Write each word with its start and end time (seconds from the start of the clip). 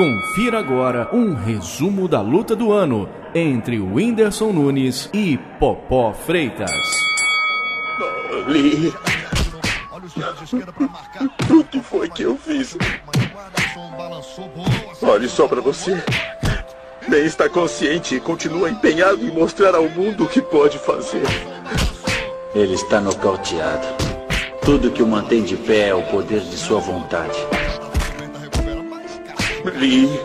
Confira 0.00 0.58
agora 0.58 1.10
um 1.12 1.34
resumo 1.34 2.08
da 2.08 2.22
luta 2.22 2.56
do 2.56 2.72
ano 2.72 3.06
entre 3.34 3.78
Whindersson 3.78 4.50
Nunes 4.50 5.10
e 5.12 5.36
Popó 5.58 6.14
Freitas. 6.14 6.70
Lee. 8.46 8.94
O 11.50 11.64
que 11.64 11.80
foi 11.82 12.08
que 12.08 12.22
eu 12.22 12.34
fiz? 12.34 12.78
Olhe 15.02 15.28
só 15.28 15.46
pra 15.46 15.60
você. 15.60 16.02
Nem 17.06 17.26
está 17.26 17.50
consciente 17.50 18.14
e 18.14 18.20
continua 18.20 18.70
empenhado 18.70 19.22
em 19.22 19.30
mostrar 19.30 19.74
ao 19.74 19.86
mundo 19.86 20.24
o 20.24 20.28
que 20.28 20.40
pode 20.40 20.78
fazer. 20.78 21.24
Ele 22.54 22.72
está 22.72 23.02
nocauteado. 23.02 23.86
Tudo 24.64 24.90
que 24.90 25.02
o 25.02 25.06
mantém 25.06 25.42
de 25.42 25.58
pé 25.58 25.88
é 25.88 25.94
o 25.94 26.02
poder 26.04 26.40
de 26.40 26.56
sua 26.56 26.80
vontade. 26.80 27.38
Lee. 29.64 30.20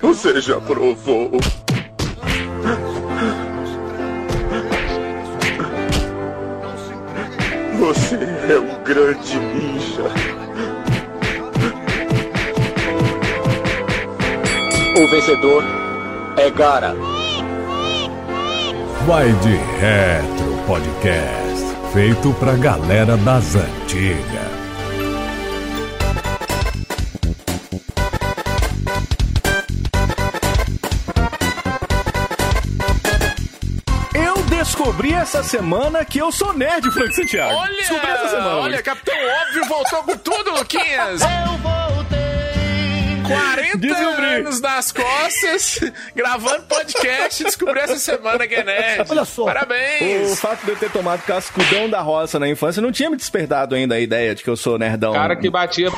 Você 0.00 0.40
já 0.40 0.60
provou. 0.60 1.30
Você 7.78 8.16
é 8.16 8.58
um 8.58 8.82
grande 8.84 9.38
ninja. 9.38 10.04
O 14.98 15.10
vencedor 15.10 15.62
é 16.38 16.50
Gara. 16.50 16.94
Vai 19.06 19.30
de 19.32 19.54
Retro 19.56 20.56
Podcast, 20.66 21.92
feito 21.92 22.32
pra 22.40 22.54
galera 22.54 23.16
das 23.18 23.54
antigas. 23.54 24.65
Essa 35.36 35.50
semana 35.50 36.04
que 36.04 36.18
eu 36.18 36.32
sou 36.32 36.52
nerd, 36.54 36.90
Frank 36.90 37.14
Santiago. 37.14 37.54
Olha, 37.54 37.76
descobri 37.76 38.10
essa 38.10 38.28
semana. 38.28 38.56
olha, 38.56 38.82
Capitão 38.82 39.14
Óbvio 39.14 39.66
voltou 39.66 40.02
com 40.04 40.16
tudo, 40.16 40.50
Luquinhas. 40.52 41.20
Eu 41.20 41.58
voltei. 41.58 41.75
40 43.28 43.78
Descobri. 43.78 44.24
anos 44.26 44.60
das 44.60 44.92
costas, 44.92 45.80
gravando 46.14 46.62
podcast, 46.64 47.44
descobri 47.44 47.80
essa 47.80 47.98
semana 47.98 48.46
que 48.46 48.54
é 48.54 48.64
nerd. 48.64 49.10
Olha 49.10 49.24
só. 49.24 49.44
Parabéns. 49.44 50.32
O 50.32 50.36
fato 50.36 50.64
de 50.64 50.70
eu 50.72 50.76
ter 50.76 50.90
tomado 50.90 51.22
cascudão 51.22 51.88
da 51.88 52.00
roça 52.00 52.38
na 52.38 52.48
infância 52.48 52.80
não 52.82 52.92
tinha 52.92 53.10
me 53.10 53.16
despertado 53.16 53.74
ainda 53.74 53.94
a 53.94 54.00
ideia 54.00 54.34
de 54.34 54.42
que 54.42 54.50
eu 54.50 54.56
sou 54.56 54.78
nerdão. 54.78 55.12
cara 55.12 55.36
que 55.36 55.48
batia 55.50 55.88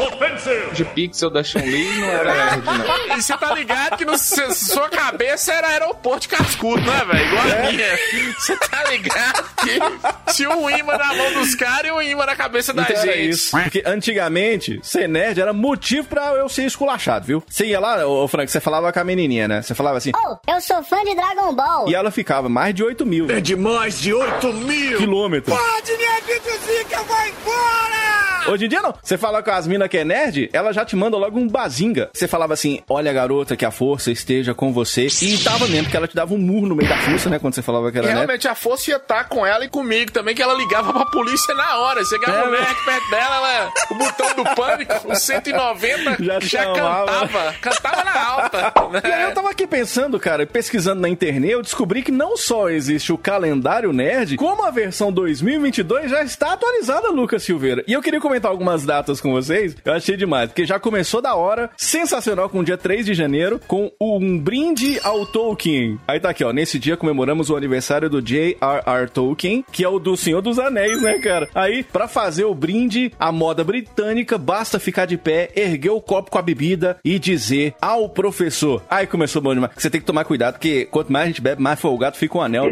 de 0.73 0.85
pixel 0.85 1.31
da 1.31 1.43
Chun-Li 1.43 1.99
não 1.99 2.09
era 2.09 2.35
nerd, 2.35 2.65
não. 2.65 2.99
E 3.19 3.23
você 3.23 3.37
tá 3.37 3.53
ligado 3.55 3.97
que 3.97 4.05
no, 4.05 4.17
sua 4.19 4.89
cabeça 4.89 5.53
era 5.53 5.69
aeroporto 5.69 6.21
de 6.23 6.29
cascudo, 6.29 6.81
né, 6.83 7.05
velho? 7.11 7.27
Igual 7.27 7.49
É. 7.49 7.69
a 7.69 7.73
minha. 7.73 8.33
Você 8.39 8.57
tá 8.57 8.85
ligado 8.85 9.45
que 9.57 10.33
tinha 10.35 10.51
um 10.51 10.69
imã 10.71 10.97
na 10.97 11.15
mão 11.15 11.33
dos 11.35 11.55
caras 11.55 11.87
e 11.87 11.91
um 11.91 12.01
imã 12.03 12.27
na 12.27 12.37
cabeça 12.37 12.73
da 12.73 12.83
Então 12.83 12.97
era 12.97 13.13
gente. 13.13 13.29
isso. 13.31 13.51
Porque 13.51 13.83
antigamente, 13.87 14.79
ser 14.83 15.09
nerd 15.09 15.41
era 15.41 15.53
motivo 15.53 16.07
pra 16.09 16.27
eu 16.35 16.49
ser 16.49 16.65
esculachado, 16.65 17.18
viu? 17.27 17.43
Você 17.49 17.67
ia 17.67 17.81
lá, 17.81 18.07
ô 18.07 18.27
Frank, 18.29 18.51
você 18.51 18.61
falava 18.61 18.93
com 18.93 19.01
a 19.01 19.05
menininha, 19.05 19.49
né? 19.49 19.63
Você 19.63 19.75
falava 19.75 19.99
assim, 19.99 20.13
Oh, 20.17 20.37
eu 20.51 20.61
sou 20.61 20.83
fã 20.83 21.03
de 21.05 21.15
Dragon 21.15 21.55
Ball. 21.55 21.89
e 21.89 21.95
ela 21.95 22.11
ficava 22.11 22.49
mais 22.49 22.75
de 22.75 22.83
8 22.83 23.05
mil 23.07 23.31
É 23.31 23.41
de 23.41 23.57
mais 23.57 23.99
de 24.01 24.13
8 24.13 24.53
mil. 24.53 24.99
quilômetros. 24.99 25.57
Pode 25.57 25.97
me 25.97 26.05
abduzir 26.07 26.85
que 26.87 26.95
eu 26.95 27.05
vou 27.05 27.17
embora! 27.27 28.09
Hoje 28.49 28.65
em 28.65 28.69
dia 28.69 28.81
não. 28.81 28.95
Você 29.03 29.19
fala 29.19 29.43
com 29.43 29.51
as 29.51 29.67
minas 29.67 29.89
que 29.89 29.99
é 29.99 30.05
nerd, 30.05 30.49
ela 30.55 30.73
já 30.73 30.83
te 30.83 30.97
manda 30.97 31.19
logo 31.19 31.39
um 31.39 31.47
bazinga. 31.47 32.09
Você 32.15 32.27
falava 32.27 32.55
assim, 32.55 32.81
olha 32.89 33.13
garota, 33.13 33.55
que 33.55 33.65
a 33.65 33.71
força 33.71 34.11
esteja 34.11 34.55
com 34.55 34.73
você. 34.73 35.07
E 35.21 35.37
tava 35.45 35.67
mesmo, 35.67 35.83
porque 35.85 35.97
ela 35.99 36.09
te 36.09 36.15
dava 36.15 36.33
um 36.33 36.39
murro 36.39 36.67
no 36.67 36.75
meio 36.75 36.89
da 36.89 36.97
força, 36.97 37.29
né? 37.29 37.39
Quando 37.39 37.55
você 37.55 37.61
falava 37.61 37.91
que 37.93 37.99
E 37.99 38.01
era 38.01 38.07
nerd. 38.07 38.17
realmente 38.17 38.49
a 38.49 38.55
força 38.55 38.91
ia 38.91 38.97
estar 38.97 39.25
com 39.25 39.45
ela 39.45 39.67
e 39.67 39.69
comigo 39.69 40.11
também, 40.13 40.35
que 40.35 40.41
ela 40.43 40.55
ligava 40.55 40.95
pra 40.95 41.05
polícia 41.07 41.53
na 41.55 41.77
hora. 41.79 42.03
Chegava 42.07 42.39
É, 42.39 42.49
o 42.49 42.51
né? 42.51 42.61
nerd 42.61 42.85
perto 42.87 43.11
dela, 43.11 43.37
ela, 43.37 43.73
o 43.91 43.95
botão 43.97 44.35
do 44.35 44.45
pânico, 44.55 44.95
o 45.13 45.15
190, 45.15 46.17
Já 46.25 46.41
já, 46.41 46.63
chamava. 46.65 47.08
Cantava. 47.09 47.53
Cantava 47.61 48.05
na 48.05 48.27
alta. 48.27 48.73
E 49.09 49.13
aí 49.13 49.23
eu 49.23 49.29
Né? 49.29 49.35
tava 49.35 49.51
aqui 49.51 49.67
pensando, 49.67 50.19
cara, 50.19 50.47
pesquisando 50.47 51.01
na 51.01 51.09
internet, 51.09 51.53
eu 51.53 51.63
descobri 51.63 52.03
que 52.03 52.11
não 52.11 52.37
só 52.37 52.69
existe 52.71 53.13
o 53.13 53.19
calendário 53.19 53.93
nerd, 53.93 54.37
como 54.37 54.65
a 54.65 54.71
versão 54.71 55.13
2022 55.13 56.11
já 56.11 56.23
está 56.23 56.53
atualizada, 56.55 57.11
Lucas 57.11 57.43
Silveira. 57.43 57.85
E 57.87 57.93
eu 57.93 58.01
queria 58.03 58.21
comentar 58.21 58.51
algumas 58.51 58.85
datas 58.85 59.21
com 59.21 59.33
vocês, 59.33 59.77
eu 59.85 59.93
achei 59.93 60.17
demais, 60.17 60.49
porque 60.49 60.65
já 60.67 60.79
começou 60.79 61.21
da 61.21 61.35
hora, 61.35 61.71
sensacional, 61.77 62.49
com 62.49 62.61
o 62.61 62.65
dia 62.65 62.77
3 62.79 63.05
de 63.07 63.15
janeiro, 63.15 63.61
com 63.67 63.91
um 64.01 64.39
brinde 64.39 64.99
ao 65.03 65.27
Tolkien. 65.27 65.99
Aí 66.07 66.19
tá 66.21 66.31
aqui, 66.31 66.45
ó, 66.45 66.53
nesse 66.53 66.79
dia 66.79 66.97
comemoramos 66.97 67.51
o 67.51 67.57
aniversário 67.57 68.09
do 68.09 68.23
J.R.R. 68.23 69.09
Tolkien, 69.11 69.65
que 69.71 69.85
é 69.85 69.89
o 69.89 69.99
do 69.99 70.17
Senhor 70.17 70.41
dos 70.41 70.59
Anéis, 70.59 71.03
né, 71.03 71.19
cara? 71.19 71.49
Aí, 71.55 71.83
pra 71.83 72.09
fazer 72.09 72.45
o 72.45 72.55
brinde, 72.55 73.13
a 73.19 73.31
moda 73.31 73.63
britânica, 73.65 74.39
basta 74.39 74.79
ficar 74.79 75.07
de 75.07 75.17
pé, 75.17 75.51
erguer 75.55 75.91
o 75.91 76.01
copo 76.01 76.31
com 76.31 76.39
a 76.39 76.43
bebida 76.43 76.98
e 77.05 77.19
dizer 77.19 77.75
ao 77.81 78.09
professor. 78.09 78.83
Aí 78.89 79.07
começou 79.07 79.41
bom 79.41 79.55
demais. 79.55 79.73
Você 79.77 79.91
tem 79.91 80.01
que 80.01 80.07
tomar 80.07 80.25
cuidado, 80.25 80.55
porque 80.55 80.87
quanto 80.91 81.13
mais 81.13 81.25
a 81.25 81.29
gente 81.29 81.41
bebe, 81.41 81.63
mais 81.63 81.81
folgado 81.81 82.17
fica 82.17 82.39
o 82.39 82.41
anel. 82.41 82.67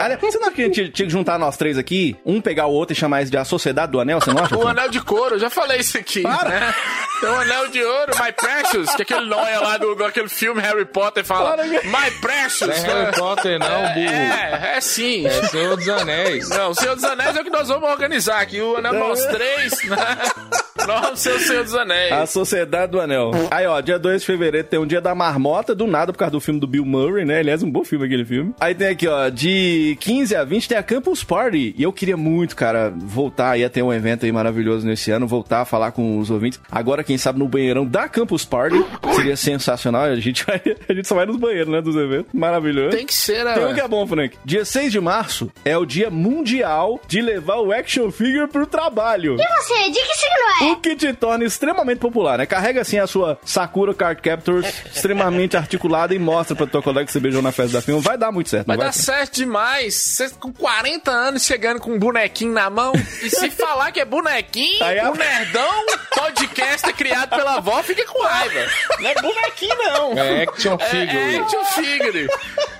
Aliás, 0.00 0.20
você 0.20 0.38
não 0.38 0.46
acha 0.46 0.54
que 0.54 0.62
a 0.62 0.64
gente 0.66 0.88
tinha 0.90 1.06
que 1.06 1.12
juntar 1.12 1.38
nós 1.38 1.56
três 1.56 1.76
aqui, 1.76 2.16
um 2.24 2.40
pegar 2.40 2.66
o 2.66 2.72
outro 2.72 2.92
e 2.92 2.96
chamar 2.96 3.22
isso 3.22 3.32
de 3.32 3.36
a 3.36 3.44
Sociedade 3.44 3.90
do 3.90 4.00
Anel, 4.00 4.20
você 4.20 4.32
não 4.32 4.42
acha? 4.42 4.56
O 4.56 4.66
anel 4.66 4.88
de 4.88 5.00
couro, 5.00 5.34
eu 5.34 5.38
já 5.40 5.50
falei 5.50 5.80
isso 5.80 5.98
aqui, 5.98 6.22
Para. 6.22 6.48
né? 6.48 6.74
Tem 7.20 7.28
um 7.28 7.34
anel 7.40 7.68
de 7.68 7.82
ouro, 7.82 8.12
My 8.22 8.32
Precious, 8.32 8.94
que 8.94 9.02
aquele 9.02 9.26
nóia 9.26 9.58
lá 9.58 9.76
do, 9.76 9.96
daquele 9.96 10.28
filme 10.28 10.60
Harry 10.60 10.84
Potter 10.84 11.24
fala, 11.24 11.56
Para, 11.56 11.64
My 11.66 12.10
Precious. 12.20 12.68
Não 12.68 12.92
é 12.92 13.02
Harry 13.02 13.16
Potter, 13.16 13.58
não, 13.58 13.68
burro. 13.68 14.14
É, 14.14 14.74
é 14.76 14.80
sim. 14.80 15.26
É 15.26 15.30
Senhor 15.48 15.76
dos 15.76 15.88
Anéis. 15.88 16.48
Não, 16.48 16.70
o 16.70 16.74
Senhor 16.74 16.94
dos 16.94 17.04
Anéis 17.04 17.36
é 17.36 17.40
o 17.40 17.44
que 17.44 17.50
nós 17.50 17.68
vamos 17.68 17.90
organizar 17.90 18.40
aqui. 18.40 18.60
O 18.60 18.76
Anel 18.76 18.94
nós 18.94 19.24
três, 19.26 19.82
né? 19.84 19.96
Ser 21.16 21.34
o 21.34 21.38
Senhor 21.40 21.64
dos 21.64 21.74
Anéis. 21.74 22.12
A 22.12 22.26
Sociedade 22.26 22.92
do 22.92 23.00
Anel. 23.00 23.32
Aí, 23.50 23.66
ó, 23.66 23.80
dia 23.80 23.98
2 23.98 24.20
de 24.20 24.26
fevereiro 24.26 24.66
tem 24.66 24.78
um 24.78 24.86
dia 24.86 25.00
da 25.00 25.14
marmota, 25.14 25.74
do 25.74 25.86
nada, 25.86 26.12
por 26.12 26.18
causa 26.18 26.32
do 26.32 26.40
filme 26.40 26.60
do 26.60 26.66
Bill 26.66 26.84
Murray, 26.84 27.24
né? 27.24 27.40
Aliás, 27.40 27.62
um 27.62 27.70
bom 27.70 27.84
filme 27.84 28.06
aquele 28.06 28.24
filme. 28.24 28.54
Aí 28.60 28.74
tem 28.74 28.88
aqui, 28.88 29.06
ó, 29.08 29.28
de 29.28 29.96
15 30.00 30.36
a 30.36 30.44
20 30.44 30.68
tem 30.68 30.78
a 30.78 30.82
Campus 30.82 31.24
Party. 31.24 31.74
E 31.76 31.82
eu 31.82 31.92
queria 31.92 32.16
muito, 32.16 32.54
cara, 32.54 32.92
voltar, 32.96 33.58
ia 33.58 33.68
ter 33.68 33.82
um 33.82 33.92
evento 33.92 34.24
aí 34.24 34.32
maravilhoso 34.32 34.86
nesse 34.86 35.10
ano, 35.10 35.26
voltar 35.26 35.62
a 35.62 35.64
falar 35.64 35.92
com 35.92 36.18
os 36.18 36.30
ouvintes. 36.30 36.60
Agora, 36.70 37.02
quem 37.02 37.18
sabe, 37.18 37.38
no 37.38 37.48
banheirão 37.48 37.84
da 37.84 38.08
Campus 38.08 38.44
Party. 38.44 38.76
Seria 39.14 39.36
sensacional. 39.36 40.04
A 40.04 40.16
gente, 40.16 40.44
vai, 40.44 40.60
a 40.88 40.92
gente 40.92 41.08
só 41.08 41.14
vai 41.14 41.26
nos 41.26 41.36
banheiros, 41.36 41.72
né, 41.72 41.80
dos 41.80 41.96
eventos. 41.96 42.32
Maravilhoso. 42.32 42.96
Tem 42.96 43.06
que 43.06 43.14
ser, 43.14 43.44
né? 43.44 43.54
Tem 43.54 43.64
um 43.66 43.74
que 43.74 43.80
é 43.80 43.88
bom, 43.88 44.06
Frank. 44.06 44.36
Dia 44.44 44.64
6 44.64 44.92
de 44.92 45.00
março 45.00 45.50
é 45.64 45.76
o 45.76 45.84
dia 45.84 46.10
mundial 46.10 47.00
de 47.06 47.20
levar 47.20 47.56
o 47.56 47.72
action 47.72 48.10
figure 48.10 48.48
pro 48.48 48.66
trabalho. 48.66 49.36
Você, 49.36 49.90
de 49.90 50.00
que 50.00 50.14
signo 50.14 50.38
O 50.72 50.76
que 50.76 50.96
te 50.96 51.12
torna 51.12 51.44
extremamente 51.44 51.98
popular, 51.98 52.38
né? 52.38 52.46
Carrega 52.46 52.80
assim 52.80 52.98
a 52.98 53.06
sua 53.06 53.38
Sakura 53.44 53.94
Card 53.94 54.20
Captors 54.22 54.66
extremamente 54.94 55.56
articulada 55.56 56.14
e 56.14 56.18
mostra 56.18 56.54
pra 56.56 56.66
tua 56.66 56.82
colega 56.82 57.06
que 57.06 57.12
você 57.12 57.20
beijou 57.20 57.42
na 57.42 57.52
festa 57.52 57.74
da 57.74 57.82
firma. 57.82 58.00
Vai 58.00 58.16
dar 58.18 58.30
muito 58.32 58.48
certo, 58.50 58.66
Vai 58.66 58.76
vai? 58.76 58.86
dar 58.86 58.92
certo 58.92 59.36
demais. 59.36 59.94
Você 59.94 60.28
com 60.30 60.52
40 60.52 61.10
anos 61.10 61.44
chegando 61.44 61.80
com 61.80 61.92
um 61.92 61.98
bonequinho 61.98 62.52
na 62.52 62.68
mão. 62.70 62.92
E 63.22 63.30
se 63.30 63.50
falar 63.52 63.92
que 63.92 64.00
é 64.00 64.04
bonequinho, 64.04 64.82
Aí 64.84 64.98
a- 64.98 65.10
o 65.10 65.14
nerdão 65.14 65.86
podcast 66.14 66.92
criado 66.94 67.30
pela 67.30 67.56
avó 67.56 67.82
fica 67.82 68.04
com 68.06 68.22
raiva. 68.22 68.66
Não 69.00 69.08
é 69.10 69.14
bonequinho, 69.14 69.76
não. 69.78 70.12
É 70.18 70.42
action 70.42 70.76
É, 70.80 70.84
figure. 70.86 71.16
é 71.34 71.38
action 71.38 71.64
figure. 71.64 72.28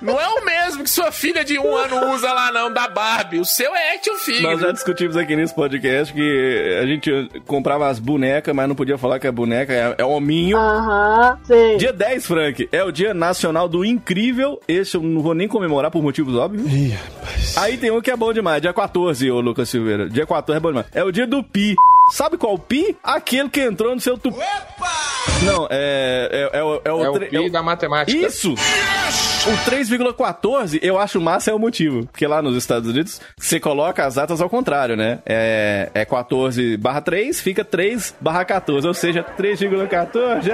Não 0.03 0.21
é 0.21 0.28
o 0.28 0.44
mesmo 0.44 0.84
que 0.84 0.91
sua 0.91 1.10
filha 1.12 1.44
de 1.44 1.59
um 1.59 1.75
ano 1.77 2.12
usa 2.12 2.32
lá, 2.32 2.50
não, 2.53 2.72
da 2.72 2.88
Barbie. 2.88 3.38
O 3.41 3.44
seu 3.44 3.75
é 3.75 3.94
action 3.94 4.15
figure. 4.16 4.43
Nós 4.43 4.60
já 4.60 4.72
discutimos 4.72 5.16
aqui 5.16 5.34
nesse 5.37 5.54
podcast 5.54 6.12
que 6.12 6.78
a 6.82 6.87
gente 6.87 7.10
comprava 7.47 7.78
as 7.87 7.99
bonecas, 7.99 8.55
mas 8.55 8.69
não 8.69 8.75
podia 8.75 8.99
falar 8.99 9.19
que 9.19 9.27
é 9.27 9.33
boneca, 9.33 9.72
é, 9.72 9.95
é 9.98 10.04
hominho. 10.04 10.57
Aham, 10.57 11.39
sei. 11.45 11.77
Dia 11.77 11.92
10, 11.92 12.27
Frank, 12.27 12.69
é 12.72 12.83
o 12.83 12.91
Dia 12.91 13.15
Nacional 13.15 13.69
do 13.69 13.84
Incrível. 13.84 14.60
Esse 14.66 14.97
eu 14.97 15.03
não 15.03 15.22
vou 15.22 15.34
nem 15.34 15.47
comemorar 15.47 15.91
por 15.91 16.03
motivos 16.03 16.34
óbvios. 16.34 16.66
Aí 17.57 17.77
tem 17.77 17.91
um 17.91 18.01
que 18.01 18.10
é 18.10 18.16
bom 18.16 18.33
demais, 18.33 18.60
dia 18.60 18.72
14, 18.72 19.30
ô 19.30 19.41
Lucas 19.41 19.69
Silveira. 19.69 20.09
Dia 20.09 20.27
14 20.27 20.57
é 20.57 20.60
bom 20.60 20.69
demais. 20.69 20.86
É 20.92 21.04
o 21.04 21.13
dia 21.13 21.27
do 21.27 21.42
Pi. 21.42 21.75
Sabe 22.10 22.36
qual 22.36 22.54
o 22.54 22.59
Pi? 22.59 22.97
Aquele 23.03 23.48
que 23.48 23.60
entrou 23.60 23.95
no 23.95 24.01
seu 24.01 24.16
tupi. 24.16 24.39
Não, 25.45 25.66
é, 25.71 26.51
é, 26.53 26.59
é, 26.59 26.63
o- 26.65 26.80
é 26.84 26.92
o... 26.92 27.04
É 27.04 27.10
o 27.10 27.13
tre- 27.13 27.27
pi 27.27 27.36
é 27.36 27.41
o- 27.41 27.51
da 27.51 27.63
matemática. 27.63 28.27
Isso! 28.27 28.54
O 28.54 29.71
3,14 29.71 30.78
eu 30.83 30.98
acho 30.98 31.21
massa 31.21 31.51
é 31.51 31.54
o 31.54 31.59
motivo. 31.59 32.07
Porque 32.07 32.27
lá 32.27 32.42
nos 32.42 32.57
Estados 32.57 32.89
Unidos 32.91 33.21
você 33.39 33.59
coloca 33.60 34.04
as 34.04 34.16
datas 34.16 34.41
ao 34.41 34.51
contrário, 34.51 34.97
né? 34.97 35.21
É, 35.25 35.91
é 35.95 36.04
14 36.04 36.77
barra 36.77 37.01
3, 37.01 37.41
fica 37.41 37.65
3 37.65 38.15
barra 38.21 38.45
14. 38.45 38.86
Ou 38.86 38.92
seja, 38.92 39.22
3,14. 39.22 40.51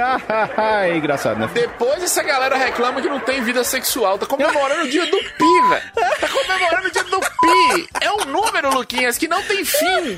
Ah, 0.56 0.86
é 0.86 0.96
engraçado, 0.96 1.38
né? 1.40 1.48
Depois 1.54 2.02
essa 2.04 2.22
galera 2.22 2.56
reclama 2.56 3.00
que 3.00 3.08
não 3.08 3.18
tem 3.20 3.42
vida 3.42 3.64
sexual. 3.64 4.18
Tá 4.18 4.26
comemorando 4.26 4.82
o 4.84 4.88
dia 4.90 5.06
do 5.06 5.16
pi, 5.18 5.68
velho. 5.70 6.18
Tá 6.20 6.28
comemorando 6.28 6.88
o 6.88 6.90
dia 6.92 7.04
do 7.04 7.20
pi. 7.20 7.88
É 8.00 8.12
um 8.12 8.24
número, 8.30 8.72
Luquinhas, 8.74 9.16
que 9.18 9.26
não 9.26 9.42
tem 9.42 9.64
fim. 9.64 10.16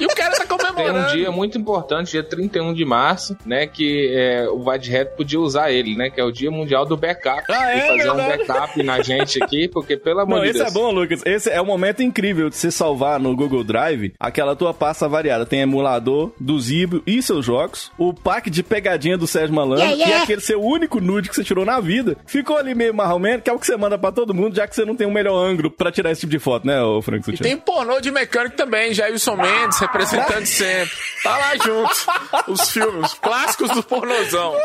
E 0.00 0.04
o 0.04 0.08
cara 0.08 0.32
tá 0.32 0.44
Tem 0.44 0.58
comemorando. 0.58 1.08
um 1.08 1.16
dia 1.16 1.30
muito 1.30 1.56
importante, 1.56 2.10
dia 2.10 2.22
31 2.24 2.74
de 2.74 2.84
março, 2.84 3.36
né? 3.46 3.66
Que 3.66 3.97
é, 4.06 4.48
o 4.48 4.62
Reto 4.68 5.16
podia 5.16 5.40
usar 5.40 5.70
ele, 5.72 5.96
né? 5.96 6.10
Que 6.10 6.20
é 6.20 6.24
o 6.24 6.30
Dia 6.30 6.50
Mundial 6.50 6.84
do 6.86 6.96
Backup. 6.96 7.42
Ah, 7.50 7.72
é 7.72 7.78
e 7.78 7.98
fazer 7.98 8.10
um 8.10 8.16
backup 8.16 8.82
na 8.82 9.02
gente 9.02 9.42
aqui, 9.42 9.68
porque 9.68 9.96
pelo 9.96 10.20
amor 10.20 10.36
Não, 10.36 10.42
de 10.44 10.50
esse 10.50 10.58
Deus. 10.58 10.70
é 10.70 10.74
bom, 10.74 10.90
Lucas. 10.90 11.22
Esse 11.26 11.50
é 11.50 11.60
um 11.60 11.66
momento 11.66 12.02
incrível 12.02 12.48
de 12.48 12.56
você 12.56 12.70
salvar 12.70 13.18
no 13.18 13.34
Google 13.34 13.64
Drive 13.64 14.12
aquela 14.18 14.54
tua 14.54 14.72
pasta 14.74 15.08
variada. 15.08 15.44
Tem 15.46 15.60
emulador 15.60 16.32
do 16.38 16.58
Zibio 16.60 17.02
e 17.06 17.22
seus 17.22 17.44
jogos, 17.44 17.90
o 17.98 18.12
pack 18.14 18.50
de 18.50 18.62
pegadinha 18.62 19.16
do 19.18 19.26
Sérgio 19.26 19.54
Malandro 19.54 19.78
Yeah, 19.84 19.96
yeah. 19.96 20.18
e 20.20 20.22
aquele 20.22 20.40
seu 20.40 20.62
único 20.62 21.00
nude 21.00 21.28
que 21.28 21.34
você 21.34 21.44
tirou 21.44 21.64
na 21.64 21.80
vida. 21.80 22.16
Ficou 22.26 22.56
ali 22.56 22.74
meio 22.74 22.92
marromeno, 22.94 23.40
que 23.42 23.48
é 23.50 23.52
o 23.52 23.58
que 23.58 23.66
você 23.66 23.76
manda 23.76 23.96
pra 23.98 24.10
todo 24.12 24.34
mundo, 24.34 24.54
já 24.56 24.66
que 24.66 24.74
você 24.74 24.84
não 24.84 24.94
tem 24.96 25.06
um 25.06 25.12
melhor 25.12 25.36
ângulo 25.36 25.70
pra 25.70 25.90
tirar 25.92 26.10
esse 26.10 26.20
tipo 26.22 26.30
de 26.32 26.38
foto, 26.38 26.66
né, 26.66 26.82
ô 26.82 27.00
Frank 27.00 27.20
E 27.22 27.24
Sutiã? 27.24 27.42
tem 27.48 27.56
pornô 27.56 28.00
de 28.00 28.10
mecânico 28.10 28.56
também, 28.56 28.92
Jailson 28.92 29.36
Mendes 29.36 29.78
representando 29.78 30.44
sempre. 30.46 30.90
Tá 31.22 31.36
lá 31.38 31.56
junto. 31.56 32.50
Os 32.52 32.70
filmes, 32.70 33.12
os 33.12 33.14
clássicos 33.14 33.70
do 33.70 33.82
pornozão. 33.88 34.56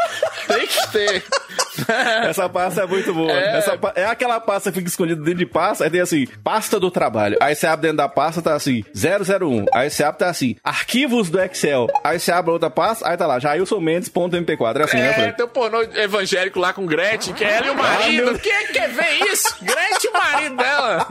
Tem 0.48 0.68
que 0.68 0.88
ter. 0.92 1.24
Essa 2.30 2.48
pasta 2.48 2.82
é 2.84 2.86
muito 2.86 3.14
boa. 3.14 3.32
É. 3.32 3.58
Essa 3.58 3.78
pa- 3.78 3.94
é 3.96 4.06
aquela 4.06 4.40
pasta 4.40 4.72
que 4.72 4.78
fica 4.78 4.90
escondida 4.90 5.22
dentro 5.22 5.40
de 5.40 5.46
pasta, 5.46 5.84
aí 5.84 5.90
tem 5.90 6.02
assim, 6.02 6.28
pasta 6.44 6.80
do 6.80 6.92
trabalho. 6.92 7.36
Aí 7.42 7.56
você 7.56 7.66
abre 7.66 7.84
dentro 7.88 7.98
da 7.98 8.08
pasta, 8.10 8.42
tá 8.42 8.54
assim, 8.54 8.84
001. 8.94 9.66
Aí 9.74 9.90
você 9.90 10.04
abre, 10.04 10.20
tá 10.20 10.30
assim, 10.30 10.56
arquivos 10.64 11.30
do 11.30 11.42
Excel. 11.42 11.88
Aí 12.04 12.20
você 12.20 12.32
abre 12.32 12.52
outra 12.52 12.70
pasta, 12.70 13.08
aí 13.10 13.18
tá 13.18 13.26
lá, 13.26 13.40
jailsonmendes.mp4. 13.40 14.80
É 14.80 14.84
assim, 14.84 14.98
né, 14.98 15.10
É, 15.10 15.14
Frank? 15.14 15.38
tem 15.38 15.46
o 15.46 15.50
pornô 15.50 15.82
evangélico 15.82 16.60
lá 16.60 16.74
com 16.74 16.86
Gretchen, 16.86 17.34
que 17.34 17.44
é 17.44 17.54
ela 17.58 17.68
e 17.68 17.70
o 17.72 17.76
marido. 17.76 18.26
meu- 18.26 18.40
Quem 18.40 18.52
é 18.54 18.64
que 18.66 18.74
quer 18.74 18.90
ver 18.90 19.12
isso? 19.32 19.56
Gretchen 19.62 19.94
e 20.04 20.08
o 20.10 20.14
marido 20.14 20.56
dela. 20.58 21.08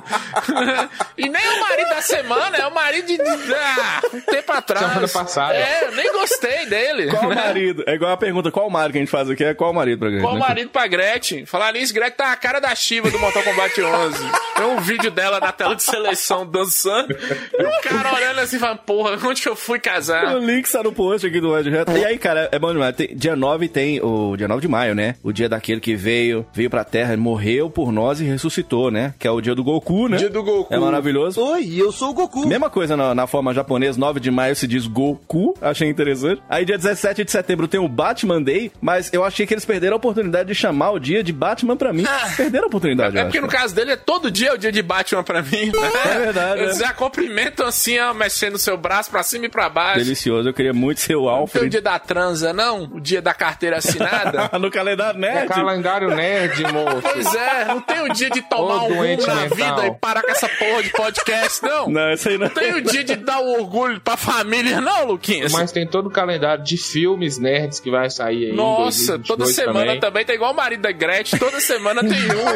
e 1.19 1.29
nem 1.29 1.49
o 1.49 1.61
marido 1.61 1.89
da 1.89 2.03
semana, 2.03 2.57
é 2.57 2.67
o 2.67 2.75
marido 2.75 3.07
de. 3.07 3.17
de 3.17 3.55
ah, 3.55 4.01
um 4.15 4.21
tempo 4.21 4.53
atrás. 4.53 4.87
Semana 4.87 5.09
passada. 5.09 5.55
É, 5.55 5.85
eu 5.87 5.93
nem 5.93 6.13
gostei 6.13 6.67
dele. 6.67 7.11
Qual 7.11 7.29
né? 7.29 7.35
marido? 7.35 7.85
É 7.93 7.95
igual 7.95 8.11
a 8.11 8.17
pergunta, 8.17 8.51
qual 8.51 8.71
marido 8.71 8.93
que 8.93 8.99
a 8.99 9.03
gente 9.03 9.11
faz 9.11 9.29
aqui? 9.29 9.45
É 9.45 9.53
qual 9.53 9.71
marido 9.71 9.99
pra 9.99 10.09
gente? 10.09 10.23
Qual 10.23 10.33
né? 10.33 10.41
marido 10.41 10.71
pra 10.71 10.87
Gretchen? 10.87 11.45
Falar 11.45 11.75
nisso, 11.75 11.93
Gretchen 11.93 12.17
tá 12.17 12.33
a 12.33 12.37
cara 12.37 12.59
da 12.59 12.75
Shiva 12.75 13.11
do 13.11 13.19
Mortal 13.19 13.43
Kombat 13.43 13.83
11. 13.83 14.17
Tem 14.57 14.65
um 14.67 14.81
vídeo 14.81 15.11
dela 15.11 15.39
na 15.39 15.53
tela 15.53 15.77
de 15.77 15.83
seleção 15.83 16.47
dançando. 16.47 17.13
E 17.13 17.63
o 17.63 17.83
cara 17.83 18.15
olhando 18.15 18.39
assim, 18.41 18.59
falando, 18.59 18.79
porra, 18.79 19.19
onde 19.29 19.43
que 19.43 19.49
eu 19.49 19.55
fui 19.55 19.79
casar? 19.79 20.35
O 20.35 20.39
link 20.39 20.65
está 20.65 20.83
no 20.83 20.91
post 20.91 21.27
aqui 21.27 21.39
do 21.39 21.55
Red 21.55 21.69
Reto. 21.69 21.93
E 21.93 22.03
aí, 22.03 22.17
cara, 22.17 22.49
é 22.51 22.59
bom 22.59 22.73
demais. 22.73 22.97
Tem- 22.97 23.15
dia 23.15 23.37
9 23.37 23.69
tem 23.69 24.01
o 24.03 24.35
dia 24.39 24.49
9 24.49 24.63
de 24.63 24.69
maio, 24.69 24.95
né? 24.95 25.17
O 25.23 25.31
dia 25.31 25.47
daquele 25.47 25.81
que 25.81 25.95
veio, 25.95 26.47
veio 26.55 26.71
pra 26.71 26.85
Terra, 26.85 27.15
morreu 27.15 27.69
por 27.69 27.93
nós 27.93 28.23
e 28.23 28.25
ressuscitou, 28.25 28.91
né? 28.91 29.13
Que 29.19 29.29
é 29.29 29.31
o 29.31 29.43
dia 29.43 29.55
do 29.55 29.63
Goku, 29.63 30.09
né? 30.09 30.17
Dia 30.17 30.31
do 30.31 30.43
Goku. 30.43 30.73
É 30.73 30.79
maravilhoso. 30.79 31.43
Oi, 31.43 31.75
eu 31.77 31.93
sou 31.93 32.09
o 32.11 32.15
Goku. 32.15 32.47
Mesma 32.47 32.71
coisa 32.71 32.97
na, 32.97 33.15
na 33.15 33.27
forma 33.27 33.53
japonesa, 33.53 33.99
9 34.01 34.19
de 34.19 34.31
maio 34.31 34.57
se 34.57 34.67
diz 34.67 34.87
Goku, 34.87 35.55
achei 35.61 35.91
interessante. 35.91 36.41
Aí 36.49 36.65
dia 36.65 36.79
17 36.79 37.23
de 37.25 37.31
setembro 37.31 37.69
tem 37.69 37.82
o 37.85 37.89
Batman 37.89 38.41
Day, 38.43 38.71
mas 38.81 39.13
eu 39.13 39.25
achei 39.25 39.47
que 39.47 39.55
eles 39.55 39.65
perderam 39.65 39.95
a 39.95 39.97
oportunidade 39.97 40.49
de 40.49 40.55
chamar 40.55 40.91
o 40.93 40.99
dia 40.99 41.23
de 41.23 41.33
Batman 41.33 41.77
pra 41.77 41.93
mim. 41.93 42.05
Perderam 42.37 42.65
a 42.65 42.67
oportunidade, 42.69 43.17
É 43.17 43.21
eu 43.21 43.25
porque 43.25 43.39
acho. 43.39 43.47
no 43.47 43.53
caso 43.53 43.75
dele 43.75 43.93
é 43.93 43.97
todo 43.97 44.31
dia 44.31 44.55
o 44.55 44.59
dia 44.59 44.73
de 44.73 44.83
Batman 44.83 45.23
pra 45.23 45.43
mim. 45.43 45.67
Né? 45.73 45.91
É 46.15 46.19
verdade, 46.19 46.61
Eles 46.63 46.77
é. 46.81 46.87
já 46.87 46.93
cumprimentam 46.93 47.67
assim, 47.67 47.99
ó, 47.99 48.13
mexendo 48.15 48.55
o 48.55 48.59
seu 48.59 48.77
braço 48.77 49.11
pra 49.11 49.23
cima 49.23 49.47
e 49.47 49.49
pra 49.49 49.69
baixo. 49.69 49.99
Delicioso, 49.99 50.49
eu 50.49 50.55
queria 50.55 50.73
muito 50.73 51.01
ser 51.01 51.15
o 51.17 51.23
Não 51.23 51.27
tem 51.27 51.35
o 51.35 51.41
Alfred. 51.41 51.69
dia 51.69 51.83
da 51.83 51.99
transa, 51.99 52.53
não? 52.53 52.85
O 52.85 53.01
dia 53.01 53.21
da 53.23 53.35
carteira 53.35 53.79
assinada? 53.79 54.51
no 54.59 54.71
calendário 54.71 55.19
É 55.19 55.21
nerd. 55.21 55.49
calendário 55.49 56.09
nerd, 56.15 56.63
moço. 56.73 57.03
pois 57.03 57.35
é, 57.35 57.65
não 57.67 57.81
tem 57.81 58.01
o 58.03 58.13
dia 58.13 58.31
de 58.31 58.43
tomar 58.43 58.75
Ô, 58.75 58.77
um 58.77 58.79
rumo 58.89 58.95
doente 58.97 59.27
na 59.27 59.35
mental. 59.35 59.57
vida 59.57 59.87
e 59.87 59.95
parar 59.95 60.23
com 60.23 60.31
essa 60.31 60.49
porra 60.49 60.83
de 60.83 60.91
podcast, 60.91 61.63
não? 61.63 61.89
Não, 61.89 62.13
isso 62.13 62.29
aí 62.29 62.39
não. 62.39 62.49
Tem 62.49 62.75
o 62.75 62.81
dia 62.83 63.05
de 63.05 63.17
dar 63.17 63.41
o 63.41 63.61
orgulho 63.61 64.01
pra 64.01 64.17
família, 64.17 64.81
não, 64.81 65.07
Luquinhas? 65.07 65.53
Mas 65.53 65.73
tem 65.73 65.87
todo 65.87 66.07
o 66.07 66.11
calendário 66.11 66.63
de 66.65 66.77
filmes 66.77 67.39
nerds 67.73 67.81
que 67.81 67.91
vai 67.91 68.11
sair 68.11 68.51
aí. 68.51 68.53
Nossa, 68.53 69.19
2022 69.19 69.27
toda 69.27 69.47
semana 69.47 69.87
também. 69.87 70.01
também. 70.01 70.25
tá 70.25 70.35
igual 70.35 70.53
o 70.53 70.57
marido 70.57 70.83
da 70.83 70.93
Gretchen, 70.93 71.39
toda 71.39 71.61
semana 71.61 72.03
tem 72.03 72.13
um. 72.13 72.53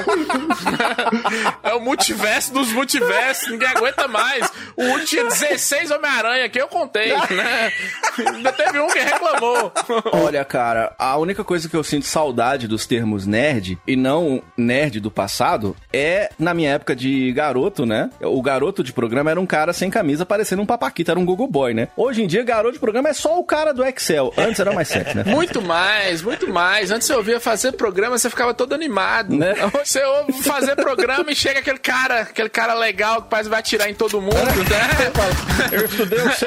é 1.62 1.74
o 1.74 1.80
multiverso 1.80 2.52
dos 2.52 2.70
multiversos, 2.72 3.50
ninguém 3.50 3.68
aguenta 3.68 4.06
mais. 4.06 4.50
O 4.76 4.82
último 4.84 5.06
tinha 5.06 5.24
16 5.24 5.92
Homem-Aranha 5.92 6.48
que 6.48 6.60
eu 6.60 6.66
contei, 6.66 7.12
né? 7.30 7.72
Ainda 8.18 8.52
teve 8.52 8.80
um 8.80 8.88
que 8.88 8.98
reclamou. 8.98 9.72
Olha, 10.12 10.44
cara, 10.44 10.92
a 10.98 11.16
única 11.16 11.44
coisa 11.44 11.68
que 11.68 11.76
eu 11.76 11.84
sinto 11.84 12.04
saudade 12.06 12.66
dos 12.66 12.86
termos 12.86 13.24
nerd, 13.26 13.78
e 13.86 13.94
não 13.94 14.42
nerd 14.56 14.98
do 14.98 15.10
passado, 15.10 15.76
é 15.92 16.30
na 16.38 16.52
minha 16.52 16.70
época 16.70 16.96
de 16.96 17.32
garoto, 17.32 17.86
né? 17.86 18.10
O 18.20 18.42
garoto 18.42 18.82
de 18.82 18.92
programa 18.92 19.30
era 19.30 19.40
um 19.40 19.46
cara 19.46 19.72
sem 19.72 19.88
camisa, 19.88 20.26
parecendo 20.26 20.62
um 20.62 20.66
papaquita, 20.66 21.12
era 21.12 21.20
um 21.20 21.24
Google 21.24 21.46
Boy, 21.46 21.72
né? 21.72 21.88
Hoje 21.96 22.22
em 22.22 22.26
dia, 22.26 22.42
garoto 22.42 22.74
de 22.74 22.80
programa 22.80 23.08
é 23.08 23.12
só 23.12 23.38
o 23.38 23.44
cara 23.44 23.72
do 23.72 23.84
Excel. 23.84 24.32
Antes 24.36 24.58
era 24.58 24.72
mais 24.72 24.90
né? 24.90 25.06
Muito 25.26 25.62
mais, 25.62 26.23
muito 26.23 26.49
mais. 26.53 26.91
Antes 26.91 27.06
você 27.06 27.14
ouvia 27.14 27.41
fazer 27.41 27.73
programa, 27.73 28.19
você 28.19 28.29
ficava 28.29 28.53
todo 28.53 28.75
animado. 28.75 29.37
Né? 29.37 29.55
Você 29.85 30.03
ouve 30.03 30.32
fazer 30.43 30.75
programa 30.76 31.31
e 31.31 31.35
chega 31.35 31.61
aquele 31.61 31.79
cara, 31.79 32.23
aquele 32.23 32.49
cara 32.49 32.75
legal 32.75 33.23
que 33.23 33.29
que 33.29 33.49
vai 33.49 33.61
atirar 33.61 33.88
em 33.91 33.94
todo 33.94 34.20
mundo, 34.20 34.35
né? 34.35 35.73
Eu 35.73 35.85
estudei 35.85 36.20
o 36.20 36.32
C++. 36.32 36.47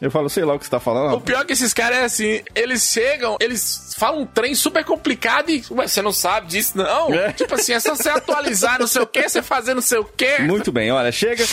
Eu 0.00 0.10
falo, 0.10 0.28
sei 0.28 0.44
lá 0.44 0.54
o 0.54 0.58
que 0.58 0.64
você 0.64 0.70
tá 0.70 0.80
falando. 0.80 1.14
O 1.14 1.20
pior 1.20 1.42
é 1.42 1.44
que 1.44 1.52
esses 1.52 1.72
caras 1.72 1.98
é 1.98 2.04
assim, 2.04 2.42
eles 2.54 2.82
chegam, 2.82 3.36
eles 3.40 3.93
falam 3.96 4.22
um 4.22 4.26
trem 4.26 4.54
super 4.54 4.84
complicado 4.84 5.50
e 5.50 5.62
ué, 5.70 5.86
você 5.86 6.02
não 6.02 6.12
sabe 6.12 6.48
disso, 6.48 6.76
não? 6.76 7.12
É. 7.14 7.32
Tipo 7.32 7.54
assim, 7.54 7.72
é 7.72 7.80
só 7.80 7.94
você 7.94 8.08
atualizar 8.08 8.78
não 8.78 8.86
sei 8.86 9.02
o 9.02 9.06
que, 9.06 9.28
você 9.28 9.42
fazer 9.42 9.74
não 9.74 9.82
sei 9.82 9.98
o 9.98 10.04
que. 10.04 10.42
Muito 10.42 10.72
bem, 10.72 10.90
olha, 10.90 11.10
chega, 11.12 11.44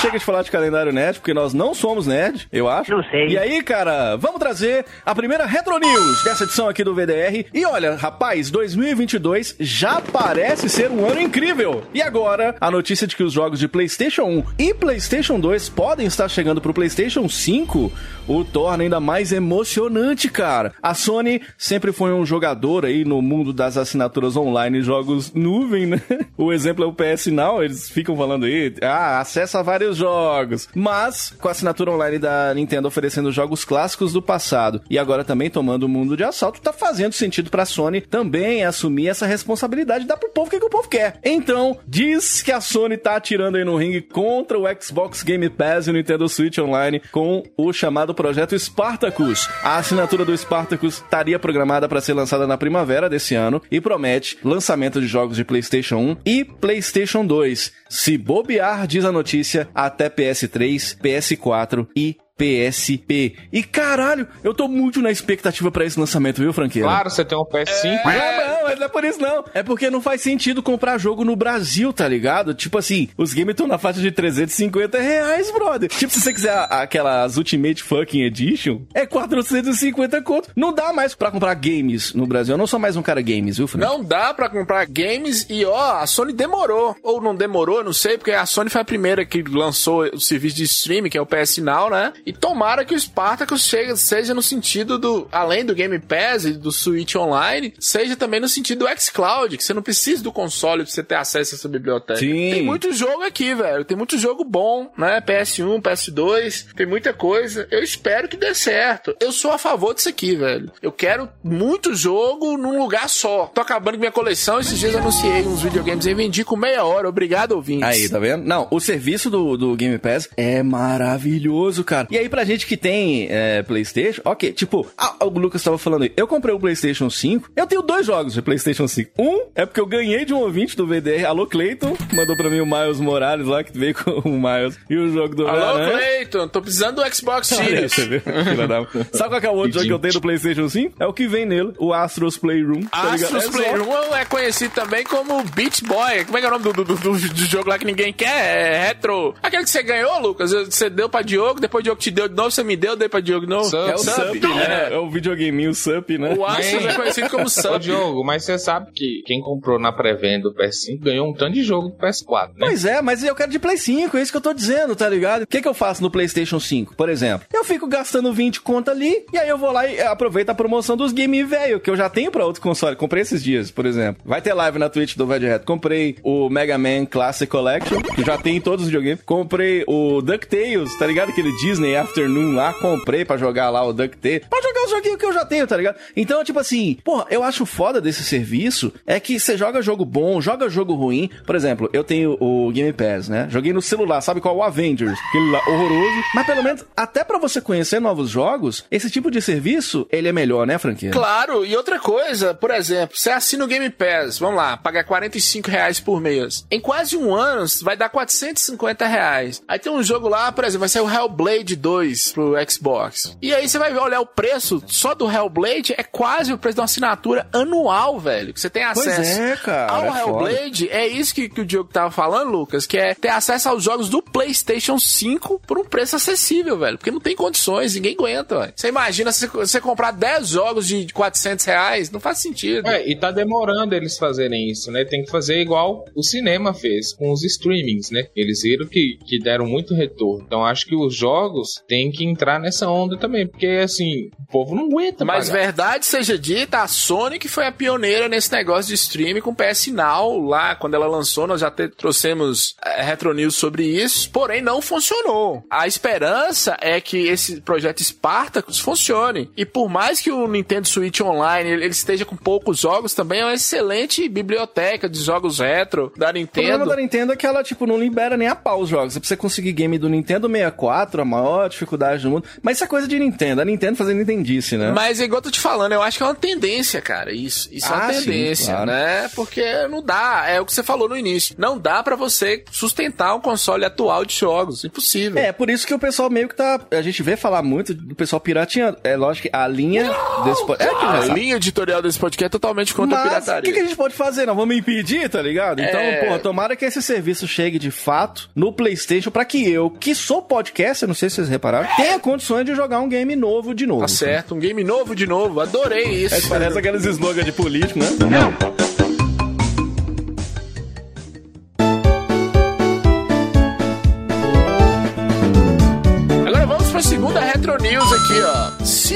chega 0.00 0.18
de 0.18 0.24
falar 0.24 0.42
de 0.42 0.50
calendário 0.50 0.92
nerd, 0.92 1.18
porque 1.18 1.34
nós 1.34 1.52
não 1.52 1.74
somos 1.74 2.06
nerd, 2.06 2.48
eu 2.52 2.68
acho. 2.68 2.90
Não 2.90 3.02
sei. 3.04 3.28
E 3.28 3.38
aí, 3.38 3.62
cara, 3.62 4.16
vamos 4.16 4.38
trazer 4.38 4.84
a 5.04 5.14
primeira 5.14 5.46
Retro 5.46 5.78
News 5.78 6.24
dessa 6.24 6.44
edição 6.44 6.68
aqui 6.68 6.82
do 6.82 6.94
VDR. 6.94 7.46
E 7.52 7.64
olha, 7.64 7.96
rapaz, 7.96 8.50
2022 8.50 9.56
já 9.60 10.00
parece 10.00 10.68
ser 10.68 10.90
um 10.90 11.06
ano 11.06 11.20
incrível. 11.20 11.84
E 11.92 12.02
agora, 12.02 12.56
a 12.60 12.70
notícia 12.70 13.06
de 13.06 13.14
que 13.16 13.22
os 13.22 13.32
jogos 13.32 13.58
de 13.58 13.68
PlayStation 13.68 14.24
1 14.24 14.44
e 14.58 14.74
PlayStation 14.74 15.38
2 15.38 15.68
podem 15.68 16.06
estar 16.06 16.28
chegando 16.28 16.60
pro 16.60 16.74
PlayStation 16.74 17.28
5 17.28 17.92
o 18.26 18.44
torna 18.44 18.84
ainda 18.84 19.00
mais 19.00 19.32
emocionante, 19.32 20.28
cara. 20.28 20.72
A 20.82 20.94
Sony 20.94 21.42
sempre 21.58 21.89
foi 21.92 22.12
um 22.12 22.24
jogador 22.24 22.84
aí 22.84 23.04
no 23.04 23.20
mundo 23.22 23.52
das 23.52 23.76
assinaturas 23.76 24.36
online 24.36 24.78
e 24.78 24.82
jogos 24.82 25.32
nuvem, 25.32 25.86
né? 25.86 26.00
O 26.36 26.52
exemplo 26.52 26.84
é 26.84 26.88
o 26.88 26.92
PS 26.92 27.26
Now, 27.26 27.62
eles 27.62 27.88
ficam 27.88 28.16
falando 28.16 28.46
aí, 28.46 28.74
ah, 28.82 29.20
acessa 29.20 29.62
vários 29.62 29.96
jogos. 29.96 30.68
Mas, 30.74 31.34
com 31.38 31.48
a 31.48 31.50
assinatura 31.50 31.90
online 31.90 32.18
da 32.18 32.52
Nintendo 32.54 32.88
oferecendo 32.88 33.30
jogos 33.30 33.64
clássicos 33.64 34.12
do 34.12 34.22
passado 34.22 34.82
e 34.88 34.98
agora 34.98 35.24
também 35.24 35.50
tomando 35.50 35.84
o 35.84 35.88
mundo 35.88 36.16
de 36.16 36.24
assalto, 36.24 36.60
tá 36.60 36.72
fazendo 36.72 37.12
sentido 37.12 37.50
pra 37.50 37.64
Sony 37.64 38.00
também 38.00 38.64
assumir 38.64 39.08
essa 39.08 39.26
responsabilidade 39.26 40.06
dar 40.06 40.16
pro 40.16 40.30
povo 40.30 40.48
o 40.48 40.50
que, 40.50 40.58
que 40.58 40.66
o 40.66 40.70
povo 40.70 40.88
quer. 40.88 41.18
Então, 41.24 41.78
diz 41.86 42.42
que 42.42 42.52
a 42.52 42.60
Sony 42.60 42.96
tá 42.96 43.16
atirando 43.16 43.56
aí 43.56 43.64
no 43.64 43.76
ringue 43.76 44.00
contra 44.00 44.58
o 44.58 44.64
Xbox 44.80 45.22
Game 45.22 45.48
Pass 45.48 45.86
e 45.86 45.90
o 45.90 45.92
Nintendo 45.92 46.28
Switch 46.28 46.58
Online 46.58 47.00
com 47.12 47.42
o 47.56 47.72
chamado 47.72 48.14
projeto 48.14 48.58
Spartacus. 48.58 49.48
A 49.62 49.76
assinatura 49.76 50.24
do 50.24 50.36
Spartacus 50.36 50.94
estaria 50.94 51.38
programada 51.38 51.79
para 51.88 52.00
ser 52.00 52.14
lançada 52.14 52.46
na 52.46 52.58
primavera 52.58 53.08
desse 53.08 53.34
ano 53.34 53.62
e 53.70 53.80
promete 53.80 54.38
lançamento 54.44 55.00
de 55.00 55.06
jogos 55.06 55.36
de 55.36 55.44
PlayStation 55.44 55.96
1 55.96 56.16
e 56.24 56.44
PlayStation 56.44 57.24
2. 57.24 57.72
Se 57.88 58.16
bobear, 58.16 58.86
diz 58.86 59.04
a 59.04 59.12
notícia, 59.12 59.68
até 59.74 60.08
PS3, 60.08 60.98
PS4 60.98 61.86
e 61.96 62.16
PSP. 62.40 63.36
E 63.52 63.62
caralho, 63.62 64.26
eu 64.42 64.54
tô 64.54 64.66
muito 64.66 65.02
na 65.02 65.10
expectativa 65.10 65.70
pra 65.70 65.84
esse 65.84 66.00
lançamento, 66.00 66.40
viu, 66.40 66.52
franqueira? 66.52 66.88
Claro, 66.88 67.10
você 67.10 67.24
tem 67.24 67.36
um 67.36 67.44
PS5. 67.44 68.04
Não, 68.04 68.12
não, 68.12 68.62
mas 68.64 68.78
não 68.78 68.86
é 68.86 68.88
por 68.88 69.04
isso 69.04 69.20
não. 69.20 69.44
É 69.52 69.62
porque 69.62 69.90
não 69.90 70.00
faz 70.00 70.22
sentido 70.22 70.62
comprar 70.62 70.96
jogo 70.98 71.24
no 71.24 71.36
Brasil, 71.36 71.92
tá 71.92 72.08
ligado? 72.08 72.54
Tipo 72.54 72.78
assim, 72.78 73.08
os 73.16 73.34
games 73.34 73.50
estão 73.52 73.66
na 73.66 73.76
faixa 73.76 74.00
de 74.00 74.10
350 74.10 74.98
reais, 74.98 75.50
brother. 75.50 75.90
Tipo, 75.90 76.12
se 76.12 76.20
você 76.20 76.32
quiser 76.32 76.66
aquelas 76.70 77.36
Ultimate 77.36 77.82
Fucking 77.82 78.22
Edition, 78.22 78.82
é 78.94 79.04
450 79.04 80.22
conto. 80.22 80.50
Não 80.56 80.72
dá 80.72 80.92
mais 80.92 81.14
pra 81.14 81.30
comprar 81.30 81.54
games 81.54 82.14
no 82.14 82.26
Brasil. 82.26 82.54
Eu 82.54 82.58
não 82.58 82.66
sou 82.66 82.78
mais 82.78 82.96
um 82.96 83.02
cara 83.02 83.20
games, 83.20 83.58
viu, 83.58 83.66
Fran? 83.66 83.80
Não 83.80 84.02
dá 84.02 84.32
pra 84.32 84.48
comprar 84.48 84.86
games 84.86 85.46
e 85.50 85.64
ó, 85.64 85.98
a 85.98 86.06
Sony 86.06 86.32
demorou. 86.32 86.96
Ou 87.02 87.20
não 87.20 87.34
demorou, 87.34 87.84
não 87.84 87.92
sei, 87.92 88.16
porque 88.16 88.32
a 88.32 88.46
Sony 88.46 88.70
foi 88.70 88.80
a 88.80 88.84
primeira 88.84 89.24
que 89.24 89.42
lançou 89.42 90.04
o 90.12 90.20
serviço 90.20 90.56
de 90.56 90.64
streaming, 90.64 91.10
que 91.10 91.18
é 91.18 91.20
o 91.20 91.26
PS 91.26 91.58
Now, 91.58 91.90
né? 91.90 92.12
E 92.30 92.32
tomara 92.32 92.84
que 92.84 92.94
o 92.94 93.00
Spartacus 93.00 93.64
chegue, 93.64 93.96
seja 93.96 94.32
no 94.32 94.40
sentido 94.40 94.96
do, 94.96 95.26
além 95.32 95.64
do 95.64 95.74
Game 95.74 95.98
Pass 95.98 96.44
e 96.44 96.52
do 96.52 96.70
Switch 96.70 97.16
Online, 97.16 97.74
seja 97.80 98.14
também 98.14 98.38
no 98.38 98.48
sentido 98.48 98.86
do 98.86 99.00
xCloud, 99.00 99.56
que 99.56 99.64
você 99.64 99.74
não 99.74 99.82
precisa 99.82 100.22
do 100.22 100.30
console 100.30 100.84
pra 100.84 100.92
você 100.92 101.02
ter 101.02 101.16
acesso 101.16 101.54
a 101.54 101.58
essa 101.58 101.68
biblioteca. 101.68 102.20
Sim. 102.20 102.50
Tem 102.52 102.62
muito 102.62 102.92
jogo 102.92 103.24
aqui, 103.24 103.52
velho. 103.52 103.84
Tem 103.84 103.96
muito 103.96 104.16
jogo 104.16 104.44
bom, 104.44 104.92
né? 104.96 105.20
PS1, 105.20 105.82
PS2, 105.82 106.66
tem 106.76 106.86
muita 106.86 107.12
coisa. 107.12 107.66
Eu 107.68 107.82
espero 107.82 108.28
que 108.28 108.36
dê 108.36 108.54
certo. 108.54 109.12
Eu 109.18 109.32
sou 109.32 109.50
a 109.50 109.58
favor 109.58 109.92
disso 109.92 110.08
aqui, 110.08 110.36
velho. 110.36 110.70
Eu 110.80 110.92
quero 110.92 111.28
muito 111.42 111.96
jogo 111.96 112.56
num 112.56 112.78
lugar 112.78 113.08
só. 113.08 113.46
Tô 113.46 113.60
acabando 113.60 113.94
com 113.94 114.00
minha 114.00 114.12
coleção. 114.12 114.60
Esses 114.60 114.78
dias 114.78 114.94
anunciei 114.94 115.42
uns 115.42 115.62
videogames 115.62 116.06
e 116.06 116.14
vendi 116.14 116.44
com 116.44 116.54
meia 116.54 116.84
hora. 116.84 117.08
Obrigado, 117.08 117.52
ouvintes. 117.52 117.88
Aí, 117.88 118.08
tá 118.08 118.20
vendo? 118.20 118.44
Não, 118.44 118.68
o 118.70 118.78
serviço 118.78 119.28
do, 119.28 119.56
do 119.56 119.74
Game 119.74 119.98
Pass 119.98 120.28
é 120.36 120.62
maravilhoso, 120.62 121.82
cara. 121.82 122.06
E 122.10 122.18
aí, 122.18 122.28
pra 122.28 122.44
gente 122.44 122.66
que 122.66 122.76
tem 122.76 123.28
é, 123.30 123.62
PlayStation, 123.62 124.20
ok, 124.24 124.52
tipo, 124.52 124.86
ah, 124.98 125.14
o 125.24 125.28
Lucas 125.28 125.62
tava 125.62 125.78
falando 125.78 126.02
aí, 126.02 126.12
eu 126.16 126.26
comprei 126.26 126.54
o 126.54 126.58
PlayStation 126.58 127.08
5, 127.08 127.50
eu 127.54 127.66
tenho 127.66 127.82
dois 127.82 128.04
jogos 128.06 128.34
de 128.34 128.42
PlayStation 128.42 128.88
5. 128.88 129.10
Um 129.18 129.46
é 129.54 129.64
porque 129.64 129.80
eu 129.80 129.86
ganhei 129.86 130.24
de 130.24 130.34
um 130.34 130.38
ouvinte 130.40 130.76
do 130.76 130.86
VDR, 130.86 131.24
alô 131.26 131.46
Clayton, 131.46 131.96
mandou 132.12 132.36
pra 132.36 132.50
mim 132.50 132.60
o 132.60 132.66
Miles 132.66 132.98
Morales 133.00 133.46
lá, 133.46 133.62
que 133.62 133.76
veio 133.76 133.94
com 134.02 134.10
o 134.28 134.32
Miles 134.40 134.78
e 134.88 134.96
o 134.96 135.12
jogo 135.12 135.34
do 135.36 135.46
Alô, 135.46 135.58
Homem-Aranha. 135.74 135.98
Cleiton. 135.98 136.48
Tô 136.48 136.60
precisando 136.60 137.02
do 137.02 137.14
Xbox 137.14 137.50
da- 137.50 137.60
Sabe 139.16 139.40
qual 139.40 139.42
é 139.42 139.48
o 139.50 139.58
outro 139.58 139.72
jogo 139.72 139.86
que 139.86 139.92
eu 139.92 139.98
tenho 139.98 140.14
do 140.14 140.20
PlayStation 140.20 140.68
5? 140.68 140.94
É 140.98 141.06
o 141.06 141.12
que 141.12 141.26
vem 141.28 141.46
nele, 141.46 141.72
o 141.78 141.92
Astros 141.92 142.36
Playroom. 142.36 142.82
tá? 142.82 143.12
Astros 143.14 143.44
É 143.44 143.46
só- 143.46 143.52
Playroom 143.52 144.14
é 144.14 144.24
conhecido 144.24 144.74
também 144.74 145.04
como 145.04 145.42
Beach 145.44 145.84
Boy. 145.84 146.24
Como 146.24 146.38
é 146.38 146.40
que 146.40 146.46
é 146.46 146.48
o 146.48 146.52
nome 146.52 146.64
do, 146.64 146.72
do, 146.72 146.84
do- 146.84 146.96
do- 146.96 147.46
jogo 147.50 147.68
lá 147.68 147.78
que 147.78 147.84
ninguém 147.84 148.12
quer? 148.12 148.28
É 148.30 148.86
retro. 148.88 149.34
Aquele 149.42 149.64
que 149.64 149.70
você 149.70 149.82
ganhou, 149.82 150.18
Lucas. 150.20 150.50
Você 150.52 150.88
deu 150.90 151.08
pra 151.08 151.22
Diogo, 151.22 151.60
depois 151.60 151.82
Diogo 151.84 151.99
te 152.00 152.10
deu 152.10 152.28
de 152.28 152.34
novo, 152.34 152.50
você 152.50 152.64
me 152.64 152.76
deu, 152.76 152.96
dei 152.96 153.08
pra 153.08 153.20
Diogo 153.20 153.46
de 153.46 153.50
novo. 153.50 153.68
Sup. 153.68 153.88
É 153.90 153.94
o 153.94 153.98
Sup, 153.98 154.40
né? 154.40 154.88
É 154.92 154.98
o 154.98 155.08
videogameinho 155.10 155.74
Sup, 155.74 156.10
né? 156.18 156.34
O 156.34 156.44
Astros 156.44 156.86
é 156.86 156.94
conhecido 156.94 157.30
como 157.30 157.44
Ô, 157.46 157.48
Sup. 157.48 157.78
Diogo, 157.80 158.24
mas 158.24 158.44
você 158.44 158.58
sabe 158.58 158.90
que 158.92 159.22
quem 159.26 159.40
comprou 159.40 159.78
na 159.78 159.92
pré-venda 159.92 160.48
do 160.48 160.54
PS5 160.54 161.00
ganhou 161.00 161.28
um 161.28 161.34
tanto 161.34 161.52
de 161.54 161.62
jogo 161.62 161.88
do 161.88 161.96
PS4, 161.96 162.48
né? 162.48 162.54
Pois 162.60 162.84
é, 162.84 163.00
mas 163.02 163.22
eu 163.22 163.34
quero 163.34 163.50
de 163.50 163.58
Play 163.58 163.76
5, 163.76 164.16
é 164.16 164.22
isso 164.22 164.32
que 164.32 164.36
eu 164.36 164.42
tô 164.42 164.52
dizendo, 164.52 164.96
tá 164.96 165.08
ligado? 165.08 165.42
O 165.42 165.46
que, 165.46 165.60
que 165.60 165.68
eu 165.68 165.74
faço 165.74 166.02
no 166.02 166.10
PlayStation 166.10 166.58
5, 166.58 166.94
por 166.96 167.08
exemplo? 167.08 167.46
Eu 167.52 167.64
fico 167.64 167.86
gastando 167.86 168.32
20 168.32 168.60
conto 168.60 168.90
ali, 168.90 169.24
e 169.32 169.38
aí 169.38 169.48
eu 169.48 169.58
vou 169.58 169.70
lá 169.72 169.86
e 169.86 170.00
aproveito 170.00 170.50
a 170.50 170.54
promoção 170.54 170.96
dos 170.96 171.12
game 171.12 171.42
velho, 171.44 171.80
que 171.80 171.90
eu 171.90 171.96
já 171.96 172.08
tenho 172.08 172.30
pra 172.30 172.44
outro 172.44 172.62
console. 172.62 172.96
Comprei 172.96 173.22
esses 173.22 173.42
dias, 173.42 173.70
por 173.70 173.86
exemplo. 173.86 174.22
Vai 174.24 174.40
ter 174.40 174.52
live 174.54 174.78
na 174.78 174.88
Twitch 174.88 175.16
do 175.16 175.26
Direto. 175.38 175.64
Comprei 175.64 176.16
o 176.22 176.48
Mega 176.48 176.76
Man 176.76 177.06
Classic 177.06 177.50
Collection, 177.50 178.00
que 178.02 178.22
já 178.24 178.36
tem 178.36 178.56
em 178.56 178.60
todos 178.60 178.84
os 178.84 178.90
videogames. 178.90 179.22
Comprei 179.24 179.84
o 179.86 180.20
DuckTales, 180.20 180.96
tá 180.98 181.06
ligado? 181.06 181.30
Aquele 181.30 181.52
Disney 181.58 181.89
Afternoon 181.96 182.54
lá, 182.54 182.72
comprei 182.74 183.24
pra 183.24 183.36
jogar 183.36 183.70
lá 183.70 183.84
o 183.84 183.92
DuckTales. 183.92 184.46
Pra 184.48 184.60
jogar 184.60 184.84
os 184.84 184.90
joguinhos 184.90 185.18
que 185.18 185.26
eu 185.26 185.32
já 185.32 185.44
tenho, 185.44 185.66
tá 185.66 185.76
ligado? 185.76 185.96
Então, 186.16 186.42
tipo 186.44 186.58
assim, 186.58 186.98
porra, 187.04 187.26
eu 187.30 187.42
acho 187.42 187.64
foda 187.66 188.00
desse 188.00 188.22
serviço 188.24 188.92
é 189.06 189.18
que 189.20 189.38
você 189.38 189.56
joga 189.56 189.82
jogo 189.82 190.04
bom, 190.04 190.40
joga 190.40 190.68
jogo 190.68 190.94
ruim. 190.94 191.30
Por 191.46 191.54
exemplo, 191.54 191.88
eu 191.92 192.04
tenho 192.04 192.36
o 192.40 192.70
Game 192.72 192.92
Pass, 192.92 193.28
né? 193.28 193.46
Joguei 193.50 193.72
no 193.72 193.82
celular, 193.82 194.20
sabe 194.20 194.40
qual? 194.40 194.56
O 194.56 194.62
Avengers. 194.62 195.18
Aquele 195.28 195.50
lá 195.50 195.60
horroroso. 195.66 196.22
Mas 196.34 196.46
pelo 196.46 196.62
menos, 196.62 196.84
até 196.96 197.24
pra 197.24 197.38
você 197.38 197.60
conhecer 197.60 198.00
novos 198.00 198.30
jogos, 198.30 198.84
esse 198.90 199.10
tipo 199.10 199.30
de 199.30 199.40
serviço, 199.40 200.06
ele 200.10 200.28
é 200.28 200.32
melhor, 200.32 200.66
né, 200.66 200.78
franquia? 200.78 201.10
Claro, 201.10 201.64
e 201.64 201.76
outra 201.76 201.98
coisa, 201.98 202.54
por 202.54 202.70
exemplo, 202.70 203.16
você 203.16 203.30
assina 203.30 203.64
o 203.64 203.68
Game 203.68 203.88
Pass, 203.90 204.38
vamos 204.38 204.56
lá, 204.56 204.76
paga 204.76 205.04
45 205.04 205.70
reais 205.70 206.00
por 206.00 206.20
mês. 206.20 206.64
Em 206.70 206.80
quase 206.80 207.16
um 207.16 207.34
ano, 207.34 207.66
vai 207.82 207.96
dar 207.96 208.08
450 208.08 209.06
reais. 209.06 209.62
Aí 209.68 209.78
tem 209.78 209.92
um 209.92 210.02
jogo 210.02 210.28
lá, 210.28 210.50
por 210.52 210.64
exemplo, 210.64 210.80
vai 210.80 210.88
ser 210.88 211.00
o 211.00 211.10
Hellblade 211.10 211.76
2 211.80 212.32
pro 212.32 212.54
Xbox. 212.68 213.36
E 213.40 213.54
aí 213.54 213.68
você 213.68 213.78
vai 213.78 213.96
olhar 213.96 214.20
o 214.20 214.26
preço 214.26 214.82
só 214.86 215.14
do 215.14 215.30
Hellblade, 215.30 215.94
é 215.96 216.02
quase 216.02 216.52
o 216.52 216.58
preço 216.58 216.76
de 216.76 216.80
uma 216.80 216.84
assinatura 216.84 217.48
anual, 217.52 218.18
velho, 218.18 218.52
que 218.52 218.60
você 218.60 218.70
tem 218.70 218.84
Pois 218.92 219.06
acesso 219.06 219.40
é, 219.40 219.56
cara, 219.56 219.92
ao 219.92 220.04
é 220.04 220.20
foda. 220.20 220.50
Hellblade. 220.52 220.88
É 220.90 221.06
isso 221.06 221.34
que, 221.34 221.48
que 221.48 221.60
o 221.60 221.66
Diogo 221.66 221.90
tava 221.92 222.10
falando, 222.10 222.50
Lucas, 222.50 222.86
que 222.86 222.96
é 222.96 223.14
ter 223.14 223.28
acesso 223.28 223.68
aos 223.68 223.82
jogos 223.82 224.08
do 224.08 224.22
PlayStation 224.22 224.98
5 224.98 225.60
por 225.66 225.78
um 225.78 225.84
preço 225.84 226.16
acessível, 226.16 226.78
velho, 226.78 226.98
porque 226.98 227.10
não 227.10 227.20
tem 227.20 227.34
condições, 227.34 227.94
ninguém 227.94 228.14
aguenta, 228.14 228.58
velho. 228.60 228.72
Você 228.76 228.88
imagina 228.88 229.32
se 229.32 229.46
você 229.46 229.80
comprar 229.80 230.10
10 230.12 230.48
jogos 230.48 230.86
de 230.86 231.06
400 231.12 231.64
reais, 231.64 232.10
não 232.10 232.20
faz 232.20 232.38
sentido. 232.38 232.86
É, 232.88 233.08
e 233.08 233.16
tá 233.16 233.30
demorando 233.30 233.94
eles 233.94 234.18
fazerem 234.18 234.70
isso, 234.70 234.90
né? 234.90 235.04
Tem 235.04 235.24
que 235.24 235.30
fazer 235.30 235.60
igual 235.60 236.04
o 236.14 236.22
cinema 236.22 236.74
fez 236.74 237.12
com 237.12 237.30
os 237.30 237.44
streamings, 237.44 238.10
né? 238.10 238.26
Eles 238.34 238.62
viram 238.62 238.86
que, 238.86 239.18
que 239.26 239.38
deram 239.38 239.66
muito 239.66 239.94
retorno. 239.94 240.44
Então 240.46 240.64
acho 240.64 240.86
que 240.86 240.94
os 240.94 241.14
jogos 241.14 241.69
têm 241.86 242.10
que 242.10 242.24
entrar 242.24 242.58
nessa 242.58 242.88
onda 242.88 243.18
também, 243.18 243.46
porque 243.46 243.66
assim, 243.82 244.30
o 244.38 244.50
povo 244.50 244.74
não 244.74 244.86
aguenta. 244.86 245.24
Mas 245.24 245.48
pagar. 245.48 245.62
verdade 245.62 246.06
seja 246.06 246.38
dita, 246.38 246.78
a 246.82 246.88
Sony 246.88 247.38
que 247.38 247.48
foi 247.48 247.66
a 247.66 247.72
pioneira 247.72 248.28
nesse 248.28 248.50
negócio 248.52 248.88
de 248.88 248.94
streaming 248.94 249.40
com 249.40 249.50
o 249.50 249.54
PS 249.54 249.88
Now 249.88 250.40
lá, 250.40 250.74
quando 250.74 250.94
ela 250.94 251.06
lançou, 251.06 251.46
nós 251.46 251.60
já 251.60 251.68
até 251.68 251.88
trouxemos 251.88 252.74
é, 252.82 253.02
Retro 253.02 253.34
News 253.34 253.54
sobre 253.54 253.84
isso, 253.84 254.30
porém 254.30 254.62
não 254.62 254.80
funcionou. 254.80 255.64
A 255.70 255.86
esperança 255.86 256.76
é 256.80 257.00
que 257.00 257.18
esse 257.28 257.60
projeto 257.60 258.02
Spartacus 258.02 258.78
funcione. 258.78 259.50
E 259.56 259.66
por 259.66 259.88
mais 259.88 260.20
que 260.20 260.30
o 260.30 260.46
Nintendo 260.46 260.88
Switch 260.88 261.20
Online 261.20 261.70
ele 261.70 261.90
ele 261.90 261.94
esteja 261.94 262.24
com 262.24 262.36
poucos 262.36 262.78
jogos, 262.78 263.12
também 263.12 263.40
é 263.40 263.44
uma 263.44 263.54
excelente 263.54 264.28
biblioteca 264.28 265.08
de 265.08 265.18
jogos 265.20 265.58
retro 265.58 266.12
da 266.16 266.30
O 266.30 266.46
problema 266.46 266.78
Nintendo. 266.78 266.86
da 266.86 266.96
Nintendo 266.96 267.32
é 267.32 267.36
que 267.36 267.46
ela, 267.46 267.62
tipo, 267.64 267.84
não 267.86 267.98
libera 267.98 268.36
nem 268.36 268.46
a 268.46 268.54
pau 268.54 268.80
os 268.80 268.88
jogos. 268.88 269.18
Pra 269.18 269.26
você 269.26 269.36
conseguir 269.36 269.72
game 269.72 269.98
do 269.98 270.08
Nintendo 270.08 270.48
64, 270.48 271.22
a 271.22 271.24
maior 271.24 271.59
dificuldade 271.68 272.22
do 272.22 272.30
mundo. 272.30 272.44
Mas 272.62 272.76
isso 272.76 272.84
é 272.84 272.86
coisa 272.86 273.06
de 273.08 273.18
Nintendo. 273.18 273.60
A 273.60 273.64
Nintendo 273.64 273.96
fazendo 273.96 274.18
Nintendice, 274.18 274.76
né? 274.76 274.92
Mas 274.92 275.20
é 275.20 275.24
igual 275.24 275.38
eu 275.38 275.42
tô 275.44 275.50
te 275.50 275.60
falando, 275.60 275.92
eu 275.92 276.02
acho 276.02 276.16
que 276.16 276.22
é 276.22 276.26
uma 276.26 276.34
tendência, 276.34 277.00
cara. 277.00 277.32
Isso, 277.32 277.68
isso 277.72 277.86
é 277.86 277.96
Ah, 277.96 278.00
uma 278.04 278.12
sim, 278.14 278.24
tendência, 278.24 278.74
claro. 278.74 278.86
né? 278.90 279.30
Porque 279.34 279.86
não 279.88 280.02
dá, 280.02 280.44
é 280.48 280.60
o 280.60 280.66
que 280.66 280.72
você 280.72 280.82
falou 280.82 281.08
no 281.08 281.16
início. 281.16 281.54
Não 281.58 281.78
dá 281.78 282.02
pra 282.02 282.16
você 282.16 282.64
sustentar 282.70 283.34
um 283.34 283.40
console 283.40 283.84
atual 283.84 284.24
de 284.24 284.34
jogos. 284.36 284.84
Impossível. 284.84 285.40
É, 285.40 285.52
por 285.52 285.68
isso 285.70 285.86
que 285.86 285.94
o 285.94 285.98
pessoal 285.98 286.30
meio 286.30 286.48
que 286.48 286.54
tá. 286.56 286.80
A 286.90 287.02
gente 287.02 287.22
vê 287.22 287.36
falar 287.36 287.62
muito 287.62 287.92
do 287.94 288.14
pessoal 288.14 288.40
piratinha. 288.40 288.96
É 289.04 289.16
lógico 289.16 289.48
que 289.48 289.56
a 289.56 289.66
linha 289.66 290.10
desse. 290.44 290.64
po- 290.66 290.76
É 290.78 290.88
A 290.88 291.22
sabe. 291.22 291.40
linha 291.40 291.56
editorial 291.56 292.00
desse 292.02 292.18
podcast 292.18 292.46
é 292.46 292.48
totalmente 292.48 292.94
contra 292.94 293.16
a 293.18 293.24
Mas 293.24 293.26
o 293.26 293.30
pirataria. 293.40 293.62
que, 293.62 293.72
que 293.72 293.80
a 293.80 293.86
gente 293.88 293.96
pode 293.96 294.14
fazer? 294.14 294.46
Não 294.46 294.54
vamos 294.54 294.76
impedir, 294.76 295.28
tá 295.28 295.40
ligado? 295.42 295.80
Então, 295.80 296.00
É. 296.00 296.24
pô, 296.28 296.38
tomara 296.38 296.74
que 296.76 296.84
esse 296.84 297.02
serviço 297.02 297.46
chegue 297.46 297.78
de 297.78 297.90
fato 297.90 298.48
no 298.54 298.72
PlayStation 298.72 299.30
pra 299.30 299.44
que 299.44 299.70
eu, 299.70 299.90
que 299.90 300.14
sou 300.14 300.42
podcast, 300.42 301.02
eu 301.02 301.08
não 301.08 301.14
sei 301.14 301.28
se 301.28 301.36
vocês 301.36 301.48
repararam, 301.50 301.88
tenha 301.96 302.18
condições 302.18 302.64
de 302.64 302.74
jogar 302.74 303.00
um 303.00 303.08
game 303.08 303.36
novo 303.36 303.74
de 303.74 303.86
novo. 303.86 304.02
Tá 304.02 304.08
certo, 304.08 304.54
um 304.54 304.58
game 304.58 304.82
novo 304.82 305.14
de 305.14 305.26
novo. 305.26 305.60
Adorei 305.60 306.24
isso. 306.24 306.34
É, 306.34 306.48
parece 306.48 306.78
aqueles 306.78 307.04
slogans 307.04 307.44
de 307.44 307.52
político, 307.52 307.98
né? 307.98 308.06
Agora 308.20 308.89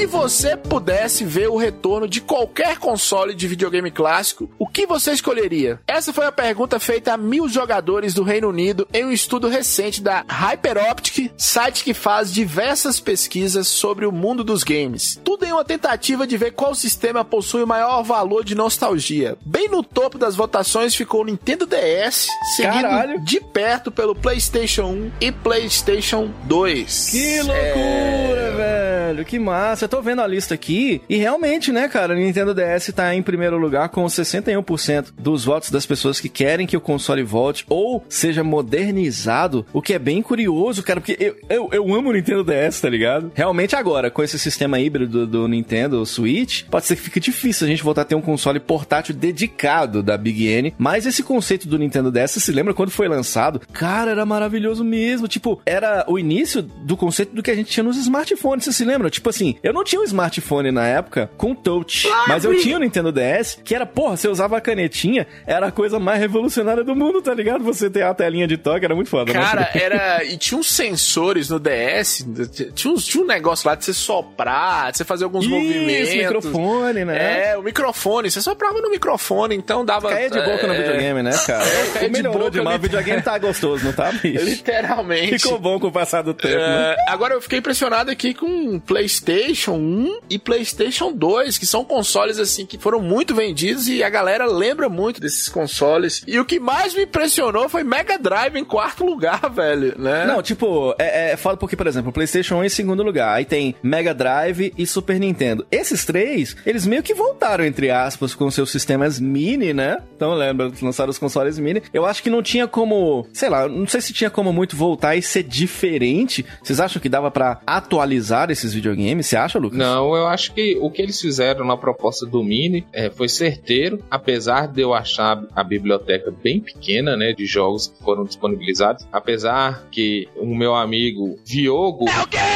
Se 0.05 0.11
você 0.11 0.55
pudesse 0.55 1.25
ver 1.25 1.49
o 1.49 1.57
retorno 1.57 2.07
de 2.07 2.21
qualquer 2.21 2.77
console 2.77 3.33
de 3.33 3.47
videogame 3.47 3.89
clássico, 3.89 4.47
o 4.59 4.67
que 4.67 4.85
você 4.85 5.11
escolheria? 5.11 5.79
Essa 5.87 6.13
foi 6.13 6.27
a 6.27 6.31
pergunta 6.31 6.79
feita 6.79 7.13
a 7.13 7.17
mil 7.17 7.49
jogadores 7.49 8.13
do 8.13 8.21
Reino 8.21 8.49
Unido 8.49 8.87
em 8.93 9.03
um 9.03 9.11
estudo 9.11 9.47
recente 9.47 10.03
da 10.03 10.23
Hyperoptic, 10.29 11.31
site 11.35 11.83
que 11.83 11.95
faz 11.95 12.31
diversas 12.31 12.99
pesquisas 12.99 13.67
sobre 13.67 14.05
o 14.05 14.11
mundo 14.11 14.43
dos 14.43 14.63
games. 14.63 15.19
Tudo 15.23 15.43
em 15.43 15.51
uma 15.51 15.65
tentativa 15.65 16.27
de 16.27 16.37
ver 16.37 16.51
qual 16.51 16.75
sistema 16.75 17.25
possui 17.25 17.63
o 17.63 17.67
maior 17.67 18.03
valor 18.03 18.45
de 18.45 18.53
nostalgia. 18.53 19.35
Bem 19.43 19.67
no 19.69 19.81
topo 19.81 20.19
das 20.19 20.35
votações 20.35 20.93
ficou 20.93 21.21
o 21.21 21.25
Nintendo 21.25 21.65
DS, 21.65 22.27
seguido 22.55 22.81
Caralho. 22.83 23.25
de 23.25 23.39
perto 23.39 23.91
pelo 23.91 24.13
PlayStation 24.13 24.83
1 24.83 25.11
e 25.19 25.31
PlayStation 25.31 26.31
2. 26.43 27.09
Que 27.09 27.41
loucura, 27.41 28.51
velho. 28.55 29.25
Que 29.25 29.39
massa. 29.39 29.94
Tô 29.95 30.01
vendo 30.01 30.21
a 30.21 30.27
lista 30.27 30.53
aqui 30.53 31.01
e 31.07 31.15
realmente, 31.15 31.71
né, 31.71 31.87
cara, 31.87 32.13
o 32.13 32.17
Nintendo 32.17 32.53
DS 32.53 32.91
tá 32.93 33.15
em 33.15 33.23
primeiro 33.23 33.57
lugar 33.57 33.87
com 33.87 34.03
61% 34.03 35.13
dos 35.17 35.45
votos 35.45 35.71
das 35.71 35.85
pessoas 35.85 36.19
que 36.19 36.27
querem 36.27 36.67
que 36.67 36.75
o 36.75 36.81
console 36.81 37.23
volte 37.23 37.65
ou 37.69 38.03
seja 38.09 38.43
modernizado, 38.43 39.65
o 39.71 39.81
que 39.81 39.93
é 39.93 39.99
bem 39.99 40.21
curioso, 40.21 40.83
cara, 40.83 40.99
porque 40.99 41.15
eu, 41.17 41.37
eu, 41.47 41.69
eu 41.71 41.95
amo 41.95 42.09
o 42.09 42.11
Nintendo 42.11 42.43
DS, 42.43 42.81
tá 42.81 42.89
ligado? 42.89 43.31
Realmente 43.33 43.73
agora, 43.73 44.11
com 44.11 44.21
esse 44.21 44.37
sistema 44.37 44.81
híbrido 44.81 45.25
do 45.25 45.47
Nintendo 45.47 46.05
Switch, 46.05 46.65
pode 46.65 46.85
ser 46.85 46.97
que 46.97 47.01
fique 47.01 47.21
difícil 47.21 47.65
a 47.65 47.69
gente 47.69 47.81
voltar 47.81 48.01
a 48.01 48.05
ter 48.05 48.15
um 48.15 48.21
console 48.21 48.59
portátil 48.59 49.15
dedicado 49.15 50.03
da 50.03 50.17
Big 50.17 50.45
N, 50.45 50.73
mas 50.77 51.05
esse 51.05 51.23
conceito 51.23 51.69
do 51.69 51.79
Nintendo 51.79 52.11
DS, 52.11 52.31
se 52.31 52.51
lembra 52.51 52.73
quando 52.73 52.91
foi 52.91 53.07
lançado? 53.07 53.61
Cara, 53.71 54.11
era 54.11 54.25
maravilhoso 54.25 54.83
mesmo, 54.83 55.25
tipo, 55.25 55.61
era 55.65 56.03
o 56.05 56.19
início 56.19 56.61
do 56.61 56.97
conceito 56.97 57.33
do 57.33 57.41
que 57.41 57.49
a 57.49 57.55
gente 57.55 57.71
tinha 57.71 57.83
nos 57.85 57.95
smartphones, 57.95 58.65
você 58.65 58.73
se 58.73 58.83
lembra? 58.83 59.09
Tipo 59.09 59.29
assim, 59.29 59.55
eu 59.63 59.73
não 59.75 59.83
tinha 59.83 59.99
um 59.99 60.05
smartphone 60.05 60.71
na 60.71 60.87
época 60.87 61.29
com 61.35 61.53
touch, 61.53 62.07
mas 62.29 62.45
eu 62.45 62.57
tinha 62.57 62.77
o 62.77 62.79
Nintendo 62.79 63.11
DS, 63.11 63.59
que 63.61 63.75
era, 63.75 63.85
porra, 63.85 64.15
você 64.15 64.29
usava 64.29 64.57
a 64.57 64.61
canetinha, 64.61 65.27
era 65.45 65.67
a 65.67 65.71
coisa 65.71 65.99
mais 65.99 66.17
revolucionária 66.19 66.81
do 66.81 66.95
mundo, 66.95 67.21
tá 67.21 67.33
ligado? 67.33 67.61
Você 67.65 67.89
ter 67.89 68.03
a 68.03 68.13
telinha 68.13 68.47
de 68.47 68.55
toque, 68.55 68.85
era 68.85 68.95
muito 68.95 69.09
foda. 69.09 69.33
né? 69.33 69.39
Cara, 69.39 69.69
era. 69.73 70.23
E 70.23 70.37
tinha 70.37 70.57
uns 70.57 70.71
sensores 70.71 71.49
no 71.49 71.59
DS. 71.59 72.25
Tinha, 72.73 72.93
uns, 72.93 73.05
tinha 73.05 73.21
um 73.21 73.27
negócio 73.27 73.67
lá 73.67 73.75
de 73.75 73.83
você 73.83 73.93
soprar, 73.93 74.91
de 74.91 74.97
você 74.97 75.03
fazer 75.03 75.25
alguns 75.25 75.45
movimentos. 75.45 76.09
Isso, 76.09 76.17
microfone, 76.17 77.03
né? 77.03 77.49
É, 77.49 77.57
o 77.57 77.61
microfone. 77.61 78.31
Você 78.31 78.39
soprava 78.41 78.79
no 78.79 78.89
microfone, 78.89 79.55
então 79.55 79.83
dava. 79.83 80.07
Caía 80.07 80.29
de 80.29 80.41
boca 80.41 80.67
no 80.67 80.73
é, 80.73 80.77
videogame, 80.77 81.21
né, 81.21 81.37
cara? 81.45 81.65
caía 81.93 82.09
de 82.09 82.13
Melhorou 82.13 82.39
boca 82.39 82.51
demais, 82.51 82.77
o 82.77 82.81
videogame 82.81 83.21
tá 83.21 83.37
gostoso, 83.37 83.83
não 83.83 83.91
tá, 83.91 84.09
bicho? 84.13 84.41
Literalmente. 84.43 85.39
Ficou 85.39 85.59
bom 85.59 85.77
com 85.79 85.87
o 85.87 85.91
passar 85.91 86.21
do 86.21 86.33
tempo, 86.33 86.55
né? 86.55 86.95
É, 86.97 87.11
agora 87.11 87.33
eu 87.33 87.41
fiquei 87.41 87.59
impressionado 87.59 88.09
aqui 88.09 88.33
com 88.33 88.79
PlayStation 88.79 89.64
1 89.73 90.19
e 90.29 90.39
PlayStation 90.39 91.11
2, 91.11 91.57
que 91.57 91.65
são 91.65 91.83
consoles 91.83 92.39
assim 92.39 92.65
que 92.65 92.77
foram 92.77 93.01
muito 93.01 93.33
vendidos 93.33 93.87
e 93.87 94.03
a 94.03 94.09
galera 94.09 94.45
lembra 94.45 94.89
muito 94.89 95.19
desses 95.19 95.49
consoles. 95.49 96.23
E 96.27 96.39
o 96.39 96.45
que 96.45 96.59
mais 96.59 96.93
me 96.93 97.03
impressionou 97.03 97.69
foi 97.69 97.83
Mega 97.83 98.17
Drive 98.17 98.55
em 98.55 98.65
quarto 98.65 99.05
lugar, 99.05 99.49
velho, 99.53 99.95
né? 99.97 100.25
Não, 100.25 100.41
tipo, 100.41 100.95
é, 100.97 101.31
é, 101.31 101.37
fala 101.37 101.57
porque, 101.57 101.75
por 101.75 101.87
exemplo, 101.87 102.11
PlayStation 102.11 102.55
1 102.57 102.65
em 102.65 102.69
segundo 102.69 103.03
lugar, 103.03 103.35
aí 103.35 103.45
tem 103.45 103.75
Mega 103.81 104.13
Drive 104.13 104.73
e 104.77 104.85
Super 104.85 105.19
Nintendo. 105.19 105.65
Esses 105.71 106.05
três, 106.05 106.55
eles 106.65 106.85
meio 106.85 107.03
que 107.03 107.13
voltaram, 107.13 107.65
entre 107.65 107.89
aspas, 107.89 108.33
com 108.33 108.49
seus 108.49 108.71
sistemas 108.71 109.19
mini, 109.19 109.73
né? 109.73 109.97
Então, 110.15 110.33
lembra, 110.33 110.71
lançaram 110.81 111.09
os 111.09 111.17
consoles 111.17 111.59
mini. 111.59 111.81
Eu 111.93 112.05
acho 112.05 112.21
que 112.21 112.29
não 112.29 112.41
tinha 112.41 112.67
como, 112.67 113.27
sei 113.33 113.49
lá, 113.49 113.67
não 113.67 113.87
sei 113.87 114.01
se 114.01 114.13
tinha 114.13 114.29
como 114.29 114.51
muito 114.51 114.75
voltar 114.75 115.15
e 115.15 115.21
ser 115.21 115.43
diferente. 115.43 116.45
Vocês 116.63 116.79
acham 116.79 117.01
que 117.01 117.09
dava 117.09 117.29
pra 117.31 117.59
atualizar 117.65 118.51
esses 118.51 118.73
videogames? 118.73 119.27
Você 119.27 119.35
acha, 119.35 119.54
Lucas? 119.59 119.77
Não, 119.77 120.15
eu 120.15 120.27
acho 120.27 120.53
que 120.53 120.77
o 120.81 120.89
que 120.89 121.01
eles 121.01 121.19
fizeram 121.19 121.65
na 121.65 121.77
proposta 121.77 122.25
do 122.25 122.43
Mini 122.43 122.85
é, 122.93 123.09
foi 123.09 123.27
certeiro, 123.29 123.99
apesar 124.09 124.67
de 124.67 124.81
eu 124.81 124.93
achar 124.93 125.43
a 125.55 125.63
biblioteca 125.63 126.31
bem 126.43 126.59
pequena, 126.59 127.15
né, 127.17 127.33
de 127.33 127.45
jogos 127.45 127.87
que 127.87 128.03
foram 128.03 128.23
disponibilizados. 128.23 129.05
Apesar 129.11 129.87
que 129.91 130.27
o 130.35 130.45
meu 130.55 130.75
amigo 130.75 131.37
Viogo 131.45 132.05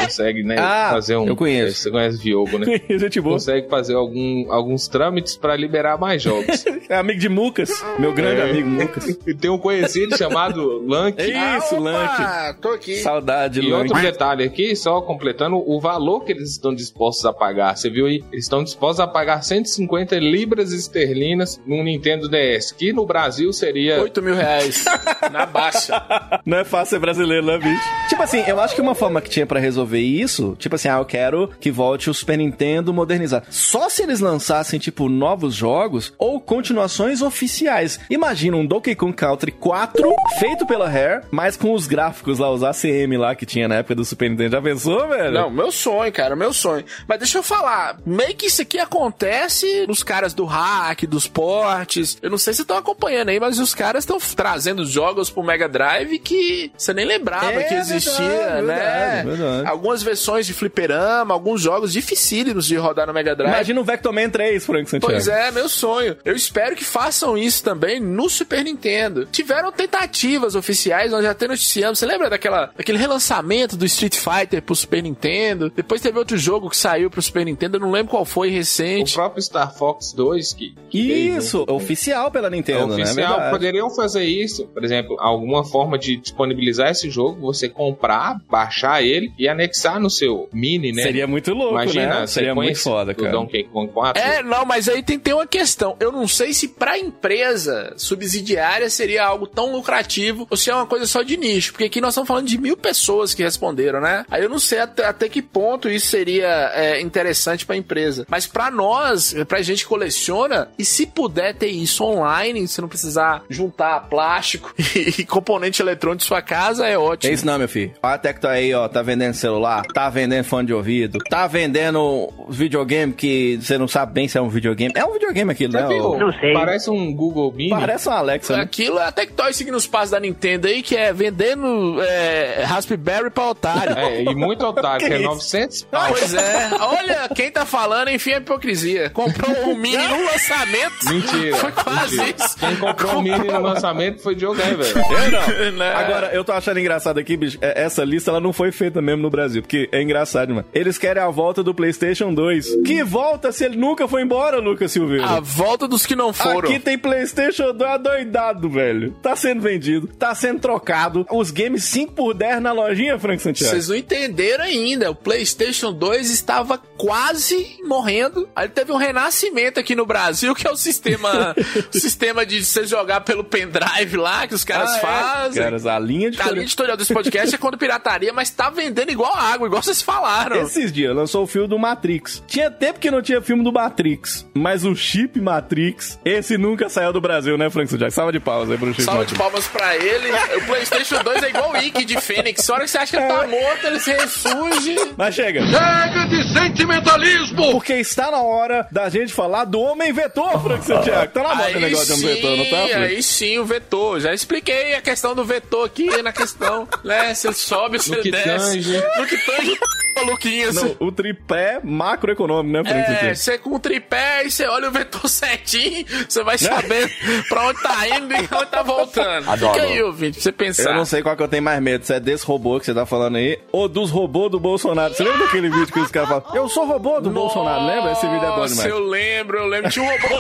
consegue, 0.01 0.44
né, 0.44 0.56
Ah, 0.60 0.89
fazer 0.91 1.15
um. 1.18 1.27
eu 1.27 1.36
conheço. 1.36 1.79
Você 1.79 1.91
conhece 1.91 2.18
Viogo, 2.18 2.58
né? 2.58 2.65
Gente 2.98 3.20
boa. 3.22 3.36
consegue 3.36 3.68
fazer 3.70 3.96
algum, 3.96 4.51
alguns 4.51 4.88
trâmites 4.88 5.36
para 5.36 5.56
liberar 5.56 5.98
mais 6.00 6.22
jogos. 6.22 6.65
É 6.89 6.96
amigo 6.98 7.20
de 7.20 7.29
Mucas, 7.29 7.70
meu 8.00 8.12
grande 8.13 8.41
É. 8.41 8.50
amigo 8.50 8.68
Mucas. 8.68 9.08
e 9.27 9.34
tem 9.38 9.48
um 9.51 9.60
conhecido 9.60 10.18
chamado 10.18 10.84
Lank. 10.88 11.22
Isso, 11.22 11.77
Lank. 11.79 12.10
Ah, 12.20 12.56
tô 12.60 12.70
aqui. 12.70 12.96
Saudade, 12.96 13.60
E 13.60 13.70
Lank. 13.70 13.89
outro 13.91 14.01
detalhe 14.01 14.44
aqui, 14.44 14.75
só 14.75 15.00
completando, 15.00 15.56
o 15.58 15.79
valor 15.79 16.22
que 16.25 16.32
eles 16.32 16.50
estão 16.50 16.74
dispostos 16.89 17.25
a 17.25 17.31
pagar. 17.31 17.75
Você 17.75 17.89
viu 17.89 18.08
aí? 18.08 18.24
Eles 18.31 18.46
estão 18.46 18.63
dispostos 18.63 19.00
a 19.00 19.08
pagar 19.08 19.43
150 19.43 20.17
libras 20.17 20.72
esterlinas 20.74 21.62
num 21.65 21.84
Nintendo 21.84 22.27
DS, 22.27 22.72
que 22.72 22.91
no 22.91 23.05
Brasil 23.05 23.53
seria 23.53 24.01
8 24.01 24.22
mil 24.22 24.36
reais. 24.36 24.84
na 25.31 25.46
baixa. 25.46 26.41
Não 26.46 26.58
é 26.58 26.63
fácil 26.63 26.98
ser 26.98 27.00
brasileiro, 27.00 27.46
né, 27.46 27.58
bicho? 27.58 27.81
Tipo 28.10 28.24
assim, 28.24 28.43
eu 28.48 28.60
acho 28.60 28.75
que 28.75 28.81
uma 28.81 28.96
forma 28.96 29.22
que 29.22 29.29
tinha 29.29 29.46
pra 29.46 29.60
resolver 29.60 30.00
isso, 30.00 30.55
tipo 30.58 30.75
assim, 30.75 30.88
ah, 30.88 30.98
eu 30.98 31.05
quero 31.05 31.50
que 31.60 31.72
volte 31.72 32.10
o 32.10 32.13
Super 32.13 32.38
Nintendo 32.38 32.93
modernizar. 32.93 33.43
Só 33.50 33.89
se 33.89 34.03
eles 34.03 34.19
lançassem, 34.19 34.79
tipo, 34.79 35.08
novos 35.08 35.53
jogos 35.53 36.13
ou 36.17 36.39
continuações 36.39 37.22
oficiais. 37.22 38.00
Imagina 38.10 38.58
um 38.58 38.65
Donkey 38.65 38.96
Kong 38.96 39.13
Country 39.13 39.51
4 39.51 40.15
feito 40.39 40.65
pela 40.65 40.89
Rare, 40.89 41.24
mas 41.31 41.55
com 41.55 41.74
os 41.74 41.88
gráficos 41.88 42.39
lá, 42.39 42.51
os 42.51 42.63
ACM 42.63 43.17
lá 43.17 43.36
que 43.36 43.46
tinha 43.46 43.67
na 43.67 43.75
época 43.75 43.96
do 43.96 44.05
Super 44.05 44.29
Nintendo. 44.29 44.51
Já 44.51 44.62
pensou, 44.62 45.08
velho? 45.08 45.31
Não, 45.31 45.50
meu 45.50 45.72
sonho, 45.72 46.12
cara, 46.12 46.36
meu 46.36 46.53
sonho. 46.53 46.78
Mas 47.07 47.19
deixa 47.19 47.38
eu 47.38 47.43
falar, 47.43 47.98
meio 48.05 48.36
que 48.36 48.48
isso 48.48 48.62
aqui 48.62 48.79
acontece 48.79 49.86
nos 49.88 50.03
caras 50.03 50.33
do 50.33 50.45
hack, 50.45 51.03
dos 51.05 51.27
portes. 51.27 52.17
Eu 52.21 52.29
não 52.29 52.38
sei 52.38 52.53
se 52.53 52.62
estão 52.62 52.77
acompanhando 52.77 53.29
aí, 53.29 53.39
mas 53.39 53.59
os 53.59 53.74
caras 53.74 54.03
estão 54.03 54.17
trazendo 54.36 54.86
jogos 54.86 55.29
pro 55.29 55.43
Mega 55.43 55.67
Drive 55.67 56.19
que 56.19 56.71
você 56.77 56.93
nem 56.93 57.05
lembrava 57.05 57.53
É 57.53 57.63
que 57.63 57.74
existia, 57.74 58.27
verdade, 58.27 58.65
né? 58.65 59.24
verdade, 59.25 59.27
verdade. 59.27 59.67
Algumas 59.69 60.03
versões 60.03 60.45
de 60.45 60.53
fliperama, 60.53 61.33
alguns 61.33 61.62
jogos 61.62 61.91
dificílimos 61.93 62.65
de 62.65 62.75
rodar 62.75 63.07
no 63.07 63.13
Mega 63.13 63.36
Drive. 63.36 63.51
Imagina 63.53 63.81
o 63.81 63.83
Vectorman 63.83 64.29
3, 64.29 64.65
Frank 64.65 64.89
Santiago. 64.89 65.13
Pois 65.13 65.27
é, 65.27 65.51
meu 65.51 65.67
sonho. 65.69 66.17
Eu 66.24 66.36
espero 66.36 66.75
que 66.75 66.83
façam 66.83 67.38
isso 67.38 67.63
também 67.63 68.00
no 68.00 68.29
Super 68.29 68.63
Nintendo. 68.63 69.25
Tiveram 69.31 69.71
tentativas 69.71 70.55
oficiais, 70.55 71.12
nós 71.12 71.24
já 71.24 71.31
até 71.31 71.48
noticiamos. 71.48 72.00
Você 72.00 72.05
lembra 72.05 72.29
daquela, 72.29 72.71
daquele 72.77 72.98
relançamento 72.98 73.75
do 73.75 73.86
Street 73.86 74.15
Fighter 74.15 74.62
pro 74.62 74.75
Super 74.75 75.01
Nintendo? 75.03 75.71
Depois 75.75 76.01
teve 76.01 76.17
outro 76.17 76.38
jogo 76.38 76.68
que 76.69 76.77
saiu 76.77 77.09
pro 77.09 77.21
Super 77.21 77.45
Nintendo, 77.45 77.77
eu 77.77 77.81
não 77.81 77.91
lembro 77.91 78.11
qual 78.11 78.25
foi 78.25 78.49
o 78.49 78.51
recente. 78.51 79.13
próprio 79.13 79.41
Star 79.41 79.73
Fox 79.75 80.13
2 80.13 80.53
que, 80.53 80.75
que 80.89 81.07
veio 81.07 81.38
Isso, 81.38 81.65
oficial 81.67 82.31
pela 82.31 82.47
É 82.47 82.51
Nintendo, 82.51 82.95
né? 82.95 83.03
oficial, 83.03 83.29
Verdade. 83.33 83.51
poderiam 83.51 83.89
fazer 83.89 84.23
isso. 84.23 84.65
Por 84.67 84.83
exemplo, 84.83 85.15
alguma 85.19 85.63
forma 85.63 85.97
de 85.97 86.17
disponibilizar 86.17 86.89
esse 86.89 87.09
jogo, 87.09 87.39
você 87.41 87.67
comprar, 87.69 88.39
baixar 88.49 89.03
ele 89.03 89.31
e 89.38 89.47
anexar 89.47 89.99
no 89.99 90.09
seu 90.09 90.49
mini, 90.53 90.91
né? 90.91 91.03
Seria 91.03 91.27
muito 91.27 91.53
louco, 91.53 91.73
Imagina, 91.73 92.21
né? 92.21 92.27
Seria 92.27 92.55
muito 92.55 92.79
foda, 92.79 93.13
cara. 93.13 93.31
Donkey 93.31 93.63
Kong 93.65 93.91
4. 93.91 94.21
É, 94.21 94.43
não, 94.43 94.65
mas 94.65 94.88
aí 94.88 95.01
tem, 95.03 95.17
tem 95.19 95.33
uma 95.33 95.47
questão. 95.47 95.95
Eu 95.99 96.11
não 96.11 96.27
sei 96.27 96.53
se 96.53 96.67
pra 96.67 96.98
empresa 96.98 97.94
subsidiária 97.98 98.89
seria 98.89 99.25
algo 99.25 99.48
tão 99.48 99.72
lucrativo 99.72 100.48
ou 100.50 100.57
se 100.57 100.70
é 100.70 100.75
uma 100.75 100.85
coisa 100.85 101.05
só 101.05 101.22
de 101.24 101.37
nicho. 101.37 101.72
Porque 101.72 101.85
aqui 101.85 102.01
nós 102.01 102.11
estamos 102.13 102.27
falando 102.27 102.48
de 102.48 102.57
mil 102.57 102.75
pessoas 102.77 103.33
que 103.33 103.44
responderam, 103.44 104.01
né? 104.01 104.25
Aí 104.29 104.44
eu 104.44 104.50
não 104.50 104.59
sei 104.59 104.79
até, 104.79 105.05
até 105.05 105.29
que 105.29 105.41
ponto 105.41 105.89
isso 105.89 106.07
seria 106.07 106.58
é, 106.74 107.01
interessante 107.01 107.65
pra 107.65 107.75
empresa. 107.75 108.25
Mas 108.29 108.45
pra 108.48 108.69
nós, 108.72 109.33
pra 109.48 109.61
gente 109.61 109.83
que 109.83 109.89
coleciona, 109.89 110.69
e 110.77 110.85
se 110.85 111.05
puder 111.05 111.53
ter 111.55 111.67
isso 111.67 112.03
online, 112.03 112.67
você 112.67 112.81
não 112.81 112.87
precisar 112.87 113.43
juntar 113.50 114.01
plástico 114.09 114.74
e, 114.95 115.24
componente 115.25 115.81
eletrônico 115.81 116.19
de 116.22 116.25
sua 116.25 116.41
casa, 116.41 116.87
é 116.87 116.93
É 116.93 116.98
ótimo. 116.98 117.33
isso 117.33 117.45
não, 117.45 117.57
meu 117.57 117.69
filho. 117.69 117.93
Até 118.01 118.33
que 118.33 118.41
tá 118.41 118.51
aí, 118.51 118.74
ó, 118.74 118.87
tá 118.87 119.01
vendendo 119.01 119.33
celular, 119.33 119.85
tá 119.85 120.09
vendendo 120.09 120.43
fone 120.43 120.67
de 120.67 120.74
ouvido, 120.74 121.19
tá 121.29 121.48
vendendo 121.48 122.31
videogame 122.50 123.13
que 123.13 123.57
você 123.61 123.77
não 123.77 123.87
sabe 123.87 124.13
bem 124.13 124.27
se 124.27 124.37
é 124.37 124.41
um 124.41 124.50
videogame. 124.50 124.93
É 124.95 125.05
um 125.05 125.13
videogame 125.13 125.51
aquilo, 125.51 125.74
né? 125.74 125.87
viu? 125.87 126.17
Não 126.17 126.31
sei. 126.33 126.53
Parece 126.53 126.89
um 126.89 127.13
Google 127.13 127.51
Mini. 127.51 127.69
Parece 127.69 128.07
uma 128.07 128.17
Alexa, 128.17 128.57
né? 128.57 128.63
Aquilo 128.63 129.00
é 129.00 129.05
a 129.07 129.11
Tectoy 129.11 129.53
seguindo 129.53 129.75
os 129.75 129.87
passos 129.87 130.11
da 130.11 130.19
Nintendo 130.19 130.67
aí, 130.67 130.81
que 130.81 130.95
é 130.95 131.13
vendendo 131.13 132.01
é, 132.01 132.63
Raspberry 132.65 133.29
pra 133.29 133.50
otário. 133.50 133.98
É, 133.98 134.24
e 134.24 134.35
muito 134.35 134.65
otário, 134.65 135.05
que 135.07 135.13
é 135.13 135.17
isso? 135.17 135.25
900 135.27 135.83
pau. 135.83 136.07
Pois 136.09 136.33
é. 136.33 136.49
Olha, 136.79 137.29
quem 137.35 137.51
tá 137.51 137.66
falando, 137.66 138.09
enfim, 138.09 138.31
é 138.31 138.38
hipocrisia. 138.38 139.09
Comprou 139.09 139.51
um 139.70 139.75
mini 139.75 139.98
no 140.07 140.24
lançamento. 140.25 140.94
Mentira. 141.05 141.57
Foi 141.57 141.72
quase 141.72 142.18
mentira. 142.18 142.35
isso. 142.46 142.57
Quem 142.57 142.75
comprou 142.77 143.18
o 143.18 143.22
Mini 143.22 143.48
no 143.48 143.62
lançamento 143.62 144.22
foi 144.22 144.35
Diogo 144.35 144.55
velho. 144.55 144.81
Eu 144.83 145.72
não. 145.72 145.77
Né? 145.79 145.94
Agora, 145.94 146.27
eu 146.33 146.44
tô 146.44 146.51
achando 146.51 146.79
engraçado 146.79 147.18
aqui, 147.20 147.35
bicho. 147.38 147.57
é- 147.62 147.83
Essa 147.83 148.03
lista 148.03 148.29
ela 148.31 148.40
não 148.40 148.51
foi 148.53 148.72
feita 148.72 149.01
mesmo 149.01 149.22
no 149.22 149.29
Brasil, 149.29 149.62
porque 149.62 149.88
é 149.92 150.01
engraçado, 150.01 150.53
mano. 150.53 150.66
Eles 150.74 150.98
querem 150.98 151.22
a 151.22 151.29
volta 151.29 151.64
do 151.64 151.74
PlayStation 151.74 152.33
2. 152.33 152.83
Que 152.85 153.03
volta 153.03 153.51
se 153.51 153.64
ele 153.66 153.77
nunca 153.77 154.07
foi 154.07 154.22
embora, 154.22 154.57
Lucas 154.59 154.92
Silveira? 154.92 155.25
A 155.25 155.40
volta 155.40 155.88
dos 155.88 156.05
que 156.05 156.16
não 156.16 156.33
foram. 156.33 156.70
Aqui 156.70 156.79
tem 156.79 156.98
PlayStation 156.98 157.74
2 157.74 157.90
adoidado, 157.92 158.70
velho. 158.70 159.12
Tá 159.22 159.35
sendo 159.35 159.62
vendido, 159.62 160.07
tá 160.07 160.33
sendo 160.35 160.59
trocado. 160.59 161.25
Os 161.31 161.51
games 161.51 161.83
5 161.85 162.14
por 162.14 162.33
10 162.33 162.62
na 162.62 162.72
lojinha, 162.72 163.18
Frank 163.20 163.42
Santiago. 163.42 163.72
Vocês 163.72 163.88
não 163.90 163.96
entenderam 163.96 164.64
ainda. 164.64 165.12
O 165.12 165.16
PlayStation 165.16 165.92
2 165.94 166.29
estava 166.39 166.77
quase 166.97 167.77
morrendo. 167.85 168.47
Aí 168.55 168.67
teve 168.67 168.91
um 168.91 168.97
renascimento 168.97 169.79
aqui 169.79 169.95
no 169.95 170.05
Brasil, 170.05 170.53
que 170.55 170.67
é 170.67 170.71
o 170.71 170.75
sistema, 170.75 171.55
o 171.93 171.97
sistema 171.99 172.45
de 172.45 172.63
você 172.63 172.85
jogar 172.85 173.21
pelo 173.21 173.43
pendrive 173.43 174.17
lá, 174.17 174.47
que 174.47 174.53
os 174.55 174.63
caras 174.63 174.91
Ah, 174.91 174.97
é? 174.97 174.99
fazem. 174.99 175.63
Caras, 175.63 175.85
a 175.85 175.97
linha 175.99 176.31
de 176.31 176.41
A 176.41 176.51
linha 176.51 176.63
editorial 176.63 176.97
desse 176.97 177.13
podcast 177.13 177.53
é 177.53 177.57
quando 177.57 177.77
pirataria, 177.77 178.33
mas 178.33 178.49
tá 178.49 178.69
vendendo 178.69 179.11
igual 179.11 179.33
água, 179.35 179.67
igual 179.67 179.81
vocês 179.81 180.01
falaram. 180.01 180.57
Esses 180.61 180.91
dias 180.91 181.15
lançou 181.15 181.43
o 181.43 181.47
filme 181.47 181.67
do 181.67 181.77
Matrix. 181.79 182.43
Tinha 182.47 182.69
tempo 182.71 182.99
que 182.99 183.11
não 183.11 183.21
tinha 183.21 183.41
filme 183.41 183.63
do 183.63 183.71
Matrix, 183.71 184.45
mas 184.53 184.85
o 184.85 184.95
chip 184.95 185.39
Matrix, 185.39 186.19
esse 186.25 186.57
nunca 186.57 186.89
saiu 186.89 187.13
do 187.13 187.21
Brasil, 187.21 187.57
né, 187.57 187.69
Frank 187.69 187.89
Santiago? 187.89 188.11
Salva 188.11 188.31
de 188.31 188.39
pausa 188.39 188.73
aí 188.73 188.77
pro 188.77 188.87
chip 188.93 189.03
Salva 189.03 189.25
de 189.25 189.33
Matrix. 189.33 189.39
palmas 189.39 189.67
pra 189.67 189.95
ele. 189.95 190.29
O 190.57 190.65
PlayStation 190.65 191.23
2 191.23 191.43
é 191.43 191.49
igual 191.49 191.71
o 191.71 191.77
Ike 191.77 192.05
de 192.05 192.19
Fênix. 192.19 192.69
A 192.69 192.73
hora 192.73 192.83
que 192.85 192.89
você 192.91 192.97
acha 192.97 193.17
que 193.17 193.23
ele 193.23 193.33
tá 193.33 193.47
morto, 193.47 193.87
ele 193.87 193.99
se 193.99 194.11
ressurge. 194.11 194.95
Mas 195.17 195.35
chega. 195.35 195.61
Chega 195.65 196.19
de 196.27 196.53
sentimentalismo! 196.53 197.72
Porque 197.72 197.94
está 197.94 198.32
na 198.32 198.42
hora 198.42 198.88
da 198.92 199.10
gente 199.10 199.34
falar 199.34 199.66
do 199.66 199.79
Homem 199.79 200.12
Vetor, 200.12 200.62
Frank 200.62 200.86
Santiago. 200.86 201.32
Tá 201.32 201.44
na 201.44 201.55
moda 201.55 201.77
o 201.77 201.79
negócio 201.79 202.05
de 202.05 202.14
Homem 202.14 202.36
sim, 202.36 202.42
Vetor, 202.42 202.58
não 202.58 202.66
tá, 202.66 202.88
Frank? 202.88 202.94
aí 202.94 203.24
sim, 203.24 203.58
o 203.60 203.66
vetor. 203.66 204.20
Já 204.20 204.34
expliquei 204.34 204.96
a 204.96 205.01
questão 205.01 205.36
do 205.36 205.44
vetor 205.46 205.86
aqui 205.86 206.22
na 206.22 206.32
questão, 206.32 206.88
né? 207.03 207.34
Se 207.34 207.48
você 207.48 207.53
sobe, 207.53 207.98
você 207.98 208.16
que 208.18 208.32
desce. 208.32 208.48
tange. 208.48 209.03
No 209.18 209.25
que 209.27 209.38
tange, 209.38 209.79
Luquinhas. 210.25 210.75
Não, 210.75 210.96
o 211.00 211.12
tripé 211.12 211.79
macroeconômico, 211.84 212.74
né, 212.74 212.84
Frank? 212.84 213.25
É, 213.25 213.34
você 213.34 213.58
com 213.58 213.75
o 213.75 213.79
tripé 213.79 214.46
e 214.46 214.51
você 214.51 214.66
olha 214.66 214.90
o 214.90 214.92
vetor 214.92 215.27
certinho, 215.29 216.05
você 216.27 216.44
vai 216.44 216.58
saber 216.58 217.10
pra 217.48 217.68
onde 217.68 217.82
tá 217.82 218.08
indo 218.18 218.34
e 218.34 218.38
onde 218.38 218.66
tá 218.66 218.84
voltando. 218.84 219.50
Adoro. 219.50 219.74
Fica 219.74 219.86
aí, 219.86 220.03
ouvinte, 220.03 220.34
pra 220.36 220.44
você 220.44 220.51
pensar. 220.51 220.92
Eu 220.92 220.96
não 220.96 221.05
sei 221.05 221.22
qual 221.22 221.36
que 221.36 221.44
eu 221.44 221.48
tenho 221.48 221.64
mais 221.64 221.82
medo, 221.82 222.05
se 222.05 222.14
é 222.14 222.20
desse 222.20 222.46
robô 222.46 222.79
que 222.79 222.86
você 222.86 222.94
tá 222.94 223.05
falando 223.05 223.38
aí, 223.38 223.60
ou 223.72 223.88
dos 223.88 224.12
robôs 224.12 224.51
do 224.51 224.60
Bolsonaro. 224.60 225.14
Você 225.14 225.24
lembra 225.24 225.46
daquele 225.46 225.70
vídeo 225.70 225.88
que 225.88 226.00
os 226.09 226.11
caras 226.11 226.29
falam, 226.29 226.43
eu 226.55 226.67
sou 226.69 226.85
robô 226.85 227.22
do 227.22 227.29
Bolsonaro, 227.29 227.85
lembra? 227.85 228.11
Esse 228.13 228.27
vídeo 228.27 228.43
é 228.45 228.50
bom 228.50 228.57
Nossa, 228.57 228.74
demais. 228.74 228.89
eu 228.89 229.00
lembro, 229.00 229.57
eu 229.57 229.65
lembro. 229.67 229.89
Tinha 229.91 230.05
um 230.05 230.09
robô. 230.09 230.39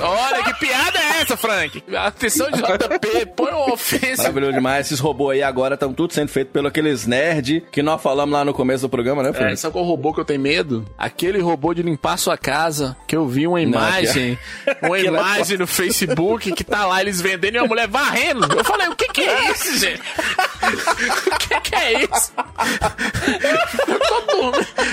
Olha, 0.00 0.44
que 0.44 0.54
piada 0.54 0.98
é 0.98 1.22
essa, 1.22 1.36
Frank? 1.36 1.82
Atenção 1.96 2.50
de 2.50 2.58
JP, 2.60 3.26
põe 3.36 3.52
uma 3.52 3.72
ofensa. 3.72 4.22
Maravilhoso 4.22 4.52
demais. 4.52 4.86
Esses 4.86 5.00
robôs 5.00 5.36
aí 5.36 5.42
agora 5.42 5.74
estão 5.74 5.92
tudo 5.92 6.12
sendo 6.12 6.28
feitos 6.28 6.52
pelo 6.52 6.68
aqueles 6.68 7.06
nerd 7.06 7.64
que 7.70 7.82
nós 7.82 8.00
falamos 8.02 8.32
lá 8.32 8.44
no 8.44 8.52
começo 8.52 8.82
do 8.82 8.88
programa, 8.88 9.22
né, 9.22 9.30
É, 9.30 9.32
Frank? 9.32 9.56
sabe 9.56 9.72
qual 9.72 9.84
robô 9.84 10.12
que 10.12 10.20
eu 10.20 10.24
tenho 10.24 10.40
medo? 10.40 10.84
Aquele 10.98 11.40
robô 11.40 11.72
de 11.74 11.82
limpar 11.82 12.16
sua 12.18 12.36
casa, 12.36 12.96
que 13.06 13.16
eu 13.16 13.26
vi 13.26 13.46
uma 13.46 13.60
imagem, 13.60 14.38
uma 14.82 14.96
Aquilo 14.96 15.16
é 15.16 15.20
imagem 15.20 15.58
no 15.58 15.66
Facebook 15.66 16.52
que 16.52 16.64
tá 16.64 16.86
lá 16.86 17.00
eles 17.00 17.20
vendendo 17.20 17.56
e 17.56 17.58
uma 17.58 17.66
mulher 17.68 17.86
varrendo. 17.88 18.46
Eu 18.56 18.64
falei, 18.64 18.88
o 18.88 18.96
que 18.96 19.06
que 19.08 19.22
é 19.22 19.50
isso, 19.52 19.78
gente? 19.78 20.00
o 21.32 21.38
que 21.38 21.60
que 21.60 21.74
é 21.74 21.92
isso? 22.04 22.32
Eu 23.88 23.98
tô, 24.00 24.22
com- 24.22 24.52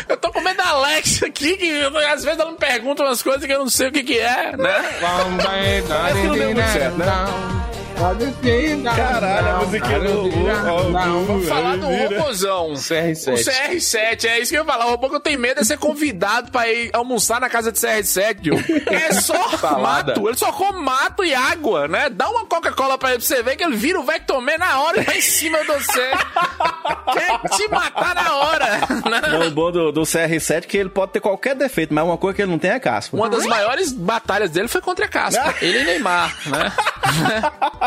eu 0.09 0.17
tô 0.17 0.31
com 0.31 0.41
medo 0.41 0.57
da 0.57 0.67
Alexa 0.69 1.27
aqui, 1.27 1.57
que 1.57 1.71
às 2.11 2.23
vezes 2.23 2.39
ela 2.39 2.51
me 2.51 2.57
pergunta 2.57 3.03
umas 3.03 3.21
coisas 3.21 3.45
que 3.45 3.51
eu 3.51 3.59
não 3.59 3.69
sei 3.69 3.87
o 3.89 3.91
que 3.91 4.03
que 4.03 4.19
é, 4.19 4.55
né? 4.57 4.97
Parece 5.87 6.21
que 6.21 6.27
não 6.27 6.35
deu 6.35 6.45
muito 6.55 6.71
certo, 6.73 6.97
né? 6.97 7.05
Caralho, 8.95 9.47
a 9.49 9.57
musiquinha 9.65 9.99
do 9.99 10.21
robô. 10.23 10.91
Vamos 11.25 11.47
falar 11.47 11.77
do 11.77 11.87
vira. 11.87 12.19
robôzão. 12.19 12.73
CR7. 12.73 13.33
O 13.33 13.35
CR7, 13.35 14.25
é 14.25 14.39
isso 14.39 14.51
que 14.51 14.57
eu 14.57 14.61
ia 14.63 14.65
falar. 14.65 14.85
O 14.87 14.89
robô 14.91 15.09
que 15.09 15.15
eu 15.15 15.19
tenho 15.19 15.39
medo 15.39 15.61
é 15.61 15.63
ser 15.63 15.77
convidado 15.77 16.51
pra 16.51 16.67
ir 16.69 16.89
almoçar 16.93 17.39
na 17.39 17.49
casa 17.49 17.71
de 17.71 17.79
CR7, 17.79 18.35
Diogo. 18.41 18.61
É 18.95 19.13
só 19.13 19.49
Salada. 19.57 20.13
mato. 20.13 20.27
Ele 20.27 20.37
só 20.37 20.51
come 20.51 20.79
mato 20.81 21.23
e 21.23 21.33
água, 21.33 21.87
né? 21.87 22.09
Dá 22.09 22.29
uma 22.29 22.45
Coca-Cola 22.45 22.97
pra 22.97 23.09
ele 23.09 23.19
pra 23.19 23.27
você 23.27 23.41
ver 23.43 23.55
que 23.55 23.63
ele 23.63 23.75
vira 23.75 23.99
o 23.99 24.03
Vector 24.03 24.41
Man 24.41 24.57
na 24.57 24.79
hora 24.81 25.01
e 25.01 25.03
vai 25.03 25.17
em 25.17 25.21
cima 25.21 25.59
de 25.59 25.65
você. 25.67 26.11
Quer 27.13 27.49
te 27.49 27.67
matar 27.69 28.15
na 28.15 28.35
hora. 28.35 28.65
né? 29.09 29.21
Não, 29.31 29.47
o 29.47 29.51
bom 29.51 29.71
do, 29.71 29.91
do 29.91 30.01
CR7 30.01 30.51
é 30.57 30.61
que 30.61 30.77
ele 30.77 30.89
pode 30.89 31.11
ter 31.13 31.19
qualquer 31.19 31.55
defeito, 31.55 31.93
mas 31.93 32.03
uma 32.03 32.17
coisa 32.17 32.35
que 32.35 32.41
ele 32.41 32.51
não 32.51 32.59
tem 32.59 32.71
é 32.71 32.79
caspa. 32.79 33.15
Uma 33.15 33.29
das 33.29 33.45
maiores 33.45 33.91
batalhas 33.91 34.49
dele 34.51 34.67
foi 34.67 34.81
contra 34.81 35.05
a 35.05 35.07
Caspa. 35.07 35.53
Ele 35.61 35.79
e 35.79 35.83
Neymar, 35.85 36.35
né? 36.47 36.71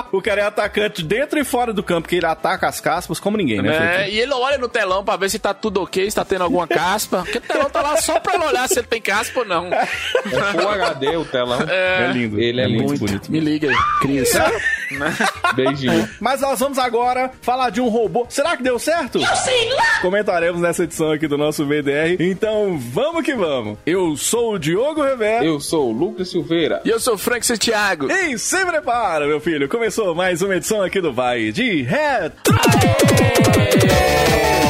O 0.12 0.22
cara 0.22 0.40
é 0.40 0.44
atacante 0.44 1.02
dentro 1.02 1.38
e 1.38 1.44
fora 1.44 1.72
do 1.72 1.82
campo, 1.82 2.08
que 2.08 2.16
ele 2.16 2.26
ataca 2.26 2.66
as 2.66 2.80
caspas 2.80 3.20
como 3.20 3.36
ninguém, 3.36 3.62
né? 3.62 4.04
É, 4.04 4.10
e 4.10 4.18
ele 4.18 4.32
olha 4.32 4.58
no 4.58 4.68
telão 4.68 5.04
pra 5.04 5.16
ver 5.16 5.28
se 5.28 5.38
tá 5.38 5.52
tudo 5.54 5.82
ok, 5.82 6.10
se 6.10 6.16
tá 6.16 6.24
tendo 6.24 6.42
alguma 6.42 6.66
caspa. 6.66 7.22
Porque 7.22 7.38
o 7.38 7.40
telão 7.40 7.70
tá 7.70 7.82
lá 7.82 7.96
só 7.98 8.18
pra 8.18 8.34
ele 8.34 8.44
olhar 8.44 8.68
se 8.68 8.78
ele 8.78 8.86
tem 8.86 9.00
caspa 9.00 9.40
ou 9.40 9.46
não. 9.46 9.72
É 9.72 9.86
Full 9.86 10.68
HD 10.68 11.16
o 11.16 11.24
telão. 11.24 11.60
É 11.68 12.10
lindo. 12.12 12.40
Ele 12.40 12.60
é 12.60 12.68
muito 12.68 12.92
lindo. 12.92 13.06
bonito. 13.06 13.30
Me 13.30 13.40
liga 13.40 13.68
aí, 13.70 13.76
Cris. 14.00 14.32
Beijinho. 15.54 16.08
Mas 16.20 16.40
nós 16.40 16.58
vamos 16.58 16.78
agora 16.78 17.30
falar 17.42 17.70
de 17.70 17.80
um 17.80 17.88
robô. 17.88 18.26
Será 18.28 18.56
que 18.56 18.62
deu 18.62 18.78
certo? 18.78 19.18
Eu 19.18 19.36
sei 19.36 19.72
lá! 19.74 20.00
Comentaremos 20.00 20.60
nessa 20.60 20.84
edição 20.84 21.12
aqui 21.12 21.26
do 21.28 21.36
nosso 21.38 21.66
VDR. 21.66 22.16
Então 22.20 22.78
vamos 22.78 23.22
que 23.22 23.34
vamos. 23.34 23.78
Eu 23.86 24.16
sou 24.16 24.54
o 24.54 24.58
Diogo 24.58 25.02
Rivera. 25.04 25.44
Eu 25.44 25.60
sou 25.60 25.88
o 25.88 25.92
Lucas 25.92 26.30
Silveira. 26.30 26.80
E 26.84 26.88
eu 26.88 26.98
sou 27.00 27.14
o 27.14 27.18
Frank 27.18 27.44
Santiago. 27.44 28.10
E 28.10 28.38
se 28.38 28.64
prepara, 28.64 29.26
meu 29.26 29.40
filho. 29.40 29.68
Começou 29.88 30.14
mais 30.14 30.42
uma 30.42 30.54
edição 30.54 30.82
aqui 30.82 31.00
do 31.00 31.14
Vai 31.14 31.50
de 31.50 31.80
Retro. 31.80 32.54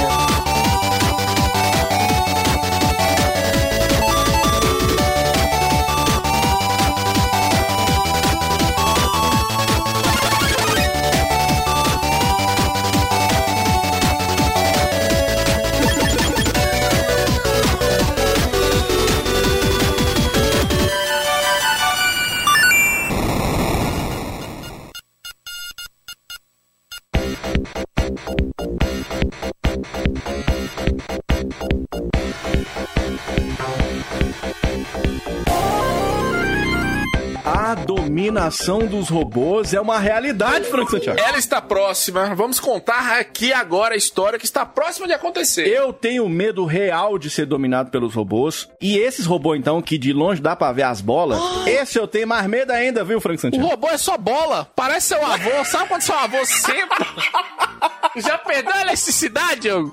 A 0.09 0.38
Thank 27.48 29.44
you. 29.44 29.58
Dominação 38.28 38.80
dos 38.80 39.08
robôs 39.08 39.72
é 39.72 39.80
uma 39.80 39.98
realidade, 39.98 40.66
Frank 40.66 40.90
Santiago. 40.90 41.18
Ela 41.18 41.38
está 41.38 41.62
próxima. 41.62 42.34
Vamos 42.34 42.60
contar 42.60 43.18
aqui 43.18 43.54
agora 43.54 43.94
a 43.94 43.96
história 43.96 44.38
que 44.38 44.44
está 44.44 44.66
próxima 44.66 45.06
de 45.06 45.14
acontecer. 45.14 45.66
Eu 45.66 45.94
tenho 45.94 46.28
medo 46.28 46.66
real 46.66 47.18
de 47.18 47.30
ser 47.30 47.46
dominado 47.46 47.90
pelos 47.90 48.14
robôs. 48.14 48.68
E 48.82 48.98
esses 48.98 49.24
robôs, 49.24 49.58
então, 49.58 49.80
que 49.80 49.96
de 49.96 50.12
longe 50.12 50.42
dá 50.42 50.54
pra 50.54 50.72
ver 50.72 50.82
as 50.82 51.00
bolas, 51.00 51.40
esse 51.66 51.98
eu 51.98 52.06
tenho 52.06 52.28
mais 52.28 52.46
medo 52.46 52.70
ainda, 52.70 53.02
viu, 53.02 53.18
Frank 53.18 53.38
O 53.38 53.40
Santiago? 53.40 53.66
robô 53.66 53.88
é 53.88 53.96
só 53.96 54.18
bola. 54.18 54.70
Parece 54.76 55.08
seu 55.08 55.24
avô. 55.24 55.64
Sabe 55.64 55.88
quando 55.88 56.02
seu 56.02 56.18
avô 56.18 56.44
senta? 56.44 56.96
Já 58.16 58.36
perdeu 58.38 58.72
a 58.72 58.82
elasticidade? 58.82 59.68
Não 59.68 59.88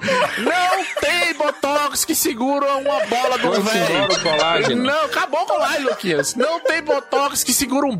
tem 0.99 1.33
botox 1.37 2.03
que 2.03 2.15
segura 2.15 2.65
uma 2.77 3.05
bola 3.05 3.37
do 3.37 3.49
o 3.49 3.61
velho. 3.61 4.75
Não, 4.77 5.05
acabou 5.05 5.41
o 5.41 5.45
colágeno, 5.45 5.89
Luquinhas. 5.91 6.35
Não 6.35 6.59
tem 6.59 6.81
botox 6.81 7.43
que 7.43 7.53
segura 7.53 7.85
um 7.85 7.95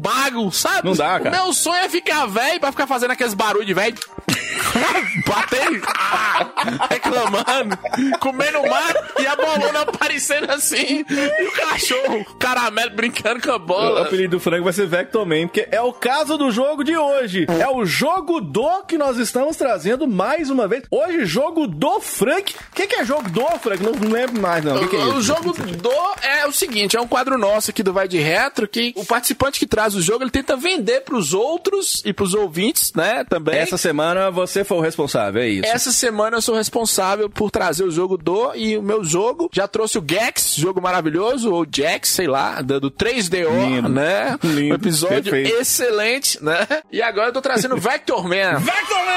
sabe? 0.51 0.85
Não 0.88 0.93
dá, 0.93 1.19
cara. 1.19 1.31
Meu 1.31 1.53
sonho 1.53 1.83
é 1.83 1.89
ficar 1.89 2.25
velho 2.25 2.59
pra 2.59 2.71
ficar 2.71 2.88
fazendo 2.88 3.11
aqueles 3.11 3.33
barulhos 3.33 3.67
de 3.67 3.73
velho. 3.73 3.95
Bater, 5.25 5.81
ah, 5.97 6.88
reclamando, 6.89 7.77
comendo 8.19 8.61
mato 8.67 9.21
e 9.21 9.27
a 9.27 9.35
bolona 9.35 9.81
aparecendo 9.81 10.51
assim. 10.51 11.05
E 11.09 11.47
o 11.47 11.51
cachorro, 11.51 12.19
o 12.21 12.35
caramelo 12.35 12.91
brincando 12.95 13.41
com 13.41 13.51
a 13.51 13.55
O 13.55 13.59
bola. 13.59 14.01
apelido 14.03 14.38
do 14.38 14.39
Frank 14.39 14.63
vai 14.63 14.73
ser 14.73 14.88
Vector 14.88 15.25
Man, 15.25 15.47
porque 15.47 15.67
é 15.71 15.81
o 15.81 15.93
caso 15.93 16.38
do 16.38 16.51
jogo 16.51 16.83
de 16.83 16.95
hoje. 16.97 17.45
É 17.59 17.67
o 17.69 17.85
jogo 17.85 18.41
do 18.41 18.83
que 18.83 18.97
nós 18.97 19.17
estamos 19.17 19.55
trazendo 19.55 20.07
mais 20.07 20.49
uma 20.49 20.67
vez. 20.67 20.83
Hoje, 20.91 21.25
jogo 21.25 21.67
do 21.67 21.99
Frank. 21.99 22.53
O 22.71 22.75
que, 22.75 22.88
que 22.88 22.95
é 22.95 23.05
jogo 23.05 23.29
do 23.29 23.45
Frank? 23.59 23.81
Não, 23.83 23.91
não 23.93 24.11
lembro 24.11 24.41
mais, 24.41 24.63
não. 24.63 24.75
O 24.75 24.79
que, 24.79 24.88
que 24.88 24.95
é 24.95 25.05
O 25.05 25.21
jogo 25.21 25.53
do 25.53 25.91
é 26.21 26.45
o 26.45 26.51
seguinte, 26.51 26.95
é 26.97 27.01
um 27.01 27.07
quadro 27.07 27.38
nosso 27.38 27.71
aqui 27.71 27.81
do 27.81 27.93
Vai 27.93 28.07
de 28.07 28.17
Retro 28.19 28.67
que 28.67 28.93
o 28.95 29.05
participante 29.05 29.59
que 29.59 29.65
traz 29.67 29.95
o 29.95 30.01
jogo, 30.01 30.14
ele 30.23 30.32
tenta 30.32 30.56
vender 30.56 31.01
pros 31.01 31.34
outros 31.34 32.01
e 32.06 32.13
pros 32.13 32.34
ouvintes, 32.34 32.93
né, 32.93 33.23
também. 33.23 33.56
Essa 33.58 33.78
semana 33.78 34.30
você 34.32 34.63
foi 34.63 34.78
o 34.78 34.82
responsável, 34.82 35.41
é 35.41 35.47
isso. 35.47 35.65
Essa 35.67 35.91
semana 35.91 36.38
eu 36.38 36.41
sou 36.41 36.56
responsável 36.56 37.30
por 37.30 37.51
trazer 37.51 37.84
o 37.84 37.91
jogo 37.91 38.17
do 38.17 38.54
e 38.56 38.78
o 38.78 38.84
meu 38.84 39.04
jogo 39.04 39.49
já 39.51 39.67
trouxe 39.67 39.97
o 39.97 40.06
Gex, 40.08 40.56
jogo 40.56 40.82
maravilhoso, 40.82 41.51
ou 41.54 41.65
Jax, 41.69 42.10
sei 42.10 42.28
lá, 42.28 42.62
do 42.62 42.80
do 42.80 42.91
3DO, 42.91 43.49
Lindo. 43.49 43.89
né? 43.89 44.38
Lindo, 44.43 44.73
Um 44.73 44.75
episódio 44.75 45.32
perfeito. 45.32 45.56
excelente, 45.62 46.43
né? 46.43 46.67
E 46.91 47.01
agora 47.01 47.30
eu 47.30 47.34
tô 47.34 47.41
trazendo 47.41 47.78
Vector 47.78 48.23
Man. 48.23 48.60
Vector 48.60 48.97
Man! 49.06 49.15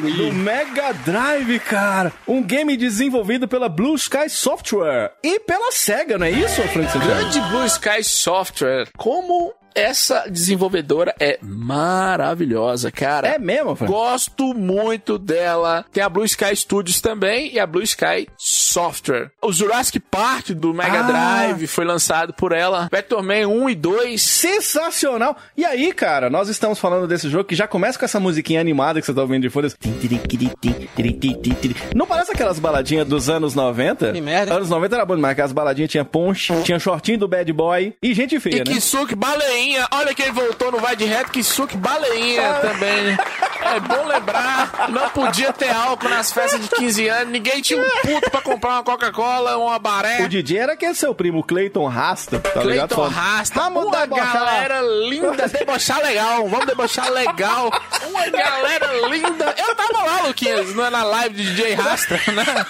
Do 0.00 0.32
Mega 0.32 0.92
Drive, 0.92 1.58
cara. 1.60 2.12
Um 2.26 2.42
game 2.42 2.76
desenvolvido 2.76 3.46
pela 3.46 3.68
Blue 3.68 3.94
Sky 3.94 4.28
Software 4.28 5.12
e 5.22 5.38
pela 5.40 5.70
SEGA, 5.70 6.18
não 6.18 6.26
é 6.26 6.30
isso, 6.30 6.56
Santiago? 6.56 6.98
Grande 6.98 7.40
Blue 7.50 7.64
Sky 7.66 8.02
Software. 8.02 8.88
Como 8.96 9.52
essa 9.74 10.26
desenvolvedora 10.30 11.14
é 11.18 11.38
maravilhosa, 11.42 12.90
cara. 12.90 13.28
É 13.28 13.38
mesmo? 13.38 13.74
Gosto 13.74 14.54
muito 14.54 15.18
dela. 15.18 15.84
Tem 15.92 16.02
a 16.02 16.08
Blue 16.08 16.24
Sky 16.24 16.54
Studios 16.54 17.00
também 17.00 17.52
e 17.52 17.58
a 17.58 17.66
Blue 17.66 17.82
Sky 17.82 18.28
Software. 18.38 19.30
O 19.42 19.52
Jurassic 19.52 19.98
Park 20.00 20.50
do 20.50 20.72
Mega 20.72 21.00
Ah. 21.00 21.02
Drive 21.02 21.66
foi 21.66 21.84
lançado 21.84 22.32
por 22.32 22.52
ela. 22.52 22.88
Vector 22.90 23.22
Man 23.22 23.48
1 23.48 23.70
e 23.70 23.74
2. 23.74 24.22
Sensacional! 24.22 25.36
E 25.56 25.64
aí, 25.64 25.92
cara, 25.92 26.30
nós 26.30 26.48
estamos 26.48 26.78
falando 26.78 27.06
desse 27.06 27.28
jogo 27.28 27.44
que 27.44 27.54
já 27.54 27.66
começa 27.66 27.98
com 27.98 28.04
essa 28.04 28.20
musiquinha 28.20 28.60
animada 28.60 29.00
que 29.00 29.06
você 29.06 29.14
tá 29.14 29.20
ouvindo 29.22 29.42
de 29.42 29.50
fundo. 29.50 29.66
esse 29.66 29.78
Não 31.94 32.06
parece 32.06 32.32
aquelas 32.32 32.58
baladinhas 32.58 33.06
dos 33.06 33.28
anos 33.28 33.54
90? 33.54 34.12
Que 34.12 34.20
merda. 34.20 34.54
Anos 34.54 34.68
90 34.70 34.94
era 34.94 35.04
bom 35.04 35.16
demais, 35.16 35.34
que 35.34 35.42
as 35.42 35.52
baladinhas 35.52 35.90
tinha 35.90 36.04
ponche, 36.04 36.52
tinha 36.62 36.78
shortinho 36.78 37.18
do 37.18 37.28
Bad 37.28 37.52
Boy 37.52 37.94
e 38.02 38.14
gente 38.14 38.36
E 38.36 38.40
feia, 38.40 38.58
né? 38.58 38.64
Kisuke 38.72 39.14
Baleinha. 39.64 39.88
Olha 39.90 40.14
quem 40.14 40.30
voltou 40.30 40.70
no 40.72 40.78
Vai 40.78 40.94
de 40.96 41.04
Reto. 41.04 41.30
Kisuke 41.30 41.76
Baleinha 41.76 42.54
também. 42.60 43.16
É 43.62 43.80
bom 43.80 44.04
lembrar. 44.06 44.88
Não 44.90 45.08
podia 45.10 45.52
ter 45.52 45.70
álcool 45.70 46.08
nas 46.08 46.32
festas 46.32 46.60
de 46.60 46.68
15 46.68 47.08
anos. 47.08 47.28
Ninguém 47.32 47.62
tinha 47.62 47.80
um 47.80 47.90
puto 48.02 48.30
pra 48.30 48.40
comprar 48.40 48.70
uma 48.74 48.82
Coca-Cola, 48.84 49.56
uma 49.56 49.78
baré. 49.78 50.22
O 50.22 50.28
DJ 50.28 50.58
era 50.58 50.72
aquele 50.74 50.94
seu 50.94 51.14
primo, 51.14 51.42
Clayton 51.42 51.86
Rasta, 51.88 52.38
tá 52.40 52.62
ligado? 52.62 52.94
Cleiton 52.94 53.08
Rasta, 53.08 53.60
Vamos 53.60 53.84
uma 53.86 54.00
debochar. 54.00 54.32
galera 54.34 54.80
linda, 54.82 55.48
debochar 55.48 55.98
legal, 56.02 56.48
vamos 56.48 56.66
debochar 56.66 57.10
legal, 57.10 57.70
uma 58.08 58.28
galera 58.28 58.86
linda. 59.08 59.54
Eu 59.56 59.74
tava 59.74 60.04
lá, 60.04 60.26
Luquinhas, 60.26 60.74
na 60.74 60.90
na 60.90 61.02
live 61.04 61.34
de 61.34 61.54
DJ 61.54 61.74
Rasta, 61.74 62.14
né? 62.32 62.66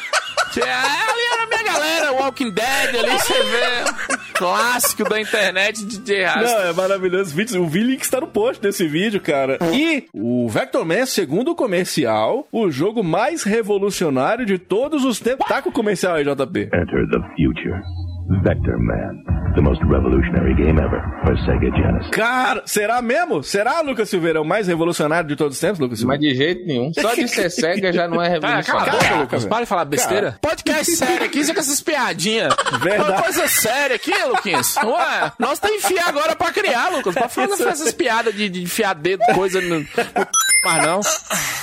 Tinha- 0.55 0.67
Ali 0.67 1.21
era 1.33 1.43
a 1.43 1.47
minha 1.47 1.63
galera, 1.65 2.13
Walking 2.13 2.51
Dead, 2.51 2.95
ali 2.97 3.11
você 3.11 3.35
vê, 3.43 4.19
clássico 4.35 5.05
da 5.09 5.21
internet, 5.21 5.85
DJ 5.85 6.25
Rasta. 6.25 6.43
Não, 6.43 6.61
é 6.69 6.73
maravilhoso. 6.73 7.35
O 7.61 7.67
V-Link 7.69 8.03
está 8.03 8.21
no 8.21 8.27
post 8.27 8.63
desse 8.63 8.87
vídeo, 8.87 9.21
cara. 9.21 9.59
E 9.73 10.05
o 10.13 10.49
Vector 10.49 10.85
Man, 10.85 11.07
segundo 11.07 11.51
o 11.53 11.55
comercial, 11.55 12.47
o 12.53 12.71
jogo 12.71 13.03
mais 13.03 13.43
revolucionário 13.43 14.47
de 14.47 14.59
todos 14.59 15.05
os 15.05 15.19
tempos. 15.21 15.47
Tá 15.49 15.61
com 15.61 15.71
o 15.71 15.73
comercial 15.73 16.15
aí, 16.15 16.25
JP. 16.25 16.61
Enter 16.73 17.09
the 17.11 17.19
future. 17.37 17.81
Vector 18.43 18.79
Man, 18.79 19.23
the 19.55 19.61
most 19.61 19.83
revolutionary 19.85 20.55
game 20.55 20.79
ever 20.81 21.03
for 21.23 21.37
Sega 21.45 21.71
Genesis. 21.77 22.11
Cara, 22.11 22.63
será 22.65 23.03
mesmo? 23.03 23.43
Será, 23.43 23.83
Lucas 23.83 24.09
Silveira, 24.09 24.41
o 24.41 24.45
mais 24.45 24.67
revolucionário 24.67 25.29
de 25.29 25.37
todos 25.37 25.55
os 25.57 25.61
tempos, 25.61 25.79
Lucas 25.79 26.03
Mas 26.03 26.19
Silveira? 26.19 26.35
de 26.35 26.39
jeito 26.39 26.67
nenhum. 26.67 26.91
Só 26.95 27.15
de 27.15 27.29
ser 27.29 27.51
cega 27.53 27.93
já 27.93 28.09
não 28.09 28.23
é 28.23 28.29
revolucionário. 28.29 28.93
boca, 28.93 29.05
Cara, 29.05 29.21
Lucas. 29.21 29.45
Para 29.45 29.61
de 29.61 29.67
falar 29.67 29.85
besteira. 29.85 30.39
Podcast 30.41 30.97
sério 30.97 31.27
aqui, 31.27 31.45
você 31.45 31.53
com 31.53 31.61
essas 31.61 31.83
piadinhas. 31.83 32.55
Verdade. 32.83 33.11
Uma 33.13 33.23
coisa 33.23 33.47
séria 33.47 33.97
aqui, 33.97 34.13
Luquinhas. 34.27 34.75
Ué, 34.77 35.33
nós 35.39 35.59
temos 35.59 35.83
que 35.85 35.93
enfiar 35.93 36.09
agora 36.09 36.35
pra 36.35 36.51
criar, 36.51 36.89
Lucas. 36.91 37.15
Pra 37.15 37.29
fazer 37.29 37.69
essas 37.69 37.93
piadas 37.93 38.35
de, 38.35 38.49
de 38.49 38.63
enfiar 38.63 38.95
dedo, 38.95 39.23
coisa 39.35 39.61
no, 39.61 39.81
no 39.81 39.87
mas 40.65 40.83
não. 40.83 41.01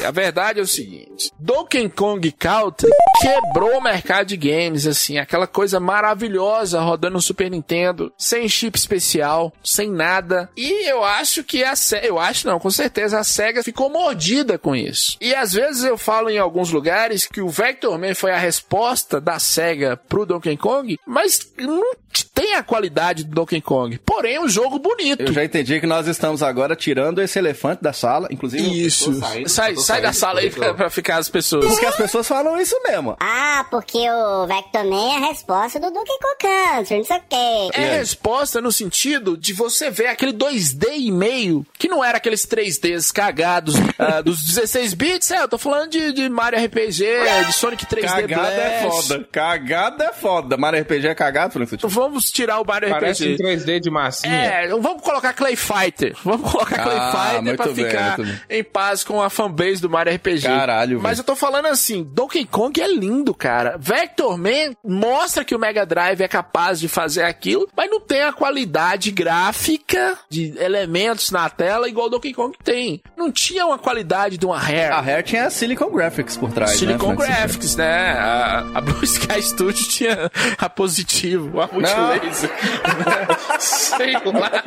A 0.07 0.11
verdade 0.11 0.59
é 0.59 0.61
o 0.61 0.67
seguinte: 0.67 1.31
Donkey 1.39 1.89
Kong 1.89 2.31
Country 2.33 2.87
quebrou 3.19 3.79
o 3.79 3.81
mercado 3.81 4.27
de 4.27 4.37
games, 4.37 4.85
assim, 4.85 5.17
aquela 5.17 5.47
coisa 5.47 5.79
maravilhosa 5.79 6.50
rodando 6.59 7.13
no 7.13 7.21
Super 7.21 7.49
Nintendo, 7.49 8.11
sem 8.17 8.47
chip 8.47 8.77
especial, 8.77 9.53
sem 9.63 9.89
nada. 9.89 10.49
E 10.55 10.89
eu 10.89 11.03
acho 11.03 11.43
que 11.43 11.63
a 11.63 11.75
SEGA, 11.75 12.07
eu 12.07 12.19
acho 12.19 12.47
não, 12.47 12.59
com 12.59 12.69
certeza 12.69 13.19
a 13.19 13.23
SEGA 13.23 13.63
ficou 13.63 13.89
mordida 13.89 14.57
com 14.57 14.75
isso. 14.75 15.17
E 15.19 15.33
às 15.33 15.53
vezes 15.53 15.83
eu 15.83 15.97
falo 15.97 16.29
em 16.29 16.37
alguns 16.37 16.71
lugares 16.71 17.25
que 17.25 17.41
o 17.41 17.49
Vector 17.49 17.97
Man 17.97 18.15
foi 18.15 18.31
a 18.31 18.37
resposta 18.37 19.19
da 19.19 19.39
SEGA 19.39 19.97
pro 19.97 20.25
Donkey 20.25 20.57
Kong, 20.57 20.97
mas 21.05 21.51
não 21.57 21.93
tem 22.41 22.55
a 22.55 22.63
qualidade 22.63 23.23
do 23.23 23.35
Donkey 23.35 23.61
Kong. 23.61 23.99
Porém, 24.03 24.37
é 24.37 24.41
um 24.41 24.49
jogo 24.49 24.79
bonito. 24.79 25.21
Eu 25.21 25.31
já 25.31 25.43
entendi 25.45 25.79
que 25.79 25.85
nós 25.85 26.07
estamos 26.07 26.41
agora 26.41 26.75
tirando 26.75 27.21
esse 27.21 27.37
elefante 27.37 27.83
da 27.83 27.93
sala, 27.93 28.27
inclusive. 28.31 28.83
Isso. 28.83 29.13
saindo, 29.13 29.47
sai 29.47 29.75
sai 29.75 30.01
da 30.01 30.11
saindo, 30.11 30.13
sala 30.15 30.39
aí 30.39 30.49
pra, 30.49 30.73
pra 30.73 30.89
ficar 30.89 31.17
as 31.17 31.29
pessoas. 31.29 31.67
Porque 31.67 31.85
as 31.85 31.95
pessoas 31.95 32.27
falam 32.27 32.59
isso 32.59 32.75
mesmo. 32.83 33.15
Ah, 33.19 33.63
porque 33.69 33.99
o 34.09 34.47
Vector 34.47 34.85
Man 34.85 35.13
é 35.13 35.17
a 35.17 35.27
resposta 35.27 35.79
do 35.79 35.91
Donkey 35.91 36.17
Kong 36.19 36.35
Country, 36.39 36.97
não 36.97 37.03
sei 37.03 37.17
o 37.17 37.21
quê. 37.29 37.69
É 37.73 37.97
resposta 37.97 38.59
no 38.59 38.71
sentido 38.71 39.37
de 39.37 39.53
você 39.53 39.91
ver 39.91 40.07
aquele 40.07 40.33
2D 40.33 40.87
e 40.97 41.11
meio, 41.11 41.63
que 41.77 41.87
não 41.87 42.03
era 42.03 42.17
aqueles 42.17 42.47
3Ds 42.47 43.11
cagados 43.13 43.75
ah, 43.99 44.21
dos 44.21 44.41
16 44.41 44.95
bits. 44.95 45.29
É, 45.29 45.43
eu 45.43 45.47
tô 45.47 45.59
falando 45.59 45.91
de, 45.91 46.11
de 46.11 46.27
Mario 46.27 46.59
RPG, 46.65 47.05
de 47.45 47.53
Sonic 47.53 47.85
3D 47.85 48.01
Cagada 48.01 48.47
é 48.47 48.81
Blast. 48.81 49.07
foda. 49.07 49.27
Cagada 49.31 50.03
é 50.05 50.11
foda. 50.11 50.57
Mario 50.57 50.81
RPG 50.81 51.07
é 51.07 51.13
cagado, 51.13 51.53
Francisco? 51.53 51.75
Então 51.75 51.89
Vamos 51.89 52.30
tirar 52.31 52.59
o 52.59 52.65
Mario 52.65 52.89
Parece 52.89 53.27
um 53.27 53.33
RPG. 53.33 53.43
3D 53.43 53.79
de 53.79 53.89
massinha. 53.89 54.33
É, 54.33 54.67
vamos 54.69 55.01
colocar 55.01 55.33
Clay 55.33 55.55
Fighter. 55.55 56.15
Vamos 56.23 56.49
colocar 56.51 56.83
Clay 56.83 56.97
Ah, 56.97 57.31
Fighter 57.35 57.55
pra 57.55 57.65
bem, 57.67 57.75
ficar 57.75 58.17
em 58.49 58.63
paz 58.63 59.03
com 59.03 59.21
a 59.21 59.29
fanbase 59.29 59.81
do 59.81 59.89
Mario 59.89 60.13
RPG. 60.15 60.43
Caralho, 60.43 60.99
Mas 61.01 61.11
velho. 61.17 61.21
eu 61.21 61.23
tô 61.25 61.35
falando 61.35 61.67
assim, 61.67 62.03
Donkey 62.03 62.45
Kong 62.45 62.79
é 62.81 62.87
lindo, 62.87 63.33
cara. 63.33 63.77
Vector 63.79 64.37
Man 64.37 64.75
mostra 64.83 65.43
que 65.45 65.55
o 65.55 65.59
Mega 65.59 65.85
Drive 65.85 66.21
é 66.21 66.27
capaz 66.27 66.79
de 66.79 66.87
fazer 66.87 67.23
aquilo, 67.23 67.67
mas 67.75 67.89
não 67.89 67.99
tem 67.99 68.21
a 68.23 68.31
qualidade 68.33 69.11
gráfica 69.11 70.17
de 70.29 70.53
elementos 70.59 71.31
na 71.31 71.49
tela 71.49 71.87
igual 71.89 72.07
o 72.07 72.09
Donkey 72.09 72.33
Kong 72.33 72.55
tem. 72.63 73.01
Não 73.17 73.31
tinha 73.31 73.65
uma 73.65 73.77
qualidade 73.77 74.37
de 74.37 74.45
uma 74.45 74.57
Rare. 74.57 74.91
A 74.93 75.01
Rare 75.01 75.23
tinha 75.23 75.45
a 75.45 75.49
Silicon 75.49 75.89
Graphics 75.91 76.37
por 76.37 76.51
trás, 76.51 76.71
Silicon 76.71 77.09
né? 77.09 77.15
Graphics, 77.15 77.75
né? 77.75 78.11
A, 78.13 78.59
a 78.75 78.81
Blue 78.81 79.03
Sky 79.03 79.41
Studio 79.41 79.83
tinha 79.89 80.31
a 80.57 80.69
positivo, 80.69 81.59
a 81.61 81.67
multilaser. 82.13 82.49
Sei 83.59 84.13
lá. 84.13 84.63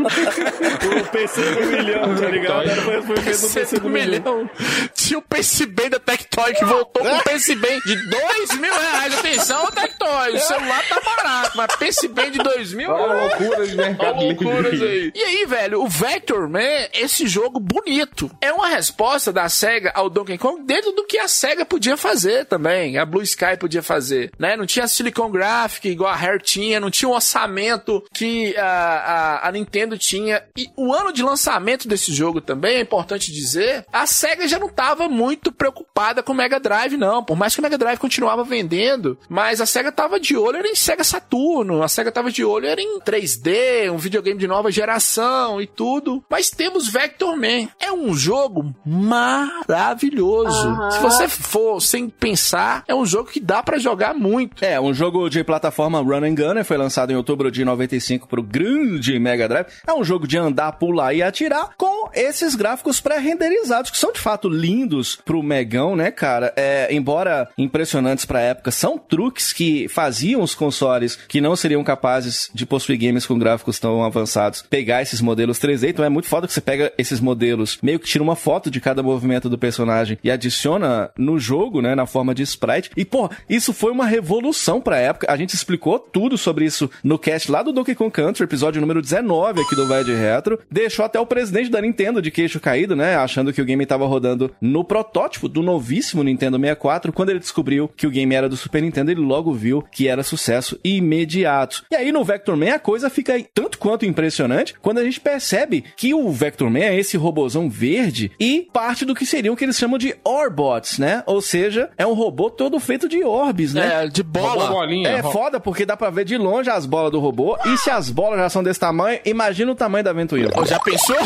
O 1.00 1.10
PC 1.10 1.40
do 1.42 1.66
milhão, 1.66 2.16
tá 2.16 2.28
ligado? 2.28 2.70
Foi, 2.82 3.02
foi 3.02 3.16
feito 3.16 3.42
no 3.42 3.50
PC 3.50 3.80
do 3.80 3.88
milhão. 3.88 4.50
Tinha 4.94 5.18
o 5.18 5.22
PCB 5.22 5.90
da 5.90 5.98
Tectoy 5.98 6.54
que 6.54 6.64
voltou 6.64 7.02
com 7.02 7.16
o 7.16 7.22
PCB 7.22 7.80
de 7.86 7.96
dois 8.08 8.58
mil 8.58 8.72
reais. 8.72 9.18
Atenção, 9.18 9.66
Tectoy, 9.70 10.34
o 10.34 10.40
celular 10.40 10.88
tá 10.88 11.00
barato, 11.00 11.56
mas 11.56 11.76
PCB 11.76 12.30
de 12.30 12.38
dois 12.38 12.72
mil 12.72 12.90
Olha 12.90 13.04
a 13.04 13.22
loucura 13.26 13.66
de 13.66 13.76
mercado 13.76 14.18
Olha 14.18 14.26
loucuras 14.26 14.82
aí. 14.82 15.12
E 15.14 15.22
aí, 15.22 15.46
velho, 15.46 15.82
o 15.82 15.88
Vector 15.88 16.48
Man, 16.48 16.88
esse 16.92 17.26
jogo 17.26 17.58
bonito, 17.58 18.30
é 18.40 18.52
uma 18.52 18.68
resposta 18.68 19.32
da 19.32 19.48
SEGA 19.48 19.92
ao 19.94 20.08
Donkey 20.08 20.38
Kong 20.38 20.62
dentro 20.64 20.92
do 20.92 21.04
que 21.04 21.18
a 21.18 21.28
SEGA 21.28 21.64
podia 21.64 21.96
fazer 21.96 22.46
também, 22.46 22.98
a 22.98 23.04
Blue 23.04 23.22
Sky 23.22 23.56
podia 23.58 23.82
fazer, 23.82 24.30
né? 24.38 24.56
Não 24.56 24.66
tinha 24.66 24.86
Silicon 24.86 25.30
Graphic 25.30 25.88
igual 25.88 26.10
a 26.10 26.16
Rare 26.16 26.40
tinha, 26.40 26.78
não 26.78 26.90
tinha 26.90 27.08
um 27.08 27.14
orçamento 27.34 28.04
que 28.12 28.56
a, 28.56 29.40
a, 29.42 29.48
a 29.48 29.52
Nintendo 29.52 29.98
tinha. 29.98 30.42
E 30.56 30.70
o 30.76 30.92
ano 30.92 31.12
de 31.12 31.22
lançamento 31.22 31.88
desse 31.88 32.12
jogo 32.12 32.40
também, 32.40 32.76
é 32.76 32.80
importante 32.80 33.32
dizer, 33.32 33.84
a 33.92 34.06
SEGA 34.06 34.46
já 34.46 34.58
não 34.58 34.68
tava 34.68 35.08
muito 35.08 35.50
preocupada 35.50 36.22
com 36.22 36.32
o 36.32 36.34
Mega 36.34 36.60
Drive, 36.60 36.96
não. 36.96 37.24
Por 37.24 37.36
mais 37.36 37.54
que 37.54 37.60
o 37.60 37.62
Mega 37.62 37.76
Drive 37.76 37.98
continuava 37.98 38.44
vendendo, 38.44 39.18
mas 39.28 39.60
a 39.60 39.66
SEGA 39.66 39.90
tava 39.90 40.20
de 40.20 40.36
olho 40.36 40.58
era 40.58 40.68
em 40.68 40.76
Sega 40.76 41.02
Saturno, 41.02 41.82
a 41.82 41.88
SEGA 41.88 42.12
tava 42.12 42.30
de 42.30 42.44
olho 42.44 42.66
era 42.66 42.80
em 42.80 43.00
3D, 43.00 43.90
um 43.90 43.96
videogame 43.96 44.38
de 44.38 44.46
nova 44.46 44.70
geração 44.70 45.60
e 45.60 45.66
tudo. 45.66 46.22
Mas 46.30 46.50
temos 46.50 46.88
Vector 46.88 47.36
Man. 47.36 47.68
É 47.80 47.92
um 47.92 48.14
jogo 48.14 48.74
maravilhoso. 48.86 50.68
Aham. 50.68 50.90
Se 50.90 50.98
você 51.00 51.28
for 51.28 51.80
sem 51.80 52.08
pensar, 52.08 52.84
é 52.86 52.94
um 52.94 53.04
jogo 53.04 53.30
que 53.30 53.40
dá 53.40 53.62
pra 53.62 53.78
jogar 53.78 54.14
muito. 54.14 54.64
É, 54.64 54.80
um 54.80 54.94
jogo 54.94 55.28
de 55.28 55.42
plataforma 55.42 56.00
Run 56.00 56.24
and 56.24 56.34
Gun, 56.34 56.54
né? 56.54 56.64
foi 56.64 56.76
lançado 56.76 57.12
em 57.12 57.16
outubro 57.24 57.50
de 57.50 57.64
95 57.64 58.28
pro 58.28 58.42
grande 58.42 59.18
Mega 59.18 59.48
Drive. 59.48 59.66
É 59.86 59.94
um 59.94 60.04
jogo 60.04 60.28
de 60.28 60.36
andar, 60.36 60.72
pular 60.72 61.14
e 61.14 61.22
atirar 61.22 61.70
com 61.76 62.10
esses 62.12 62.54
gráficos 62.54 63.00
pré-renderizados, 63.00 63.90
que 63.90 63.96
são 63.96 64.12
de 64.12 64.20
fato 64.20 64.48
lindos 64.48 65.16
pro 65.16 65.42
Megão, 65.42 65.96
né, 65.96 66.10
cara? 66.10 66.52
É, 66.54 66.94
embora 66.94 67.48
impressionantes 67.56 68.26
pra 68.26 68.40
época, 68.40 68.70
são 68.70 68.98
truques 68.98 69.52
que 69.52 69.88
faziam 69.88 70.42
os 70.42 70.54
consoles 70.54 71.16
que 71.16 71.40
não 71.40 71.56
seriam 71.56 71.82
capazes 71.82 72.50
de 72.54 72.66
possuir 72.66 72.98
games 72.98 73.26
com 73.26 73.38
gráficos 73.38 73.78
tão 73.78 74.04
avançados 74.04 74.62
pegar 74.68 75.00
esses 75.00 75.20
modelos 75.20 75.58
3D. 75.58 75.88
Então 75.88 76.04
é 76.04 76.08
muito 76.08 76.28
foda 76.28 76.46
que 76.46 76.52
você 76.52 76.60
pega 76.60 76.92
esses 76.98 77.20
modelos, 77.20 77.78
meio 77.82 77.98
que 77.98 78.06
tira 78.06 78.22
uma 78.22 78.36
foto 78.36 78.70
de 78.70 78.80
cada 78.80 79.02
movimento 79.02 79.48
do 79.48 79.56
personagem 79.56 80.18
e 80.22 80.30
adiciona 80.30 81.10
no 81.16 81.38
jogo, 81.38 81.80
né, 81.80 81.94
na 81.94 82.06
forma 82.06 82.34
de 82.34 82.42
sprite. 82.42 82.90
E, 82.96 83.04
pô, 83.04 83.30
isso 83.48 83.72
foi 83.72 83.90
uma 83.90 84.04
revolução 84.04 84.80
pra 84.80 84.98
época. 84.98 85.32
A 85.32 85.36
gente 85.36 85.54
explicou 85.54 85.98
tudo 85.98 86.36
sobre 86.36 86.64
isso 86.64 86.90
no 87.02 87.13
cast 87.18 87.50
lá 87.50 87.62
do 87.62 87.72
Donkey 87.72 87.94
Kong 87.94 88.10
Country, 88.10 88.44
episódio 88.44 88.80
número 88.80 89.00
19 89.00 89.60
aqui 89.60 89.74
do 89.74 89.86
Vai 89.86 90.04
de 90.04 90.14
Retro. 90.14 90.58
Deixou 90.70 91.04
até 91.04 91.18
o 91.18 91.26
presidente 91.26 91.70
da 91.70 91.80
Nintendo 91.80 92.20
de 92.20 92.30
queixo 92.30 92.60
caído, 92.60 92.94
né, 92.96 93.16
achando 93.16 93.52
que 93.52 93.60
o 93.60 93.64
game 93.64 93.84
tava 93.86 94.06
rodando 94.06 94.50
no 94.60 94.84
protótipo 94.84 95.48
do 95.48 95.62
novíssimo 95.62 96.22
Nintendo 96.22 96.58
64. 96.58 97.12
Quando 97.12 97.30
ele 97.30 97.38
descobriu 97.38 97.88
que 97.88 98.06
o 98.06 98.10
game 98.10 98.34
era 98.34 98.48
do 98.48 98.56
Super 98.56 98.82
Nintendo, 98.82 99.10
ele 99.10 99.20
logo 99.20 99.52
viu 99.52 99.82
que 99.90 100.08
era 100.08 100.22
sucesso 100.22 100.78
imediato. 100.84 101.84
E 101.90 101.94
aí 101.94 102.10
no 102.12 102.24
Vector 102.24 102.56
Man 102.56 102.74
a 102.74 102.78
coisa 102.78 103.08
fica 103.10 103.34
tanto 103.52 103.78
quanto 103.78 104.06
impressionante 104.06 104.74
quando 104.80 104.98
a 104.98 105.04
gente 105.04 105.20
percebe 105.20 105.84
que 105.96 106.14
o 106.14 106.30
Vector 106.30 106.70
Man 106.70 106.80
é 106.80 106.98
esse 106.98 107.16
robozão 107.16 107.68
verde 107.68 108.32
e 108.38 108.68
parte 108.72 109.04
do 109.04 109.14
que 109.14 109.26
seriam 109.26 109.54
o 109.54 109.56
que 109.56 109.64
eles 109.64 109.76
chamam 109.78 109.98
de 109.98 110.14
Orbots, 110.24 110.98
né? 110.98 111.22
Ou 111.26 111.40
seja, 111.40 111.90
é 111.96 112.06
um 112.06 112.14
robô 112.14 112.50
todo 112.50 112.78
feito 112.80 113.08
de 113.08 113.22
orbes, 113.22 113.74
né? 113.74 114.04
É, 114.04 114.08
de 114.08 114.22
Robô 114.22 114.40
bola. 114.40 114.70
bolinha. 114.70 115.08
É 115.08 115.22
foda 115.22 115.60
porque 115.60 115.86
dá 115.86 115.96
pra 115.96 116.10
ver 116.10 116.24
de 116.24 116.36
longe 116.36 116.70
as 116.70 116.86
bolas 116.86 117.03
do 117.10 117.20
robô. 117.20 117.56
E 117.64 117.76
se 117.78 117.90
as 117.90 118.10
bolas 118.10 118.38
já 118.38 118.48
são 118.48 118.62
desse 118.62 118.80
tamanho, 118.80 119.20
imagina 119.24 119.70
o 119.72 119.74
tamanho 119.74 120.04
da 120.04 120.12
ventoinha. 120.12 120.48
Já 120.66 120.78
pensou? 120.80 121.16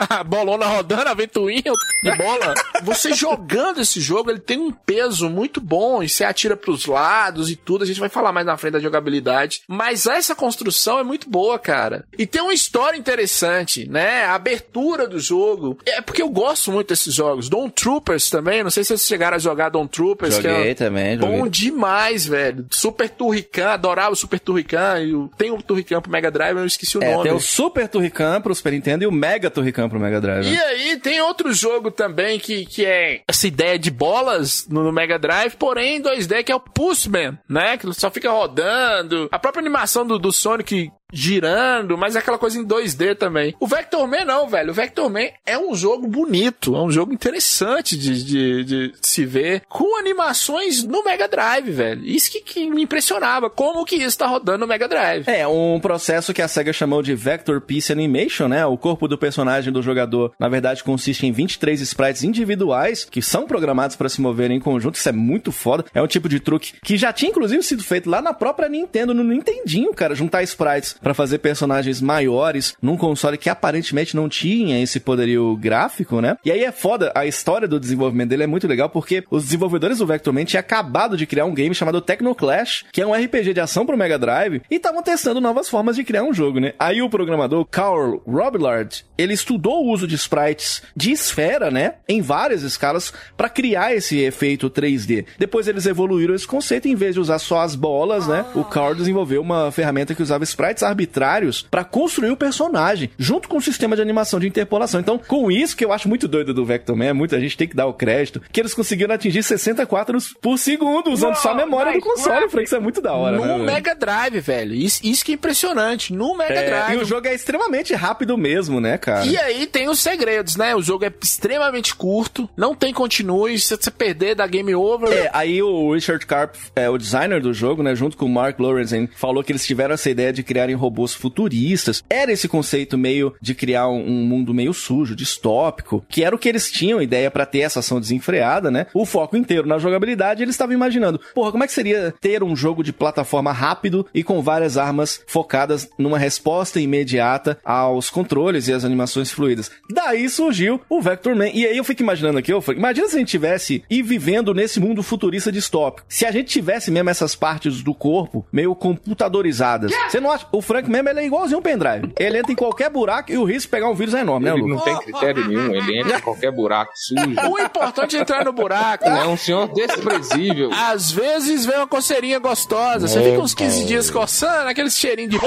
A 0.08 0.24
bolona 0.24 0.66
rodando, 0.66 1.08
a 1.08 1.14
ventoinha 1.14 1.62
de 2.02 2.16
bola. 2.16 2.54
Você 2.82 3.12
jogando 3.12 3.80
esse 3.80 4.00
jogo, 4.00 4.30
ele 4.30 4.38
tem 4.40 4.58
um 4.58 4.72
peso 4.72 5.28
muito 5.28 5.60
bom 5.60 6.02
e 6.02 6.08
você 6.08 6.24
atira 6.24 6.56
pros 6.56 6.86
lados 6.86 7.50
e 7.50 7.56
tudo. 7.56 7.84
A 7.84 7.86
gente 7.86 8.00
vai 8.00 8.08
falar 8.08 8.32
mais 8.32 8.46
na 8.46 8.56
frente 8.56 8.72
da 8.74 8.78
jogabilidade. 8.80 9.60
Mas 9.68 10.06
essa 10.06 10.34
construção 10.34 10.98
é 10.98 11.02
muito 11.02 11.28
boa, 11.28 11.58
cara. 11.58 12.04
E 12.18 12.26
tem 12.26 12.40
uma 12.40 12.54
história 12.54 12.96
interessante, 12.96 13.86
né? 13.88 14.24
A 14.24 14.34
abertura 14.34 15.06
do 15.06 15.18
jogo. 15.18 15.78
É 15.86 16.00
porque 16.00 16.22
eu 16.22 16.30
gosto 16.30 16.72
muito 16.72 16.88
desses 16.88 17.12
jogos. 17.14 17.48
Dawn 17.50 17.68
Troopers 17.68 18.30
também. 18.30 18.62
Não 18.62 18.70
sei 18.70 18.82
se 18.84 18.88
vocês 18.88 19.06
chegaram 19.06 19.36
a 19.36 19.40
jogar 19.40 19.68
Dawn 19.68 19.86
Troopers. 19.86 20.38
que 20.38 20.46
é 20.46 20.54
Joguei 20.56 20.74
também, 20.74 21.18
joguei. 21.18 21.38
Bom 21.38 21.46
demais, 21.48 22.24
velho. 22.24 22.66
Super 22.70 23.10
Turrican, 23.10 23.68
adorava 23.70 24.12
o 24.12 24.16
Super 24.16 24.40
Turrican. 24.40 24.98
E 25.00 25.14
o- 25.14 25.30
tem 25.36 25.50
o 25.50 25.60
Turrican 25.62 26.00
pro 26.00 26.10
Mega 26.10 26.30
Drive, 26.30 26.56
eu 26.56 26.64
esqueci 26.66 26.96
o 26.96 27.02
É, 27.02 27.12
nome. 27.12 27.24
tem 27.24 27.32
o 27.32 27.40
Super 27.40 27.86
Turrican 27.88 28.40
pro 28.40 28.54
Super 28.54 28.72
Nintendo 28.72 29.04
e 29.04 29.06
o 29.06 29.12
Mega 29.12 29.50
Turrican 29.50 29.88
pro 29.90 30.00
Mega 30.00 30.20
Drive. 30.20 30.46
E 30.46 30.52
né? 30.52 30.62
aí 30.62 30.96
tem 30.96 31.20
outro 31.20 31.52
jogo 31.52 31.90
também 31.90 32.38
que, 32.38 32.64
que 32.64 32.86
é 32.86 33.20
essa 33.28 33.46
ideia 33.46 33.78
de 33.78 33.90
bolas 33.90 34.66
no, 34.68 34.84
no 34.84 34.92
Mega 34.92 35.18
Drive, 35.18 35.56
porém 35.56 35.96
em 35.96 36.02
2D, 36.02 36.44
que 36.44 36.52
é 36.52 36.56
o 36.56 36.60
Pulseman, 36.60 37.38
né? 37.48 37.76
Que 37.76 37.92
só 37.92 38.10
fica 38.10 38.30
rodando. 38.30 39.28
A 39.30 39.38
própria 39.38 39.60
animação 39.60 40.06
do, 40.06 40.18
do 40.18 40.32
Sonic 40.32 40.90
girando, 41.12 41.96
mas 41.96 42.16
é 42.16 42.18
aquela 42.18 42.38
coisa 42.38 42.58
em 42.58 42.64
2D 42.64 43.16
também. 43.16 43.54
O 43.58 43.66
Vector 43.66 44.06
Man 44.06 44.24
não, 44.24 44.48
velho. 44.48 44.70
O 44.70 44.74
Vector 44.74 45.10
Man 45.10 45.28
é 45.44 45.58
um 45.58 45.74
jogo 45.74 46.06
bonito, 46.06 46.76
é 46.76 46.82
um 46.82 46.90
jogo 46.90 47.12
interessante 47.12 47.96
de, 47.96 48.24
de, 48.24 48.64
de 48.64 48.92
se 49.00 49.24
ver, 49.24 49.62
com 49.68 49.98
animações 49.98 50.82
no 50.84 51.04
Mega 51.04 51.28
Drive, 51.28 51.70
velho. 51.70 52.04
Isso 52.04 52.30
que, 52.30 52.40
que 52.40 52.70
me 52.70 52.82
impressionava, 52.82 53.50
como 53.50 53.84
que 53.84 53.96
isso 53.96 54.18
tá 54.18 54.26
rodando 54.26 54.58
no 54.58 54.66
Mega 54.66 54.88
Drive. 54.88 55.24
É, 55.28 55.46
um 55.46 55.78
processo 55.80 56.32
que 56.32 56.42
a 56.42 56.48
SEGA 56.48 56.72
chamou 56.72 57.02
de 57.02 57.14
Vector 57.14 57.60
Piece 57.60 57.92
Animation, 57.92 58.48
né? 58.48 58.64
O 58.66 58.76
corpo 58.76 59.08
do 59.08 59.18
personagem 59.18 59.72
do 59.72 59.82
jogador, 59.82 60.32
na 60.38 60.48
verdade, 60.48 60.84
consiste 60.84 61.26
em 61.26 61.32
23 61.32 61.80
sprites 61.80 62.24
individuais 62.24 63.04
que 63.04 63.22
são 63.22 63.46
programados 63.46 63.96
para 63.96 64.08
se 64.08 64.20
moverem 64.20 64.56
em 64.56 64.60
conjunto. 64.60 64.96
Isso 64.96 65.08
é 65.08 65.12
muito 65.12 65.52
foda. 65.52 65.84
É 65.94 66.02
um 66.02 66.06
tipo 66.06 66.28
de 66.28 66.40
truque 66.40 66.74
que 66.82 66.96
já 66.96 67.12
tinha, 67.12 67.30
inclusive, 67.30 67.62
sido 67.62 67.82
feito 67.82 68.08
lá 68.08 68.20
na 68.22 68.32
própria 68.32 68.68
Nintendo, 68.68 69.14
no 69.14 69.24
Nintendinho, 69.24 69.92
cara. 69.92 70.14
Juntar 70.14 70.42
sprites 70.42 70.96
para 71.02 71.14
fazer 71.14 71.38
personagens 71.38 72.00
maiores 72.00 72.74
num 72.80 72.96
console 72.96 73.38
que 73.38 73.48
aparentemente 73.48 74.16
não 74.16 74.28
tinha 74.28 74.82
esse 74.82 75.00
poderio 75.00 75.56
gráfico, 75.56 76.20
né? 76.20 76.36
E 76.44 76.50
aí 76.50 76.64
é 76.64 76.72
foda, 76.72 77.12
a 77.14 77.26
história 77.26 77.66
do 77.66 77.80
desenvolvimento 77.80 78.28
dele 78.30 78.44
é 78.44 78.46
muito 78.46 78.66
legal 78.66 78.88
porque 78.88 79.24
os 79.30 79.44
desenvolvedores 79.44 79.98
do 79.98 80.06
Vector 80.06 80.32
Man 80.32 80.44
tinham 80.44 80.60
acabado 80.60 81.16
de 81.16 81.26
criar 81.26 81.44
um 81.44 81.54
game 81.54 81.74
chamado 81.74 82.00
Techno 82.00 82.34
Clash, 82.34 82.84
que 82.92 83.00
é 83.00 83.06
um 83.06 83.12
RPG 83.12 83.54
de 83.54 83.60
ação 83.60 83.86
pro 83.86 83.96
Mega 83.96 84.18
Drive, 84.18 84.62
e 84.70 84.76
estavam 84.76 85.02
testando 85.02 85.40
novas 85.40 85.68
formas 85.68 85.96
de 85.96 86.04
criar 86.04 86.22
um 86.22 86.32
jogo, 86.32 86.60
né? 86.60 86.72
Aí 86.78 87.02
o 87.02 87.10
programador 87.10 87.64
Carl 87.66 88.22
Robillard, 88.26 89.04
ele 89.16 89.34
estudou 89.34 89.84
o 89.84 89.90
uso 89.90 90.06
de 90.06 90.14
sprites 90.14 90.82
de 90.96 91.12
esfera, 91.12 91.70
né, 91.70 91.94
em 92.08 92.20
várias 92.20 92.62
escalas 92.62 93.12
para 93.36 93.48
criar 93.48 93.94
esse 93.94 94.18
efeito 94.18 94.70
3D. 94.70 95.26
Depois 95.38 95.68
eles 95.68 95.86
evoluíram 95.86 96.34
esse 96.34 96.46
conceito 96.46 96.88
em 96.88 96.94
vez 96.94 97.14
de 97.14 97.20
usar 97.20 97.38
só 97.38 97.60
as 97.60 97.74
bolas, 97.74 98.26
né? 98.26 98.44
O 98.54 98.64
Carl 98.64 98.94
desenvolveu 98.94 99.40
uma 99.42 99.70
ferramenta 99.70 100.14
que 100.14 100.22
usava 100.22 100.44
sprites 100.44 100.82
arbitrários 100.90 101.66
para 101.70 101.84
construir 101.84 102.30
o 102.30 102.36
personagem, 102.36 103.10
junto 103.18 103.48
com 103.48 103.56
o 103.56 103.62
sistema 103.62 103.96
de 103.96 104.02
animação 104.02 104.38
de 104.38 104.46
interpolação. 104.46 105.00
Então, 105.00 105.18
com 105.18 105.50
isso 105.50 105.76
que 105.76 105.84
eu 105.84 105.92
acho 105.92 106.08
muito 106.08 106.28
doido 106.28 106.52
do 106.52 106.64
Vector 106.64 106.94
Man, 106.96 107.14
muita 107.14 107.40
gente 107.40 107.56
tem 107.56 107.66
que 107.68 107.76
dar 107.76 107.86
o 107.86 107.94
crédito, 107.94 108.42
que 108.52 108.60
eles 108.60 108.74
conseguiram 108.74 109.14
atingir 109.14 109.42
60 109.42 109.84
quadros 109.86 110.34
por 110.40 110.58
segundo, 110.58 111.10
usando 111.10 111.36
só 111.36 111.50
a 111.50 111.54
memória 111.54 111.92
do 111.92 112.00
console, 112.00 112.48
Frank. 112.48 112.64
Isso 112.66 112.76
é 112.76 112.80
muito 112.80 113.00
da 113.00 113.12
hora, 113.14 113.36
no 113.36 113.44
né? 113.44 113.52
velho? 113.54 113.64
Mega 113.64 113.94
Drive, 113.94 114.40
velho. 114.40 114.74
Isso, 114.74 115.00
isso 115.04 115.24
que 115.24 115.32
é 115.32 115.34
impressionante. 115.34 116.12
No 116.12 116.36
Mega 116.36 116.54
É, 116.54 116.66
Drive. 116.68 116.98
e 116.98 117.02
o 117.02 117.04
jogo 117.04 117.26
é 117.26 117.34
extremamente 117.34 117.94
rápido 117.94 118.36
mesmo, 118.36 118.80
né, 118.80 118.98
cara? 118.98 119.24
E 119.26 119.36
aí 119.36 119.66
tem 119.66 119.88
os 119.88 120.00
segredos, 120.00 120.56
né? 120.56 120.74
O 120.74 120.82
jogo 120.82 121.04
é 121.04 121.12
extremamente 121.22 121.94
curto, 121.94 122.48
não 122.56 122.74
tem 122.74 122.92
continue, 122.92 123.58
se 123.58 123.76
você 123.76 123.90
perder, 123.90 124.34
dá 124.34 124.46
game 124.46 124.74
over. 124.74 125.10
É, 125.12 125.30
aí 125.32 125.62
o 125.62 125.92
Richard 125.94 126.24
Karp, 126.26 126.54
é, 126.74 126.88
o 126.88 126.98
designer 126.98 127.40
do 127.40 127.52
jogo, 127.52 127.82
né, 127.82 127.94
junto 127.94 128.16
com 128.16 128.26
o 128.26 128.28
Mark 128.28 128.58
Lorenzen, 128.58 129.08
falou 129.16 129.42
que 129.42 129.52
eles 129.52 129.66
tiveram 129.66 129.94
essa 129.94 130.10
ideia 130.10 130.32
de 130.32 130.42
criarem 130.42 130.74
robôs 130.80 131.14
futuristas. 131.14 132.02
Era 132.08 132.32
esse 132.32 132.48
conceito 132.48 132.98
meio 132.98 133.34
de 133.40 133.54
criar 133.54 133.88
um, 133.88 134.00
um 134.00 134.24
mundo 134.24 134.54
meio 134.54 134.72
sujo, 134.72 135.14
distópico, 135.14 136.04
que 136.08 136.24
era 136.24 136.34
o 136.34 136.38
que 136.38 136.48
eles 136.48 136.70
tinham 136.70 137.00
ideia 137.00 137.30
pra 137.30 137.46
ter 137.46 137.60
essa 137.60 137.80
ação 137.80 138.00
desenfreada, 138.00 138.70
né? 138.70 138.86
O 138.94 139.06
foco 139.06 139.36
inteiro 139.36 139.68
na 139.68 139.78
jogabilidade, 139.78 140.42
eles 140.42 140.54
estavam 140.54 140.74
imaginando, 140.74 141.20
porra, 141.34 141.52
como 141.52 141.64
é 141.64 141.66
que 141.66 141.72
seria 141.72 142.12
ter 142.20 142.42
um 142.42 142.56
jogo 142.56 142.82
de 142.82 142.92
plataforma 142.92 143.52
rápido 143.52 144.06
e 144.14 144.22
com 144.22 144.42
várias 144.42 144.76
armas 144.76 145.22
focadas 145.26 145.88
numa 145.98 146.18
resposta 146.18 146.80
imediata 146.80 147.58
aos 147.64 148.10
controles 148.10 148.68
e 148.68 148.72
às 148.72 148.84
animações 148.84 149.30
fluidas. 149.30 149.70
Daí 149.90 150.28
surgiu 150.28 150.80
o 150.88 151.00
Vector 151.00 151.36
Man. 151.36 151.48
E 151.48 151.66
aí 151.66 151.76
eu 151.76 151.84
fico 151.84 152.02
imaginando 152.02 152.38
aqui, 152.38 152.52
eu 152.52 152.60
falei, 152.60 152.78
imagina 152.78 153.08
se 153.08 153.16
a 153.16 153.18
gente 153.18 153.30
tivesse 153.30 153.84
e 153.90 154.02
vivendo 154.02 154.54
nesse 154.54 154.80
mundo 154.80 155.02
futurista 155.02 155.52
distópico. 155.52 156.06
Se 156.08 156.24
a 156.24 156.30
gente 156.30 156.48
tivesse 156.48 156.90
mesmo 156.90 157.10
essas 157.10 157.34
partes 157.34 157.82
do 157.82 157.94
corpo 157.94 158.46
meio 158.52 158.74
computadorizadas. 158.74 159.92
Você 160.08 160.20
não 160.20 160.30
acha? 160.30 160.46
O 160.52 160.62
Frank 160.70 160.88
mesmo 160.90 161.08
ele 161.08 161.20
é 161.20 161.26
igualzinho 161.26 161.58
um 161.58 161.62
pendrive. 161.62 162.12
Ele 162.18 162.38
entra 162.38 162.52
em 162.52 162.54
qualquer 162.54 162.88
buraco 162.90 163.32
e 163.32 163.36
o 163.36 163.44
risco 163.44 163.62
de 163.62 163.68
pegar 163.68 163.88
um 163.90 163.94
vírus 163.94 164.14
é 164.14 164.20
enorme, 164.20 164.46
né, 164.46 164.52
Ele 164.52 164.62
Lu? 164.62 164.68
não 164.68 164.78
tem 164.78 164.96
critério 164.98 165.46
nenhum, 165.48 165.74
ele 165.74 165.98
entra 166.00 166.18
em 166.18 166.20
qualquer 166.20 166.52
buraco 166.52 166.92
sujo. 166.94 167.20
O 167.50 167.58
importante 167.58 168.16
é 168.16 168.20
entrar 168.20 168.44
no 168.44 168.52
buraco. 168.52 169.04
É 169.04 169.26
um 169.26 169.36
senhor 169.36 169.66
desprezível. 169.72 170.70
Às 170.72 171.10
vezes 171.10 171.64
vem 171.66 171.76
uma 171.76 171.86
coceirinha 171.86 172.38
gostosa. 172.38 173.08
Você 173.08 173.20
fica 173.22 173.40
uns 173.40 173.54
15 173.54 173.84
dias 173.84 174.10
coçando, 174.10 174.68
aquele 174.68 174.90
cheirinho 174.90 175.30
de. 175.30 175.36
O 175.36 175.40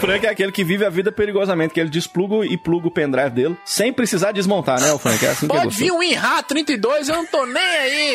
Frank 0.00 0.24
é 0.26 0.30
aquele 0.30 0.52
que 0.52 0.62
vive 0.62 0.84
a 0.84 0.90
vida 0.90 1.10
perigosamente, 1.10 1.74
que 1.74 1.80
ele 1.80 1.90
despluga 1.90 2.46
e 2.46 2.56
pluga 2.56 2.88
o 2.88 2.90
pendrive 2.90 3.30
dele, 3.30 3.56
sem 3.64 3.92
precisar 3.92 4.32
desmontar, 4.32 4.80
né, 4.80 4.92
o 4.92 4.98
Frank? 4.98 5.24
É 5.24 5.30
assim 5.30 5.48
que 5.48 5.56
é 5.56 5.60
Pode 5.60 5.76
vir 5.76 5.90
um 5.92 6.02
INRA 6.02 6.42
32, 6.42 7.08
eu 7.08 7.16
não 7.16 7.26
tô 7.26 7.44
nem 7.46 7.62
aí. 7.62 8.14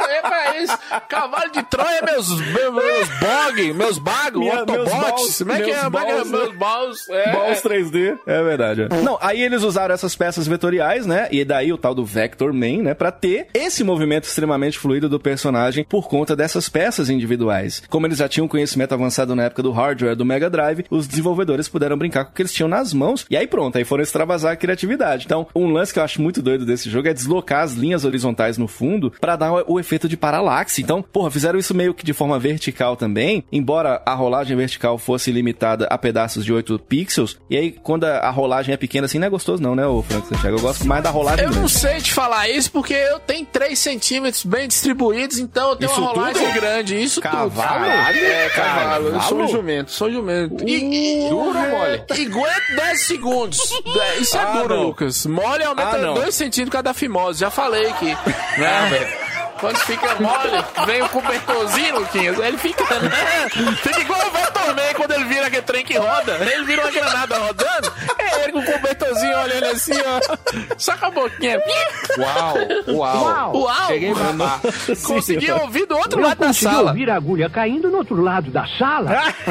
É 0.00 0.20
pra 0.20 0.56
isso. 0.62 0.78
Cavalo 1.08 1.50
de 1.50 1.62
Troia, 1.64 2.02
meus, 2.02 2.28
meus, 2.40 2.74
meus 2.74 3.08
bog, 3.20 3.72
meus 3.72 3.98
bagos, 3.98 4.40
Minha- 4.40 4.54
meus 4.66 4.68
Autobots. 4.68 4.92
balls, 5.00 5.38
Como 5.38 5.52
é 5.52 5.60
que 5.60 5.70
é? 5.70 5.77
É 5.78 5.86
é? 5.86 5.90
balls, 5.90 6.30
né? 6.30 6.38
Meus 6.38 6.56
balls. 6.56 7.08
É. 7.08 7.32
Balls 7.32 7.62
3D, 7.62 8.18
é 8.26 8.42
verdade. 8.42 8.82
é. 8.82 9.02
Não, 9.02 9.18
aí 9.20 9.42
eles 9.42 9.62
usaram 9.62 9.94
essas 9.94 10.14
peças 10.14 10.46
vetoriais, 10.46 11.06
né? 11.06 11.28
E 11.30 11.44
daí 11.44 11.72
o 11.72 11.78
tal 11.78 11.94
do 11.94 12.04
Vector 12.04 12.52
Man, 12.52 12.82
né? 12.82 12.94
Pra 12.94 13.10
ter 13.10 13.48
esse 13.54 13.82
movimento 13.82 14.24
extremamente 14.24 14.78
fluido 14.78 15.08
do 15.08 15.18
personagem 15.18 15.84
por 15.84 16.08
conta 16.08 16.36
dessas 16.36 16.68
peças 16.68 17.08
individuais. 17.08 17.82
Como 17.88 18.06
eles 18.06 18.18
já 18.18 18.28
tinham 18.28 18.48
conhecimento 18.48 18.92
avançado 18.92 19.34
na 19.34 19.44
época 19.44 19.62
do 19.62 19.72
hardware 19.72 20.16
do 20.16 20.24
Mega 20.24 20.50
Drive, 20.50 20.84
os 20.90 21.06
desenvolvedores 21.06 21.68
puderam 21.68 21.96
brincar 21.96 22.24
com 22.24 22.32
o 22.32 22.34
que 22.34 22.42
eles 22.42 22.52
tinham 22.52 22.68
nas 22.68 22.92
mãos. 22.92 23.24
E 23.30 23.36
aí 23.36 23.46
pronto, 23.46 23.78
aí 23.78 23.84
foram 23.84 24.02
extravasar 24.02 24.52
a 24.52 24.56
criatividade. 24.56 25.24
Então, 25.24 25.46
um 25.54 25.70
lance 25.72 25.92
que 25.92 25.98
eu 25.98 26.04
acho 26.04 26.20
muito 26.20 26.42
doido 26.42 26.66
desse 26.66 26.90
jogo 26.90 27.08
é 27.08 27.14
deslocar 27.14 27.62
as 27.62 27.72
linhas 27.72 28.04
horizontais 28.04 28.58
no 28.58 28.68
fundo 28.68 29.12
pra 29.20 29.36
dar 29.36 29.66
o 29.66 29.78
o 29.78 29.80
efeito 29.80 30.08
de 30.08 30.16
paralaxe. 30.16 30.82
Então, 30.82 31.02
porra, 31.02 31.30
fizeram 31.30 31.58
isso 31.58 31.74
meio 31.74 31.94
que 31.94 32.04
de 32.04 32.12
forma 32.12 32.38
vertical 32.38 32.96
também, 32.96 33.44
embora 33.52 34.02
a 34.04 34.14
rolagem 34.14 34.56
vertical 34.56 34.98
fosse 34.98 35.30
limitada 35.30 35.57
a 35.66 35.98
pedaços 35.98 36.44
de 36.44 36.52
8 36.52 36.78
pixels. 36.80 37.38
E 37.50 37.56
aí, 37.56 37.72
quando 37.72 38.04
a 38.04 38.18
a 38.28 38.30
rolagem 38.30 38.72
é 38.74 38.76
pequena 38.76 39.06
assim, 39.06 39.18
não 39.18 39.26
é 39.26 39.30
gostoso 39.30 39.62
não, 39.62 39.74
né, 39.74 39.86
ô 39.86 40.02
Frank 40.02 40.26
Santiago? 40.28 40.56
Eu 40.58 40.60
gosto 40.60 40.86
mais 40.86 41.02
da 41.02 41.10
rolagem 41.10 41.44
Eu 41.44 41.50
não 41.50 41.56
grande. 41.58 41.72
sei 41.72 42.00
te 42.00 42.12
falar 42.12 42.48
isso 42.48 42.70
porque 42.70 42.92
eu 42.94 43.18
tenho 43.20 43.44
3 43.46 43.78
centímetros 43.78 44.44
bem 44.44 44.68
distribuídos, 44.68 45.38
então 45.38 45.70
eu 45.70 45.76
tenho 45.76 45.90
Isso 45.90 46.00
uma 46.00 46.10
rolagem 46.10 46.46
tudo? 46.46 46.54
grande. 46.60 47.02
Isso 47.02 47.20
Cavalo? 47.20 47.50
tudo. 47.50 47.86
É, 48.24 48.48
cavalo. 48.50 49.06
Eu 49.08 49.12
sou 49.12 49.38
um 49.38 49.40
Cavalo? 49.40 49.48
jumento, 49.48 49.90
sou 49.90 50.08
um 50.08 50.12
jumento. 50.12 50.68
E, 50.68 51.24
e, 51.24 51.28
Duro 51.30 51.58
mole? 51.58 52.02
e 52.16 52.26
aguento 52.26 52.76
10 52.76 53.00
segundos. 53.02 53.58
É, 54.00 54.18
Isso 54.18 54.36
é 54.36 54.40
Ah, 54.40 54.52
duro, 54.52 54.74
não. 54.76 54.82
Lucas. 54.84 55.24
Mole 55.26 55.64
aumenta 55.64 55.96
Ah, 55.96 55.98
não. 55.98 56.14
2 56.14 56.34
centímetros 56.34 56.72
cada 56.72 56.92
fimose. 56.92 57.40
Já 57.40 57.50
falei 57.50 57.86
aqui. 57.88 58.16
Né? 58.58 59.16
Quando 59.60 59.76
fica 59.78 60.14
mole, 60.20 60.86
vem 60.86 61.02
o 61.02 61.08
cobertorzinho, 61.08 61.98
Luquinhas. 61.98 62.38
Ele 62.38 62.56
fica, 62.58 62.84
né? 63.00 63.10
Fica 63.82 64.00
igual 64.00 64.20
o 64.28 64.30
ele 65.18 65.28
vira 65.28 65.46
aquele 65.46 65.62
trem 65.62 65.84
que 65.84 65.96
roda. 65.96 66.38
Ele 66.40 66.64
vira 66.64 66.82
uma 66.82 66.90
granada 66.90 67.36
rodando. 67.38 67.92
Com 68.58 68.70
o 68.70 68.72
cobertorzinho 68.72 69.38
olhando 69.38 69.64
assim, 69.66 69.92
ó. 69.92 70.74
Só 70.76 70.96
com 70.96 71.06
a 71.06 71.10
boquinha. 71.10 71.60
Uau, 72.18 72.56
uau. 72.88 73.56
Uau! 73.56 73.86
Cheguei 73.88 74.10
a 74.10 74.14
babar. 74.14 74.60
Consegui 75.04 75.52
ouvir 75.52 75.86
do 75.86 75.96
outro 75.96 76.20
lado 76.20 76.38
da 76.38 76.52
sala. 76.52 76.90
ouvir 76.90 77.10
a 77.10 77.16
agulha 77.16 77.48
caindo 77.48 77.90
no 77.90 77.98
outro 77.98 78.20
lado 78.20 78.50
da 78.50 78.66
sala. 78.78 79.10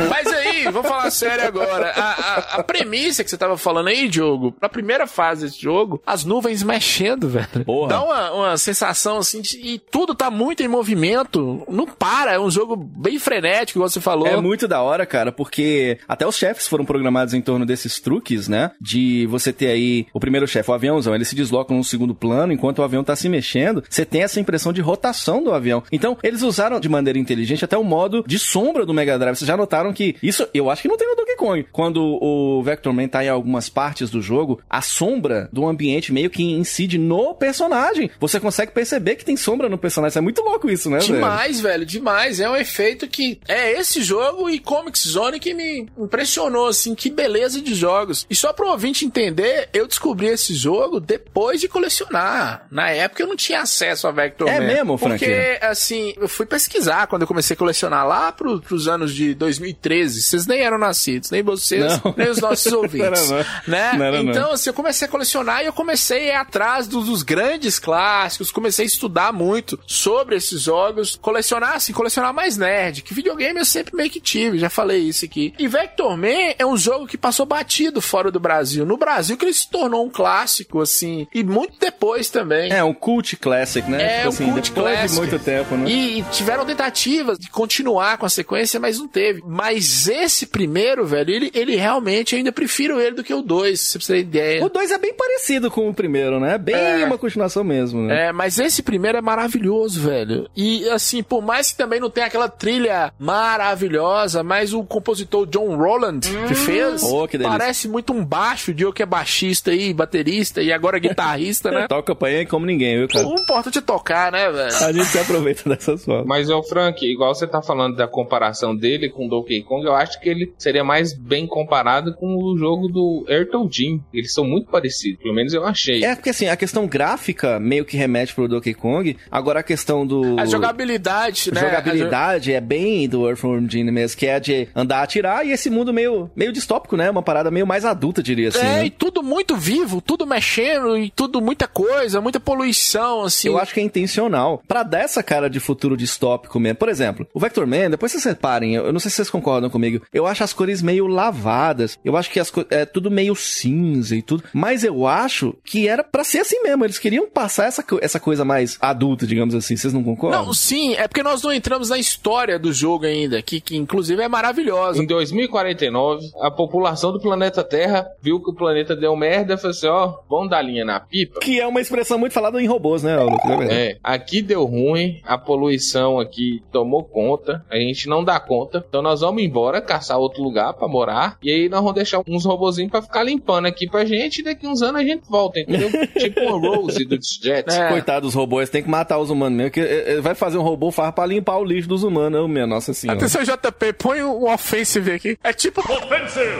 Mas 0.09 0.27
aí, 0.27 0.69
vou 0.69 0.83
falar 0.83 1.09
sério 1.11 1.45
agora. 1.47 1.91
A, 1.95 2.11
a, 2.11 2.37
a 2.59 2.63
premissa 2.63 3.23
que 3.23 3.29
você 3.29 3.37
tava 3.37 3.57
falando 3.57 3.87
aí, 3.87 4.07
Diogo, 4.07 4.55
na 4.61 4.69
primeira 4.69 5.07
fase 5.07 5.45
desse 5.45 5.61
jogo, 5.61 6.01
as 6.05 6.23
nuvens 6.23 6.63
mexendo, 6.63 7.29
velho. 7.29 7.65
Porra. 7.65 7.89
Dá 7.89 8.03
uma, 8.03 8.31
uma 8.31 8.57
sensação 8.57 9.17
assim, 9.17 9.41
de, 9.41 9.57
e 9.57 9.79
tudo 9.79 10.13
tá 10.13 10.29
muito 10.29 10.63
em 10.63 10.67
movimento. 10.67 11.63
Não 11.69 11.85
para, 11.85 12.33
é 12.33 12.39
um 12.39 12.51
jogo 12.51 12.75
bem 12.75 13.19
frenético, 13.19 13.79
igual 13.79 13.89
você 13.89 14.01
falou. 14.01 14.27
É 14.27 14.39
muito 14.39 14.67
da 14.67 14.81
hora, 14.81 15.05
cara, 15.05 15.31
porque 15.31 15.99
até 16.07 16.25
os 16.27 16.35
chefes 16.35 16.67
foram 16.67 16.85
programados 16.85 17.33
em 17.33 17.41
torno 17.41 17.65
desses 17.65 17.99
truques, 17.99 18.47
né? 18.47 18.71
De 18.79 18.96
você 19.27 19.51
ter 19.51 19.67
aí 19.67 20.07
o 20.13 20.19
primeiro 20.19 20.47
chefe, 20.47 20.69
o 20.69 20.73
aviãozão, 20.73 21.15
ele 21.15 21.25
se 21.25 21.36
desloca 21.36 21.73
no 21.73 21.83
segundo 21.83 22.13
plano 22.13 22.53
enquanto 22.53 22.79
o 22.79 22.83
avião 22.83 23.03
tá 23.03 23.15
se 23.15 23.29
mexendo. 23.29 23.83
Você 23.89 24.05
tem 24.05 24.23
essa 24.23 24.39
impressão 24.39 24.71
de 24.73 24.81
rotação 24.81 25.43
do 25.43 25.53
avião. 25.53 25.83
Então, 25.91 26.17
eles 26.23 26.41
usaram 26.41 26.79
de 26.79 26.89
maneira 26.89 27.19
inteligente 27.19 27.65
até 27.65 27.77
o 27.77 27.83
modo 27.83 28.23
de 28.27 28.39
sombra 28.39 28.86
do 28.86 28.93
Mega 28.93 29.17
Drive. 29.17 29.36
Vocês 29.36 29.47
já 29.47 29.57
notaram 29.57 29.93
que 29.93 30.15
isso, 30.21 30.47
eu 30.53 30.69
acho 30.69 30.81
que 30.81 30.88
não 30.88 30.97
tem 30.97 31.07
no 31.07 31.15
Donkey 31.15 31.36
Kong. 31.36 31.65
Quando 31.71 32.01
o 32.21 32.62
Vector 32.63 32.93
Man 32.93 33.07
tá 33.07 33.23
em 33.23 33.29
algumas 33.29 33.69
partes 33.69 34.10
do 34.10 34.21
jogo, 34.21 34.60
a 34.69 34.81
sombra 34.81 35.49
do 35.51 35.67
ambiente 35.67 36.13
meio 36.13 36.29
que 36.29 36.43
incide 36.43 36.97
no 36.97 37.33
personagem. 37.33 38.10
Você 38.19 38.39
consegue 38.39 38.71
perceber 38.71 39.15
que 39.15 39.25
tem 39.25 39.38
sombra 39.38 39.69
no 39.69 39.77
personagem. 39.77 40.10
Isso 40.10 40.19
é 40.19 40.21
muito 40.21 40.41
louco 40.41 40.69
isso, 40.69 40.89
né, 40.89 40.99
velho? 40.99 41.13
Demais, 41.13 41.60
velho, 41.60 41.86
demais. 41.86 42.39
É 42.39 42.49
um 42.49 42.55
efeito 42.55 43.07
que 43.07 43.39
é 43.47 43.79
esse 43.79 44.01
jogo 44.01 44.49
e 44.49 44.60
Comic 44.60 44.97
Zone 44.99 45.39
que 45.39 45.53
me 45.53 45.88
impressionou, 45.97 46.67
assim, 46.67 46.95
que 46.95 47.10
beleza 47.10 47.62
de 47.62 47.73
jogos. 47.73 48.25
E 48.29 48.36
só 48.36 48.53
pro 48.53 48.71
ouvinte 48.77 49.05
entender, 49.05 49.69
eu 49.73 49.87
descobri 49.87 50.27
esse 50.27 50.53
jogo 50.53 50.99
depois 50.99 51.59
de 51.59 51.67
colecionar. 51.67 52.67
Na 52.69 52.89
época 52.91 53.23
eu 53.23 53.27
não 53.27 53.35
tinha 53.35 53.61
acesso 53.61 54.07
a 54.07 54.11
Vector 54.11 54.47
É 54.47 54.59
Man. 54.59 54.67
mesmo, 54.67 54.97
Frank? 54.97 55.17
Porque, 55.17 55.59
assim, 55.61 56.13
eu 56.17 56.27
fui 56.29 56.45
pesquisar 56.45 57.07
quando 57.07 57.23
eu 57.23 57.27
comecei 57.27 57.55
a 57.55 57.57
colecionar 57.57 58.05
lá 58.07 58.31
pro, 58.31 58.61
pros 58.61 58.87
anos 58.87 59.13
de 59.13 59.33
2013. 59.33 60.21
Vocês 60.21 60.45
nem 60.45 60.61
eram 60.61 60.77
nascidos. 60.77 61.31
nem 61.31 61.41
vocês, 61.41 61.99
Não. 62.03 62.13
nem 62.15 62.29
os 62.29 62.39
nossos 62.39 62.71
ouvintes. 62.71 63.29
Não, 63.29 63.37
não. 63.37 63.45
Né? 63.67 63.93
Não 63.97 64.05
era, 64.05 64.17
então, 64.19 64.51
assim, 64.51 64.69
eu 64.69 64.73
comecei 64.73 65.07
a 65.07 65.11
colecionar 65.11 65.63
e 65.63 65.65
eu 65.65 65.73
comecei 65.73 66.29
a 66.29 66.33
ir 66.33 66.35
atrás 66.35 66.87
dos, 66.87 67.05
dos 67.07 67.23
grandes 67.23 67.79
clássicos, 67.79 68.51
comecei 68.51 68.85
a 68.85 68.87
estudar 68.87 69.33
muito 69.33 69.79
sobre 69.87 70.35
esses 70.35 70.61
jogos, 70.61 71.15
colecionar, 71.19 71.75
assim, 71.75 71.93
colecionar 71.93 72.33
mais 72.33 72.57
nerd, 72.57 73.01
que 73.01 73.13
videogame 73.13 73.59
eu 73.59 73.65
sempre 73.65 73.95
meio 73.95 74.09
que 74.09 74.19
tive, 74.21 74.59
já 74.59 74.69
falei 74.69 74.99
isso 74.99 75.25
aqui. 75.25 75.53
E 75.57 75.67
Vector 75.67 76.15
Man 76.15 76.53
é 76.59 76.65
um 76.65 76.77
jogo 76.77 77.07
que 77.07 77.17
passou 77.17 77.45
batido 77.45 77.99
fora 78.01 78.29
do 78.31 78.39
Brasil. 78.39 78.66
No 78.75 78.97
Brasil 78.97 79.38
que 79.38 79.45
ele 79.45 79.53
se 79.53 79.69
tornou 79.69 80.06
um 80.06 80.10
clássico, 80.10 80.82
assim, 80.82 81.27
e 81.34 81.43
muito 81.43 81.80
depois 81.80 82.30
também. 82.30 82.71
É, 82.71 82.84
um 82.84 82.93
cult 82.93 83.36
classic, 83.38 83.89
né? 83.89 84.01
É, 84.03 84.15
Tipo 84.17 84.25
um 84.25 84.30
assim, 84.30 84.51
cult 84.51 84.69
depois 84.71 84.93
classic. 84.97 85.10
de 85.10 85.15
muito 85.19 85.39
tempo, 85.43 85.75
né? 85.75 85.89
E, 85.89 86.19
e 86.19 86.23
tiveram 86.32 86.65
tentativas 86.65 87.38
de 87.38 87.49
continuar 87.49 88.17
com 88.17 88.25
a 88.25 88.30
sequência, 88.30 88.80
mas 88.80 88.99
não 88.99 89.08
teve. 89.08 89.41
Mas 89.45 90.08
esse 90.08 90.45
primeiro, 90.47 91.06
velho, 91.06 91.32
ele, 91.32 91.51
ele 91.53 91.75
realmente 91.75 92.34
eu 92.34 92.38
ainda 92.38 92.51
prefiro 92.51 92.99
ele 92.99 93.15
do 93.15 93.23
que 93.23 93.34
o 93.34 93.41
2, 93.41 93.80
se 93.80 93.99
você 93.99 94.13
ter 94.13 94.19
ideia. 94.19 94.65
O 94.65 94.69
2 94.69 94.91
é 94.91 94.97
bem 94.97 95.13
parecido 95.13 95.69
com 95.69 95.89
o 95.89 95.93
primeiro, 95.93 96.39
né? 96.39 96.58
Bem 96.58 96.75
É. 96.75 97.06
uma 97.06 97.17
continuação 97.17 97.63
mesmo, 97.63 98.02
né? 98.02 98.27
É, 98.27 98.31
mas 98.31 98.58
esse 98.60 98.81
primeiro 98.81 99.17
é 99.17 99.21
maravilhoso, 99.21 100.02
velho. 100.02 100.50
E 100.56 100.87
assim, 100.89 101.21
por 101.23 101.41
mais 101.41 101.71
que 101.71 101.77
também 101.77 102.00
não 102.00 102.10
tenha 102.10 102.27
aquela 102.27 102.50
trilha 102.50 103.12
maravilhosa, 103.19 104.44
mas 104.44 104.73
o 104.73 104.83
compositor 104.83 105.46
John 105.48 105.75
Roland 105.75 106.19
que 106.48 106.56
fez, 106.56 107.04
Oh, 107.04 107.27
que 107.27 107.37
parece 107.37 107.87
muito 107.87 108.13
um 108.13 108.23
baixo, 108.25 108.56
de 108.73 108.83
eu 108.83 108.93
que 108.93 109.03
é 109.03 109.05
baixista 109.05 109.73
e 109.73 109.93
baterista 109.93 110.62
e 110.62 110.71
agora 110.71 110.99
guitarrista, 110.99 111.71
né? 111.71 111.87
Toca 111.89 112.13
apanhei 112.13 112.45
como 112.45 112.65
ninguém, 112.65 112.97
viu, 112.97 113.08
cara? 113.08 113.27
O 113.27 113.39
importante 113.39 113.77
é 113.77 113.81
tocar, 113.81 114.31
né, 114.31 114.51
velho? 114.51 114.75
A 114.75 114.91
gente 114.91 115.05
se 115.05 115.19
aproveita 115.19 115.69
dessas 115.69 116.03
formas. 116.03 116.25
Mas, 116.25 116.49
ô 116.49 116.62
Frank, 116.63 117.05
igual 117.05 117.33
você 117.33 117.47
tá 117.47 117.62
falando 117.62 117.95
da 117.95 118.08
comparação 118.08 118.75
dele 118.75 119.10
com 119.10 119.27
o 119.27 119.29
Donkey 119.29 119.63
Kong, 119.63 119.85
eu 119.85 119.95
acho 119.95 120.19
que 120.19 120.29
ele 120.29 120.53
seria 120.58 120.83
mais 120.83 121.13
bem 121.13 121.47
comparado 121.47 122.13
com 122.15 122.35
o 122.35 122.58
jogo 122.58 122.87
do 122.87 123.25
Ayrton 123.29 123.69
Jim. 123.71 124.01
Eles 124.13 124.33
são 124.33 124.45
muito 124.45 124.69
parecidos, 124.69 125.21
pelo 125.21 125.35
menos 125.35 125.53
eu 125.53 125.65
achei. 125.65 126.03
É, 126.03 126.15
porque 126.15 126.29
assim, 126.29 126.47
a 126.47 126.55
questão 126.55 126.87
gráfica 126.87 127.60
meio 127.60 127.85
que 127.85 127.97
remete 127.97 128.33
pro 128.33 128.47
Donkey 128.47 128.73
Kong. 128.73 129.17
Agora 129.31 129.60
a 129.60 129.63
questão 129.63 130.05
do. 130.05 130.39
A 130.39 130.45
jogabilidade, 130.45 131.51
né? 131.53 131.62
Jogabilidade 131.62 132.53
é 132.53 132.62
bem 132.62 133.08
do 133.08 133.27
Earthworm 133.27 133.67
Jim 133.69 133.83
mesmo, 133.85 134.17
que 134.17 134.25
é 134.25 134.39
de 134.39 134.67
andar, 134.75 135.03
atirar 135.03 135.45
e 135.45 135.51
esse 135.51 135.69
mundo 135.69 135.93
meio, 135.93 136.29
meio 136.35 136.51
distópico, 136.51 136.97
né? 136.97 137.10
Uma 137.10 137.21
parada 137.21 137.51
meio 137.51 137.67
mais 137.67 137.85
adulta, 137.85 138.21
diria 138.21 138.46
assim. 138.48 138.60
É, 138.60 138.63
né? 138.63 138.85
e 138.85 138.89
tudo 138.89 139.21
muito 139.23 139.56
vivo, 139.56 140.02
tudo 140.02 140.25
mexendo, 140.25 140.98
e 140.98 141.10
tudo 141.10 141.41
muita 141.41 141.67
coisa, 141.67 142.21
muita 142.21 142.39
poluição, 142.39 143.23
assim. 143.23 143.48
Eu 143.48 143.58
acho 143.58 143.73
que 143.73 143.79
é 143.79 143.83
intencional. 143.83 144.62
Pra 144.67 144.83
dar 144.83 145.00
essa 145.00 145.21
cara 145.23 145.50
de 145.50 145.60
futuro 145.60 145.95
distópico 145.98 146.60
mesmo. 146.60 146.77
Por 146.77 146.89
exemplo, 146.89 147.27
o 147.33 147.39
Vector 147.39 147.65
Man, 147.67 147.89
depois 147.89 148.12
vocês 148.12 148.23
reparem, 148.23 148.75
eu 148.75 148.91
não 148.93 149.00
sei 149.00 149.10
se 149.10 149.15
vocês 149.17 149.29
concordam 149.29 149.69
comigo. 149.69 150.02
Eu 150.13 150.25
acho 150.25 150.43
as 150.43 150.54
cores 150.54 150.81
meio 150.81 151.08
lavadas. 151.08 151.98
Eu 152.04 152.15
acho 152.17 152.29
que 152.29 152.39
as 152.39 152.52
é 152.69 152.85
tudo 152.85 153.12
meio 153.12 153.35
cinza 153.35 154.15
e 154.15 154.21
tudo. 154.21 154.43
Mas 154.54 154.83
eu 154.83 155.06
acho 155.08 155.56
que 155.63 155.87
era 155.87 156.04
pra 156.04 156.23
ser 156.23 156.39
assim 156.39 156.62
mesmo. 156.63 156.83
Eles 156.85 157.00
queriam 157.00 157.27
passar 157.29 157.65
essa, 157.67 157.83
co- 157.83 158.00
essa 158.02 158.19
coisa 158.19 158.43
mais 158.45 158.77
adulta, 158.81 159.25
digamos 159.27 159.54
assim. 159.54 159.75
Vocês 159.75 159.93
não 159.93 160.04
concordam? 160.04 160.45
Não, 160.45 160.54
sim, 160.54 160.93
é 160.95 161.08
porque 161.08 161.23
nós 161.23 161.41
não 161.43 161.52
entramos 161.54 161.89
na 161.89 161.98
história 161.98 162.58
do 162.58 162.71
jogo 162.73 163.06
ainda, 163.06 163.41
que, 163.41 163.60
que 163.62 163.75
inclusive 163.77 164.21
é 164.21 164.27
maravilhosa. 164.27 165.02
Em 165.02 165.06
2049, 165.06 166.25
a 166.41 166.52
população 166.52 167.12
do 167.12 167.19
planeta 167.19 167.63
Terra 167.63 168.08
viu 168.21 168.37
que 168.42 168.50
o 168.50 168.54
planeta 168.54 168.96
deu 168.96 169.15
merda 169.15 169.54
e 169.54 169.58
falou 169.58 169.71
assim: 169.71 169.88
ó, 169.88 170.13
vamos 170.29 170.50
dar 170.50 170.62
linha 170.62 170.85
na 170.85 171.00
pipa. 171.00 171.40
Que 171.40 171.60
é 171.60 171.67
uma 171.67 171.81
expressão 171.81 172.17
muito 172.17 172.33
falada 172.33 172.62
em 172.62 172.67
robôs, 172.67 173.04
né, 173.04 173.17
Lucas? 173.19 173.69
É. 173.69 173.88
É, 173.88 173.98
aqui 174.04 174.42
deu 174.42 174.65
ruim, 174.65 175.21
a 175.23 175.38
poluição 175.38 176.19
aqui 176.19 176.63
tomou 176.71 177.04
conta, 177.04 177.63
a 177.69 177.77
gente 177.77 178.08
não 178.08 178.23
dá 178.23 178.40
conta, 178.40 178.83
então 178.88 179.02
nós 179.02 179.21
vamos 179.21 179.44
embora, 179.44 179.81
caçar 179.81 180.17
outro 180.17 180.42
lugar 180.42 180.73
pra 180.73 180.88
morar, 180.88 181.38
e 181.42 181.52
aí 181.52 181.69
nós 181.69 181.79
vamos 181.79 181.96
deixar 181.96 182.21
uns 182.27 182.46
robozinhos 182.46 182.92
pra 182.92 183.02
ficar 183.02 183.23
limpando 183.23 183.65
aqui 183.65 183.90
pra 183.90 184.06
gente, 184.06 184.40
e 184.40 184.44
daqui 184.44 184.67
uns 184.67 184.81
anos 184.81 185.02
a 185.02 185.04
gente 185.04 185.23
volta, 185.29 185.60
entendeu? 185.60 185.90
tipo 186.17 186.40
uma 186.42 186.58
Rose 186.58 187.06
do 187.06 187.17
Jets. 187.21 187.75
É. 187.75 187.90
Coitado 187.90 188.21
dos 188.21 188.33
robôs, 188.33 188.69
tem 188.69 188.83
que 188.83 188.90
matar 188.90 189.17
os 189.19 189.29
humanos 189.29 189.58
mesmo. 189.58 189.71
Que 189.71 190.19
vai 190.21 190.35
fazer 190.35 190.58
um 190.58 190.62
robô 190.62 190.92
farra 190.92 191.12
pra 191.12 191.25
limpar 191.25 191.58
o 191.58 191.63
lixo 191.63 191.88
dos 191.88 192.04
humanos, 192.04 192.42
ô, 192.42 192.48
minha 192.48 192.67
nossa 192.67 192.94
senhora. 192.94 193.17
Atenção, 193.17 193.44
JP, 193.44 193.94
põe 193.94 194.21
o 194.21 194.46
offensive 194.52 195.12
aqui. 195.12 195.38
É 195.44 195.54
tipo. 195.54 195.81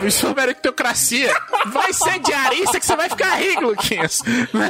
Isso 0.06 0.28
é 0.28 0.34
meritocracia. 0.34 1.32
Vai 1.72 1.94
ser 1.94 2.20
diarista 2.20 2.80
que 2.80 2.86
você 2.86 2.96
vai 2.96 3.10
ficar 3.10 3.36
rico, 3.36 3.62
Luquinhas. 3.64 4.22
Né? 4.54 4.70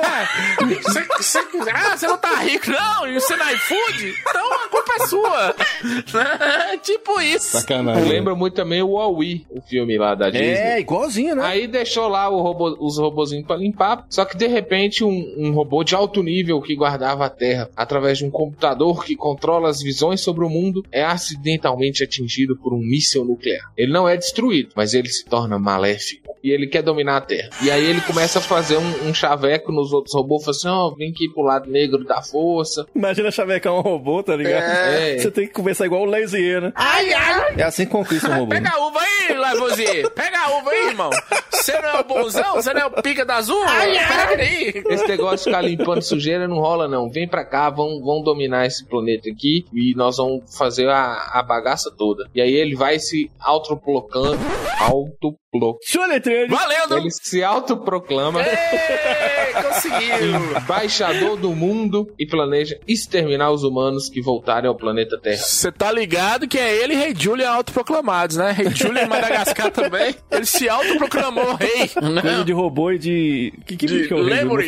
Você, 0.84 1.06
você- 1.18 1.70
ah, 1.74 1.98
você 1.98 2.08
não 2.08 2.18
tá 2.18 2.36
rico, 2.38 2.70
não. 2.72 3.08
E 3.08 3.14
você 3.20 3.36
no 3.36 3.44
iFood? 3.52 4.14
Então 4.30 4.54
a 4.54 4.68
culpa 4.70 4.94
é 4.96 5.08
sua. 5.08 5.56
Tipo 6.84 7.20
isso. 7.22 7.58
Sacanagem. 7.58 8.08
Lembra 8.10 8.36
muito 8.36 8.54
também 8.54 8.82
o 8.82 8.92
Wall-E, 8.92 9.46
o 9.50 9.62
filme 9.62 9.98
lá 9.98 10.16
da 10.16 10.30
Disney. 10.30 10.48
É, 10.48 10.80
igualzinho, 10.80 11.36
né? 11.36 11.44
Aí 11.46 11.68
deixou 11.68 12.08
lá 12.08 12.30
o 12.30 12.42
robô- 12.42 12.78
os 12.80 12.98
robozinhos 12.98 13.46
pra 13.46 13.56
limpar, 13.56 14.06
só 14.10 14.26
que 14.26 14.38
de 14.38 14.48
repente 14.48 15.04
um, 15.04 15.34
um 15.38 15.52
robô 15.54 15.84
de 15.84 15.96
alto 15.96 16.22
nível 16.24 16.62
que 16.62 16.76
guardava 16.76 17.26
a 17.26 17.30
Terra 17.30 17.70
através 17.76 18.18
de 18.18 18.26
um 18.26 18.32
computador 18.32 19.04
que 19.04 19.16
controla 19.16 19.70
as 19.70 19.82
visões 19.82 20.22
sobre 20.22 20.44
o 20.46 20.50
mundo 20.50 20.84
é 20.92 21.04
acidentalmente 21.04 22.04
atingido 22.04 22.56
por 22.58 22.74
um 22.74 22.80
míssil 22.80 23.24
nuclear. 23.26 23.72
Ele 23.78 23.92
não 23.92 24.08
é 24.08 24.16
destruído, 24.18 24.70
mas 24.76 24.94
ele 24.94 25.10
se 25.10 25.26
torna 25.26 25.58
maléfico 25.60 26.27
e 26.44 26.52
ele 26.52 26.68
quer 26.68 26.82
dominar 26.82 27.18
a 27.18 27.22
Terra. 27.22 27.50
E 27.62 27.72
aí 27.72 27.84
ele 27.86 28.02
começa 28.02 28.40
a 28.40 28.42
fazer 28.42 28.78
um, 28.78 29.10
um 29.10 29.14
chaveco 29.14 29.72
nos 29.72 29.92
outros 29.94 30.14
robôs, 30.14 30.44
fala 30.44 30.56
assim, 30.56 30.68
ó, 30.68 30.90
vem 30.96 31.12
aqui 31.12 31.30
pro 31.30 31.42
lado 31.44 31.70
negro 31.70 32.04
da 32.04 32.22
força. 32.22 32.86
Imagina 32.96 33.32
chavecar 33.32 33.74
um 33.74 33.82
robô, 33.82 34.22
tá 34.24 34.36
ligado? 34.36 34.64
É. 34.64 35.18
Você 35.18 35.32
tem 35.32 35.48
que 35.48 35.54
conversar 35.54 35.86
igual 35.86 36.02
o 36.02 36.06
Lazier, 36.06 36.62
né? 36.62 36.72
Ai, 36.76 37.14
ai. 37.14 37.56
É 37.58 37.64
assim 37.64 37.86
que 37.86 37.92
conquista 37.92 38.30
um 38.30 38.40
robô. 38.40 38.54
né? 38.54 38.62
Pega 38.62 38.76
a 38.76 38.86
uva 38.88 39.00
Lavoisier. 39.58 40.10
Pega 40.12 40.40
a 40.40 40.58
uva 40.58 40.72
aí, 40.72 40.88
irmão. 40.88 41.10
Você 41.52 41.80
não 41.82 41.90
é 41.90 42.00
o 42.00 42.04
bonzão? 42.04 42.56
Você 42.56 42.74
não 42.74 42.82
é 42.82 42.86
o 42.86 42.92
pica 43.02 43.26
das 43.26 43.50
uvas? 43.50 43.72
Pega 43.72 44.42
aí. 44.42 44.84
Esse 44.90 45.08
negócio 45.08 45.38
de 45.38 45.44
ficar 45.46 45.62
limpando 45.62 46.02
sujeira 46.02 46.48
não 46.48 46.58
rola, 46.58 46.88
não. 46.88 47.10
Vem 47.10 47.28
pra 47.28 47.44
cá, 47.44 47.70
vão, 47.70 48.02
vão 48.02 48.22
dominar 48.22 48.66
esse 48.66 48.86
planeta 48.86 49.30
aqui 49.30 49.66
e 49.74 49.94
nós 49.96 50.18
vamos 50.18 50.56
fazer 50.58 50.88
a, 50.90 51.32
a 51.34 51.44
bagaça 51.44 51.92
toda. 51.96 52.30
E 52.34 52.42
aí 52.42 52.54
ele 52.54 52.76
vai 52.76 53.00
se 53.00 53.30
autoproclamando. 53.40 54.40
Autopro... 54.80 55.38
Sua 55.82 56.06
letreira. 56.06 56.48
Valendo. 56.48 56.98
Ele 56.98 57.10
se 57.10 57.44
autoproclama 57.44 58.42
Ei, 58.44 59.64
conseguiu. 59.64 60.58
embaixador 60.62 61.36
do 61.36 61.56
mundo 61.56 62.14
e 62.20 62.28
planeja 62.28 62.80
exterminar 62.88 63.52
os 63.52 63.64
humanos 63.64 64.08
que 64.10 64.22
voltarem 64.22 64.68
ao 64.68 64.76
planeta 64.76 65.20
Terra. 65.20 65.38
Você 65.38 65.72
tá 65.72 65.92
ligado 65.92 66.48
que 66.48 66.60
é 66.60 66.76
ele 66.76 66.94
e 66.94 66.98
Rei 66.98 67.16
Julian 67.18 67.50
autoproclamados, 67.50 68.38
né? 68.38 68.52
Rei 68.52 68.70
Julian 68.70 69.06
em 69.06 69.08
Madagascar 69.48 69.72
também. 69.72 70.16
Ele 70.32 70.46
se 70.46 70.68
autoproclamou 70.70 71.56
rei. 71.56 71.88
Coisa 72.22 72.44
de 72.44 72.52
robô 72.52 72.92
e 72.92 73.00
de. 73.00 73.54
Que, 73.66 73.76
que 73.78 73.86
De 73.88 74.08
que 74.08 74.14
é 74.14 74.18
Lemuri. 74.18 74.66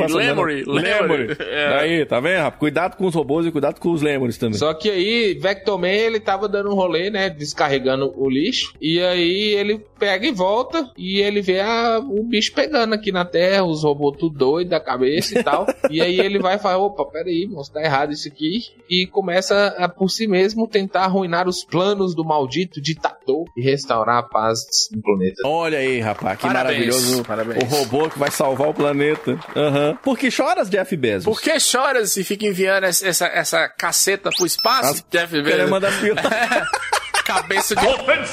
lemuri. 0.65 1.37
É. 1.39 1.69
Daí, 1.69 2.05
tá 2.05 2.19
vendo, 2.19 2.37
rapaz? 2.41 2.59
Cuidado 2.59 2.95
com 2.97 3.05
os 3.05 3.15
robôs 3.15 3.45
e 3.45 3.51
cuidado 3.51 3.79
com 3.79 3.91
os 3.91 4.01
lemures 4.01 4.37
também. 4.37 4.57
Só 4.57 4.73
que 4.73 4.89
aí, 4.89 5.33
Vector 5.39 5.77
Man, 5.79 5.87
ele 5.89 6.19
tava 6.19 6.47
dando 6.47 6.69
um 6.71 6.75
rolê, 6.75 7.09
né? 7.09 7.29
Descarregando 7.29 8.13
o 8.15 8.29
lixo. 8.29 8.73
E 8.81 8.99
aí 9.01 9.53
ele 9.53 9.79
pega 9.99 10.25
e 10.27 10.31
volta. 10.31 10.89
E 10.97 11.19
ele 11.19 11.41
vê 11.41 11.59
a- 11.61 11.99
o 12.03 12.23
bicho 12.23 12.53
pegando 12.53 12.93
aqui 12.93 13.11
na 13.11 13.25
terra, 13.25 13.63
os 13.63 13.83
robôs 13.83 14.17
tudo 14.17 14.37
doido 14.37 14.69
da 14.69 14.79
cabeça 14.79 15.39
e 15.39 15.43
tal. 15.43 15.65
e 15.89 16.01
aí 16.01 16.19
ele 16.19 16.39
vai 16.39 16.55
e 16.55 16.59
fala: 16.59 16.77
opa, 16.83 17.05
peraí, 17.05 17.47
moço, 17.47 17.71
tá 17.71 17.81
errado 17.81 18.11
isso 18.11 18.27
aqui. 18.27 18.59
E 18.89 19.05
começa 19.07 19.67
a, 19.77 19.87
por 19.87 20.09
si 20.09 20.27
mesmo, 20.27 20.67
tentar 20.67 21.01
arruinar 21.05 21.47
os 21.47 21.63
planos 21.63 22.15
do 22.15 22.23
maldito 22.25 22.81
ditador 22.81 23.45
e 23.55 23.61
restaurar 23.61 24.17
a 24.17 24.23
paz 24.23 24.59
no 24.91 25.01
planeta. 25.01 25.41
Olha 25.45 25.77
aí, 25.79 25.99
rapaz, 25.99 26.37
que 26.37 26.47
Parabéns, 26.47 26.79
maravilhoso. 26.95 27.23
parabéns. 27.23 27.63
O 27.63 27.65
robô 27.65 28.09
que 28.09 28.17
vai 28.19 28.31
salvar 28.31 28.69
o 28.69 28.73
planeta. 28.73 29.37
Aham. 29.55 29.97
Por 30.03 30.17
que 30.17 30.29
choras, 30.31 30.69
Jeff 30.69 30.95
Bezos? 30.95 31.25
Por 31.25 31.41
que 31.41 31.59
choras 31.59 32.15
e 32.17 32.23
fica 32.23 32.45
enviando 32.45 32.83
essa, 32.85 33.07
essa, 33.07 33.25
essa 33.27 33.69
caceta 33.69 34.29
pro 34.35 34.45
espaço? 34.45 34.89
As- 34.93 35.05
Jeff 35.11 35.31
Querendo 35.31 35.43
Bezos. 35.55 35.69
mandar 35.69 35.91
filme. 35.93 36.21
Cabeça 37.29 37.75
de. 37.75 37.85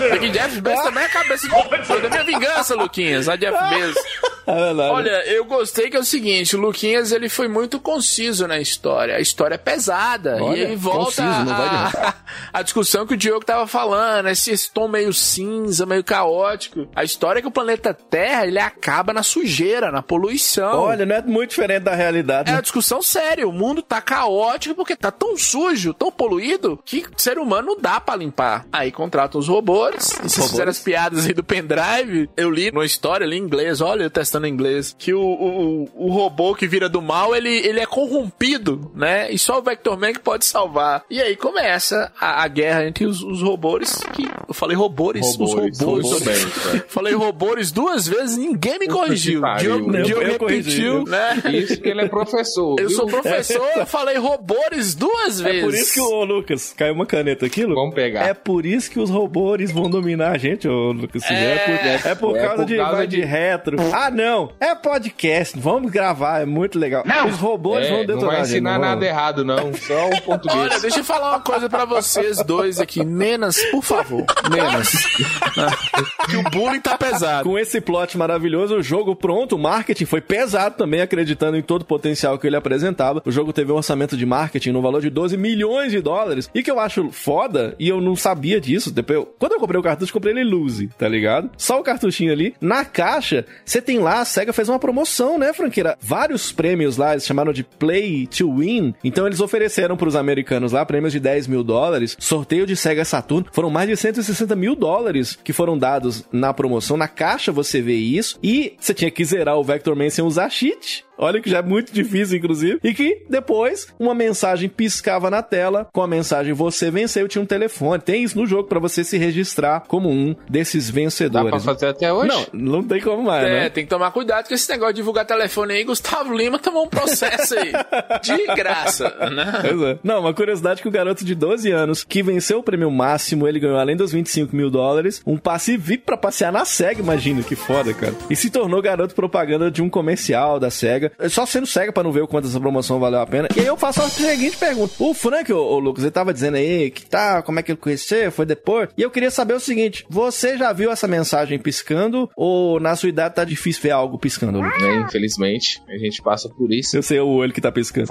Porque 0.09 0.29
Jeff 0.31 0.61
Bezos 0.61 0.85
também 0.85 1.05
é 1.05 1.09
cabeça 1.09 1.49
de. 1.49 1.85
Foi 1.85 2.01
da 2.01 2.09
minha 2.09 2.25
vingança, 2.25 2.75
Luquinhas. 2.75 3.29
A 3.29 3.37
Jeff 3.37 3.57
Bezos. 3.71 4.03
É 4.47 4.55
verdade. 4.55 4.91
Olha, 4.95 5.27
eu 5.27 5.45
gostei 5.45 5.91
que 5.91 5.97
é 5.97 6.01
o 6.01 6.05
seguinte, 6.05 6.55
o 6.55 6.61
Luquinhas 6.61 7.11
ele 7.11 7.29
foi 7.29 7.49
muito 7.49 7.81
conciso 7.81 8.47
na 8.47 8.61
história. 8.61 9.17
A 9.17 9.21
história 9.21 9.57
é 9.57 9.59
pesada. 9.59 10.39
Olha, 10.41 10.57
e 10.57 10.67
aí 10.67 10.77
volta 10.77 11.23
conciso, 11.23 11.45
não 11.45 11.57
vai 11.57 11.67
a, 11.67 12.15
a 12.53 12.63
discussão 12.63 13.07
que 13.07 13.15
o 13.15 13.17
Diogo 13.17 13.45
tava 13.45 13.67
falando, 13.67 14.29
esse, 14.29 14.53
esse 14.53 14.71
tom 14.71 14.87
meio 14.87 15.13
cinza, 15.13 15.85
meio 15.85 16.05
caótico. 16.05 16.87
A 16.95 17.03
história 17.03 17.41
é 17.41 17.43
que 17.43 17.49
o 17.49 17.51
planeta 17.51 17.93
Terra 17.93 18.47
ele 18.47 18.61
acaba 18.61 19.13
na 19.13 19.25
sujeira, 19.25 19.91
na 19.91 20.01
poluição. 20.01 20.81
Olha, 20.83 21.05
não 21.05 21.17
é 21.17 21.23
muito 21.23 21.51
diferente 21.51 21.83
da 21.83 21.95
realidade. 21.95 22.49
É 22.49 22.53
né? 22.53 22.59
uma 22.59 22.63
discussão 22.63 23.03
séria. 23.03 23.49
O 23.49 23.53
mundo 23.53 23.83
tá 23.83 24.01
caótico 24.01 24.77
porque 24.77 24.95
tá 24.95 25.11
tão 25.11 25.37
sujo, 25.37 25.93
tão 25.93 26.13
poluído, 26.13 26.79
que 26.85 27.05
ser 27.17 27.39
humano 27.39 27.69
não 27.69 27.81
dá 27.81 28.01
pra 28.01 28.15
limpar. 28.15 28.65
Aí 28.73 28.86
contratam 28.91 29.41
os 29.41 29.49
robôs. 29.49 29.95
E 29.95 30.17
vocês 30.17 30.37
Robôs? 30.37 30.51
fizeram 30.51 30.71
as 30.71 30.79
piadas 30.79 31.27
aí 31.27 31.33
do 31.33 31.45
pendrive. 31.45 32.29
Eu 32.37 32.51
li 32.51 32.71
numa 32.71 32.85
história 32.85 33.27
ali 33.27 33.37
em 33.37 33.43
inglês, 33.43 33.81
olha 33.81 34.05
eu 34.05 34.11
testando 34.11 34.47
em 34.47 34.51
inglês, 34.51 34.95
que 34.99 35.13
o, 35.13 35.21
o, 35.21 35.89
o 35.95 36.13
robô 36.13 36.55
que 36.55 36.67
vira 36.67 36.89
do 36.89 37.03
mal, 37.03 37.35
ele, 37.35 37.51
ele 37.51 37.81
é 37.81 37.87
corrompido, 37.87 38.91
né? 38.95 39.31
E 39.31 39.39
só 39.39 39.59
o 39.59 39.63
Vector 39.63 39.99
Man 39.99 40.13
que 40.13 40.21
pode 40.21 40.45
salvar. 40.45 41.05
E 41.11 41.21
aí 41.21 41.37
começa 41.37 42.13
a, 42.21 42.43
a, 42.43 42.49
guerra 42.49 42.87
entre 42.87 43.07
os, 43.07 43.23
os 43.23 43.43
robôs, 43.43 43.99
que 44.13 44.29
eu 44.49 44.55
falei 44.55 44.77
robôs, 44.77 45.21
os 45.21 45.37
Robôs, 45.37 45.81
robôs. 45.81 46.05
robôs 46.05 46.23
bem, 46.23 46.51
cara. 46.51 46.87
Falei 46.89 47.15
robôs 47.15 47.71
duas 47.71 48.07
vezes, 48.09 48.37
ninguém 48.37 48.79
me 48.79 48.89
corrigiu. 48.89 49.43
Diogo, 49.59 49.91
repetiu, 49.91 51.05
né? 51.05 51.43
Isso 51.53 51.81
que 51.81 51.89
ele 51.89 52.03
é 52.03 52.09
professor. 52.09 52.81
Eu 52.81 52.89
viu? 52.89 52.97
sou 52.97 53.07
professor, 53.07 53.69
eu 53.77 53.87
falei 53.87 54.17
robôs 54.17 54.95
duas 54.95 55.41
vezes. 55.41 55.59
É 55.59 55.65
por 55.65 55.75
isso 55.75 55.93
que 55.95 56.01
o 56.01 56.11
ô, 56.13 56.25
Lucas 56.25 56.73
caiu 56.77 56.95
uma 56.95 57.07
caneta 57.07 57.47
aqui, 57.47 57.63
Lucas. 57.63 57.77
Vamos 57.77 57.95
pegar. 57.95 58.27
É 58.27 58.35
por 58.35 58.65
isso 58.65 58.76
que 58.89 58.99
os 59.01 59.11
robôs 59.11 59.71
vão 59.73 59.89
dominar 59.89 60.33
a 60.33 60.39
gente, 60.39 60.69
ô 60.69 60.93
Lucas. 60.93 61.23
Silva. 61.25 61.41
É, 61.43 61.59
por, 61.59 62.09
é 62.09 62.15
por 62.15 62.37
É 62.37 62.41
causa, 62.43 62.57
por 62.57 62.65
de, 62.67 62.77
causa 62.77 62.97
vai 62.97 63.07
de 63.07 63.17
de- 63.17 63.25
retro. 63.25 63.77
Ah, 63.93 64.11
não. 64.11 64.51
É 64.61 64.75
podcast. 64.75 65.59
Vamos 65.59 65.91
gravar. 65.91 66.43
É 66.43 66.45
muito 66.47 66.79
legal. 66.79 67.03
Os 67.29 67.37
robôs 67.39 67.85
É, 67.85 67.89
vão 67.89 67.99
não 67.99 68.07
detonar 68.07 68.27
vai 68.31 68.37
a 68.37 68.45
gente. 68.45 68.53
ensinar 68.53 68.73
não 68.75 68.81
vão. 68.81 68.89
nada 68.91 69.07
errado, 69.07 69.45
não. 69.45 69.73
Só 69.75 70.09
o 70.11 70.21
português. 70.23 70.59
Olha, 70.61 70.81
deixa 70.81 71.01
eu 71.01 71.05
falar 71.05 71.31
uma 71.31 71.41
coisa 71.41 71.69
pra 71.69 71.85
vocês 71.85 72.39
dois 72.45 72.79
aqui. 72.81 73.05
Menos, 73.05 73.57
por 73.71 73.83
favor. 73.83 74.25
Menos. 74.51 74.91
que 76.29 76.37
o 76.37 76.43
bullying 76.51 76.81
tá 76.81 76.97
pesado. 76.99 77.49
Com 77.49 77.59
esse 77.59 77.81
plot 77.81 78.17
maravilhoso, 78.19 78.77
o 78.77 78.83
jogo 78.83 79.15
pronto, 79.15 79.57
o 79.57 79.59
marketing 79.59 80.05
foi 80.05 80.21
pesado 80.21 80.77
também, 80.77 81.01
acreditando 81.01 81.57
em 81.57 81.63
todo 81.63 81.83
o 81.83 81.87
potencial 81.87 82.39
que 82.39 82.47
ele 82.47 82.57
apresentava. 82.57 83.23
O 83.25 83.31
jogo 83.31 83.53
teve 83.53 83.73
um 83.73 83.77
orçamento 83.77 84.17
de 84.17 84.27
marketing 84.27 84.71
no 84.71 84.83
valor 84.83 85.01
de 85.01 85.11
12 85.11 85.37
milhões 85.37 85.91
de 85.93 86.01
dólares. 86.01 86.51
E 86.55 86.63
que 86.63 86.71
eu 86.71 86.79
acho 86.81 87.11
foda, 87.11 87.75
e 87.79 87.89
eu 87.89 88.01
não 88.01 88.17
sabia 88.17 88.61
disso. 88.67 88.93
Depois, 88.93 89.19
eu- 89.19 89.35
quando 89.39 89.53
eu 89.53 89.61
comprei 89.61 89.79
o 89.81 89.83
cartucho, 89.83 90.13
comprei 90.13 90.35
ele 90.35 90.45
loose, 90.45 90.89
tá 90.99 91.09
ligado? 91.09 91.51
Só 91.57 91.81
o 91.81 91.83
cartuchinho 91.83 92.33
ali. 92.33 92.55
Na 92.61 92.85
caixa, 92.85 93.47
você 93.65 93.81
tem 93.81 93.99
lá, 93.99 94.21
a 94.21 94.25
SEGA 94.25 94.53
fez 94.53 94.69
uma 94.69 94.79
promoção, 94.79 95.39
né, 95.39 95.53
franqueira? 95.53 95.97
Vários 96.01 96.53
prêmios 96.53 96.97
lá, 96.97 97.13
eles 97.13 97.25
chamaram 97.27 97.53
de 97.53 97.63
Play 97.65 98.27
to 98.27 98.57
Win. 98.59 98.95
Então 99.05 99.27
eles 99.27 99.41
ofereceram 99.41 99.97
pros 99.97 100.17
americanos 100.17 100.73
lá 100.73 100.85
prêmios 100.85 101.13
de 101.13 101.21
10 101.21 101.47
mil 101.47 101.63
dólares, 101.63 102.17
sorteio 102.19 102.67
de 102.67 102.77
Sega 102.77 103.05
Saturn. 103.05 103.47
Foram 103.53 103.71
mais 103.71 103.89
de 103.89 103.97
160 103.97 104.57
mil 104.57 104.75
dólares 104.75 105.39
que 105.43 105.53
foram 105.53 105.79
dados 105.79 106.25
na 106.33 106.53
promoção. 106.53 106.97
Na 106.97 107.09
caixa 107.09 107.53
você 107.53 107.81
vê 107.81 107.95
isso. 107.95 108.39
E 108.43 108.75
você 108.79 108.93
tinha 108.93 109.11
que 109.11 109.25
zerar 109.25 109.57
o 109.57 109.65
Vector 109.65 109.95
Man 109.97 110.11
sem 110.11 110.25
usar 110.25 110.51
cheat. 110.51 111.05
Olha 111.19 111.41
que 111.41 111.49
já 111.51 111.59
é 111.59 111.63
muito 111.63 111.93
difícil, 111.93 112.37
inclusive. 112.39 112.79
E 112.83 112.93
que 112.95 113.25
depois 113.29 113.89
uma 113.99 114.15
mensagem 114.15 114.69
piscava 114.69 115.31
na 115.31 115.43
tela 115.43 115.89
com 115.93 116.03
a 116.03 116.07
mensagem 116.09 116.53
você 116.53 116.91
venceu. 116.91 117.27
Tinha 117.29 117.43
um 117.43 117.47
telefone. 117.47 118.03
Tem 118.03 118.23
isso 118.23 118.39
no 118.39 118.47
jogo 118.47 118.69
pra 118.69 118.79
você 118.79 119.03
se 119.03 119.17
registrar 119.19 119.81
como 119.89 120.09
um 120.11 120.35
desses 120.49 120.89
Dá 120.89 120.95
vencedores. 120.95 121.51
pra 121.51 121.61
fazer 121.61 121.87
até 121.87 122.13
hoje? 122.13 122.29
Não, 122.53 122.77
não 122.77 122.83
tem 122.83 123.01
como 123.01 123.23
mais, 123.23 123.45
É, 123.47 123.51
né? 123.63 123.71
tem 123.71 123.85
que 123.85 123.91
tomar 123.91 124.11
cuidado 124.11 124.49
com 124.49 124.55
esse 124.55 124.69
negócio 124.71 124.95
de 124.95 125.01
divulgar 125.01 125.25
telefone 125.27 125.75
aí. 125.75 125.85
Gustavo 125.85 126.35
Lima 126.35 126.59
tomou 126.59 126.85
um 126.85 126.89
processo 126.89 127.55
aí. 127.59 127.73
De 128.23 128.47
graça, 128.55 129.09
né? 129.31 129.63
É. 129.65 129.99
Não, 130.03 130.21
uma 130.21 130.35
curiosidade 130.35 130.83
que 130.83 130.89
o 130.89 130.91
garoto 130.91 131.25
de 131.25 131.35
12 131.35 131.71
anos, 131.71 132.05
que 132.05 132.23
venceu 132.23 132.59
o 132.59 132.63
prêmio 132.63 132.91
máximo, 132.91 133.47
ele 133.47 133.59
ganhou, 133.61 133.79
além 133.79 133.97
dos 133.97 134.13
25 134.13 134.55
mil 134.55 134.71
dólares, 134.71 135.23
um 135.27 135.37
passe 135.37 135.77
VIP 135.77 136.05
pra 136.05 136.17
passear 136.17 136.53
na 136.53 136.65
SEGA, 136.65 137.01
imagina, 137.01 137.43
que 137.43 137.55
foda, 137.57 137.93
cara. 137.95 138.15
E 138.31 138.37
se 138.37 138.51
tornou 138.51 138.81
garoto 138.83 139.15
propaganda 139.15 139.71
de 139.71 139.83
um 139.83 139.89
comercial 139.89 140.59
da 140.59 140.71
SEGA. 140.71 141.06
É 141.19 141.29
Só 141.29 141.47
sendo 141.47 141.67
SEGA 141.67 141.93
pra 141.93 142.03
não 142.03 142.13
ver 142.13 142.23
o 142.23 142.29
quanto 142.29 142.49
essa 142.49 142.61
promoção 142.61 142.99
valeu 142.99 143.21
a 143.21 143.27
pena. 143.27 143.49
E 143.57 143.61
aí 143.61 143.67
eu 143.67 143.77
faço 143.77 144.03
a 144.03 144.09
seguinte 144.09 144.57
pergunta. 144.57 144.95
O 144.99 145.15
Frank, 145.15 145.53
ô, 145.53 145.59
ô 145.59 145.79
Lucas, 145.79 146.05
ele 146.05 146.11
tava 146.11 146.33
dizendo 146.33 146.57
aí 146.57 146.91
que 146.91 147.05
tá, 147.07 147.43
como 147.43 147.59
é 147.59 147.63
que 147.63 147.73
ele 147.73 147.79
conheceu, 147.79 148.31
foi 148.33 148.47
depois. 148.47 148.89
E 148.97 149.03
eu 149.03 149.11
queria 149.11 149.31
saber 149.31 149.55
o 149.55 149.61
seguinte, 149.61 150.07
você 150.09 150.57
já 150.57 150.73
viu 150.73 150.91
essa 150.91 151.07
mensagem 151.07 151.59
piscando 151.59 152.29
ou 152.37 152.81
na 152.81 152.97
sua 152.97 153.09
idade 153.09 153.35
tá 153.35 153.45
difícil 153.45 153.83
ver 153.83 153.91
algo 153.91 154.19
piscando, 154.19 154.61
Lucas? 154.61 154.83
Né, 154.83 155.05
infelizmente, 155.07 155.83
a 155.89 155.99
gente 155.99 156.23
passa 156.23 156.49
por 156.49 156.73
isso. 156.73 156.97
Eu 156.97 157.03
sei 157.03 157.21
o 157.21 157.29
olho 157.29 157.53
que 157.53 157.61
tá 157.61 157.73
piscando. 157.73 158.09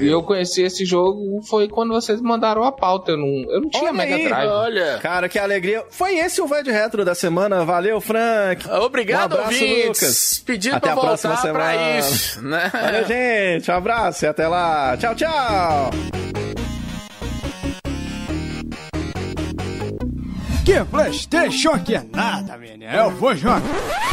E 0.00 0.06
eu 0.06 0.22
conheci 0.22 0.62
esse 0.62 0.84
jogo 0.84 1.40
foi 1.48 1.68
quando 1.68 1.92
vocês 1.92 2.20
mandaram 2.20 2.64
a 2.64 2.72
pauta. 2.72 3.12
Eu 3.12 3.16
não, 3.16 3.52
eu 3.52 3.60
não 3.62 3.70
tinha 3.70 3.84
Olha 3.84 3.92
Mega 3.92 4.14
aí, 4.16 4.24
Drive. 4.24 4.48
Olha. 4.48 4.98
Cara, 4.98 5.28
que 5.28 5.38
alegria. 5.38 5.84
Foi 5.90 6.16
esse 6.16 6.40
o 6.40 6.46
Ved 6.46 6.70
Retro 6.70 7.04
da 7.04 7.14
semana. 7.14 7.64
Valeu, 7.64 8.00
Frank. 8.00 8.68
Obrigado, 8.70 9.32
Um 9.32 9.40
abraço, 9.40 9.64
ouvintes. 9.64 9.86
Lucas. 9.86 10.37
Pedindo 10.48 10.76
Até 10.76 10.92
pra 10.92 10.92
a 10.94 10.96
próxima 11.04 11.34
voltar 11.34 11.52
pra 11.52 11.70
semana. 11.72 11.98
isso, 11.98 12.40
né? 12.48 12.70
Valeu, 12.72 13.04
gente. 13.06 13.70
Um 13.70 13.74
abraço 13.74 14.24
e 14.24 14.28
até 14.28 14.48
lá. 14.48 14.96
Tchau, 14.96 15.14
tchau. 15.14 15.90
Que 20.64 20.84
Playstation 20.84 21.78
que 21.84 21.94
é 21.94 22.02
nada, 22.14 22.56
menino. 22.56 22.84
Eu 22.92 23.10
vou 23.10 23.34
jogar. 23.34 23.60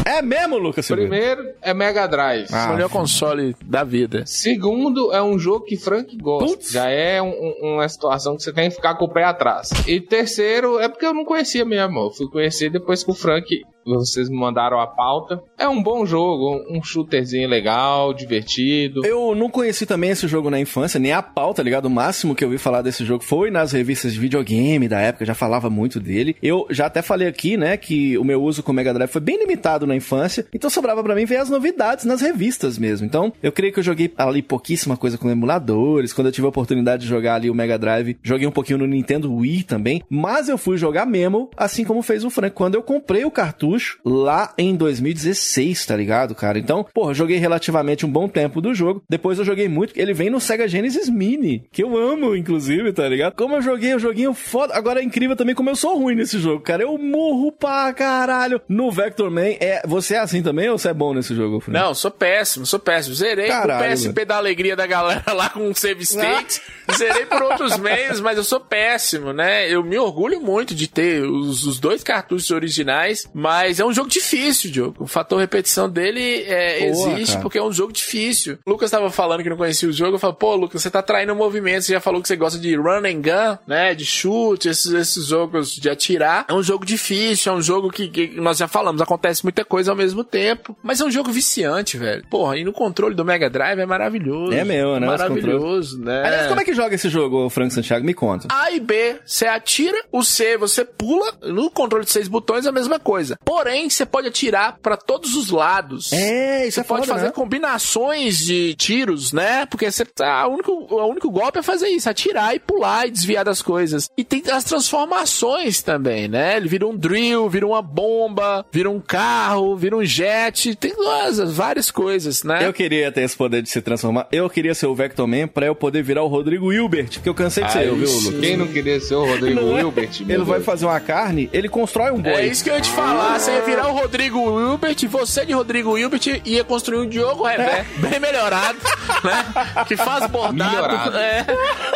É 0.04 0.20
mesmo, 0.20 0.58
Lucas? 0.58 0.86
Primeiro 0.88 1.42
é 1.62 1.72
Mega 1.74 2.06
Drive. 2.06 2.48
Ah. 2.52 2.66
O 2.70 2.74
melhor 2.74 2.88
console 2.90 3.56
da 3.64 3.82
vida. 3.84 4.22
Segundo, 4.26 5.12
é 5.12 5.22
um 5.22 5.38
jogo 5.38 5.64
que 5.64 5.76
Frank 5.78 6.16
gosta. 6.18 6.46
Putz. 6.48 6.70
Já 6.70 6.88
é 6.90 7.20
um- 7.22 7.28
um- 7.28 7.74
uma 7.76 7.88
situação 7.88 8.36
que 8.36 8.42
você 8.42 8.52
tem 8.52 8.68
que 8.68 8.76
ficar 8.76 8.94
com 8.96 9.06
o 9.06 9.12
pé 9.12 9.24
atrás. 9.24 9.70
E 9.86 10.00
terceiro, 10.00 10.78
é 10.80 10.88
porque 10.88 11.06
eu 11.06 11.14
não 11.14 11.24
conhecia 11.24 11.64
mesmo. 11.64 11.98
Eu 11.98 12.10
fui 12.10 12.26
conhecer 12.28 12.70
depois 12.70 13.02
que 13.04 13.10
o 13.10 13.14
Frank, 13.14 13.46
vocês 13.86 14.28
me 14.28 14.36
mandaram 14.36 14.80
a 14.80 14.86
pauta. 14.86 15.42
É 15.56 15.68
um 15.68 15.82
bom 15.82 16.04
jogo, 16.04 16.64
um 16.68 16.82
shooterzinho 16.82 17.48
legal, 17.48 18.12
divertido. 18.12 19.06
Eu 19.06 19.34
não 19.34 19.48
conheci 19.48 19.86
também 19.86 20.10
esse 20.10 20.26
jogo 20.26 20.50
na 20.50 20.58
infância, 20.58 20.98
nem 20.98 21.12
a 21.12 21.22
pauta, 21.22 21.56
tá 21.56 21.62
ligado? 21.62 21.86
O 21.86 21.90
máximo 21.90 22.34
que 22.34 22.42
eu 22.42 22.48
ouvi 22.48 22.58
falar 22.58 22.82
desse 22.82 23.04
jogo 23.04 23.22
foi 23.22 23.50
nas 23.50 23.72
revistas 23.72 24.12
de 24.12 24.20
videogame 24.20 24.88
da 24.88 25.00
época, 25.00 25.24
já 25.24 25.34
falava 25.34 25.70
muito 25.70 26.00
dele. 26.00 26.36
Eu 26.42 26.66
já 26.70 26.86
até 26.86 27.00
falei 27.00 27.28
aqui, 27.28 27.56
né, 27.56 27.76
que 27.76 28.18
o 28.18 28.24
meu 28.24 28.42
uso 28.42 28.62
com 28.62 28.72
o 28.72 28.74
Mega 28.74 28.92
Drive 28.92 29.10
foi 29.10 29.20
bem 29.20 29.38
limitado 29.38 29.86
na 29.86 29.94
infância, 29.94 30.46
então 30.52 30.68
sobrava 30.68 31.02
pra 31.02 31.14
mim 31.14 31.24
ver 31.24 31.36
as 31.36 31.48
novidades 31.48 32.04
nas 32.04 32.20
revistas 32.20 32.78
mesmo. 32.78 33.06
Então, 33.06 33.32
eu 33.42 33.52
creio 33.52 33.72
que 33.72 33.78
eu 33.78 33.84
joguei 33.84 34.12
ali 34.16 34.42
pouquíssima 34.42 34.96
coisa 34.96 35.16
com 35.16 35.30
emuladores, 35.30 36.12
quando 36.12 36.26
eu 36.26 36.32
tive 36.32 36.46
a 36.46 36.50
oportunidade 36.50 37.02
de 37.02 37.08
jogar 37.08 37.36
ali 37.36 37.48
o 37.48 37.54
Mega 37.54 37.78
Drive, 37.78 38.16
joguei 38.22 38.46
um 38.46 38.52
pouquinho 38.52 38.78
no 38.78 38.86
Nintendo 38.86 39.32
Wii 39.32 39.62
também, 39.62 40.02
mas 40.10 40.48
eu 40.48 40.58
fui 40.58 40.76
jogar 40.76 41.06
mesmo, 41.06 41.48
assim 41.56 41.84
como 41.84 42.02
fez 42.02 42.24
o 42.24 42.30
Frank, 42.30 42.54
quando 42.54 42.74
eu 42.74 42.82
comprei 42.82 43.24
o 43.24 43.30
cartucho 43.30 43.75
lá 44.04 44.52
em 44.58 44.74
2016, 44.74 45.86
tá 45.86 45.96
ligado, 45.96 46.34
cara? 46.34 46.58
Então, 46.58 46.86
porra, 46.94 47.14
joguei 47.14 47.38
relativamente 47.38 48.04
um 48.04 48.10
bom 48.10 48.28
tempo 48.28 48.60
do 48.60 48.74
jogo. 48.74 49.02
Depois 49.08 49.38
eu 49.38 49.44
joguei 49.44 49.68
muito. 49.68 49.92
Ele 49.96 50.12
vem 50.12 50.30
no 50.30 50.40
Sega 50.40 50.68
Genesis 50.68 51.08
Mini, 51.08 51.66
que 51.72 51.82
eu 51.82 51.96
amo, 51.96 52.34
inclusive, 52.36 52.92
tá 52.92 53.08
ligado? 53.08 53.34
Como 53.34 53.56
eu 53.56 53.62
joguei, 53.62 53.94
o 53.94 53.98
joguinho 53.98 54.34
foda. 54.34 54.74
Agora 54.74 55.00
é 55.00 55.04
incrível 55.04 55.36
também 55.36 55.54
como 55.54 55.70
eu 55.70 55.76
sou 55.76 55.98
ruim 55.98 56.14
nesse 56.14 56.38
jogo, 56.38 56.62
cara. 56.62 56.82
Eu 56.82 56.96
morro 56.98 57.52
pra 57.52 57.92
caralho. 57.92 58.60
No 58.68 58.90
Vector 58.90 59.30
Man, 59.30 59.54
é... 59.60 59.82
você 59.86 60.14
é 60.14 60.18
assim 60.18 60.42
também 60.42 60.68
ou 60.68 60.78
você 60.78 60.88
é 60.88 60.94
bom 60.94 61.14
nesse 61.14 61.34
jogo, 61.34 61.60
Frank? 61.60 61.78
Não, 61.78 61.94
sou 61.94 62.10
péssimo, 62.10 62.66
sou 62.66 62.78
péssimo. 62.78 63.14
Zerei 63.14 63.48
Caralho, 63.48 63.86
o 63.86 63.94
PSP 63.94 64.24
da 64.24 64.36
alegria 64.36 64.76
da 64.76 64.86
galera 64.86 65.32
lá 65.32 65.50
com 65.50 65.68
o 65.68 65.74
save 65.74 66.02
states. 66.02 66.60
Zerei 66.96 67.26
por 67.26 67.42
outros 67.42 67.76
meios, 67.78 68.20
mas 68.20 68.36
eu 68.36 68.44
sou 68.44 68.60
péssimo, 68.60 69.32
né? 69.32 69.70
Eu 69.70 69.82
me 69.82 69.98
orgulho 69.98 70.40
muito 70.40 70.74
de 70.74 70.88
ter 70.88 71.22
os, 71.22 71.64
os 71.64 71.78
dois 71.78 72.02
cartuchos 72.02 72.50
originais, 72.50 73.28
mas 73.34 73.65
é 73.78 73.84
um 73.84 73.92
jogo 73.92 74.08
difícil, 74.08 74.70
Diogo. 74.70 75.04
O 75.04 75.06
fator 75.06 75.38
repetição 75.38 75.88
dele 75.88 76.44
é, 76.46 76.90
Porra, 76.90 77.12
existe 77.12 77.32
cara. 77.32 77.42
porque 77.42 77.58
é 77.58 77.62
um 77.62 77.72
jogo 77.72 77.92
difícil. 77.92 78.58
O 78.66 78.70
Lucas 78.70 78.90
tava 78.90 79.10
falando 79.10 79.42
que 79.42 79.50
não 79.50 79.56
conhecia 79.56 79.88
o 79.88 79.92
jogo, 79.92 80.16
eu 80.16 80.18
falo, 80.18 80.34
pô, 80.34 80.54
Lucas, 80.54 80.82
você 80.82 80.90
tá 80.90 81.02
traindo 81.02 81.32
o 81.32 81.36
movimento, 81.36 81.82
você 81.82 81.92
já 81.92 82.00
falou 82.00 82.20
que 82.22 82.28
você 82.28 82.36
gosta 82.36 82.58
de 82.58 82.74
run 82.76 83.04
and 83.04 83.20
gun, 83.20 83.58
né? 83.66 83.94
De 83.94 84.04
chute, 84.04 84.68
esses, 84.68 84.92
esses 84.92 85.26
jogos 85.26 85.74
de 85.74 85.88
atirar. 85.88 86.46
É 86.48 86.54
um 86.54 86.62
jogo 86.62 86.84
difícil, 86.84 87.52
é 87.52 87.56
um 87.56 87.62
jogo 87.62 87.90
que, 87.90 88.08
que 88.08 88.40
nós 88.40 88.58
já 88.58 88.68
falamos, 88.68 89.00
acontece 89.00 89.44
muita 89.44 89.64
coisa 89.64 89.90
ao 89.90 89.96
mesmo 89.96 90.22
tempo, 90.24 90.76
mas 90.82 91.00
é 91.00 91.04
um 91.04 91.10
jogo 91.10 91.30
viciante, 91.30 91.96
velho. 91.96 92.24
Porra, 92.30 92.56
e 92.56 92.64
no 92.64 92.72
controle 92.72 93.14
do 93.14 93.24
Mega 93.24 93.48
Drive 93.50 93.78
é 93.78 93.86
maravilhoso. 93.86 94.52
É 94.52 94.64
meu, 94.64 95.00
né? 95.00 95.06
Os 95.06 95.18
Maravilhoso, 95.18 96.00
né? 96.00 96.22
Aliás, 96.24 96.46
como 96.46 96.60
é 96.60 96.64
que 96.64 96.74
joga 96.74 96.94
esse 96.94 97.08
jogo, 97.08 97.48
Frank 97.48 97.72
Santiago? 97.72 98.04
Me 98.04 98.14
conta. 98.14 98.48
A 98.50 98.70
e 98.70 98.80
B, 98.80 99.16
você 99.24 99.46
atira, 99.46 99.96
o 100.12 100.22
C 100.22 100.56
você 100.56 100.84
pula, 100.84 101.32
no 101.42 101.70
controle 101.70 102.04
de 102.04 102.10
seis 102.10 102.28
botões 102.28 102.66
é 102.66 102.68
a 102.68 102.72
mesma 102.72 102.98
coisa. 102.98 103.38
Porém, 103.56 103.88
você 103.88 104.04
pode 104.04 104.28
atirar 104.28 104.76
pra 104.82 104.98
todos 104.98 105.34
os 105.34 105.48
lados. 105.48 106.12
É, 106.12 106.66
isso 106.66 106.74
Você 106.74 106.80
é 106.80 106.84
pode 106.84 107.06
foda, 107.06 107.14
fazer 107.14 107.26
né? 107.28 107.32
combinações 107.32 108.36
de 108.36 108.74
tiros, 108.74 109.32
né? 109.32 109.64
Porque 109.64 109.90
você 109.90 110.04
tá, 110.04 110.46
o, 110.46 110.52
único, 110.52 110.72
o 110.72 111.06
único 111.06 111.30
golpe 111.30 111.60
é 111.60 111.62
fazer 111.62 111.88
isso, 111.88 112.06
atirar 112.06 112.54
e 112.54 112.58
pular 112.58 113.06
e 113.06 113.10
desviar 113.10 113.46
das 113.46 113.62
coisas. 113.62 114.10
E 114.14 114.22
tem 114.22 114.42
as 114.52 114.62
transformações 114.62 115.80
também, 115.80 116.28
né? 116.28 116.58
Ele 116.58 116.68
vira 116.68 116.86
um 116.86 116.94
drill, 116.94 117.48
vira 117.48 117.66
uma 117.66 117.80
bomba, 117.80 118.66
vira 118.70 118.90
um 118.90 119.00
carro, 119.00 119.74
vira 119.74 119.96
um 119.96 120.04
jet, 120.04 120.74
tem 120.76 120.92
nossa, 120.94 121.46
várias 121.46 121.90
coisas, 121.90 122.42
né? 122.42 122.66
Eu 122.66 122.74
queria 122.74 123.10
ter 123.10 123.22
esse 123.22 123.34
poder 123.34 123.62
de 123.62 123.70
se 123.70 123.80
transformar. 123.80 124.28
Eu 124.30 124.50
queria 124.50 124.74
ser 124.74 124.86
o 124.86 124.94
Vector 124.94 125.26
Man 125.26 125.48
pra 125.48 125.64
eu 125.64 125.74
poder 125.74 126.02
virar 126.02 126.22
o 126.22 126.28
Rodrigo 126.28 126.70
Hilbert, 126.70 127.22
que 127.22 127.28
eu 127.28 127.34
cansei 127.34 127.64
de 127.64 127.72
ser 127.72 127.78
Aí 127.78 127.88
eu, 127.88 127.96
viu? 127.96 128.38
Quem 128.38 128.54
não 128.54 128.66
queria 128.66 129.00
ser 129.00 129.14
o 129.14 129.24
Rodrigo 129.24 129.60
é? 129.60 129.80
Hilbert? 129.80 130.20
Ele 130.28 130.44
vai 130.44 130.60
fazer 130.60 130.84
uma 130.84 131.00
carne, 131.00 131.48
ele 131.54 131.70
constrói 131.70 132.10
um 132.10 132.20
boi. 132.20 132.32
É 132.32 132.46
isso 132.46 132.62
que 132.62 132.68
eu 132.68 132.74
ia 132.74 132.82
te 132.82 132.90
falar. 132.90 133.35
Você 133.38 133.50
ia 133.50 133.60
virar 133.60 133.88
o 133.88 133.92
Rodrigo 133.92 134.38
Hilbert, 134.38 134.96
você 135.08 135.44
de 135.44 135.52
Rodrigo 135.52 135.98
Hilbert 135.98 136.40
ia 136.42 136.64
construir 136.64 137.00
um 137.00 137.06
Diogo 137.06 137.44
Revé, 137.44 137.84
bem 137.98 138.18
melhorado, 138.18 138.78
né? 139.22 139.84
Que 139.86 139.94
faz 139.94 140.26
bordado. 140.26 140.70
Melhorado. 140.70 141.18
É, 141.18 141.44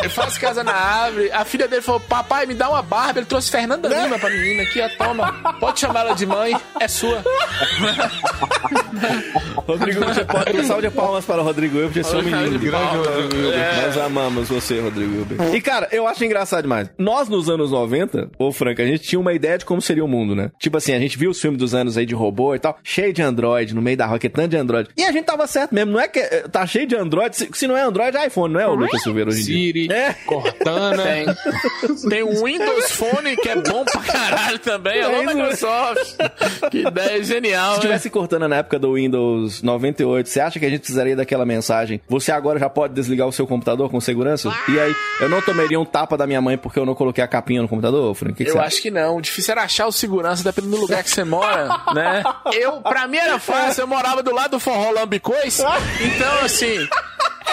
que 0.01 0.09
faz 0.09 0.37
casa 0.37 0.63
na 0.63 0.71
árvore. 0.71 1.31
A 1.31 1.43
filha 1.43 1.67
dele 1.67 1.81
falou: 1.81 1.99
Papai, 1.99 2.45
me 2.45 2.53
dá 2.53 2.69
uma 2.69 2.83
barba. 2.83 3.19
Ele 3.19 3.25
trouxe 3.25 3.49
Fernanda 3.49 3.89
Lima 3.89 4.19
pra 4.19 4.29
menina 4.29 4.61
aqui, 4.61 4.81
ó. 4.81 4.89
Toma. 5.03 5.33
Pode 5.59 5.79
chamar 5.79 6.01
ela 6.01 6.13
de 6.13 6.27
mãe, 6.27 6.55
é 6.79 6.87
sua. 6.87 7.23
Rodrigo 9.67 10.03
Hilbert, 10.03 10.25
pode 10.27 10.59
um 10.59 10.63
salve 10.63 10.89
de 10.89 10.93
palmas 10.93 11.25
para 11.25 11.41
o 11.41 11.43
Rodrigo 11.43 11.77
Hilbert, 11.79 12.01
esse 12.01 12.15
homem 12.15 12.35
lindo. 12.35 12.59
Grande 12.59 12.97
Rodrigo 12.97 13.35
Hilbert. 13.35 13.59
É. 13.59 13.85
Nós 13.87 13.97
amamos 13.97 14.47
você, 14.47 14.79
Rodrigo 14.79 15.15
Hilbert. 15.15 15.55
E, 15.55 15.61
cara, 15.61 15.87
eu 15.91 16.07
acho 16.07 16.23
engraçado 16.23 16.61
demais. 16.61 16.89
Nós, 16.99 17.27
nos 17.27 17.49
anos 17.49 17.71
90, 17.71 18.29
ô 18.37 18.51
Franca, 18.51 18.83
a 18.83 18.85
gente 18.85 19.03
tinha 19.03 19.19
uma 19.19 19.33
ideia 19.33 19.57
de 19.57 19.65
como 19.65 19.81
seria 19.81 20.05
o 20.05 20.07
mundo, 20.07 20.35
né? 20.35 20.51
Tipo 20.59 20.77
assim, 20.77 20.93
a 20.93 20.99
gente 20.99 21.17
viu 21.17 21.30
os 21.31 21.41
filmes 21.41 21.59
dos 21.59 21.73
anos 21.73 21.97
aí 21.97 22.05
de 22.05 22.13
robô 22.15 22.53
e 22.55 22.59
tal, 22.59 22.77
cheio 22.83 23.11
de 23.13 23.21
Android, 23.21 23.73
no 23.73 23.81
meio 23.81 23.97
da 23.97 24.05
rocket, 24.05 24.31
tanto 24.31 24.49
de 24.49 24.57
Android. 24.57 24.89
E 24.97 25.03
a 25.03 25.11
gente 25.11 25.25
tava 25.25 25.47
certo 25.47 25.73
mesmo, 25.73 25.91
não 25.91 25.99
é 25.99 26.07
que 26.07 26.19
eh, 26.19 26.45
tá 26.51 26.65
cheio 26.67 26.85
de 26.87 26.95
Android, 26.95 27.35
se, 27.35 27.49
se 27.53 27.67
não 27.67 27.75
é 27.77 27.81
Android, 27.81 28.15
é 28.17 28.27
iPhone, 28.27 28.53
não 28.53 28.59
é 28.59 28.67
o 28.67 28.75
Lucas 28.75 29.01
Silveira 29.01 29.29
hoje 29.29 29.41
em 29.41 29.45
dia. 29.45 29.55
Siri, 29.73 29.91
É. 29.93 30.13
Cortana. 30.25 31.03
Tem. 31.03 31.25
Tem 32.09 32.23
um 32.23 32.43
Windows 32.45 32.91
Phone 32.91 33.35
que 33.37 33.49
é 33.49 33.55
bom 33.55 33.83
pra 33.85 34.01
caralho 34.01 34.59
também. 34.59 35.01
Alô, 35.01 35.15
É 35.15 35.23
isso, 35.23 35.25
né? 35.25 35.33
Microsoft. 35.33 36.15
Que 36.71 36.79
ideia 36.87 37.23
genial, 37.23 37.71
Se 37.71 37.77
né? 37.77 37.81
tivesse 37.81 38.09
cortando 38.09 38.47
na 38.47 38.57
época 38.57 38.77
do 38.79 38.93
Windows 38.93 39.61
98, 39.61 40.27
você 40.29 40.39
acha 40.39 40.59
que 40.59 40.65
a 40.65 40.69
gente 40.69 40.79
precisaria 40.79 41.15
daquela 41.15 41.45
mensagem? 41.45 42.01
Você 42.07 42.31
agora 42.31 42.59
já 42.59 42.69
pode 42.69 42.93
desligar 42.93 43.27
o 43.27 43.31
seu 43.31 43.45
computador 43.47 43.89
com 43.89 43.99
segurança? 44.01 44.51
E 44.67 44.79
aí, 44.79 44.93
eu 45.19 45.29
não 45.29 45.41
tomaria 45.41 45.79
um 45.79 45.85
tapa 45.85 46.17
da 46.17 46.25
minha 46.27 46.41
mãe 46.41 46.57
porque 46.57 46.79
eu 46.79 46.85
não 46.85 46.95
coloquei 46.95 47.23
a 47.23 47.27
capinha 47.27 47.61
no 47.61 47.67
computador, 47.67 48.13
Frank? 48.15 48.33
O 48.33 48.35
que, 48.35 48.45
que 48.45 48.49
Eu 48.51 48.57
acho 48.59 48.67
acha? 48.75 48.81
que 48.81 48.91
não. 48.91 49.17
O 49.17 49.21
difícil 49.21 49.51
era 49.51 49.63
achar 49.63 49.87
o 49.87 49.91
segurança, 49.91 50.43
dependendo 50.43 50.75
do 50.75 50.81
lugar 50.81 51.03
que 51.03 51.09
você 51.09 51.20
mora, 51.23 51.67
né? 51.93 52.23
Eu, 52.53 52.81
pra 52.81 53.07
mim 53.07 53.17
era 53.17 53.39
fácil, 53.39 53.81
eu 53.81 53.87
morava 53.87 54.21
do 54.23 54.33
lado 54.33 54.51
do 54.51 54.59
forró 54.59 54.91
Lambicois, 54.91 55.59
então 55.99 56.45
assim. 56.45 56.87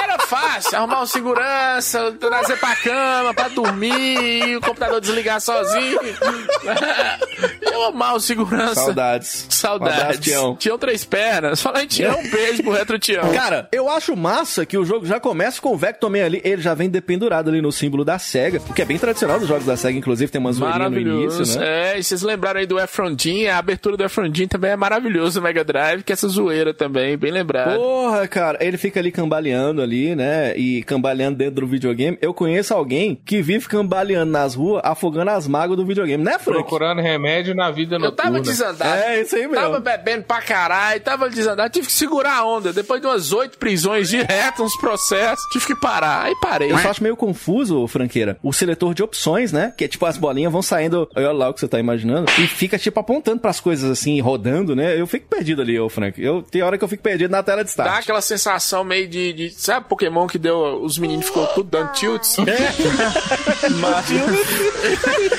Era 0.03 0.19
fácil, 0.19 0.77
arrumar 0.77 1.03
um 1.03 1.07
segurança, 1.07 2.13
trazer 2.19 2.59
pra 2.59 2.77
cama, 2.77 3.35
pra 3.35 3.49
dormir, 3.49 4.57
o 4.57 4.61
computador 4.61 5.01
desligar 5.01 5.41
sozinho. 5.41 5.99
Eu 7.73 7.85
amar 7.85 8.15
o 8.17 8.21
segurança. 8.21 8.75
Saudades. 8.75 9.47
Um 9.47 9.51
Saudades. 9.51 9.99
abraço, 10.01 10.21
Tião. 10.21 10.57
Tião 10.57 10.79
Três 10.79 11.05
Pernas. 11.05 11.61
Fala 11.63 11.83
em 11.83 11.87
Tião, 11.87 12.19
um 12.19 12.31
beijo 12.31 12.63
pro 12.63 12.73
Retro 12.73 12.99
Tião. 12.99 13.33
Cara, 13.33 13.69
eu 13.71 13.89
acho 13.89 14.17
massa 14.17 14.67
que 14.67 14.77
o 14.77 14.85
jogo 14.85 15.07
já 15.07 15.21
começa 15.21 15.61
com 15.61 15.73
o 15.73 15.77
Vectorman 15.77 16.23
ali, 16.23 16.41
ele 16.45 16.61
já 16.61 16.75
vem 16.75 16.89
dependurado 16.89 17.51
ali 17.51 17.61
no 17.61 17.71
símbolo 17.71 18.05
da 18.05 18.19
SEGA, 18.19 18.61
o 18.69 18.75
que 18.75 18.83
é 18.83 18.85
bem 18.85 18.99
tradicional 18.99 19.39
dos 19.39 19.49
jogos 19.49 19.65
da 19.67 19.77
SEGA, 19.77 19.99
inclusive 19.99 20.31
tem 20.31 20.41
uma 20.41 20.53
zoeirinha 20.53 20.91
no 20.91 20.99
início, 20.99 21.59
né? 21.59 21.93
É, 21.95 21.99
e 21.99 22.03
vocês 22.03 22.23
lembraram 22.23 22.61
aí 22.61 22.67
do 22.67 22.79
Efrondin, 22.79 23.47
a 23.47 23.59
abertura 23.59 23.97
do 23.97 24.05
Efrondin 24.05 24.49
também 24.49 24.73
é 24.73 24.77
maravilhoso 24.77 25.39
no 25.41 25.45
Mega 25.45 25.65
Drive, 25.65 26.03
que 26.03 26.13
é 26.13 26.15
essa 26.15 26.29
zoeira 26.29 26.75
também, 26.75 27.17
bem 27.17 27.31
lembrado. 27.31 27.77
Porra, 27.77 28.27
cara, 28.27 28.59
ele 28.61 28.77
fica 28.77 28.99
ali 28.99 29.13
cambaleando 29.13 29.81
ali, 29.89 30.15
né? 30.15 30.57
E 30.57 30.83
cambaleando 30.83 31.37
dentro 31.39 31.63
do 31.63 31.67
videogame. 31.67 32.19
Eu 32.21 32.35
conheço 32.35 32.75
alguém 32.75 33.21
que 33.25 33.41
vive 33.43 33.67
cambaleando 33.67 34.31
nas 34.31 34.55
ruas, 34.55 34.83
afogando 34.85 35.31
as 35.31 35.47
mágoas 35.49 35.79
do 35.79 35.87
videogame, 35.87 36.23
né, 36.23 36.39
Frank? 36.39 36.59
Procurando 36.61 37.01
remédio 37.01 37.55
na 37.55 37.71
vida 37.71 37.97
Eu 37.97 38.01
noturna. 38.01 38.23
tava 38.31 38.41
desandado. 38.41 38.91
É, 39.05 39.21
isso 39.23 39.35
aí 39.37 39.43
mesmo. 39.43 39.55
Tava 39.57 39.81
bebendo 39.81 40.25
pra 40.25 40.41
caralho, 40.43 41.01
tava 41.01 41.29
desandado. 41.31 41.71
Tive 41.73 41.87
que 41.87 41.93
segurar 41.93 42.39
a 42.39 42.45
onda. 42.47 42.73
Depois 42.73 43.01
de 43.01 43.07
umas 43.07 43.33
oito 43.33 43.59
prisões 43.59 44.09
direto, 44.09 44.63
uns 44.63 44.77
processos, 44.77 45.45
tive 45.53 45.67
que 45.67 45.75
parar. 45.75 46.25
Aí 46.25 46.35
parei. 46.41 46.71
Eu 46.73 46.79
só 46.79 46.91
acho 46.91 47.03
meio 47.03 47.17
confuso, 47.17 47.87
Franqueira, 47.87 48.39
o 48.43 48.53
seletor 48.53 48.95
de 48.95 49.03
opções, 49.03 49.53
né? 49.53 49.73
Que 49.77 49.85
é 49.85 49.89
tipo, 49.89 50.05
as 50.07 50.17
bolinhas 50.17 50.53
vão 50.53 50.63
saindo, 50.63 51.09
olha 51.17 51.33
lá 51.33 51.49
o 51.49 51.55
que 51.55 51.61
você 51.61 51.69
tá 51.69 51.79
imaginando, 51.79 52.31
e 52.39 52.47
fica 52.47 52.79
tipo 52.79 52.99
apontando 53.01 53.41
pras 53.41 53.61
coisas 53.61 53.91
assim, 53.91 54.21
rodando, 54.21 54.75
né? 54.77 54.99
Eu 55.01 55.07
fico 55.07 55.27
perdido 55.29 55.63
ali, 55.63 55.79
ô 55.79 55.89
Frank. 55.89 56.21
Eu, 56.23 56.43
tem 56.43 56.63
hora 56.63 56.77
que 56.77 56.85
eu 56.85 56.89
fico 56.89 57.03
perdido 57.03 57.31
na 57.31 57.43
tela 57.43 57.63
de 57.65 57.69
Dá 57.77 57.85
start. 57.85 58.03
aquela 58.03 58.21
sensação 58.21 58.85
meio 58.85 59.09
de, 59.09 59.33
de- 59.33 59.51
Sabe 59.51 59.78
Pokémon 59.81 60.27
que 60.27 60.39
deu. 60.39 60.83
Os 60.83 60.99
meninos 60.99 61.27
ficou 61.27 61.47
tudo 61.49 61.69
dando 61.71 61.93
tilts? 61.93 62.37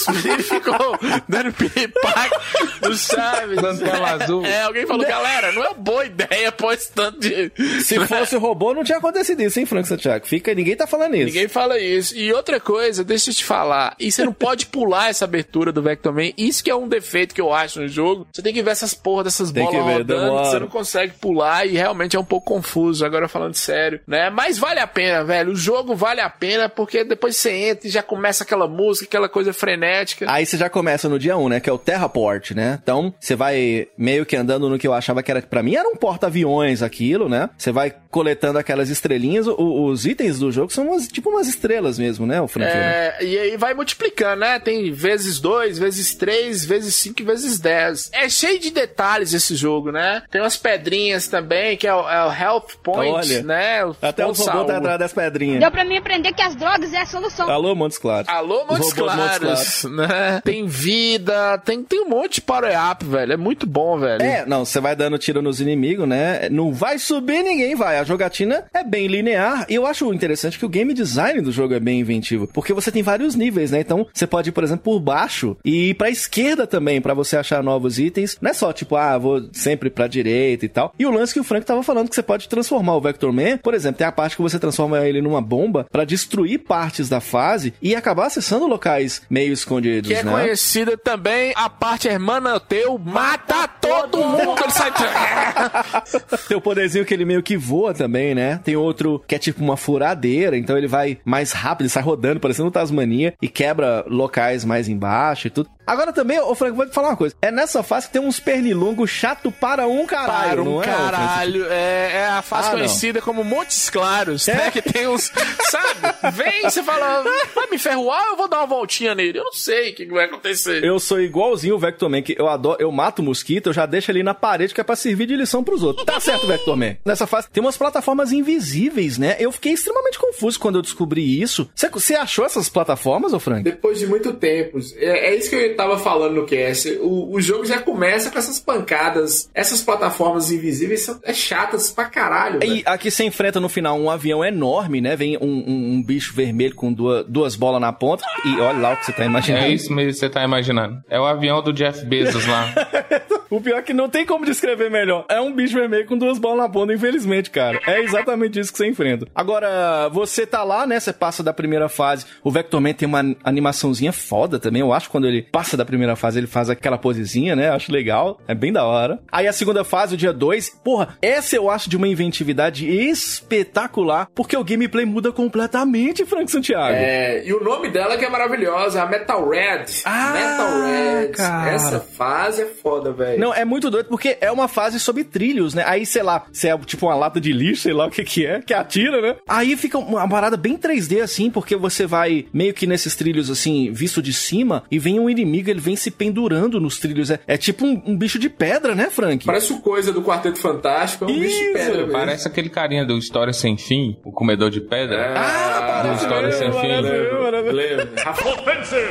Meninos 0.09 0.49
ficou 0.49 0.99
dando 1.29 1.53
piripaque, 1.53 2.37
não 2.83 2.95
sabe? 2.95 3.57
Dando 3.57 3.81
tela 3.81 4.11
azul. 4.11 4.45
É, 4.45 4.63
alguém 4.63 4.87
falou, 4.87 5.07
galera, 5.07 5.53
não 5.53 5.65
é 5.65 5.75
boa 5.75 6.05
ideia 6.05 6.53
pôr 6.53 6.73
esse 6.75 6.91
tanto 6.93 7.21
de. 7.21 7.51
Se 7.83 7.99
fosse 8.07 8.37
robô, 8.37 8.75
não 8.75 8.85
tinha 8.85 8.99
acontecido 8.99 9.41
isso, 9.43 9.59
hein, 9.59 9.67
Frank 9.67 9.89
Santiago? 9.89 10.27
Fica, 10.27 10.55
ninguém 10.55 10.77
tá 10.77 10.87
falando 10.87 11.15
isso. 11.15 11.27
Ninguém 11.27 11.49
fala 11.49 11.79
isso. 11.79 12.17
E 12.17 12.33
outra 12.33 12.61
coisa, 12.61 13.05
deixa 13.05 13.31
eu 13.31 13.35
te 13.35 13.45
falar. 13.45 13.95
E 13.99 14.11
você 14.11 14.25
não 14.25 14.33
pode 14.33 14.67
pular 14.67 15.11
essa 15.11 15.25
abertura 15.25 15.73
do 15.73 15.83
Vectorman. 15.83 16.35
Isso 16.37 16.63
que 16.63 16.71
é 16.71 16.75
um 16.75 16.89
defeito 16.89 17.35
que 17.35 17.41
eu 17.41 17.53
acho 17.53 17.81
no 17.81 17.89
jogo. 17.89 18.27
Você 18.33 18.43
tem 18.43 18.53
que 18.53 18.63
ver 18.63 18.71
essas 18.71 18.95
porra 18.95 19.25
dessas 19.25 19.51
Tem 19.51 19.65
bolas 19.65 19.85
ver, 19.85 19.93
rodando. 19.99 20.45
Você 20.45 20.59
não 20.59 20.69
consegue 20.69 21.15
pular 21.15 21.67
e 21.67 21.73
realmente 21.73 22.17
é 22.17 22.21
um 22.21 22.25
pouco 22.25 22.47
confuso. 22.55 23.05
Agora 23.05 23.29
falando 23.29 23.55
sério, 23.55 24.01
né? 24.07 24.31
Mas 24.31 24.59
vale 24.59 24.81
a 24.81 24.87
pena, 24.87 25.25
velho. 25.25 25.53
O 25.53 25.57
jogo 25.57 25.95
vale 25.95 26.21
a 26.21 26.31
pena 26.31 26.69
porque 26.69 27.05
depois 27.05 27.37
você 27.37 27.51
entra 27.51 27.89
e 27.89 27.91
já 27.91 28.03
começa 28.03 28.45
aquela 28.45 28.67
música, 28.67 29.07
aquela 29.07 29.29
coisa 29.29 29.53
frenética. 29.53 29.90
Aí 30.29 30.47
você 30.47 30.57
já 30.57 30.69
começa 30.71 31.09
no 31.09 31.19
dia 31.19 31.37
1, 31.37 31.49
né? 31.49 31.61
Que 31.61 31.69
é 31.69 31.73
o 31.73 31.79
Terraport, 31.79 32.53
né? 32.53 32.79
Então, 32.83 33.13
você 33.21 33.35
vai 33.37 33.89
meio 33.97 34.25
que 34.27 34.37
andando 34.37 34.69
no 34.69 34.79
que 34.79 34.87
eu 34.87 34.93
achava 34.95 35.23
que 35.23 35.31
era. 35.31 35.43
Pra 35.43 35.63
mim 35.63 35.75
era 35.75 35.89
um 35.89 35.97
porta-aviões 35.97 36.83
aquilo, 36.83 37.29
né? 37.29 37.51
Você 37.57 37.73
vai 37.73 37.95
coletando 38.11 38.59
aquelas 38.59 38.89
estrelinhas. 38.91 39.47
O- 39.47 39.85
os 39.87 40.05
itens 40.07 40.39
do 40.39 40.51
jogo 40.53 40.73
são 40.73 40.89
umas, 40.89 41.07
tipo 41.09 41.31
umas 41.31 41.47
estrelas 41.49 41.99
mesmo, 41.99 42.27
né, 42.27 42.41
o? 42.41 42.49
É, 42.61 43.25
e 43.25 43.39
aí 43.39 43.57
vai 43.57 43.75
multiplicando, 43.75 44.41
né? 44.41 44.59
Tem 44.59 44.93
vezes 44.93 45.39
2, 45.41 45.79
vezes 45.79 46.15
3, 46.15 46.65
vezes 46.65 46.95
5 46.97 47.23
e 47.23 47.25
vezes 47.25 47.59
10. 47.59 48.11
É 48.13 48.29
cheio 48.29 48.59
de 48.59 48.71
detalhes 48.71 49.33
esse 49.33 49.55
jogo, 49.55 49.91
né? 49.93 50.23
Tem 50.31 50.41
umas 50.41 50.57
pedrinhas 50.57 51.29
também, 51.29 51.77
que 51.77 51.87
é 51.87 51.95
o, 51.95 52.09
é 52.09 52.27
o 52.27 52.33
Health 52.33 52.67
Point, 52.83 53.13
Olha, 53.13 53.43
né? 53.43 53.85
O 53.85 53.95
Até 54.03 54.25
o 54.27 54.33
robô 54.33 54.65
tá 54.65 54.77
atrás 54.79 54.99
das 54.99 55.13
pedrinhas. 55.13 55.61
Deu 55.61 55.71
pra 55.71 55.85
mim 55.85 55.97
aprender 55.97 56.33
que 56.33 56.43
as 56.43 56.55
drogas 56.57 56.93
é 56.93 56.99
a 57.03 57.07
solução. 57.07 57.49
Alô, 57.51 57.75
Montes 57.75 57.99
Claros. 57.99 58.29
Alô, 58.29 58.65
Montes 58.65 58.89
Os 58.89 58.93
robôs 58.93 59.17
Montes 59.17 59.39
Claros, 59.39 59.80
né? 59.89 60.41
Tem 60.45 60.67
vida, 60.67 61.59
tem, 61.59 61.83
tem 61.83 62.03
um 62.03 62.09
monte 62.09 62.35
de 62.35 62.41
power-up, 62.43 63.05
velho. 63.05 63.33
É 63.33 63.37
muito 63.37 63.67
bom, 63.67 63.99
velho. 63.99 64.23
É, 64.23 64.45
não, 64.47 64.65
você 64.65 64.81
vai 64.81 64.95
dando 64.97 65.19
tiro 65.19 65.43
nos 65.43 65.61
inimigos, 65.61 66.09
né? 66.09 66.49
Não 66.51 66.73
vai 66.73 66.99
subir 66.99 67.43
ninguém, 67.43 67.75
vai. 67.75 67.99
A 67.99 68.05
jogatina 68.05 68.65
é 68.73 68.83
bem 68.83 69.07
linear. 69.07 69.67
E 69.69 69.75
eu 69.75 69.87
acho 69.87 70.13
interessante 70.13 70.59
que 70.59 70.67
o 70.67 70.69
game 70.69 70.93
design 70.93 71.41
do 71.41 71.53
jogo 71.53 71.75
é 71.75 71.81
bem 71.81 72.01
inventivo. 72.01 72.49
Porque 72.53 72.73
você 72.73 72.91
tem 72.91 73.03
vários 73.03 73.35
níveis, 73.35 73.71
né? 73.71 73.81
Então, 73.81 74.07
você 74.13 74.27
pode 74.27 74.51
ir, 74.51 74.53
por 74.53 74.65
exemplo, 74.65 74.85
por 74.85 75.01
baixo 75.01 75.57
e 75.65 75.91
ir 75.91 75.95
pra 75.95 76.11
esquerda 76.11 76.67
também, 76.67 77.01
pra 77.01 77.15
você 77.15 77.37
achar 77.37 77.63
novos 77.63 77.99
itens. 77.99 78.37
Não 78.41 78.51
é 78.51 78.55
só, 78.55 78.73
tipo, 78.73 78.97
ah, 78.97 79.17
vou 79.19 79.49
sempre 79.53 79.91
pra 79.91 80.07
direita 80.07 80.65
e 80.65 80.69
tal. 80.69 80.95
E 80.99 81.07
o 81.07 81.11
lance 81.11 81.33
que 81.35 81.41
o 81.41 81.45
Frank 81.45 81.65
tava 81.67 81.83
falando, 81.83 82.09
que 82.09 82.15
você 82.15 82.23
pode 82.23 82.49
transformar 82.49 82.97
o 82.97 83.01
Vector 83.01 83.33
Man, 83.33 83.59
por 83.59 83.75
exemplo, 83.75 83.99
tem 83.99 84.07
a 84.07 84.13
parte 84.13 84.37
que 84.37 84.43
você 84.43 84.59
transforma 84.59 85.07
ele 85.07 85.21
numa 85.23 85.41
bomba 85.41 85.87
pra 85.91 86.05
destruir 86.05 86.59
partes 86.59 87.09
da 87.09 87.21
fase 87.21 87.73
e 87.81 87.95
acabar 87.95 88.27
acessando 88.27 88.67
locais 88.67 89.23
meio 89.29 89.53
escondidos, 89.71 90.09
Que 90.09 90.15
é 90.15 90.25
né? 90.25 90.33
conhecida 90.33 90.97
também 90.97 91.53
a 91.57 91.71
parte 91.71 92.09
hermana 92.09 92.59
teu, 92.59 92.99
mata 92.99 93.69
todo 93.69 94.19
mundo. 94.19 94.61
Ele 94.63 94.71
sai. 94.73 94.91
Tem 96.49 96.57
o 96.57 96.61
poderzinho 96.61 97.05
que 97.05 97.15
ele 97.15 97.25
meio 97.25 97.43
que 97.43 97.57
voa 97.57 97.95
também, 97.95 98.35
né? 98.35 98.61
Tem 98.65 98.77
outro 98.77 99.23
que 99.27 99.35
é 99.35 99.39
tipo 99.39 99.63
uma 99.63 99.77
furadeira, 99.77 100.57
então 100.57 100.77
ele 100.77 100.89
vai 100.89 101.19
mais 101.25 101.53
rápido, 101.53 101.83
ele 101.83 101.89
sai 101.91 102.03
rodando, 102.03 102.41
parecendo 102.41 102.69
um 102.69 102.73
Tasmania, 102.73 103.35
e 103.41 103.49
quebra 103.49 104.05
locais 104.09 104.65
mais 104.65 104.89
embaixo 104.89 105.47
e 105.47 105.51
tudo. 105.51 105.71
Agora 105.91 106.13
também, 106.13 106.39
ô 106.39 106.55
Frank, 106.55 106.77
vou 106.77 106.87
te 106.87 106.93
falar 106.95 107.09
uma 107.09 107.17
coisa. 107.17 107.35
É 107.43 107.51
nessa 107.51 107.83
fase 107.83 108.07
que 108.07 108.13
tem 108.13 108.23
uns 108.23 108.39
pernilongos 108.39 109.11
chato 109.11 109.51
para 109.51 109.89
um 109.89 110.07
caralho, 110.07 110.51
Para 110.51 110.63
um 110.63 110.65
não 110.77 110.83
é? 110.83 110.87
caralho. 110.87 111.67
É, 111.69 112.11
é 112.15 112.27
a 112.27 112.43
fase 112.43 112.69
Ah, 112.69 112.71
não. 112.71 112.79
conhecida 112.79 113.21
como 113.21 113.43
Montes 113.43 113.91
Claros, 113.91 114.47
né? 114.47 114.71
Que 114.71 114.81
tem 114.81 115.09
uns. 115.09 115.33
Sabe? 115.69 116.33
Vem, 116.33 116.63
você 116.63 116.83
fala, 116.83 117.25
vai 117.55 117.67
me 117.69 117.77
ferroar 117.79 118.23
ou 118.27 118.31
eu 118.31 118.37
vou 118.37 118.49
dar 118.49 118.59
uma 118.59 118.67
voltinha 118.67 119.15
nele? 119.15 119.39
Eu 119.39 119.45
não 119.45 119.53
sei 119.53 119.91
o 119.91 119.95
que 119.95 120.07
vai 120.07 120.27
acontecer. 120.27 120.85
Eu 120.85 120.99
sou 121.01 121.21
igualzinho 121.21 121.75
o 121.75 121.79
Vectorman, 121.79 122.23
que 122.23 122.37
eu 122.39 122.49
adoro, 122.49 122.77
eu 122.81 122.93
mato 122.93 123.23
mosquito, 123.23 123.69
eu 123.69 123.73
já 123.73 123.85
deixo 123.87 124.11
ele 124.13 124.23
na 124.23 124.33
parede 124.35 124.73
que 124.73 124.81
é 124.81 124.85
pra 124.85 124.95
servir 124.95 125.27
de 125.27 125.35
lição 125.37 125.65
pros 125.65 125.83
outros. 125.83 126.07
Tá 126.07 126.21
certo, 126.21 126.47
Vectorman. 126.47 126.99
Nessa 127.05 127.27
fase 127.27 127.49
tem 127.51 127.61
umas 127.63 127.77
plataformas 127.77 128.31
invisíveis, 128.33 129.19
né? 129.19 129.37
Eu 129.41 129.51
fiquei 129.51 129.73
extremamente 129.73 130.19
confuso 130.19 130.59
quando 130.61 130.77
eu 130.77 130.83
descobri 130.83 131.41
isso. 131.43 131.69
Você, 131.75 131.89
você 131.89 132.15
achou 132.15 132.45
essas 132.45 132.69
plataformas, 132.69 133.33
ô 133.33 133.41
Frank? 133.41 133.63
Depois 133.65 133.99
de 133.99 134.07
muito 134.07 134.33
tempo. 134.35 134.79
É, 134.97 135.31
é 135.31 135.37
isso 135.37 135.51
que 135.51 135.57
eu 135.57 135.61
tava 135.81 135.99
falando 135.99 136.35
no 136.35 136.47
cast. 136.47 136.91
O, 137.01 137.35
o 137.35 137.41
jogo 137.41 137.65
já 137.65 137.79
começa 137.81 138.31
com 138.31 138.39
essas 138.39 138.61
pancadas. 138.61 139.49
Essas 139.55 139.81
plataformas 139.83 140.51
invisíveis 140.51 141.03
são 141.03 141.19
é 141.23 141.33
chatas 141.33 141.91
pra 141.91 142.05
caralho. 142.07 142.63
E 142.63 142.83
aqui 142.85 143.11
você 143.11 143.25
enfrenta 143.25 143.59
no 143.61 143.69
final 143.69 143.99
um 143.99 144.11
avião 144.11 144.45
enorme, 144.45 145.01
né? 145.01 145.17
Vem 145.17 145.37
um, 145.39 145.45
um- 145.47 145.95
um 145.95 146.03
bicho 146.03 146.35
vermelho 146.35 146.75
com 146.75 146.93
duas, 146.93 147.25
duas 147.27 147.57
bolas 147.57 147.81
na 147.81 147.93
ponta. 147.93 148.25
E 148.45 148.61
olha 148.61 148.79
lá 148.79 148.93
o 148.93 148.97
que 148.97 149.07
você 149.07 149.13
tá 149.13 149.25
imaginando. 149.25 149.65
É 149.65 149.71
isso 149.71 149.93
mesmo 149.93 150.13
que 150.13 150.19
você 150.19 150.29
tá 150.29 150.45
imaginando. 150.45 151.03
É 151.09 151.19
o 151.19 151.25
avião 151.25 151.63
do 151.63 151.73
Jeff 151.73 152.05
Bezos 152.05 152.47
lá. 152.47 152.73
O 153.51 153.61
pior 153.61 153.79
é 153.79 153.83
que 153.83 153.93
não 153.93 154.09
tem 154.09 154.25
como 154.25 154.45
descrever 154.47 154.89
melhor. 154.89 155.25
É 155.29 155.41
um 155.41 155.53
bicho 155.53 155.75
vermelho 155.75 156.07
com 156.07 156.17
duas 156.17 156.39
bolas 156.39 156.59
na 156.59 156.69
bunda, 156.69 156.95
infelizmente, 156.95 157.51
cara. 157.51 157.81
É 157.85 158.01
exatamente 158.01 158.61
isso 158.61 158.71
que 158.71 158.79
você 158.79 158.87
enfrenta. 158.87 159.27
Agora, 159.35 160.09
você 160.13 160.47
tá 160.47 160.63
lá, 160.63 160.87
né? 160.87 161.01
Você 161.01 161.13
passa 161.13 161.43
da 161.43 161.53
primeira 161.53 161.89
fase. 161.89 162.27
O 162.45 162.51
Vector 162.53 162.81
Man 162.81 162.93
tem 162.93 163.09
uma 163.09 163.35
animaçãozinha 163.43 164.13
foda 164.13 164.61
também. 164.61 164.81
Eu 164.83 164.93
acho 164.93 165.11
quando 165.11 165.27
ele 165.27 165.43
passa 165.43 165.70
da 165.77 165.85
primeira 165.85 166.17
fase, 166.17 166.39
ele 166.39 166.47
faz 166.47 166.71
aquela 166.71 166.99
posezinha, 166.99 167.55
né? 167.57 167.71
Acho 167.71 167.93
legal. 167.93 168.39
É 168.47 168.55
bem 168.55 168.73
da 168.73 168.85
hora. 168.85 169.19
Aí 169.31 169.47
a 169.47 169.53
segunda 169.53 169.85
fase, 169.85 170.15
o 170.15 170.19
dia 170.19 170.33
2. 170.33 170.81
Porra, 170.85 171.17
essa 171.21 171.57
eu 171.57 171.71
acho 171.71 171.89
de 171.89 171.97
uma 171.97 172.09
inventividade 172.09 172.89
espetacular. 172.89 174.29
Porque 174.35 174.57
o 174.57 174.65
gameplay 174.65 175.05
muda 175.05 175.33
completamente, 175.33 176.25
Frank 176.25 176.51
Santiago. 176.51 176.95
É, 176.95 177.47
e 177.47 177.53
o 177.53 177.63
nome 177.63 177.91
dela 177.91 178.17
que 178.17 178.25
é 178.25 178.31
maravilhosa, 178.31 179.03
a 179.03 179.07
Metal 179.07 179.49
Red. 179.49 179.85
Ah, 180.05 180.33
Metal 180.33 180.83
Red. 180.83 181.29
cara. 181.33 181.71
Essa 181.71 182.01
fase 182.01 182.63
é 182.63 182.67
foda, 182.67 183.13
velho. 183.13 183.41
Não, 183.41 183.55
é 183.55 183.65
muito 183.65 183.91
doido 183.91 184.07
porque 184.09 184.37
é 184.41 184.51
uma 184.51 184.69
fase 184.69 184.99
sobre 185.01 185.25
trilhos, 185.25 185.75
né? 185.75 185.85
Aí, 185.87 186.05
sei 186.05 186.23
lá, 186.23 186.45
você 186.53 186.69
é 186.69 186.79
tipo 186.79 187.07
uma 187.07 187.15
lata 187.15 187.41
de 187.41 187.53
lixo, 187.53 187.83
sei 187.83 187.93
lá 187.93 188.07
o 188.07 188.11
que 188.11 188.25
que 188.25 188.47
é, 188.47 188.61
que 188.61 188.75
atira, 188.75 189.21
né? 189.21 189.37
Aí 189.49 189.77
fica 189.77 189.99
uma 189.99 190.29
parada 190.29 190.57
bem 190.57 190.77
3D 190.77 191.23
assim, 191.23 191.51
porque 191.51 191.77
você 191.77 192.07
vai 192.07 192.47
meio 192.53 192.75
que 192.75 192.87
nesses 192.87 193.15
trilhos 193.15 193.51
assim, 193.51 193.93
visto 193.93 194.23
de 194.23 194.33
cima, 194.33 194.85
e 194.91 194.99
vem 194.99 195.19
um 195.19 195.29
inimigo, 195.29 195.50
ele 195.59 195.81
vem 195.81 195.97
se 195.97 196.11
pendurando 196.11 196.81
nos 196.81 196.99
trilhos. 196.99 197.31
É, 197.31 197.41
é 197.47 197.57
tipo 197.57 197.85
um, 197.85 198.03
um 198.07 198.17
bicho 198.17 198.39
de 198.39 198.49
pedra, 198.49 198.95
né, 198.95 199.09
Frank? 199.11 199.45
Parece 199.45 199.73
o 199.73 199.81
coisa 199.81 200.13
do 200.13 200.23
Quarteto 200.23 200.59
Fantástico, 200.59 201.25
é 201.25 201.29
um 201.29 201.39
bicho 201.39 201.57
de 201.57 201.65
Isso, 201.65 201.73
pedra, 201.73 201.97
velho. 201.99 202.13
Parece 202.13 202.49
aquele 202.49 202.69
carinha 202.69 203.05
do 203.05 203.17
História 203.17 203.53
Sem 203.53 203.77
Fim, 203.77 204.17
o 204.25 204.33
comedor 204.33 204.71
de 204.71 204.81
pedra. 204.81 205.35
Ah, 205.37 206.03
do 206.03 206.15
História 206.15 206.53
Sem 206.53 206.73
Fim. 206.73 207.01
Lembro, 207.01 207.73
lembro. 207.73 208.09
Rafael 208.25 208.57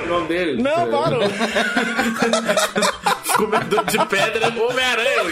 o 0.05 0.07
nome 0.07 0.27
dele. 0.27 0.61
Não, 0.61 0.89
parou. 0.89 1.21
Comedor 3.39 3.85
de 3.85 4.05
pedra 4.07 4.45
é 4.45 4.49
Homem-Aranha. 4.49 5.23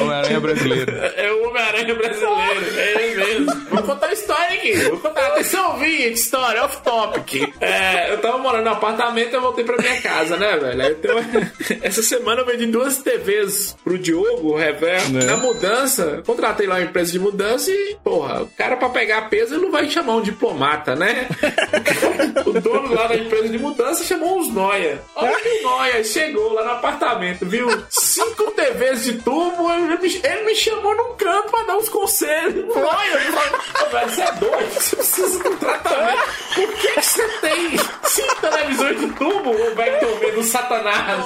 Homem-Aranha 0.00 0.40
brasileiro. 0.40 0.92
É 1.16 1.32
o 1.32 1.48
Homem-Aranha 1.48 1.94
brasileiro. 1.94 2.76
É 2.78 3.02
ele 3.04 3.14
mesmo. 3.16 3.66
Vou 3.70 3.82
contar 3.82 4.06
a 4.08 4.12
história 4.12 4.54
aqui. 4.56 4.72
Vou 4.88 4.98
contar. 4.98 5.26
Atenção, 5.28 5.72
ouvinte. 5.72 6.12
História 6.14 6.64
off-topic. 6.64 7.52
É, 7.60 8.12
eu 8.12 8.18
tava 8.20 8.38
morando 8.38 8.64
no 8.64 8.70
apartamento 8.70 9.32
e 9.32 9.34
eu 9.34 9.40
voltei 9.40 9.64
pra 9.64 9.76
minha 9.76 10.00
casa, 10.00 10.36
né, 10.36 10.56
velho? 10.56 10.94
Tenho- 10.96 11.16
Essa 11.82 12.02
semana 12.02 12.40
eu 12.40 12.46
vendi 12.46 12.66
duas 12.66 12.98
TVs 12.98 13.76
pro 13.84 13.98
Diogo, 13.98 14.52
o 14.52 14.56
Rever. 14.56 15.08
Né? 15.10 15.24
Na 15.24 15.36
mudança, 15.36 16.22
contratei 16.26 16.66
lá 16.66 16.76
uma 16.76 16.82
empresa 16.82 17.12
de 17.12 17.18
mudança 17.18 17.70
e, 17.70 17.96
porra, 18.02 18.42
o 18.42 18.46
cara 18.48 18.76
pra 18.76 18.88
pegar 18.88 19.28
peso 19.30 19.54
ele 19.54 19.62
não 19.64 19.70
vai 19.70 19.88
chamar 19.88 20.16
um 20.16 20.22
diplomata, 20.22 20.94
né? 20.96 21.26
o 22.44 22.52
dono 22.60 22.92
lá 22.94 23.06
da 23.06 23.16
empresa 23.16 23.48
de 23.48 23.58
mudança 23.58 24.04
chamou 24.04 24.38
uns 24.38 24.52
noia. 24.52 25.00
Olha 25.14 25.36
que 25.40 25.60
noia 25.62 26.04
chegou 26.16 26.52
lá 26.54 26.64
no 26.64 26.70
apartamento, 26.72 27.44
viu? 27.44 27.68
Cinco 27.90 28.50
TVs 28.52 29.04
de 29.04 29.12
tubo, 29.18 29.70
ele 29.70 29.98
me, 29.98 30.20
ele 30.24 30.42
me 30.44 30.54
chamou 30.54 30.94
num 30.96 31.14
canto 31.14 31.50
pra 31.50 31.62
dar 31.64 31.76
uns 31.76 31.88
conselhos. 31.90 32.74
Noia, 32.74 33.12
eu 33.12 33.32
falei, 33.32 33.60
"Ô, 33.82 33.90
velho, 33.90 34.10
você 34.10 34.22
é 34.22 34.32
doido, 34.32 34.72
você 34.74 34.96
precisa 34.96 35.42
de 35.42 35.48
um 35.48 35.56
tratamento. 35.58 36.22
Por 36.54 36.72
que, 36.74 36.88
que 36.92 37.02
você 37.02 37.28
tem 37.40 37.76
cinco 38.16 38.36
televisões 38.40 39.00
de 39.00 39.06
tubo, 39.12 39.50
ô 39.50 39.74
Vector 39.74 40.20
Man 40.22 40.34
do 40.34 40.42
Satanás? 40.42 41.24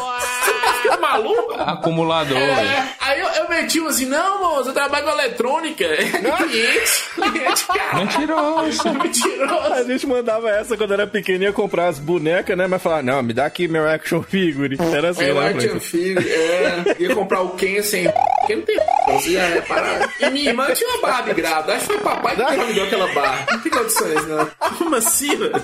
Você 0.82 0.88
tá 0.88 0.96
maluco? 0.96 1.54
Acumulador. 1.54 2.36
É, 2.36 2.88
aí 3.00 3.20
eu, 3.20 3.28
eu 3.28 3.48
meti 3.48 3.80
um 3.80 3.86
assim, 3.86 4.06
não, 4.06 4.40
moço, 4.40 4.70
eu 4.70 4.74
trabalho 4.74 5.04
com 5.06 5.12
eletrônica. 5.12 5.84
É 6.20 6.36
cliente, 6.36 7.10
cliente, 7.14 7.66
cara. 7.66 7.94
Mentiroso. 8.04 8.92
Mentiroso. 8.92 9.72
A 9.72 9.82
gente 9.82 10.06
mandava 10.06 10.50
essa 10.50 10.76
quando 10.76 10.92
era 10.92 11.06
pequeno, 11.06 11.44
ia 11.44 11.52
comprar 11.52 11.88
as 11.88 11.98
bonecas, 11.98 12.56
né? 12.56 12.66
Mas 12.66 12.82
falava, 12.82 13.02
não, 13.02 13.22
me 13.22 13.32
dá 13.32 13.46
aqui 13.46 13.68
meu 13.68 13.88
action 13.88 14.22
figure. 14.22 14.76
Era 14.94 15.10
assim, 15.10 15.24
É, 15.24 15.32
o 15.32 15.40
né, 15.40 15.48
action 15.48 15.80
figure, 15.80 16.28
é. 16.28 16.96
Ia 16.98 17.14
comprar 17.14 17.42
o 17.42 17.50
Ken 17.50 17.82
sem 17.82 18.10
porque 18.40 18.56
não 18.56 18.62
tem 18.62 18.78
você 19.06 19.32
já 19.32 19.46
reparar. 19.46 20.14
E 20.20 20.30
minha 20.30 20.50
irmã 20.50 20.72
tinha 20.72 20.88
uma 20.90 21.02
Barbie 21.02 21.34
grávida. 21.34 21.74
Acho 21.74 21.86
que 21.86 21.92
foi 21.92 22.02
papai 22.02 22.36
que 22.36 22.64
me 22.64 22.72
deu 22.72 22.84
aquela 22.84 23.06
Barbie. 23.12 23.52
Não 23.52 23.60
tem 23.60 23.72
condições, 23.72 24.26
não. 24.26 24.50
Como 24.78 24.96
assim, 24.96 25.36
velho? 25.36 25.54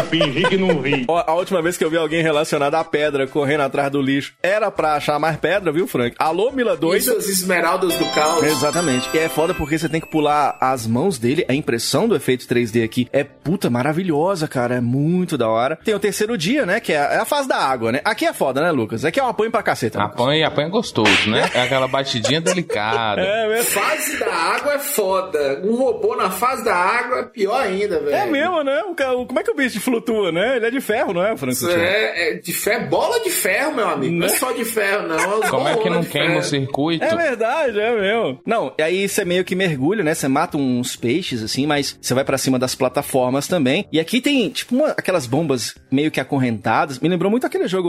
Vou 0.00 0.06
fingir 0.08 0.48
que 0.48 0.56
não 0.56 0.80
vi. 0.80 1.04
A 1.08 1.32
última 1.34 1.60
vez 1.62 1.76
que 1.76 1.84
eu 1.84 1.90
vi 1.90 1.96
alguém 1.96 2.22
relacionado 2.22 2.74
à 2.74 2.84
pedra 2.84 3.26
correndo 3.26 3.60
atrás 3.62 3.90
do 3.90 4.00
lixo 4.00 4.32
era 4.42 4.70
pra 4.70 4.94
achar 4.94 5.18
mais 5.18 5.36
pedra, 5.36 5.70
viu, 5.72 5.86
Frank? 5.86 6.14
Alô, 6.18 6.50
Mila 6.52 6.76
doida. 6.76 6.98
Isso, 6.98 7.16
as 7.16 7.28
esmeraldas 7.28 7.94
do 7.96 8.04
caos. 8.14 8.42
Exatamente. 8.44 9.08
E 9.14 9.18
é 9.18 9.28
foda 9.28 9.54
porque 9.54 9.78
você 9.78 9.88
tem 9.88 10.00
que 10.00 10.08
pular 10.08 10.56
as 10.60 10.86
mãos 10.86 11.18
dele. 11.18 11.44
A 11.48 11.54
impressão 11.54 12.08
do 12.08 12.16
efeito 12.16 12.46
3D 12.46 12.84
aqui 12.84 13.08
é 13.12 13.24
puta 13.24 13.68
maravilhosa, 13.70 14.46
cara. 14.48 14.76
É 14.76 14.80
muito 14.80 15.36
da 15.36 15.48
hora. 15.48 15.76
Tem 15.84 15.94
o 15.94 15.98
terceiro 16.00 16.36
dia, 16.38 16.64
né? 16.66 16.80
Que 16.80 16.92
é 16.92 16.98
a, 16.98 17.04
é 17.14 17.16
a 17.18 17.24
fase 17.24 17.48
da 17.48 17.56
água, 17.56 17.92
né? 17.92 18.00
Aqui 18.04 18.24
é 18.26 18.32
foda, 18.32 18.60
né, 18.60 18.70
Lucas? 18.70 19.04
Aqui 19.04 19.18
é 19.20 19.22
um 19.24 19.28
apanho 19.28 19.50
pra 19.50 19.62
caceta. 19.62 19.98
Lucas. 20.02 20.14
Apanha, 20.14 20.46
apanha 20.48 20.68
gostoso, 20.68 21.30
né? 21.30 21.50
É 21.54 21.62
aquela 21.62 21.86
batidinha 21.88 22.40
delicada. 22.40 23.20
É 23.40 23.48
mesmo. 23.48 23.70
Fase 23.70 24.18
da 24.18 24.32
água 24.32 24.74
é 24.74 24.78
foda. 24.78 25.60
Um 25.64 25.74
robô 25.76 26.16
na 26.16 26.30
fase 26.30 26.64
da 26.64 26.74
água 26.74 27.18
é 27.20 27.22
pior 27.24 27.60
ainda, 27.60 27.98
velho. 28.00 28.14
É 28.14 28.26
mesmo, 28.26 28.62
né? 28.62 28.82
O, 28.84 28.92
o- 29.20 29.26
como 29.26 29.38
é 29.40 29.42
que 29.42 29.50
o 29.50 29.54
bicho 29.54 29.80
flutua, 29.90 30.32
né? 30.32 30.56
Ele 30.56 30.66
é 30.66 30.70
de 30.70 30.80
ferro, 30.80 31.12
não 31.12 31.24
é, 31.24 31.36
Frank? 31.36 31.52
Isso 31.52 31.68
é, 31.70 32.30
é 32.30 32.34
de 32.34 32.52
ferro, 32.52 32.86
bola 32.88 33.20
de 33.20 33.30
ferro, 33.30 33.74
meu 33.74 33.88
amigo. 33.88 34.14
Não 34.14 34.26
é 34.26 34.28
só 34.28 34.52
de 34.52 34.64
ferro, 34.64 35.08
não. 35.08 35.42
É 35.42 35.48
Como 35.48 35.68
é 35.68 35.76
que 35.76 35.90
não 35.90 36.02
queima 36.04 36.26
ferro. 36.28 36.38
o 36.38 36.42
circuito? 36.42 37.04
É 37.04 37.14
verdade, 37.14 37.78
é 37.78 37.94
mesmo. 38.00 38.40
Não, 38.46 38.72
e 38.78 38.82
aí 38.82 39.08
você 39.08 39.24
meio 39.24 39.44
que 39.44 39.54
mergulha, 39.54 40.02
né? 40.04 40.14
Você 40.14 40.28
mata 40.28 40.56
uns 40.56 40.96
peixes, 40.96 41.42
assim, 41.42 41.66
mas 41.66 41.96
você 42.00 42.14
vai 42.14 42.24
pra 42.24 42.38
cima 42.38 42.58
das 42.58 42.74
plataformas 42.74 43.46
também. 43.48 43.84
E 43.92 43.98
aqui 44.00 44.20
tem, 44.20 44.48
tipo, 44.50 44.74
uma- 44.76 44.90
aquelas 44.90 45.26
bombas 45.26 45.74
meio 45.90 46.10
que 46.10 46.20
acorrentadas. 46.20 46.98
Me 46.98 47.08
lembrou 47.08 47.30
muito 47.30 47.46
aquele 47.46 47.66
jogo, 47.68 47.88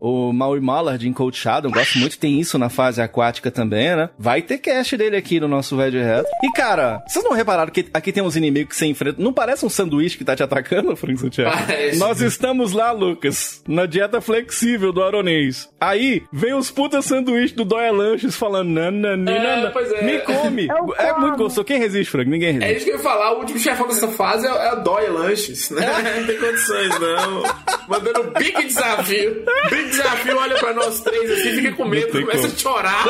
o, 0.00 0.28
o 0.28 0.32
Maui 0.32 0.60
Mallard 0.60 1.06
em 1.06 1.12
Cold 1.12 1.36
Shadow. 1.36 1.70
Gosto 1.70 1.98
muito, 1.98 2.18
tem 2.18 2.40
isso 2.40 2.58
na 2.58 2.68
fase 2.68 3.00
aquática 3.02 3.50
também, 3.50 3.94
né? 3.96 4.08
Vai 4.18 4.42
ter 4.42 4.58
cast 4.58 4.96
dele 4.96 5.16
aqui 5.16 5.38
no 5.40 5.48
nosso 5.48 5.76
Velho 5.76 6.00
Reto. 6.02 6.28
E, 6.42 6.50
cara, 6.52 7.02
vocês 7.06 7.24
não 7.24 7.32
repararam 7.32 7.70
que 7.70 7.86
aqui 7.92 8.12
tem 8.12 8.22
uns 8.22 8.36
inimigos 8.36 8.70
que 8.70 8.76
você 8.76 8.86
enfrenta? 8.86 9.20
Não 9.22 9.32
parece 9.32 9.64
um 9.66 9.68
sanduíche 9.70 10.16
que 10.16 10.24
tá 10.24 10.34
te 10.36 10.42
atacando, 10.42 10.94
Frank 10.96 11.18
Santiago? 11.34 11.56
Parece. 11.66 11.98
Nós 11.98 12.20
estamos 12.20 12.72
lá, 12.72 12.92
Lucas, 12.92 13.62
na 13.66 13.86
dieta 13.86 14.20
flexível 14.20 14.92
do 14.92 15.02
Aronês. 15.02 15.68
Aí, 15.80 16.22
vem 16.32 16.54
os 16.54 16.70
puta 16.70 17.02
sanduíches 17.02 17.52
do 17.52 17.64
Dóia 17.64 17.92
Lanches 17.92 18.36
falando, 18.36 18.68
nananina, 18.70 19.66
É, 19.66 19.70
pois 19.70 19.90
é. 19.92 20.02
me 20.02 20.18
come. 20.20 20.68
É, 20.98 21.12
muito 21.18 21.36
gostoso. 21.36 21.64
Quem 21.64 21.78
resiste, 21.78 22.10
Frank? 22.10 22.28
Ninguém 22.30 22.50
É 22.50 22.52
resiste. 22.52 22.76
isso 22.76 22.84
que 22.86 22.90
eu 22.92 22.96
ia 22.96 23.02
falar, 23.02 23.32
o 23.32 23.38
último 23.40 23.58
chefão 23.58 23.86
dessa 23.88 24.08
fase 24.08 24.46
é, 24.46 24.50
é 24.50 24.72
o 24.74 24.76
Dóia 24.82 25.10
Lanches, 25.10 25.70
né? 25.70 25.84
Não 26.20 26.26
tem 26.26 26.38
condições, 26.38 27.00
não. 27.00 27.42
Mandando 27.88 28.30
big 28.38 28.64
desafio. 28.66 29.44
Big 29.70 29.88
desafio, 29.90 30.36
olha 30.38 30.56
pra 30.56 30.72
nós 30.72 31.00
três 31.00 31.30
assim, 31.30 31.54
fica 31.56 31.72
com 31.72 31.84
medo, 31.84 32.10
começa 32.12 32.38
como. 32.42 32.52
a 32.52 32.56
chorar. 32.56 33.04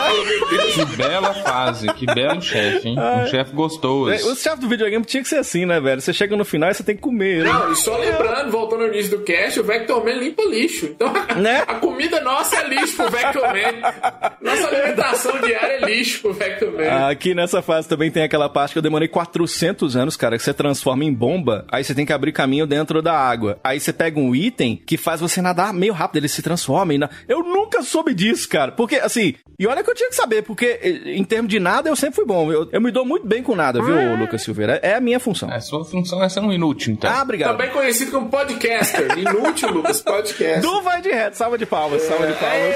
Que 0.75 0.97
bela 0.97 1.35
fase, 1.35 1.87
que 1.95 2.07
belo 2.07 2.41
chefe, 2.41 2.89
hein? 2.89 2.97
Um 2.99 3.27
chefe 3.27 3.53
É, 3.53 3.55
gostoso. 3.55 4.31
Os 4.31 4.41
chefes 4.43 4.61
do 4.61 4.69
videogame 4.69 5.05
tinha 5.05 5.23
que 5.23 5.29
ser 5.29 5.37
assim, 5.39 5.65
né, 5.67 5.81
velho? 5.81 6.01
Você 6.01 6.13
chega 6.13 6.37
no 6.37 6.45
final 6.45 6.71
e 6.71 6.75
você 6.75 6.83
tem 6.83 6.97
que 6.97 7.03
comer. 7.03 7.45
né? 7.45 7.53
Não, 7.53 7.73
e 7.73 7.77
só 7.77 8.03
lembrando, 8.11 8.51
voltando 8.51 8.83
ao 8.83 8.89
início 8.89 9.19
do 9.19 9.25
cast, 9.25 9.61
o 9.61 9.65
Vector 9.65 10.05
Man 10.05 10.13
limpa 10.15 10.43
lixo. 10.43 10.87
Então, 10.87 11.13
Né? 11.37 11.65
a 11.69 11.75
comida 11.75 12.21
nossa 12.21 12.57
é 12.57 12.69
lixo 12.69 12.97
pro 12.97 13.11
Vector 13.11 13.43
Man. 13.43 13.93
Nossa 14.41 14.69
alimentação 14.69 15.41
diária 15.41 15.79
é 15.81 15.87
lixo 15.87 16.23
pro 16.23 16.33
Vector 16.33 16.73
Man. 16.73 17.09
Aqui 17.09 17.35
nessa 17.35 17.63
fase 17.63 17.89
também 17.89 18.11
tem 18.11 18.23
aquela 18.23 18.49
parte 18.49 18.73
que 18.73 18.79
eu 18.79 18.83
demorei 18.83 19.09
400 19.09 19.97
anos, 19.97 20.17
cara, 20.17 20.37
que 20.37 20.43
você 20.43 20.55
transforma 20.55 21.05
em 21.05 21.13
bomba, 21.13 21.65
aí 21.71 21.83
você 21.85 21.95
tem 21.95 22.07
que 22.07 22.13
abrir 22.13 22.33
caminho 22.33 22.67
dentro 22.67 23.01
da 23.03 23.15
água. 23.15 23.59
Aí 23.63 23.81
você 23.81 23.93
pega 23.93 24.19
um 24.19 24.35
item 24.35 24.81
que 24.85 24.97
faz 24.97 25.21
você 25.21 25.41
nadar 25.41 25.73
meio 25.73 25.93
rápido, 25.93 26.19
ele 26.19 26.29
se 26.29 26.43
transforma. 26.43 26.95
E 26.95 26.99
na... 26.99 27.09
Eu 27.29 27.43
nunca 27.43 27.83
soube 27.83 28.15
disso, 28.15 28.49
cara. 28.49 28.73
Porque, 28.73 28.97
assim, 28.97 29.35
e 29.59 29.67
olha 29.67 29.83
que 29.83 29.91
eu 29.91 29.95
tinha 29.95 30.09
que 30.09 30.17
saber, 30.17 30.43
porque 30.43 30.79
eh, 30.83 31.13
em 31.17 31.25
termos 31.25 31.49
de 31.51 31.61
nada 31.61 31.89
eu 31.89 31.97
sempre 31.97 32.17
fui 32.17 32.25
bom. 32.25 32.51
Eu, 32.53 32.69
eu 32.73 32.81
me 32.81 32.91
dou 32.91 33.05
muito 33.05 33.27
bem 33.27 33.43
com 33.43 33.55
nada, 33.55 33.81
viu, 33.83 34.17
Lucas 34.17 34.43
Silveira? 34.43 34.81
É 34.83 34.95
a 34.95 35.01
minha 35.01 35.21
função. 35.21 35.51
A 35.51 35.61
sua 35.61 35.85
função 35.85 36.23
é 36.23 36.29
ser 36.29 36.41
um 36.41 36.53
inútil, 36.53 36.93
então. 36.93 37.11
Ah, 37.11 37.23
obrigado. 37.23 37.53
Também 37.53 37.71
conhecido 37.71 37.94
como 38.11 38.29
podcaster. 38.29 39.17
Inútil, 39.19 39.71
Lucas, 39.71 40.01
podcast. 40.01 40.61
Do 40.61 40.83
vai 40.83 41.01
de 41.01 41.11
reto, 41.11 41.37
salva 41.37 41.57
de 41.57 41.67
palmas, 41.67 42.03
salva 42.03 42.27
de 42.27 42.35
palmas. 42.35 42.75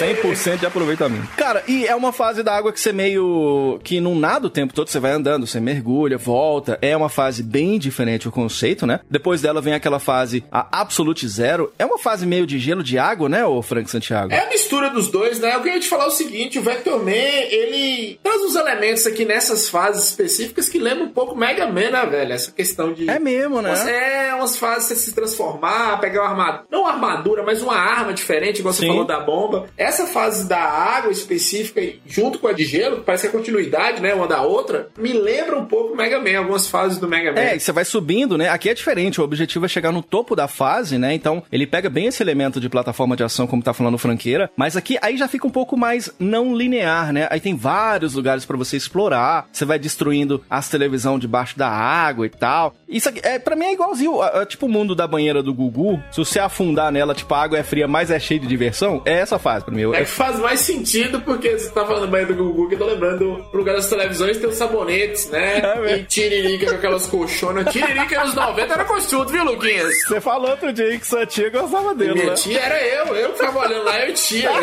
100% 0.00 0.60
de 0.60 0.66
aproveitamento. 0.66 1.28
Cara, 1.36 1.62
e 1.68 1.86
é 1.86 1.94
uma 1.94 2.10
fase 2.10 2.42
da 2.42 2.56
água 2.56 2.72
que 2.72 2.80
você 2.80 2.90
meio 2.90 3.78
que 3.84 4.00
não 4.00 4.14
nada 4.14 4.46
o 4.46 4.50
tempo 4.50 4.72
todo, 4.72 4.88
você 4.88 4.98
vai 4.98 5.12
andando, 5.12 5.46
você 5.46 5.60
mergulha, 5.60 6.16
volta. 6.16 6.78
É 6.80 6.96
uma 6.96 7.10
fase 7.10 7.42
bem 7.42 7.78
diferente 7.78 8.26
o 8.26 8.32
conceito, 8.32 8.86
né? 8.86 9.00
Depois 9.10 9.42
dela 9.42 9.60
vem 9.60 9.74
aquela 9.74 9.98
fase, 9.98 10.42
a 10.50 10.80
Absolute 10.80 11.28
Zero. 11.28 11.70
É 11.78 11.84
uma 11.84 11.98
fase 11.98 12.26
meio 12.26 12.46
de 12.46 12.58
gelo 12.58 12.82
de 12.82 12.98
água, 12.98 13.28
né, 13.28 13.44
ô 13.44 13.60
Frank 13.60 13.90
Santiago? 13.90 14.32
É 14.32 14.38
a 14.38 14.48
mistura 14.48 14.88
dos 14.88 15.08
dois, 15.08 15.38
né? 15.38 15.54
Eu 15.54 15.60
queria 15.60 15.78
te 15.78 15.88
falar 15.88 16.06
o 16.06 16.10
seguinte, 16.10 16.58
o 16.58 16.62
Vector 16.62 16.98
Man, 17.04 17.10
ele 17.10 18.18
traz 18.22 18.40
uns 18.40 18.56
elementos 18.56 19.06
aqui 19.06 19.26
nessas 19.26 19.68
fases 19.68 20.08
específicas 20.08 20.68
que 20.68 20.78
lembram 20.78 21.06
um 21.06 21.10
pouco 21.10 21.36
Mega 21.36 21.66
Man, 21.66 21.90
né, 21.90 22.06
velho? 22.06 22.32
Essa 22.32 22.50
questão 22.50 22.94
de... 22.94 23.10
É 23.10 23.18
mesmo, 23.18 23.60
né? 23.60 23.74
É, 23.86 24.34
umas 24.40 24.56
fases 24.56 24.88
você 24.88 24.96
se 24.96 25.14
transformar, 25.14 26.00
pegar 26.00 26.22
uma 26.22 26.30
armadura, 26.30 26.64
não 26.70 26.82
uma 26.82 26.90
armadura, 26.90 27.42
mas 27.42 27.62
uma 27.62 27.76
arma 27.76 28.12
diferente, 28.12 28.60
igual 28.60 28.74
Sim. 28.74 28.80
você 28.80 28.86
falou 28.88 29.04
da 29.04 29.20
bomba. 29.20 29.68
essa 29.76 30.06
fase 30.06 30.48
da 30.48 30.58
água 30.58 31.10
específica, 31.10 31.80
junto 32.06 32.38
com 32.38 32.48
a 32.48 32.52
de 32.52 32.64
gelo, 32.64 32.98
que 32.98 33.02
parece 33.04 33.28
que 33.28 33.34
é 33.34 33.38
continuidade, 33.38 34.00
né? 34.00 34.14
Uma 34.14 34.26
da 34.26 34.42
outra, 34.42 34.88
me 34.98 35.12
lembra 35.12 35.58
um 35.58 35.64
pouco 35.64 35.94
o 35.94 35.96
Mega 35.96 36.18
Man, 36.18 36.38
algumas 36.38 36.66
fases 36.66 36.98
do 36.98 37.08
Mega 37.08 37.32
Man. 37.32 37.40
É, 37.40 37.56
e 37.56 37.60
você 37.60 37.72
vai 37.72 37.84
subindo, 37.84 38.36
né? 38.36 38.48
Aqui 38.48 38.68
é 38.68 38.74
diferente, 38.74 39.20
o 39.20 39.24
objetivo 39.24 39.64
é 39.66 39.68
chegar 39.68 39.92
no 39.92 40.02
topo 40.02 40.34
da 40.34 40.48
fase, 40.48 40.98
né? 40.98 41.14
Então, 41.14 41.42
ele 41.52 41.66
pega 41.66 41.88
bem 41.90 42.06
esse 42.06 42.22
elemento 42.22 42.60
de 42.60 42.68
plataforma 42.68 43.16
de 43.16 43.22
ação, 43.22 43.46
como 43.46 43.62
tá 43.62 43.72
falando 43.72 43.94
o 43.94 43.98
Franqueira, 43.98 44.50
mas 44.56 44.76
aqui 44.76 44.98
aí 45.02 45.16
já 45.16 45.28
fica 45.28 45.46
um 45.46 45.50
pouco 45.50 45.76
mais 45.76 46.10
não 46.18 46.56
linear, 46.56 47.12
né? 47.12 47.28
Aí 47.30 47.40
tem 47.40 47.54
vários 47.56 48.14
lugares 48.14 48.44
para 48.44 48.56
você 48.56 48.76
explorar, 48.76 49.48
você 49.52 49.64
vai 49.64 49.78
destruindo 49.78 50.42
as 50.48 50.68
televisão 50.68 51.18
debaixo 51.18 51.58
da 51.58 51.68
água 51.68 52.26
e 52.26 52.30
tal. 52.30 52.74
Isso 52.88 53.08
aqui, 53.08 53.20
é, 53.22 53.38
pra 53.38 53.56
mim 53.56 53.66
é 53.66 53.72
igualzinho, 53.72 54.20
é, 54.34 54.42
é 54.42 54.46
tipo 54.46 54.66
o 54.66 54.68
mundo 54.68 54.94
da 54.94 55.06
banheira 55.06 55.42
do 55.42 55.52
Gugu, 55.54 56.02
se 56.10 56.18
você 56.18 56.38
afundar 56.38 56.90
nela, 56.92 57.14
tipo, 57.14 57.32
a 57.34 57.42
água 57.42 57.58
é 57.58 57.62
fria, 57.62 57.86
mas 57.88 58.10
é 58.10 58.18
cheia 58.18 58.40
de 58.40 58.46
diversão, 58.46 59.02
é 59.04 59.18
essa 59.20 59.38
fase 59.38 59.64
pra 59.64 59.74
mim. 59.74 59.82
Eu, 59.82 59.94
É 59.94 60.00
que 60.04 60.10
faz 60.10 60.38
mais 60.38 60.60
sentido 60.60 61.20
porque 61.20 61.58
você 61.58 61.70
tá 61.70 61.84
falando 61.86 62.08
banho 62.10 62.26
do 62.26 62.34
Gugu, 62.34 62.68
que 62.68 62.74
eu 62.74 62.78
tô 62.78 62.86
lembrando 62.86 63.44
no 63.52 63.58
lugar 63.58 63.74
das 63.76 63.88
televisões 63.88 64.38
tem 64.38 64.48
os 64.48 64.56
sabonetes, 64.56 65.28
né? 65.30 65.60
É 65.86 65.96
e 65.98 66.04
tiririca 66.04 66.66
com 66.70 66.74
aquelas 66.76 67.06
colchonas. 67.06 67.72
Tiririca 67.72 68.24
nos 68.24 68.34
90 68.34 68.72
era 68.72 68.84
costudo, 68.84 69.30
viu, 69.30 69.44
Luquinhas? 69.44 69.92
Você 70.06 70.20
falou 70.20 70.50
outro 70.50 70.72
dia 70.72 70.98
que 70.98 71.06
sua 71.06 71.26
tia 71.26 71.50
gostava 71.50 71.94
dele, 71.94 72.14
Minha 72.14 72.26
né? 72.26 72.34
tia 72.34 72.60
era 72.60 72.82
eu, 72.82 73.16
eu 73.16 73.30
que 73.32 73.38
ficava 73.38 73.58
olhando 73.60 73.84
lá, 73.84 74.06
eu 74.06 74.14
tia. 74.14 74.50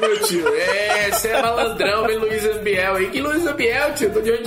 Meu 0.00 0.20
tio, 0.22 0.48
é, 0.48 1.10
você 1.10 1.28
é 1.28 1.42
malandrão, 1.42 2.06
vem 2.06 2.16
Luiz 2.18 2.44
Ambiel 2.46 2.96
aí. 2.96 3.10
Que 3.10 3.20
Luiz 3.20 3.46
Ambiel, 3.46 3.94
tio? 3.94 4.10
Tô 4.12 4.20
de 4.20 4.30
olho 4.30 4.42
em 4.42 4.44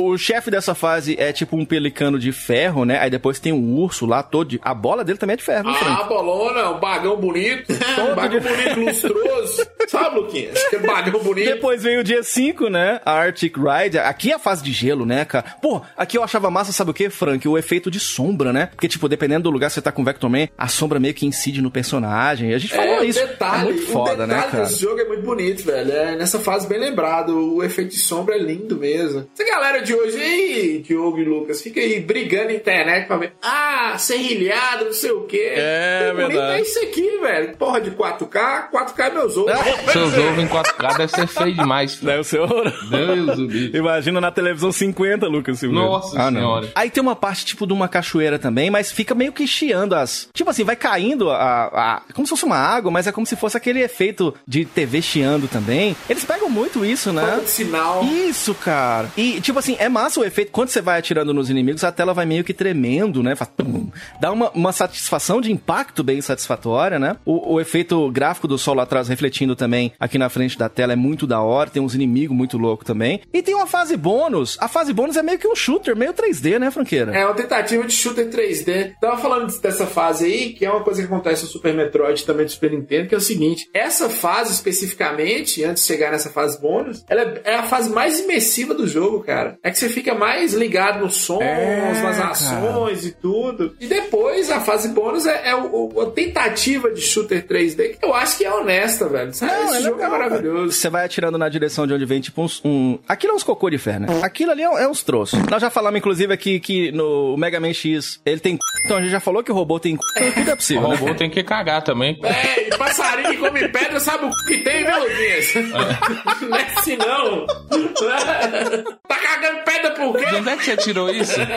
O 0.00 0.16
chefe 0.18 0.50
dessa 0.50 0.74
fase 0.74 1.16
é 1.18 1.32
tipo 1.32 1.56
um 1.56 1.64
pelicano 1.64 2.18
de 2.18 2.32
ferro, 2.32 2.84
né? 2.84 2.98
Aí 2.98 3.10
depois 3.10 3.38
tem 3.38 3.52
um 3.52 3.74
urso 3.78 4.06
lá 4.06 4.22
todo. 4.22 4.48
de- 4.50 4.60
A 4.62 4.74
bola 4.74 5.04
dele 5.04 5.18
também 5.18 5.34
é 5.34 5.36
de 5.36 5.42
ferro, 5.44 5.70
né, 5.70 5.78
Ah, 5.82 6.00
a 6.00 6.04
bolona, 6.04 6.70
um 6.70 6.80
bagão 6.80 7.16
bonito. 7.16 7.66
Um 8.00 8.14
bagão 8.14 8.40
bonito, 8.40 8.80
lustroso. 8.80 9.66
Sabe, 9.88 10.16
Luquinhas? 10.20 10.56
Aquele 10.66 10.86
bagão 10.86 11.20
bonito. 11.22 11.46
Depois 11.46 11.82
vem 11.82 11.98
o 11.98 12.04
dia 12.04 12.22
5, 12.22 12.68
né? 12.68 13.00
A 13.04 13.12
Arctic 13.12 13.56
Ride. 13.56 13.98
Aqui 13.98 14.30
é 14.30 14.34
a 14.34 14.38
fase 14.38 14.62
de 14.62 14.72
gelo, 14.72 15.04
né, 15.04 15.24
cara? 15.24 15.44
Pô, 15.60 15.82
aqui 15.96 16.16
eu 16.16 16.22
achava 16.22 16.50
massa, 16.50 16.72
sabe 16.72 16.90
o 16.90 16.94
que, 16.94 17.10
Frank? 17.10 17.46
O 17.46 17.58
efeito 17.58 17.90
de 17.90 18.00
sombra, 18.00 18.52
né? 18.52 18.66
Porque, 18.66 18.88
tipo, 18.88 19.08
dependendo 19.08 19.44
do 19.44 19.50
lugar 19.50 19.68
que 19.68 19.74
você 19.74 19.82
tá 19.82 19.92
com 19.92 20.02
o 20.02 20.04
Vector 20.04 20.30
Man, 20.30 20.48
a 20.56 20.68
sombra 20.68 20.98
meio 21.00 21.14
que 21.14 21.26
incide 21.26 21.60
no 21.60 21.70
personagem. 21.70 22.54
A 22.54 22.58
gente 22.58 22.74
falou 22.74 23.02
É, 23.02 23.04
isso. 23.06 23.18
detalhe, 23.20 23.60
é 23.62 23.72
muito 23.72 23.86
foda, 23.86 24.26
né, 24.26 24.42
cara? 24.50 24.64
desse 24.64 24.80
jogo 24.80 25.00
é 25.00 25.04
muito 25.04 25.22
bonito, 25.22 25.64
velho. 25.64 25.92
É 25.92 26.16
nessa 26.16 26.38
fase 26.38 26.66
bem 26.66 26.78
lembrado. 26.78 27.54
O 27.56 27.62
efeito 27.62 27.90
de 27.90 27.98
sombra 27.98 28.34
é 28.36 28.38
lindo 28.38 28.76
mesmo. 28.76 29.28
Essa 29.34 29.44
galera 29.50 29.82
de 29.82 29.92
hoje, 29.92 30.18
ei, 30.18 30.78
Diogo 30.78 31.18
e 31.18 31.24
Lucas, 31.24 31.60
fica 31.60 31.80
aí 31.80 32.00
brigando 32.00 32.46
na 32.46 32.54
internet 32.54 33.06
pra 33.06 33.16
ver. 33.16 33.32
Ah, 33.42 33.96
serrilhado, 33.98 34.84
não 34.84 34.92
sei 34.92 35.10
o 35.10 35.22
quê. 35.22 35.52
É, 35.56 36.12
verdade. 36.14 36.58
É 36.58 36.62
isso 36.62 36.78
aqui, 36.84 37.18
velho. 37.18 37.56
Porra 37.56 37.80
de 37.80 37.90
4K, 37.90 38.70
4K 38.70 38.98
é 38.98 39.10
meus 39.10 39.36
ovos. 39.36 39.52
Seus 39.92 40.16
ovos 40.16 40.42
em 40.42 40.46
4K 40.46 40.96
deve 40.96 41.12
ser 41.12 41.26
feio 41.26 41.54
demais. 41.54 41.94
filho. 41.94 42.12
Deve 42.12 42.24
ser 42.24 42.38
horroroso. 42.38 42.90
Deus 42.90 43.36
do 43.36 43.46
bicho. 43.48 43.76
Imagina 43.76 44.20
na 44.20 44.30
televisão 44.30 44.70
50, 44.70 45.26
Lucas 45.26 45.58
Silveira. 45.58 45.84
Nossa 45.84 46.20
ah, 46.20 46.30
não. 46.30 46.40
Senhora. 46.40 46.68
Aí 46.74 46.90
tem 46.90 47.02
uma 47.02 47.16
parte, 47.16 47.44
tipo, 47.44 47.66
de 47.66 47.72
uma 47.72 47.88
cachoeira 47.88 48.38
também, 48.38 48.70
mas 48.70 48.92
fica 48.92 49.14
meio 49.14 49.32
que 49.32 49.46
chiando 49.46 49.94
as... 49.94 50.28
Tipo 50.32 50.50
assim, 50.50 50.62
vai 50.62 50.76
caindo 50.76 51.30
a, 51.30 51.64
a... 51.64 52.02
Como 52.14 52.26
se 52.26 52.30
fosse 52.30 52.44
uma 52.44 52.56
água, 52.56 52.90
mas 52.90 53.06
é 53.06 53.12
como 53.12 53.26
se 53.26 53.34
fosse 53.34 53.56
aquele 53.56 53.80
efeito 53.80 54.32
de 54.46 54.64
TV 54.64 55.02
chiando 55.02 55.48
também. 55.48 55.96
Eles 56.08 56.24
pegam 56.24 56.48
muito 56.48 56.84
isso, 56.84 57.12
né? 57.12 57.40
Sinal. 57.46 58.04
Isso, 58.04 58.54
cara. 58.54 59.08
E, 59.16 59.39
tipo 59.40 59.58
assim, 59.58 59.76
é 59.78 59.88
massa 59.88 60.20
o 60.20 60.24
efeito. 60.24 60.50
Quando 60.52 60.68
você 60.68 60.80
vai 60.80 60.98
atirando 60.98 61.32
nos 61.34 61.50
inimigos, 61.50 61.84
a 61.84 61.92
tela 61.92 62.12
vai 62.14 62.26
meio 62.26 62.44
que 62.44 62.52
tremendo, 62.54 63.22
né? 63.22 63.34
Faz 63.36 63.50
pum. 63.56 63.88
Dá 64.20 64.30
uma, 64.32 64.50
uma 64.50 64.72
satisfação 64.72 65.40
de 65.40 65.50
impacto 65.52 66.02
bem 66.02 66.20
satisfatória, 66.20 66.98
né? 66.98 67.16
O, 67.24 67.54
o 67.54 67.60
efeito 67.60 68.10
gráfico 68.10 68.46
do 68.48 68.58
sol 68.58 68.74
lá 68.74 68.82
atrás 68.84 69.08
refletindo 69.08 69.54
também 69.56 69.92
aqui 69.98 70.18
na 70.18 70.28
frente 70.28 70.58
da 70.58 70.68
tela 70.68 70.92
é 70.92 70.96
muito 70.96 71.26
da 71.26 71.40
hora. 71.40 71.70
Tem 71.70 71.82
uns 71.82 71.94
inimigos 71.94 72.36
muito 72.36 72.56
loucos 72.58 72.86
também. 72.86 73.20
E 73.32 73.42
tem 73.42 73.54
uma 73.54 73.66
fase 73.66 73.96
bônus. 73.96 74.56
A 74.60 74.68
fase 74.68 74.92
bônus 74.92 75.16
é 75.16 75.22
meio 75.22 75.38
que 75.38 75.48
um 75.48 75.54
shooter, 75.54 75.96
meio 75.96 76.12
3D, 76.12 76.58
né, 76.58 76.70
franqueira? 76.70 77.16
É 77.16 77.24
uma 77.24 77.34
tentativa 77.34 77.84
de 77.86 77.92
shooter 77.92 78.28
3D. 78.30 78.92
Tava 79.00 79.16
falando 79.18 79.52
dessa 79.60 79.86
fase 79.86 80.24
aí, 80.26 80.52
que 80.52 80.64
é 80.64 80.70
uma 80.70 80.82
coisa 80.82 81.00
que 81.00 81.06
acontece 81.06 81.42
no 81.44 81.48
Super 81.48 81.74
Metroid 81.74 82.24
também 82.24 82.46
do 82.46 82.52
Super 82.52 82.70
Nintendo, 82.72 83.08
que 83.08 83.14
é 83.14 83.18
o 83.18 83.20
seguinte: 83.20 83.68
essa 83.74 84.08
fase 84.08 84.52
especificamente, 84.52 85.64
antes 85.64 85.82
de 85.82 85.86
chegar 85.88 86.10
nessa 86.10 86.30
fase 86.30 86.60
bônus, 86.60 87.04
ela 87.08 87.20
é- 87.22 87.42
é 87.44 87.54
a 87.56 87.62
fase 87.62 87.90
mais 87.90 88.20
imersiva 88.20 88.74
do 88.74 88.86
jogo, 88.86 89.20
cara. 89.20 89.29
É 89.62 89.70
que 89.70 89.78
você 89.78 89.88
fica 89.88 90.14
mais 90.14 90.52
ligado 90.54 91.00
nos 91.00 91.16
sons, 91.16 91.40
É, 91.42 91.92
nas 92.02 92.20
ações 92.20 93.04
e 93.06 93.12
tudo. 93.12 93.74
E 93.80 93.86
depois 93.86 94.50
a 94.50 94.60
fase 94.60 94.88
bônus 94.88 95.26
é, 95.26 95.48
é 95.50 95.54
o- 95.54 95.92
o- 95.94 96.00
a 96.00 96.10
tentativa 96.10 96.90
de 96.90 97.00
shooter 97.00 97.46
3D, 97.46 97.96
que 97.98 98.04
eu 98.04 98.14
acho 98.14 98.38
que 98.38 98.44
é 98.44 98.52
honesta, 98.52 99.08
velho. 99.08 99.32
Sabe? 99.32 99.52
Não, 99.52 99.64
Esse 99.66 99.76
é 99.76 99.80
jogo 99.82 99.96
legal, 99.96 100.14
é 100.14 100.18
maravilhoso. 100.18 100.72
Você 100.72 100.88
vai 100.90 101.04
atirando 101.04 101.38
na 101.38 101.48
direção 101.48 101.86
de 101.86 101.94
onde 101.94 102.04
vem, 102.04 102.20
tipo, 102.20 102.42
uns, 102.42 102.60
um. 102.64 102.98
Aquilo 103.08 103.32
é 103.32 103.36
uns 103.36 103.42
cocô 103.42 103.70
de 103.70 103.78
ferro, 103.78 104.00
né? 104.00 104.06
Aquilo 104.22 104.50
ali 104.52 104.62
é, 104.62 104.66
é 104.66 104.88
uns 104.88 105.02
troços. 105.02 105.38
Nós 105.50 105.60
já 105.60 105.70
falamos, 105.70 105.98
inclusive, 105.98 106.32
aqui 106.32 106.58
que 106.60 106.90
no 106.92 107.36
Mega 107.36 107.60
Man 107.60 107.72
X 107.72 108.20
ele 108.24 108.40
tem. 108.40 108.54
c***, 108.56 108.60
Então 108.84 108.96
a 108.96 109.00
gente 109.00 109.10
já 109.10 109.20
falou 109.20 109.42
que 109.42 109.50
o 109.52 109.54
robô 109.54 109.78
tem. 109.78 109.96
c***, 109.96 110.00
Então 110.16 110.32
tudo 110.32 110.50
é 110.50 110.52
O 110.52 110.56
possível. 110.56 110.88
né? 110.88 110.96
robô 110.96 111.14
tem 111.14 111.30
que 111.30 111.42
cagar 111.42 111.82
também. 111.82 112.18
É, 112.24 112.68
e 112.68 112.70
passarinho 112.76 113.30
que 113.30 113.36
come 113.36 113.68
pedra 113.68 114.00
sabe 114.00 114.24
o 114.26 114.30
que 114.46 114.58
tem, 114.58 114.84
viu, 114.84 114.98
Luquinhas? 115.00 115.54
Não 116.50 116.56
é 116.56 116.62
assim, 116.76 116.96
não. 116.96 117.46
Tá 117.46 119.16
cagando 119.20 119.62
pedra 119.64 119.90
por 119.92 120.16
quê? 120.16 120.26
De 120.26 120.34
onde 120.36 120.48
é 120.48 120.56
que 120.56 120.64
você 120.64 120.76
tirou 120.76 121.10
isso? 121.10 121.38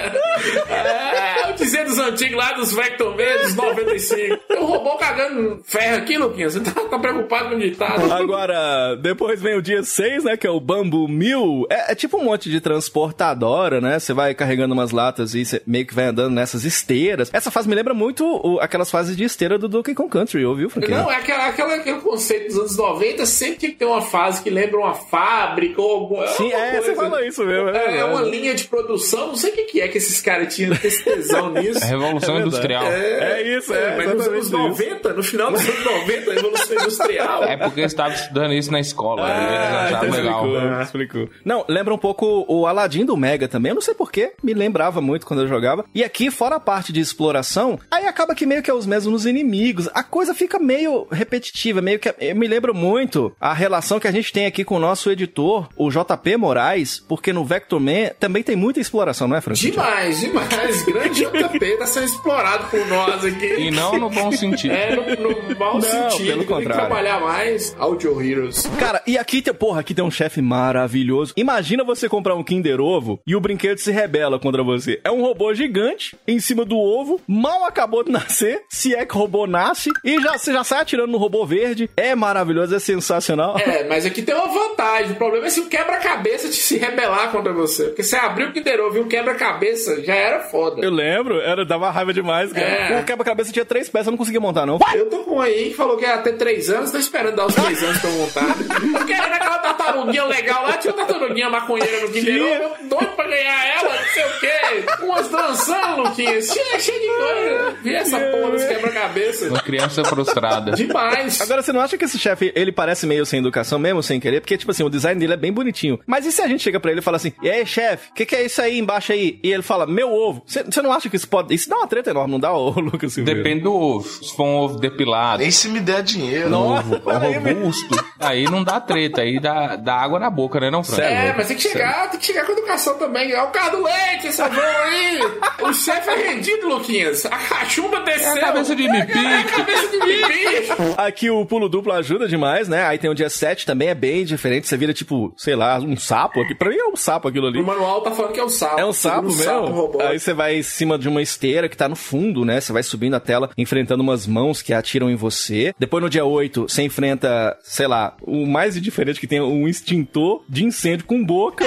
É, 0.70 1.49
eu 1.49 1.53
dizia 1.53 1.84
dos 1.86 1.97
antigos 1.99 2.36
lá, 2.38 2.53
dos 2.53 2.74
Vector 2.74 3.16
dos 3.16 3.55
95. 3.55 4.38
Tem 4.47 4.59
um 4.59 4.66
robô 4.66 4.95
cagando 4.97 5.61
ferro 5.64 5.97
aqui, 5.97 6.18
Luquinhas. 6.18 6.53
Você 6.53 6.59
tá, 6.61 6.72
tá 6.89 6.99
preocupado 6.99 7.49
com 7.49 7.55
o 7.55 7.59
ditado? 7.59 8.11
Agora, 8.11 8.95
depois 8.95 9.39
vem 9.41 9.55
o 9.57 9.61
dia 9.61 9.84
6, 9.84 10.24
né? 10.26 10.36
Que 10.38 10.47
é 10.47 10.49
o 10.49 10.59
Bambu 10.59 11.07
Mil. 11.07 11.66
É, 11.70 11.91
é 11.91 11.95
tipo 11.95 12.18
um 12.18 12.24
monte 12.26 12.49
de 12.49 12.59
transportadora, 12.59 13.80
né? 13.80 13.99
Você 13.99 14.14
vai 14.14 14.34
carregando 14.34 14.74
umas 14.74 14.91
latas 14.91 15.34
e 15.36 15.45
você 15.45 15.61
meio 15.66 15.86
que 15.86 15.93
vai 15.93 16.05
andando 16.05 16.34
nessas 16.34 16.64
esteiras. 16.66 17.30
Essa 17.34 17.51
fase 17.51 17.68
me 17.70 17.76
lembra 17.76 17.93
muito 17.93 18.26
o- 18.26 18.59
aquelas 18.59 18.89
fases 18.91 19.16
de 19.16 19.24
esteira 19.24 19.57
do 19.57 19.68
Donkey 19.68 19.93
Kong 19.93 20.09
Country, 20.09 20.45
ouviu, 20.45 20.70
Franquinho? 20.70 20.97
Não, 20.97 21.11
é 21.11 21.16
aquela, 21.18 21.47
aquela- 21.47 21.76
aquele 21.76 21.99
conceito 21.99 22.47
dos 22.47 22.57
anos 22.57 22.78
90, 22.78 23.26
sempre 23.26 23.57
tinha 23.59 23.72
que 23.72 23.78
ter 23.78 23.86
uma 23.86 24.01
fase 24.01 24.41
que 24.41 24.49
lembra 24.49 24.78
uma 24.80 24.93
fábrica 24.93 25.82
ou 25.82 25.91
alguma 25.91 26.28
Sim, 26.28 26.45
alguma 26.45 26.64
é, 26.66 26.72
coisa. 26.72 26.86
você 26.88 26.95
falou 26.95 27.20
isso 27.24 27.43
mesmo. 27.45 27.53
É, 27.54 27.60
é 27.60 27.72
verdade. 27.91 28.04
uma 28.14 28.22
linha 28.22 28.54
de 28.54 28.64
produção, 28.66 29.28
não 29.28 29.36
sei 29.36 29.51
o 29.51 29.56
que, 29.56 29.64
que 29.66 29.82
é 29.82 29.88
que 29.88 29.97
esses 29.97 30.22
caras 30.22 30.54
tinham 30.56 30.74
esse 30.84 31.04
tesão 31.04 31.49
nisso. 31.54 31.84
É 31.84 31.88
Revolução 31.88 32.38
É. 32.38 32.41
Industrial. 32.41 32.84
É 32.86 33.58
isso, 33.58 33.74
é, 33.74 33.95
mas 33.97 34.14
nos 34.14 34.28
anos 34.28 34.47
exatamente 34.47 34.74
isso. 34.74 34.84
90, 34.88 35.14
no 35.14 35.24
final 35.24 35.51
dos 35.51 35.62
anos 35.62 35.86
90, 35.86 36.32
a 36.32 36.34
Revolução 36.34 36.76
Industrial. 36.78 37.43
É 37.43 37.58
porque 37.58 37.82
eu 37.82 37.86
estava 37.86 38.14
estudando 38.14 38.54
isso 38.54 38.72
na 38.72 38.80
escola. 38.80 39.22
eles 39.22 39.34
Ah, 39.34 39.89
então 39.91 40.10
legal. 40.10 40.45
explicou, 40.47 40.82
explicou. 40.82 41.30
Não, 41.45 41.66
lembra 41.68 41.93
um 41.93 41.97
pouco 41.97 42.45
o 42.47 42.66
Aladdin 42.68 43.06
do 43.06 43.16
Mega 43.18 43.47
também. 43.47 43.70
Eu 43.70 43.76
não 43.76 43.82
sei 43.82 43.93
porquê, 43.93 44.34
me 44.43 44.54
lembrava 44.54 45.01
muito 45.01 45.26
quando 45.26 45.41
eu 45.41 45.47
jogava. 45.47 45.86
E 45.93 46.04
aqui, 46.04 46.30
fora 46.32 46.56
a 46.56 46.60
parte 46.60 46.91
de 46.93 46.99
exploração, 46.99 47.80
aí 47.89 48.06
acaba 48.06 48.36
que 48.36 48.45
meio 48.45 48.62
que 48.64 48.70
é 48.70 48.74
os 48.74 48.86
mesmos 48.86 49.26
inimigos. 49.26 49.89
A 49.93 50.04
coisa 50.04 50.34
fica 50.34 50.60
meio 50.60 51.08
repetitiva, 51.12 51.82
meio 51.82 51.99
que. 51.99 52.14
Eu 52.20 52.36
me 52.36 52.47
lembro 52.47 52.74
muito 52.74 53.34
a 53.39 53.54
relação 53.54 53.99
que 53.99 54.08
a 54.08 54.12
gente 54.12 54.32
tem 54.34 54.45
aqui 54.45 54.64
com 54.64 54.76
o 54.76 54.80
nosso 54.80 55.10
editor, 55.12 55.68
o 55.78 55.89
JP 55.89 56.38
Moraes, 56.38 56.99
porque 57.08 57.32
no 57.34 57.43
Vector 57.44 57.80
Man 57.80 58.12
também 58.20 58.44
tem 58.44 58.56
muita 58.56 58.80
exploração, 58.80 59.28
não 59.28 59.36
é, 59.36 59.41
Francisco? 59.41 59.72
Demais, 59.72 60.20
demais. 60.20 60.84
Grande 60.84 61.26
JP 61.26 61.78
tá 61.78 61.86
sendo 61.86 62.06
explorado 62.06 62.66
por 62.70 62.86
nós 62.88 63.24
aqui. 63.26 63.46
E 63.60 63.72
não 63.72 63.98
no 63.98 64.10
bom 64.10 64.32
sentido. 64.32 64.74
É, 64.84 64.96
no, 64.96 65.30
no 65.50 65.60
mau 65.60 65.74
Não, 65.76 65.82
sentido. 65.82 66.26
pelo 66.28 66.38
Tem 66.39 66.39
que 66.39 66.46
contrário. 66.46 66.86
trabalhar 66.88 67.20
mais. 67.20 67.76
Audio 67.78 68.20
Heroes. 68.22 68.66
Cara, 68.80 69.02
e 69.06 69.18
aqui 69.18 69.41
tem, 69.41 69.54
porra, 69.54 69.82
aqui 69.82 69.94
tem 69.94 70.04
um 70.04 70.10
chefe 70.12 70.41
maravilhoso. 70.41 71.34
Imagina 71.38 71.84
você 71.84 72.10
comprar 72.10 72.36
um 72.36 72.44
Kinder 72.44 72.80
Ovo 72.82 73.20
e 73.28 73.36
o 73.36 73.39
brinquedo 73.39 73.78
se 73.78 73.91
rebela 73.91 74.39
contra 74.39 74.64
você. 74.64 75.00
É 75.04 75.12
um 75.12 75.22
robô 75.22 75.54
gigante 75.54 76.18
em 76.28 76.39
cima 76.39 76.66
do 76.66 76.78
ovo, 76.78 77.22
mal 77.28 77.66
acabou 77.66 78.04
de 78.04 78.12
nascer, 78.12 78.62
se 78.70 78.96
é 78.96 79.06
que 79.06 79.16
o 79.16 79.20
robô 79.20 79.46
nasce, 79.46 79.91
e 80.04 80.20
já, 80.22 80.38
você 80.38 80.52
já 80.52 80.64
sai 80.64 80.82
atirando 80.82 81.12
no 81.12 81.18
robô 81.18 81.46
verde. 81.46 81.89
É 81.96 82.16
maravilhoso, 82.16 82.76
é 82.76 82.80
sensacional. 82.80 83.58
É, 83.60 83.84
mas 83.88 84.06
aqui 84.06 84.22
tem 84.22 84.34
uma 84.34 84.48
vantagem. 84.48 85.12
O 85.12 85.16
problema 85.16 85.46
é 85.48 85.50
se 85.50 85.60
o 85.60 85.68
quebra-cabeça 85.68 86.50
te 86.50 86.56
se 86.56 86.78
rebelar 86.78 87.32
contra 87.34 87.52
você. 87.52 87.86
Porque 87.86 88.04
você 88.04 88.16
abriu 88.16 88.48
o 88.48 88.54
Kinder 88.54 88.80
Ovo 88.80 88.98
e 88.98 89.02
um 89.02 89.08
quebra-cabeça 89.08 90.02
já 90.04 90.16
era 90.16 90.40
foda. 90.40 90.82
Eu 90.82 90.92
lembro, 90.92 91.42
era, 91.42 91.66
dava 91.66 91.90
raiva 91.90 92.14
demais, 92.14 92.54
cara. 92.54 92.66
É. 92.66 93.02
O 93.02 93.04
quebra-cabeça 93.04 93.52
tinha 93.52 93.66
três 93.66 93.90
peças, 93.90 94.08
eu 94.08 94.12
não 94.12 94.18
conseguia 94.18 94.40
montar, 94.40 94.66
não. 94.66 94.80
Eu 94.94 95.10
tô 95.10 95.20
com 95.24 95.36
um 95.38 95.42
aí 95.42 95.70
que 95.70 95.76
falou 95.76 95.98
que 95.98 96.06
ia 96.06 96.18
ter 96.20 96.34
três 96.34 96.70
anos, 96.70 96.92
tô 96.92 96.98
esperando 96.98 97.36
dar 97.36 97.48
os 97.48 97.56
três 97.56 97.84
anos 97.84 97.98
pra 98.00 98.10
eu 98.10 98.16
montar. 98.18 98.44
Eu 98.94 99.06
querendo 99.06 99.34
aquela 99.34 99.58
tartaruguinha 99.58 100.24
legal 100.26 100.64
lá, 100.64 100.78
tinha 100.78 100.94
uma 100.94 101.06
tartaruguinha 101.06 101.50
maconheira 101.50 102.02
no 102.02 102.10
Kinder. 102.10 102.42
Ovo, 102.44 102.64
eu 102.64 102.90
doido 102.90 103.16
pra 103.16 103.28
ganhar 103.28 103.66
ela, 103.80 103.96
não 103.96 104.08
sei 104.14 104.24
o 104.24 104.40
quê. 104.40 105.04
Umas 105.04 105.28
dançando, 105.30 106.04
Luquinhas, 106.04 106.48
cheio, 106.48 106.80
cheio 106.80 107.00
de 107.00 107.08
coisa. 107.08 107.78
Vi 107.82 107.96
essa 107.96 108.20
porra 108.20 108.52
dos 108.52 108.64
quebra-cabeça. 108.64 109.50
Uma 109.50 109.62
criança 109.62 110.04
frustrada. 110.04 110.72
Demais. 110.72 111.42
Agora, 111.42 111.62
você 111.62 111.72
não 111.74 111.82
acha 111.82 111.98
que 111.98 112.06
esse 112.06 112.20
chefe, 112.20 112.52
ele 112.56 112.72
parece 112.72 113.06
meio 113.08 113.26
sem 113.26 113.40
educação 113.40 113.80
mesmo, 113.80 114.04
sem 114.04 114.20
querer? 114.20 114.42
Porque, 114.42 114.58
tipo 114.58 114.72
assim, 114.72 114.84
o 114.84 114.90
design 114.90 115.20
dele 115.20 115.34
é 115.34 115.38
bem 115.38 115.52
bonitinho. 115.52 116.00
Mas 116.06 116.26
e 116.26 116.32
se 116.32 116.42
a 116.42 116.48
gente 116.48 116.62
chega 116.64 116.80
pra 116.80 116.92
ele 116.92 117.00
e 117.00 117.04
fala 117.04 117.18
assim, 117.18 117.23
e 117.42 117.50
aí, 117.50 117.66
chefe, 117.66 118.10
o 118.12 118.14
que, 118.14 118.26
que 118.26 118.36
é 118.36 118.46
isso 118.46 118.62
aí 118.62 118.80
embaixo 118.80 119.12
aí? 119.12 119.40
E 119.44 119.52
ele 119.52 119.64
fala, 119.64 119.86
meu 119.86 120.12
ovo. 120.12 120.44
Você 120.46 120.82
não 120.82 120.92
acha 120.92 121.10
que 121.10 121.16
isso 121.16 121.28
pode. 121.28 121.54
Isso 121.54 121.70
dá 121.70 121.78
uma 121.78 121.88
treta 121.88 122.10
enorme, 122.10 122.32
não 122.32 122.40
dá, 122.40 122.54
ô 122.54 122.70
Lucas 122.80 123.14
Silveira? 123.14 123.42
Depende 123.42 123.64
do 123.64 123.74
ovo. 123.74 124.08
Se 124.08 124.36
for 124.36 124.44
um 124.44 124.56
ovo 124.56 124.80
depilado. 124.80 125.40
Nem 125.42 125.52
se 125.52 125.68
me 125.70 125.80
der 125.80 126.04
dinheiro. 126.04 126.50
Um 126.50 126.78
ovo, 126.78 127.02
robusto. 127.04 128.06
aí 128.20 128.46
não 128.46 128.64
dá 128.64 128.80
treta, 128.80 129.22
aí 129.22 129.40
dá, 129.40 129.76
dá 129.76 129.96
água 129.96 130.20
na 130.20 130.30
boca, 130.30 130.60
né, 130.60 130.70
não, 130.70 130.84
Frank? 130.84 131.02
É, 131.02 131.34
mas 131.36 131.48
tem 131.48 131.56
que 131.56 131.64
chegar, 131.64 132.10
tem 132.10 132.20
que 132.20 132.26
chegar 132.26 132.46
com 132.46 132.52
educação 132.52 132.98
também. 132.98 133.32
É 133.32 133.42
o 133.42 133.48
carro 133.48 133.78
do 133.78 133.84
leite, 133.84 134.28
esse 134.28 134.42
avô 134.42 134.60
aí. 134.60 135.20
O 135.62 135.74
chefe 135.74 136.10
é 136.10 136.16
rendido, 136.16 136.68
Luquinhas. 136.68 137.26
A 137.26 137.38
cachumba 137.38 138.02
desceu. 138.02 138.36
É 138.38 138.40
a 138.40 138.46
cabeça 138.46 138.76
de 138.76 138.90
mipi. 138.90 139.26
É 139.26 139.40
a 139.40 139.44
cabeça 139.44 139.88
de 139.88 139.98
mipi. 139.98 140.94
Aqui 140.98 141.30
o 141.30 141.46
pulo 141.46 141.70
duplo 141.70 141.94
ajuda 141.94 142.28
demais, 142.28 142.68
né? 142.68 142.86
Aí 142.86 142.98
tem 142.98 143.10
o 143.10 143.16
dia 143.16 143.30
7 143.30 143.66
também, 143.66 143.90
é 143.90 143.96
bem 143.96 144.26
diferente. 144.26 144.68
Você 144.68 144.78
vira, 144.78 144.94
tipo, 144.94 145.34
sei 145.38 145.56
lá, 145.56 145.78
um 145.80 145.98
sapo 145.98 146.42
aqui. 146.42 146.56
Pra 146.56 146.70
mim 146.70 146.78
é 146.78 146.88
um 146.88 146.96
sapo 146.96 147.12
aquilo 147.22 147.47
ali. 147.47 147.59
O 147.61 147.66
manual 147.66 148.01
tá 148.01 148.11
falando 148.11 148.32
que 148.34 148.39
é 148.39 148.43
um 148.45 148.49
sapo. 148.49 148.80
É 148.80 148.86
um 148.86 148.93
sapo 148.93 149.32
Segundo 149.32 149.59
o 149.59 149.64
mesmo? 149.64 149.76
robô. 149.82 150.01
Aí 150.01 150.20
você 150.20 150.34
vai 150.34 150.57
em 150.57 150.64
cima 150.64 150.97
de 150.97 151.07
uma 151.07 151.22
esteira 151.22 151.68
que 151.70 151.78
tá 151.78 151.88
no 151.89 151.95
fundo, 151.95 152.43
né? 152.45 152.59
Você 152.61 152.72
vai 152.74 152.84
subindo 152.84 153.16
a 153.16 153.20
tela, 153.20 153.49
enfrentando 153.57 154.01
umas 154.03 154.26
mãos 154.28 154.61
que 154.61 154.74
atiram 154.74 155.09
em 155.09 155.16
você. 155.16 155.74
Depois 155.78 156.03
no 156.03 156.09
dia 156.09 156.26
8, 156.26 156.64
você 156.70 156.84
enfrenta, 156.84 157.57
sei 157.64 157.88
lá, 157.88 158.16
o 158.22 158.45
mais 158.45 158.80
diferente 158.82 159.20
que 159.20 159.28
tem 159.28 159.41
um 159.41 159.68
extintor 159.68 160.43
de 160.49 160.64
incêndio 160.66 161.05
com 161.05 161.24
boca. 161.24 161.66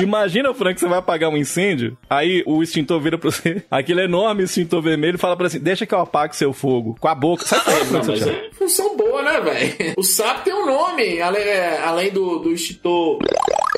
Imagina, 0.00 0.52
Frank, 0.54 0.78
você 0.78 0.88
vai 0.88 0.98
apagar 0.98 1.30
um 1.30 1.36
incêndio, 1.36 1.96
aí 2.08 2.42
o 2.46 2.62
extintor 2.62 3.00
vira 3.00 3.18
pra 3.18 3.30
você, 3.30 3.62
aquele 3.70 4.02
enorme 4.02 4.44
extintor 4.44 4.82
vermelho, 4.82 5.18
fala 5.18 5.36
pra 5.36 5.48
você, 5.48 5.58
deixa 5.58 5.86
que 5.86 5.94
eu 5.94 6.00
apague 6.00 6.36
seu 6.36 6.52
fogo. 6.52 6.96
Com 7.00 7.08
a 7.08 7.14
boca. 7.14 7.44
Sabe 7.46 7.64
qual 7.64 7.76
é, 7.76 7.80
Não, 7.80 7.86
Frank, 8.04 8.08
mas 8.08 8.26
é 8.26 8.50
função 8.52 8.96
boa, 8.96 9.22
né, 9.22 9.40
velho? 9.40 9.94
O 9.96 10.02
sapo 10.02 10.44
tem 10.44 10.54
um 10.54 10.66
nome, 10.66 11.20
além, 11.20 11.42
além 11.84 12.10
do, 12.10 12.38
do 12.38 12.52
extintor. 12.52 13.18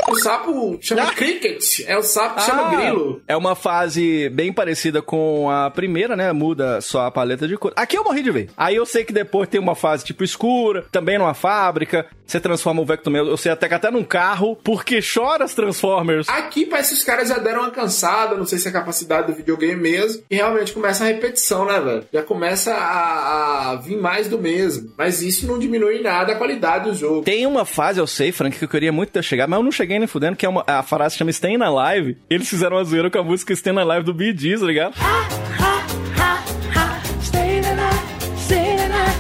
O 0.09 0.17
sapo 0.17 0.79
chama 0.81 1.00
cricket. 1.07 1.81
É 1.87 1.97
o 1.97 2.03
sapo 2.03 2.37
que 2.37 2.43
chama 2.43 2.69
Ah, 2.69 2.77
grilo. 2.77 3.23
É 3.27 3.37
uma 3.37 3.55
fase 3.55 4.29
bem 4.31 4.53
parecida 4.53 5.03
com 5.03 5.51
a 5.51 5.71
primeira, 5.71 6.17
né? 6.17 6.33
Muda 6.33 6.81
só 6.81 7.07
a 7.07 7.11
paleta 7.11 7.47
de 7.47 7.57
cor. 7.57 7.73
Aqui 7.77 7.97
eu 7.97 8.05
morri 8.05 8.23
de 8.23 8.31
ver. 8.31 8.51
Aí 8.57 8.77
eu 8.77 8.87
sei 8.87 9.05
que 9.05 9.13
depois 9.13 9.49
tem 9.49 9.61
uma 9.61 9.75
fase 9.75 10.05
tipo 10.05 10.25
escura, 10.25 10.85
também 10.91 11.19
numa 11.19 11.35
fábrica. 11.35 12.07
Você 12.27 12.39
transforma 12.39 12.81
o 12.81 12.85
Vector 12.85 13.15
Eu 13.17 13.37
sei 13.37 13.51
até 13.51 13.67
que 13.69 13.75
até 13.75 13.91
num 13.91 14.05
carro, 14.05 14.57
porque 14.63 15.01
chora 15.03 15.45
as 15.45 15.55
Transformers. 15.55 16.29
Aqui 16.29 16.65
parece 16.65 16.91
que 16.91 16.99
os 17.01 17.05
caras 17.05 17.29
já 17.29 17.39
deram 17.39 17.61
uma 17.63 17.71
cansada, 17.71 18.37
não 18.37 18.47
sei 18.47 18.59
se 18.59 18.69
é 18.69 18.71
a 18.71 18.73
capacidade 18.73 19.27
do 19.27 19.33
videogame 19.33 19.81
mesmo, 19.81 20.23
e 20.31 20.37
realmente 20.37 20.73
começa 20.73 21.05
a 21.05 21.09
repetição, 21.09 21.65
né, 21.65 21.81
velho? 21.81 22.05
Já 22.13 22.23
começa 22.23 22.73
a, 22.73 23.73
a 23.73 23.77
vir 23.77 23.97
mais 23.97 24.29
do 24.29 24.39
mesmo. 24.39 24.93
Mas 24.97 25.23
isso 25.23 25.47
não 25.47 25.59
diminui 25.59 25.99
em 25.99 26.03
nada 26.03 26.33
a 26.33 26.37
qualidade 26.37 26.89
do 26.89 26.95
jogo. 26.95 27.23
Tem 27.23 27.47
uma 27.47 27.65
fase, 27.65 27.99
eu 27.99 28.07
sei, 28.07 28.31
Frank, 28.33 28.57
que 28.59 28.65
eu 28.65 28.69
queria 28.69 28.93
muito 28.93 29.11
ter 29.11 29.23
chegado, 29.25 29.49
mas 29.49 29.59
eu 29.59 29.65
não 29.65 29.73
cheguei 29.73 29.99
nem 29.99 30.07
fudendo, 30.07 30.37
que 30.37 30.47
é 30.47 30.49
uma, 30.49 30.63
a 30.67 30.83
frase 30.91 31.17
chama 31.17 31.33
Stay 31.33 31.57
na 31.57 31.71
Live. 31.71 32.19
Eles 32.29 32.49
fizeram 32.49 32.77
uma 32.77 32.85
zoeira 32.85 33.09
com 33.09 33.19
a 33.19 33.23
música 33.23 33.55
Stay 33.55 33.73
na 33.73 33.85
Live 33.85 34.05
do 34.05 34.13
Bee 34.13 34.37
Gees, 34.37 34.59
tá 34.61 34.67
ligado? 34.67 34.95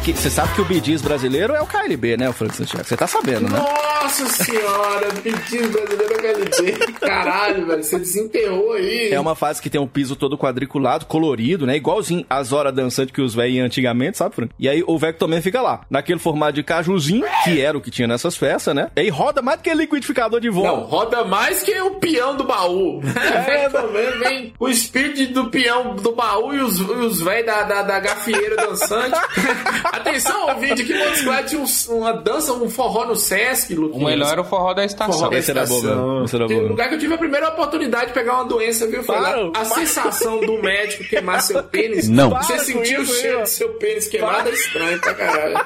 Que 0.04 0.14
Você 0.14 0.30
sabe 0.30 0.54
que 0.54 0.62
o 0.62 0.82
Gees 0.82 1.02
brasileiro 1.02 1.54
é 1.54 1.60
o 1.60 1.66
KLB, 1.66 2.16
né, 2.16 2.26
o 2.28 2.32
Frank 2.32 2.56
Santiago? 2.56 2.86
Você 2.86 2.96
tá 2.96 3.06
sabendo, 3.06 3.50
né? 3.50 3.58
Nossa 3.58 4.26
senhora, 4.26 5.08
pedido 5.22 5.68
brasileiro 5.68 6.14
HLB. 6.14 6.92
Caralho, 7.00 7.66
velho, 7.66 7.84
você 7.84 7.98
desenterrou 7.98 8.72
aí. 8.72 9.12
É 9.12 9.20
uma 9.20 9.34
fase 9.34 9.60
que 9.60 9.68
tem 9.68 9.78
um 9.78 9.86
piso 9.86 10.16
todo 10.16 10.38
quadriculado, 10.38 11.04
colorido, 11.04 11.66
né? 11.66 11.76
Igualzinho 11.76 12.24
as 12.30 12.50
horas 12.50 12.72
dançantes 12.74 13.12
que 13.12 13.20
os 13.20 13.34
velhos 13.34 13.64
antigamente, 13.64 14.16
sabe, 14.16 14.34
Frank? 14.34 14.54
E 14.58 14.70
aí 14.70 14.82
o 14.86 14.98
Vector 14.98 15.28
Man 15.28 15.42
fica 15.42 15.60
lá, 15.60 15.82
naquele 15.90 16.18
formato 16.18 16.54
de 16.54 16.62
cajuzinho, 16.62 17.26
que 17.44 17.60
era 17.60 17.76
o 17.76 17.80
que 17.80 17.90
tinha 17.90 18.08
nessas 18.08 18.36
festas, 18.36 18.74
né? 18.74 18.90
E 18.96 19.00
aí 19.00 19.08
roda 19.10 19.42
mais 19.42 19.58
do 19.58 19.64
que 19.64 19.74
liquidificador 19.74 20.40
de 20.40 20.48
voo. 20.48 20.64
Não, 20.64 20.80
roda 20.80 21.24
mais 21.24 21.62
que 21.62 21.78
o 21.78 21.96
peão 21.96 22.36
do 22.36 22.44
baú. 22.44 23.00
É, 23.50 23.68
também 23.68 24.18
vem 24.18 24.54
o 24.58 24.68
espírito 24.68 25.32
do 25.32 25.50
peão 25.50 25.96
do 25.96 26.12
baú 26.12 26.54
e 26.54 26.60
os, 26.60 26.78
e 26.78 26.82
os 26.82 27.20
velhos 27.20 27.46
da, 27.46 27.62
da, 27.62 27.82
da 27.82 28.00
gafieira 28.00 28.56
dançante. 28.56 29.18
Atenção, 29.92 30.48
ouvinte, 30.48 30.84
que 30.84 30.92
Claros 31.24 31.50
tinha 31.50 31.60
um- 31.60 31.98
uma 31.98 32.12
dança, 32.12 32.52
um 32.52 32.68
forró 32.70 33.04
no 33.06 33.16
Sesc, 33.16 33.74
O 33.74 33.98
melhor 34.04 34.32
era 34.32 34.40
o 34.40 34.44
forró 34.44 34.72
da 34.72 34.84
estação. 34.84 35.12
Forró 35.14 35.28
da 35.30 35.38
Esse 35.38 35.50
era 35.50 35.66
bom 35.66 35.76
estação. 35.76 35.96
mesmo, 36.12 36.24
esse 36.24 36.36
era 36.36 36.46
bom 36.48 36.54
um 36.54 36.68
lugar 36.68 36.88
que 36.88 36.94
eu 36.94 36.98
tive 36.98 37.14
a 37.14 37.18
primeira 37.18 37.48
oportunidade 37.48 38.06
de 38.08 38.12
pegar 38.12 38.34
uma 38.34 38.44
doença, 38.44 38.86
viu? 38.86 39.02
Foi 39.02 39.18
lá. 39.18 39.30
Para, 39.32 39.60
a 39.60 39.64
sensação 39.64 40.40
do 40.40 40.62
médico 40.62 41.04
queimar 41.04 41.42
seu 41.42 41.62
pênis. 41.64 42.08
Não. 42.08 42.30
Você 42.30 42.52
Para 42.54 42.64
sentir 42.64 42.96
com 42.96 43.02
o 43.02 43.06
cheiro 43.06 43.40
do 43.40 43.46
seu 43.48 43.68
pênis 43.74 44.08
queimado 44.08 44.48
é 44.48 44.52
estranho 44.52 45.00
pra 45.00 45.14
caralho. 45.14 45.60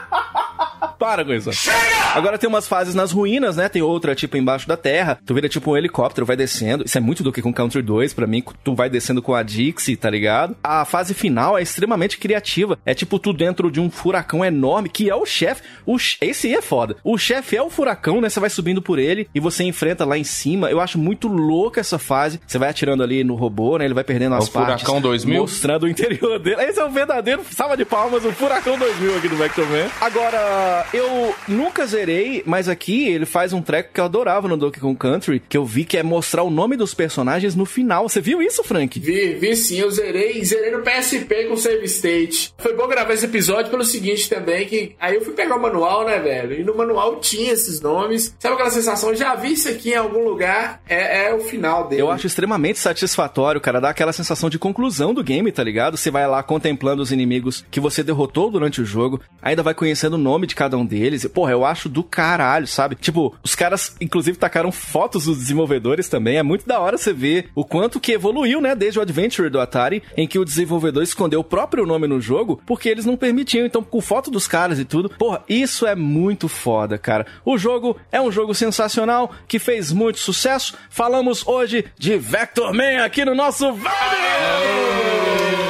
Para 1.05 1.23
com 1.23 1.35
isso. 1.35 1.51
Agora 2.15 2.39
tem 2.39 2.49
umas 2.49 2.67
fases 2.67 2.95
nas 2.95 3.13
ruínas, 3.13 3.57
né? 3.57 3.69
Tem 3.69 3.83
outra, 3.83 4.15
tipo, 4.15 4.37
embaixo 4.37 4.67
da 4.67 4.77
terra. 4.77 5.19
Tu 5.27 5.35
vira, 5.35 5.49
tipo, 5.49 5.71
um 5.73 5.77
helicóptero, 5.77 6.25
vai 6.25 6.37
descendo. 6.37 6.85
Isso 6.85 6.97
é 6.97 7.01
muito 7.01 7.23
do 7.23 7.31
que 7.31 7.43
com 7.43 7.53
Country 7.53 7.83
2, 7.83 8.15
pra 8.15 8.27
mim. 8.27 8.43
Tu 8.63 8.75
vai 8.75 8.89
descendo 8.89 9.21
com 9.21 9.35
a 9.35 9.43
Dixie, 9.43 9.97
tá 9.97 10.09
ligado? 10.09 10.57
A 10.63 10.85
fase 10.85 11.13
final 11.13 11.59
é 11.59 11.63
extremamente 11.63 12.17
criativa. 12.17 12.79
É, 12.87 12.95
tipo, 12.95 13.19
tu 13.19 13.33
dentro 13.33 13.71
de 13.71 13.81
um 13.81 13.91
furacão 13.91 14.45
enorme, 14.45 14.89
que 14.89 15.11
é 15.11 15.15
o 15.15 15.27
chefe. 15.27 15.63
O 15.85 15.97
Esse 16.21 16.47
aí 16.47 16.55
é 16.55 16.63
foda. 16.63 16.97
O 17.05 17.19
chefe 17.19 17.57
é 17.57 17.63
o 17.63 17.69
furacão, 17.69 18.21
né? 18.21 18.29
Você 18.29 18.41
vai 18.41 18.49
subindo 18.49 18.81
por 18.81 18.99
ele 18.99 19.29
e 19.35 19.41
você 19.41 19.65
enfrenta 19.65 20.05
lá 20.05 20.17
em 20.17 20.25
cima. 20.25 20.71
Eu 20.71 20.81
acho 20.81 20.99
muito 20.99 21.29
louca 21.29 21.81
essa 21.81 21.99
fase. 21.99 22.41
Você 22.47 22.59
vai 22.59 22.71
atirando 22.71 23.03
ali 23.03 23.23
no 23.25 23.35
robô, 23.35 23.77
né? 23.77 23.85
Ele 23.85 23.95
vai 23.95 24.05
perdendo 24.05 24.37
as 24.37 24.49
o 24.49 24.53
Furacão 24.53 24.77
partes. 24.77 25.03
2000? 25.03 25.41
Mostrando 25.41 25.83
o 25.83 25.89
interior 25.89 26.39
dele. 26.39 26.63
Esse 26.63 26.81
é 26.81 26.85
o 26.85 26.91
verdadeiro 26.91 27.43
salva 27.51 27.77
de 27.77 27.85
palmas, 27.85 28.25
o 28.25 28.33
Furacão 28.33 28.79
2000 28.79 29.17
aqui 29.19 29.29
do 29.29 29.37
Vector 29.37 29.67
Man. 29.67 29.89
Agora, 30.01 30.87
eu 30.95 31.35
nunca 31.49 31.85
zerei, 31.87 32.43
mas 32.47 32.69
aqui 32.69 33.09
ele 33.09 33.27
faz 33.27 33.53
um 33.53 33.61
treco 33.61 33.93
que 33.93 34.01
eu 34.01 34.05
adorava 34.05 34.47
no 34.47 34.57
Donkey 34.57 34.79
Kong 34.79 34.97
Country, 34.97 35.43
que 35.49 35.57
eu 35.57 35.65
vi 35.65 35.85
que 35.85 35.99
é 35.99 36.03
mostrar 36.05 36.45
o 36.45 36.51
nome 36.51 36.77
dos 36.77 36.95
personagens 36.95 37.57
no 37.57 37.67
final. 37.67 38.09
Você 38.09 38.21
viu 38.21 38.41
isso, 38.41 38.63
Frank? 38.63 39.01
Vi, 39.01 39.35
vi 39.35 39.57
sim, 39.57 39.81
eu 39.81 39.91
zerei, 39.91 40.45
zerei 40.45 40.71
no 40.71 40.83
PSP 40.83 41.47
com 41.49 41.57
save 41.57 41.85
state. 41.87 42.55
Foi 42.59 42.77
bom 42.77 42.87
gravar 42.87 43.13
esse 43.13 43.25
episódio 43.25 43.73
pelo 43.73 43.85
seguinte 43.85 44.29
também, 44.29 44.67
que 44.67 44.95
aí 45.01 45.17
eu 45.17 45.25
fui 45.25 45.35
pegar 45.35 45.57
o 45.57 45.61
manual, 45.61 46.05
né, 46.05 46.21
velho? 46.21 46.61
E 46.61 46.63
no 46.63 46.77
manual 46.77 47.17
tinha 47.17 47.53
esses 47.53 47.81
nomes. 47.81 48.35
Sabe 48.39 48.55
aquela 48.55 48.71
sensação? 48.71 49.15
Já 49.17 49.35
vi 49.35 49.53
isso 49.53 49.69
aqui 49.69 49.91
em 49.91 49.97
algum 49.97 50.25
lugar? 50.25 50.81
É, 50.89 51.27
é 51.27 51.35
o 51.35 51.41
final 51.41 51.89
dele. 51.89 52.03
Eu 52.03 52.11
acho 52.11 52.29
extremamente 52.29 52.79
satisfatório, 52.79 53.61
cara, 53.61 53.81
dá 53.81 53.91
aquela 53.91 54.13
sensação 54.13 54.49
de 54.49 54.61
conclusão 54.61 55.13
do 55.13 55.25
game, 55.25 55.51
tá 55.51 55.65
ligado? 55.65 55.97
Você 55.97 56.11
vai 56.11 56.29
lá 56.29 56.41
contemplando 56.43 57.03
os 57.03 57.11
inimigos 57.11 57.65
que 57.69 57.81
você 57.81 58.03
derrotou 58.05 58.49
durante 58.49 58.81
o 58.81 58.85
jogo, 58.85 59.21
ainda 59.43 59.63
vai 59.63 59.75
conhecendo 59.75 60.15
o 60.15 60.19
nome 60.19 60.47
de 60.47 60.55
cada 60.55 60.74
um 60.77 60.87
deles. 60.87 61.27
Porra, 61.27 61.53
eu 61.53 61.64
acho 61.64 61.89
do 61.89 62.03
caralho, 62.03 62.66
sabe? 62.66 62.95
Tipo, 62.95 63.35
os 63.43 63.55
caras, 63.55 63.97
inclusive, 64.01 64.39
tacaram 64.39 64.72
fotos 64.72 65.25
dos 65.25 65.39
desenvolvedores 65.39 66.09
também. 66.09 66.37
É 66.37 66.43
muito 66.43 66.66
da 66.66 66.79
hora 66.81 66.99
você 66.99 67.12
ver 67.12 67.51
o 67.55 67.64
quanto 67.64 68.01
que 68.01 68.12
evoluiu, 68.12 68.61
né? 68.61 68.75
Desde 68.75 68.99
o 68.99 69.03
Adventure 69.03 69.51
do 69.51 69.61
Atari, 69.61 70.03
em 70.16 70.27
que 70.27 70.39
o 70.39 70.45
desenvolvedor 70.45 71.03
escondeu 71.03 71.41
o 71.41 71.45
próprio 71.45 71.87
nome 71.87 72.07
no 72.07 72.20
jogo, 72.20 72.61
porque 72.66 72.89
eles 72.89 73.05
não 73.05 73.16
permitiam. 73.16 73.66
Então, 73.66 73.83
com 73.83 74.01
foto 74.01 74.31
dos 74.31 74.47
caras 74.47 74.79
e 74.79 74.85
tudo. 74.85 75.11
Porra, 75.11 75.43
isso 75.49 75.87
é 75.87 75.95
muito 75.95 76.49
foda, 76.49 76.99
cara. 76.99 77.27
O 77.45 77.57
jogo 77.57 77.97
é 78.11 78.20
um 78.20 78.31
jogo 78.31 78.55
sensacional, 78.55 79.33
que 79.47 79.59
fez 79.59 79.93
muito 79.93 80.18
sucesso. 80.18 80.77
Falamos 80.91 81.47
hoje 81.47 81.85
de 81.99 82.16
Vector 82.16 82.72
Man 82.72 83.05
aqui 83.05 83.25
no 83.25 83.35
nosso 83.35 83.75
quero 83.75 85.64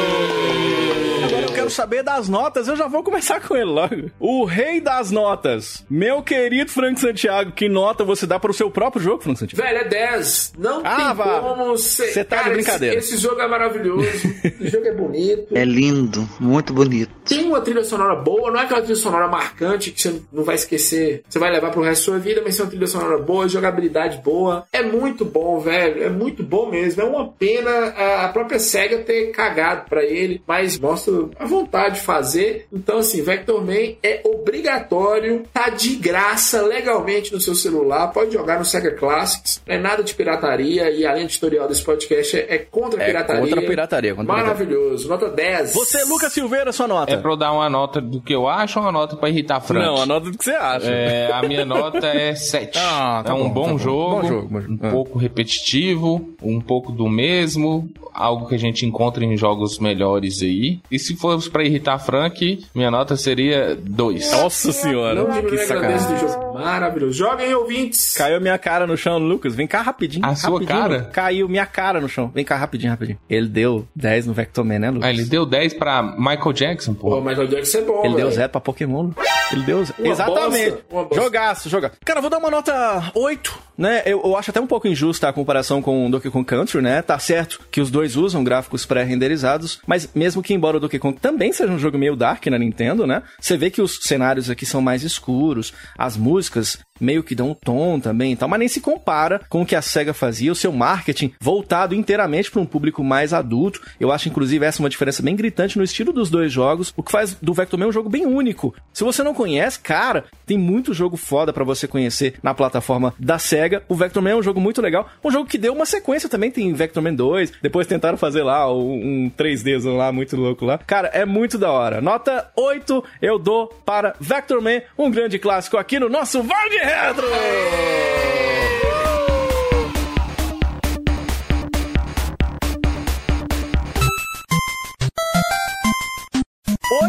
saber 1.74 2.02
das 2.02 2.28
notas, 2.28 2.68
eu 2.68 2.76
já 2.76 2.86
vou 2.86 3.02
começar 3.02 3.40
com 3.40 3.54
ele 3.54 3.64
logo. 3.64 4.10
O 4.18 4.44
rei 4.44 4.80
das 4.80 5.10
notas, 5.10 5.84
meu 5.90 6.22
querido 6.22 6.70
Frank 6.70 6.98
Santiago, 7.00 7.52
que 7.52 7.68
nota 7.68 8.04
você 8.04 8.26
dá 8.26 8.38
para 8.38 8.50
o 8.50 8.54
seu 8.54 8.70
próprio 8.70 9.02
jogo, 9.02 9.22
Frank 9.22 9.38
Santiago? 9.38 9.62
Velho, 9.62 9.78
é 9.78 9.88
10. 9.88 10.52
Não 10.58 10.80
Ah, 10.84 10.96
tem 10.96 11.14
vá. 11.14 11.40
como 11.40 11.76
ser. 11.76 12.08
Cê 12.12 12.24
tá 12.24 12.36
de 12.36 12.42
Cara, 12.44 12.54
brincadeira. 12.54 12.96
Esse, 12.98 13.14
esse 13.14 13.22
jogo 13.22 13.40
é 13.40 13.48
maravilhoso. 13.48 14.08
esse 14.44 14.68
jogo 14.68 14.86
é 14.86 14.92
bonito. 14.92 15.56
É 15.56 15.64
lindo, 15.64 16.28
muito 16.40 16.72
bonito. 16.72 17.10
Tem 17.24 17.44
uma 17.46 17.60
trilha 17.60 17.84
sonora 17.84 18.14
boa, 18.16 18.50
não 18.50 18.60
é 18.60 18.64
aquela 18.64 18.80
trilha 18.82 18.96
sonora 18.96 19.28
marcante 19.28 19.90
que 19.90 20.00
você 20.00 20.20
não 20.32 20.44
vai 20.44 20.54
esquecer, 20.54 21.22
você 21.28 21.38
vai 21.38 21.50
levar 21.50 21.70
pro 21.70 21.82
resto 21.82 22.00
da 22.00 22.04
sua 22.04 22.18
vida, 22.18 22.42
mas 22.44 22.58
é 22.58 22.62
uma 22.62 22.68
trilha 22.70 22.86
sonora 22.86 23.18
boa, 23.18 23.48
jogabilidade 23.48 24.18
boa. 24.22 24.64
É 24.72 24.82
muito 24.82 25.24
bom, 25.24 25.58
velho. 25.60 26.02
É 26.02 26.08
muito 26.10 26.42
bom 26.42 26.70
mesmo. 26.70 27.02
É 27.02 27.04
uma 27.04 27.28
pena 27.28 27.70
a- 27.70 28.24
a 28.26 28.28
própria 28.28 28.58
SEGA 28.58 28.98
ter 28.98 29.30
cagado 29.32 29.88
pra 29.88 30.04
ele, 30.04 30.42
mas 30.46 30.78
mostra 30.78 31.14
a 31.38 31.44
vontade 31.46 31.63
de 31.92 32.00
fazer. 32.00 32.66
Então, 32.72 32.98
assim, 32.98 33.22
Vector 33.22 33.64
Man 33.64 33.94
é 34.02 34.20
obrigatório, 34.24 35.42
tá 35.52 35.68
de 35.70 35.96
graça 35.96 36.62
legalmente 36.62 37.32
no 37.32 37.40
seu 37.40 37.54
celular, 37.54 38.08
pode 38.08 38.32
jogar 38.32 38.58
no 38.58 38.64
Sega 38.64 38.92
Classics, 38.92 39.60
não 39.66 39.74
é 39.74 39.78
nada 39.78 40.02
de 40.02 40.14
pirataria 40.14 40.90
e 40.90 41.04
além 41.04 41.26
do 41.26 41.32
tutorial 41.32 41.68
desse 41.68 41.82
podcast 41.82 42.36
é, 42.36 42.54
é 42.54 42.58
contra 42.58 43.00
a 43.00 43.02
É 43.02 43.06
pirataria. 43.06 43.42
contra 43.42 43.60
a 43.60 43.62
pirataria, 43.66 44.14
contra 44.14 44.32
a 44.32 44.36
Maravilhoso, 44.36 45.08
nota 45.08 45.28
10. 45.28 45.74
Você, 45.74 46.04
Lucas 46.04 46.32
Silveira, 46.32 46.72
sua 46.72 46.86
nota. 46.88 47.12
É 47.12 47.16
pra 47.16 47.30
eu 47.32 47.36
dar 47.36 47.52
uma 47.52 47.68
nota 47.68 48.00
do 48.00 48.20
que 48.20 48.34
eu 48.34 48.48
acho 48.48 48.78
ou 48.78 48.84
uma 48.84 48.92
nota 48.92 49.16
pra 49.16 49.28
irritar 49.28 49.60
Frank? 49.60 49.84
Não, 49.84 50.00
a 50.00 50.06
nota 50.06 50.30
do 50.30 50.38
que 50.38 50.44
você 50.44 50.52
acha. 50.52 50.86
É, 50.90 51.32
a 51.32 51.42
minha 51.42 51.64
nota 51.64 52.06
é 52.06 52.34
7. 52.34 52.78
Ah, 52.78 53.22
tá 53.24 53.32
é 53.32 53.34
um 53.34 53.48
bom, 53.48 53.68
bom, 53.68 53.76
tá 53.76 53.82
jogo, 53.82 54.20
Bom 54.22 54.28
jogo, 54.28 54.48
bom 54.48 54.60
jogo. 54.60 54.74
um 54.84 54.86
Ah. 54.88 54.90
pouco 54.90 55.18
repetitivo, 55.18 56.28
um 56.42 56.60
pouco 56.60 56.92
do 56.92 57.08
mesmo, 57.08 57.88
algo 58.12 58.46
que 58.48 58.54
a 58.54 58.58
gente 58.58 58.86
encontra 58.86 59.24
em 59.24 59.36
jogos 59.36 59.78
melhores 59.78 60.42
aí. 60.42 60.80
E 60.90 60.98
se 60.98 61.16
fosse 61.16 61.43
pra 61.50 61.64
irritar 61.64 61.98
Frank, 61.98 62.64
minha 62.74 62.90
nota 62.90 63.16
seria 63.16 63.76
2. 63.76 64.32
Nossa 64.32 64.72
senhora, 64.72 65.22
Não 65.22 65.42
que 65.42 65.58
sacanagem. 65.58 66.16
Maravilhoso. 66.54 67.12
Joguem, 67.18 67.54
ouvintes. 67.54 68.14
Caiu 68.14 68.40
minha 68.40 68.56
cara 68.58 68.86
no 68.86 68.96
chão, 68.96 69.18
Lucas. 69.18 69.54
Vem 69.54 69.66
cá 69.66 69.82
rapidinho. 69.82 70.24
A 70.24 70.34
sua 70.34 70.52
rapidinho. 70.60 70.78
cara? 70.78 71.02
Caiu 71.12 71.48
minha 71.48 71.66
cara 71.66 72.00
no 72.00 72.08
chão. 72.08 72.30
Vem 72.34 72.44
cá 72.44 72.56
rapidinho, 72.56 72.90
rapidinho. 72.92 73.18
Ele 73.28 73.48
deu 73.48 73.86
10 73.94 74.26
no 74.26 74.32
Vectorman, 74.32 74.78
né, 74.78 74.90
Lucas? 74.90 75.08
Ah, 75.08 75.10
ele 75.12 75.24
deu 75.24 75.44
10 75.44 75.74
pra 75.74 76.02
Michael 76.02 76.52
Jackson, 76.52 76.94
Pô, 76.94 77.10
pô. 77.10 77.20
Michael 77.20 77.48
Jackson 77.48 77.78
é 77.78 77.82
bom, 77.82 78.00
Ele 78.04 78.14
deu 78.14 78.24
velho. 78.26 78.30
zero 78.32 78.48
pra 78.50 78.60
Pokémon. 78.60 79.10
Ele 79.52 79.62
deu 79.62 79.84
zero. 79.84 79.98
Uma 79.98 80.08
Exatamente. 80.12 80.76
bosta. 80.90 81.14
Jogaço, 81.14 81.68
jogaço. 81.68 81.96
Cara, 82.04 82.18
eu 82.18 82.22
vou 82.22 82.30
dar 82.30 82.38
uma 82.38 82.50
nota 82.50 83.10
8, 83.14 83.58
né? 83.76 84.02
Eu, 84.06 84.22
eu 84.24 84.36
acho 84.36 84.50
até 84.50 84.60
um 84.60 84.66
pouco 84.66 84.86
injusta 84.86 85.28
a 85.28 85.32
comparação 85.32 85.82
com 85.82 86.06
o 86.06 86.10
Donkey 86.10 86.30
Kong 86.30 86.44
Country, 86.46 86.80
né? 86.80 87.02
Tá 87.02 87.18
certo 87.18 87.60
que 87.70 87.80
os 87.80 87.90
dois 87.90 88.16
usam 88.16 88.44
gráficos 88.44 88.86
pré-renderizados, 88.86 89.80
mas 89.86 90.08
mesmo 90.14 90.42
que 90.42 90.54
embora 90.54 90.76
o 90.76 90.80
Donkey 90.80 90.98
Kong 90.98 91.18
também 91.20 91.52
seja 91.52 91.72
um 91.72 91.78
jogo 91.78 91.98
meio 91.98 92.14
dark 92.16 92.46
na 92.46 92.58
Nintendo, 92.58 93.06
né? 93.06 93.22
Você 93.40 93.56
vê 93.56 93.70
que 93.70 93.82
os 93.82 93.98
cenários 94.02 94.48
aqui 94.48 94.64
são 94.64 94.80
mais 94.80 95.02
escuros, 95.02 95.72
as 95.98 96.16
músicas 96.16 96.43
músicas 96.44 96.84
meio 97.00 97.22
que 97.22 97.34
dão 97.34 97.50
um 97.50 97.54
tom 97.54 97.98
também 97.98 98.32
e 98.32 98.36
tal, 98.36 98.48
mas 98.48 98.58
nem 98.58 98.68
se 98.68 98.80
compara 98.80 99.40
com 99.48 99.62
o 99.62 99.66
que 99.66 99.76
a 99.76 99.82
SEGA 99.82 100.14
fazia, 100.14 100.52
o 100.52 100.56
seu 100.56 100.72
marketing 100.72 101.32
voltado 101.40 101.94
inteiramente 101.94 102.50
para 102.50 102.60
um 102.60 102.66
público 102.66 103.02
mais 103.02 103.32
adulto. 103.32 103.80
Eu 103.98 104.12
acho, 104.12 104.28
inclusive, 104.28 104.64
essa 104.64 104.82
uma 104.82 104.88
diferença 104.88 105.22
bem 105.22 105.36
gritante 105.36 105.78
no 105.78 105.84
estilo 105.84 106.12
dos 106.12 106.30
dois 106.30 106.52
jogos, 106.52 106.92
o 106.96 107.02
que 107.02 107.12
faz 107.12 107.34
do 107.34 107.52
Vectorman 107.52 107.88
um 107.88 107.92
jogo 107.92 108.08
bem 108.08 108.26
único. 108.26 108.74
Se 108.92 109.04
você 109.04 109.22
não 109.22 109.34
conhece, 109.34 109.80
cara, 109.80 110.24
tem 110.46 110.58
muito 110.58 110.94
jogo 110.94 111.16
foda 111.16 111.52
para 111.52 111.64
você 111.64 111.88
conhecer 111.88 112.34
na 112.42 112.54
plataforma 112.54 113.14
da 113.18 113.38
SEGA. 113.38 113.82
O 113.88 113.94
Vectorman 113.94 114.32
é 114.32 114.36
um 114.36 114.42
jogo 114.42 114.60
muito 114.60 114.80
legal, 114.80 115.08
um 115.22 115.30
jogo 115.30 115.48
que 115.48 115.58
deu 115.58 115.72
uma 115.72 115.86
sequência 115.86 116.28
também, 116.28 116.50
tem 116.50 116.72
Vectorman 116.72 117.14
2, 117.14 117.54
depois 117.62 117.86
tentaram 117.86 118.16
fazer 118.16 118.42
lá 118.42 118.72
um 118.72 119.30
3D 119.36 119.74
lá, 119.96 120.12
muito 120.12 120.36
louco 120.36 120.64
lá. 120.64 120.78
Cara, 120.78 121.08
é 121.08 121.24
muito 121.24 121.58
da 121.58 121.70
hora. 121.70 122.00
Nota 122.00 122.50
8 122.56 123.02
eu 123.20 123.38
dou 123.38 123.68
para 123.84 124.14
Vectorman, 124.20 124.82
um 124.98 125.10
grande 125.10 125.38
clássico 125.38 125.76
aqui 125.76 125.98
no 125.98 126.08
nosso 126.08 126.42
Vai 126.42 126.83
de 126.84 126.90
Retro! 126.90 128.53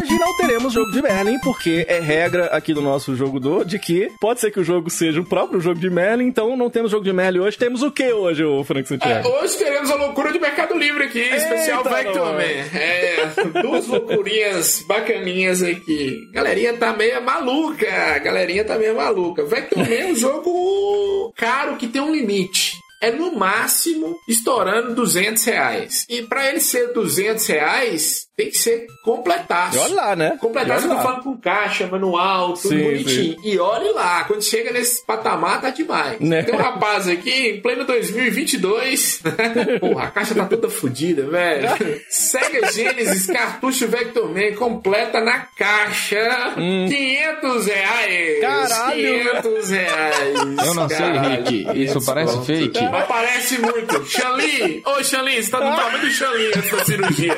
Hoje 0.02 0.18
não 0.18 0.36
teremos 0.36 0.72
jogo 0.72 0.90
de 0.92 1.02
Merlin, 1.02 1.38
porque 1.40 1.84
é 1.88 1.98
regra 2.00 2.46
aqui 2.46 2.72
do 2.74 2.82
nosso 2.82 3.14
jogo 3.16 3.38
do 3.40 3.64
de 3.64 3.78
que 3.78 4.10
pode 4.20 4.40
ser 4.40 4.50
que 4.50 4.60
o 4.60 4.64
jogo 4.64 4.90
seja 4.90 5.20
o 5.20 5.24
próprio 5.24 5.60
jogo 5.60 5.78
de 5.80 5.88
Merlin, 5.90 6.26
então 6.26 6.56
não 6.56 6.68
temos 6.70 6.90
jogo 6.90 7.04
de 7.04 7.12
Merlin 7.12 7.40
hoje. 7.40 7.56
Temos 7.58 7.82
o 7.82 7.90
que 7.90 8.12
hoje, 8.12 8.44
ô 8.44 8.62
Frank 8.64 8.84
É, 8.84 8.86
Santiago? 8.88 9.28
hoje 9.28 9.56
teremos 9.56 9.90
a 9.90 9.94
loucura 9.96 10.32
de 10.32 10.38
Mercado 10.38 10.74
Livre 10.76 11.04
aqui, 11.04 11.20
especial 11.20 11.78
Eita, 11.78 11.90
Vectorman. 11.90 12.42
É, 12.74 13.26
duas 13.62 13.86
loucurinhas 13.86 14.84
bacaninhas 14.86 15.62
aqui. 15.62 16.30
Galerinha 16.32 16.74
tá 16.74 16.92
meio 16.92 17.22
maluca, 17.22 18.18
galerinha 18.18 18.64
tá 18.64 18.76
meio 18.78 18.96
maluca. 18.96 19.44
Vectorman 19.44 19.92
é 19.94 20.06
um 20.06 20.16
jogo 20.16 21.32
caro 21.36 21.76
que 21.76 21.86
tem 21.86 22.00
um 22.02 22.12
limite. 22.12 22.72
É 23.02 23.10
no 23.10 23.36
máximo 23.36 24.16
estourando 24.26 24.94
200 24.94 25.44
reais. 25.44 26.06
E 26.08 26.22
pra 26.22 26.48
ele 26.48 26.60
ser 26.60 26.92
200 26.94 27.46
reais, 27.46 28.25
tem 28.36 28.50
que 28.50 28.58
ser 28.58 28.86
completaço. 29.02 29.76
E 29.76 29.80
olha 29.80 29.94
lá, 29.94 30.16
né? 30.16 30.36
Completaço, 30.38 30.84
E 30.86 30.88
eu 30.88 30.90
olha 30.90 30.90
tô 30.90 30.94
lá. 30.94 31.02
falando 31.02 31.22
com 31.24 31.40
caixa, 31.40 31.86
manual, 31.86 32.52
tudo 32.52 32.68
Sim, 32.68 32.82
bonitinho. 32.84 33.36
E 33.42 33.58
olhe 33.58 33.90
lá, 33.92 34.24
quando 34.24 34.42
chega 34.42 34.70
nesse 34.72 35.04
patamar, 35.06 35.60
tá 35.62 35.70
demais. 35.70 36.20
Né? 36.20 36.42
Tem 36.42 36.54
um 36.54 36.58
rapaz 36.58 37.08
aqui, 37.08 37.30
em 37.48 37.60
pleno 37.62 37.84
2022. 37.84 39.22
Porra, 39.80 40.04
a 40.04 40.10
caixa 40.10 40.34
tá 40.34 40.44
toda 40.44 40.68
fodida, 40.68 41.26
velho. 41.26 41.68
Sega 42.10 42.70
Genesis, 42.70 43.26
cartucho 43.26 43.88
Vectorman, 43.88 44.54
completa 44.54 45.20
na 45.20 45.38
caixa. 45.56 46.52
500 46.56 47.66
reais. 47.66 48.36
Hum. 48.36 48.40
Caralho, 48.42 49.24
500 49.42 49.70
reais. 49.70 50.38
Eu 50.66 50.74
não 50.74 50.88
sei, 50.88 51.06
Rick. 51.18 51.60
Isso 51.84 52.00
500 52.00 52.06
parece 52.06 52.32
conto. 52.34 52.44
fake. 52.46 52.78
Aparece 52.84 53.58
muito. 53.60 54.04
Xanli, 54.06 54.82
ô 54.84 55.02
Xanli, 55.02 55.42
você 55.42 55.50
tá 55.50 55.58
do 55.58 55.76
tamanho 55.76 56.00
do 56.00 56.10
Xanli 56.10 56.50
da 56.50 56.84
cirurgia. 56.84 57.36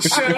Xanli, 0.00 0.37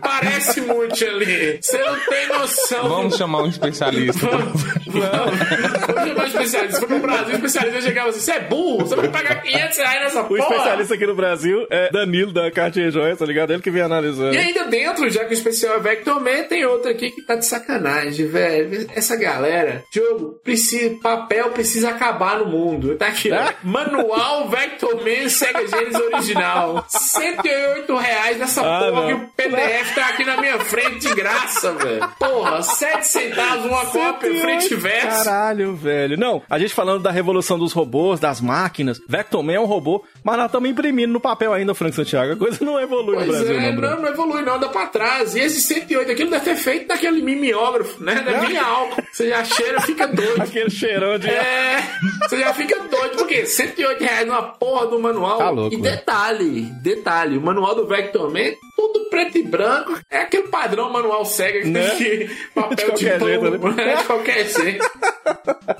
parece 0.00 0.60
muito, 0.60 0.96
Xanli. 0.96 1.58
Você 1.60 1.78
não 1.78 1.98
tem 2.00 2.28
noção. 2.28 2.88
Vamos 2.88 3.16
chamar 3.16 3.42
um 3.42 3.48
especialista. 3.48 4.26
Vamos, 4.26 4.62
vamos 4.90 6.08
chamar 6.08 6.22
um 6.22 6.26
especialista. 6.26 6.72
Se 6.72 6.80
for 6.80 6.90
no 6.90 6.98
Brasil, 7.00 7.28
o 7.28 7.32
especialista 7.36 7.80
chegava 7.80 8.08
assim: 8.10 8.20
você 8.20 8.32
é 8.32 8.40
burro, 8.40 8.78
você 8.86 8.96
vai 8.96 9.08
pagar 9.08 9.42
500 9.42 9.76
reais 9.78 10.00
nessa 10.02 10.20
O 10.22 10.24
porra. 10.28 10.40
especialista 10.40 10.94
aqui 10.94 11.06
no 11.06 11.14
Brasil 11.14 11.66
é 11.70 11.90
Danilo 11.90 12.32
da 12.32 12.50
Cartier 12.50 12.90
Joias, 12.90 13.18
tá 13.18 13.26
ligado? 13.26 13.52
Ele 13.52 13.62
que 13.62 13.70
vem 13.70 13.82
analisando. 13.82 14.34
E 14.34 14.38
ainda 14.38 14.64
dentro, 14.64 15.08
já 15.10 15.24
que 15.24 15.30
o 15.30 15.34
especial 15.34 15.76
é 15.76 15.80
Vectorman, 15.80 16.44
tem 16.44 16.64
outra 16.64 16.90
aqui 16.90 17.10
que 17.10 17.22
tá 17.22 17.34
de 17.36 17.46
sacanagem, 17.46 18.26
velho. 18.26 18.86
Essa 18.94 19.16
galera, 19.16 19.82
jogo, 19.92 20.40
precisa, 20.42 20.94
papel 21.02 21.50
precisa 21.50 21.90
acabar 21.90 22.38
no 22.38 22.46
mundo. 22.46 22.96
Tá 22.96 23.08
aqui, 23.08 23.30
ó. 23.32 23.52
Manual 23.62 24.48
Vectorman 24.48 25.28
Sega 25.28 25.66
Genesis 25.66 26.00
original. 26.00 26.84
108 26.88 27.96
reais 27.96 28.38
nessa 28.38 28.60
Ah, 28.60 28.80
porra 28.80 28.90
não. 28.92 29.06
que 29.08 29.14
o 29.14 29.28
PDF 29.36 29.94
tá 29.94 30.06
aqui 30.08 30.24
na 30.24 30.36
minha 30.40 30.58
frente 30.60 31.00
de 31.08 31.14
graça, 31.14 31.72
velho. 31.72 32.08
Porra, 32.18 32.62
7 32.62 33.06
centavos 33.06 33.66
uma 33.66 33.86
cópia, 33.86 34.40
frente 34.40 34.68
e 34.80 34.90
verso. 34.90 35.24
Caralho, 35.24 35.74
velho. 35.74 36.16
Não, 36.16 36.42
a 36.48 36.58
gente 36.58 36.74
falando 36.74 37.02
da 37.02 37.10
revolução 37.10 37.58
dos 37.58 37.72
robôs, 37.72 38.18
das 38.20 38.40
máquinas. 38.40 39.00
Vectorman 39.08 39.54
é 39.56 39.60
um 39.60 39.64
robô, 39.66 40.04
mas 40.24 40.36
nós 40.36 40.46
estamos 40.46 40.68
imprimindo 40.70 41.12
no 41.12 41.20
papel 41.20 41.52
ainda, 41.52 41.74
Frank 41.74 41.94
Santiago. 41.94 42.32
A 42.32 42.36
coisa 42.36 42.64
não 42.64 42.80
evolui 42.80 43.16
no 43.16 43.24
Pois 43.24 43.28
Brasil, 43.38 43.58
é, 43.58 43.72
não, 43.72 43.80
não, 43.80 44.02
não 44.02 44.08
evolui, 44.08 44.42
não, 44.42 44.54
anda 44.56 44.68
pra 44.68 44.86
trás. 44.86 45.34
E 45.34 45.40
esse 45.40 45.60
108 45.60 46.10
aqui 46.12 46.24
não 46.24 46.30
deve 46.30 46.44
ter 46.44 46.56
feito 46.56 46.88
naquele 46.88 47.22
mimeógrafo, 47.22 48.02
né? 48.02 48.22
Deve 48.24 48.46
vir 48.46 48.58
álcool. 48.58 49.02
Você 49.12 49.28
já 49.28 49.44
cheira, 49.44 49.80
fica 49.80 50.06
doido. 50.06 50.40
Aquele 50.42 50.70
cheirão 50.70 51.18
de. 51.18 51.28
É, 51.28 51.82
você 52.28 52.38
já 52.38 52.52
fica 52.54 52.78
doido, 52.88 53.16
porque 53.16 53.46
108 53.46 54.02
reais 54.02 54.26
numa 54.26 54.42
porra 54.42 54.86
do 54.86 54.98
manual. 55.00 55.38
Tá 55.38 55.50
louco, 55.50 55.74
e 55.74 55.80
velho. 55.80 55.96
detalhe, 55.96 56.60
detalhe, 56.82 57.36
o 57.38 57.40
manual 57.40 57.74
do 57.74 57.86
Vectorman, 57.86 58.54
tudo 58.76 59.08
preto 59.10 59.38
e 59.38 59.42
branco, 59.42 59.98
é 60.10 60.18
aquele 60.22 60.48
padrão 60.48 60.90
manual 60.92 61.24
cega 61.24 61.60
que 61.60 61.68
Né? 61.68 61.88
tem 61.90 61.98
que 61.98 62.30
papel 62.54 62.76
De 62.76 62.84
qualquer 62.84 63.18
pão, 63.18 63.28
jeito, 63.28 63.74
né? 63.74 63.96
De 63.96 64.04
qualquer 64.04 64.46
jeito. 64.46 64.60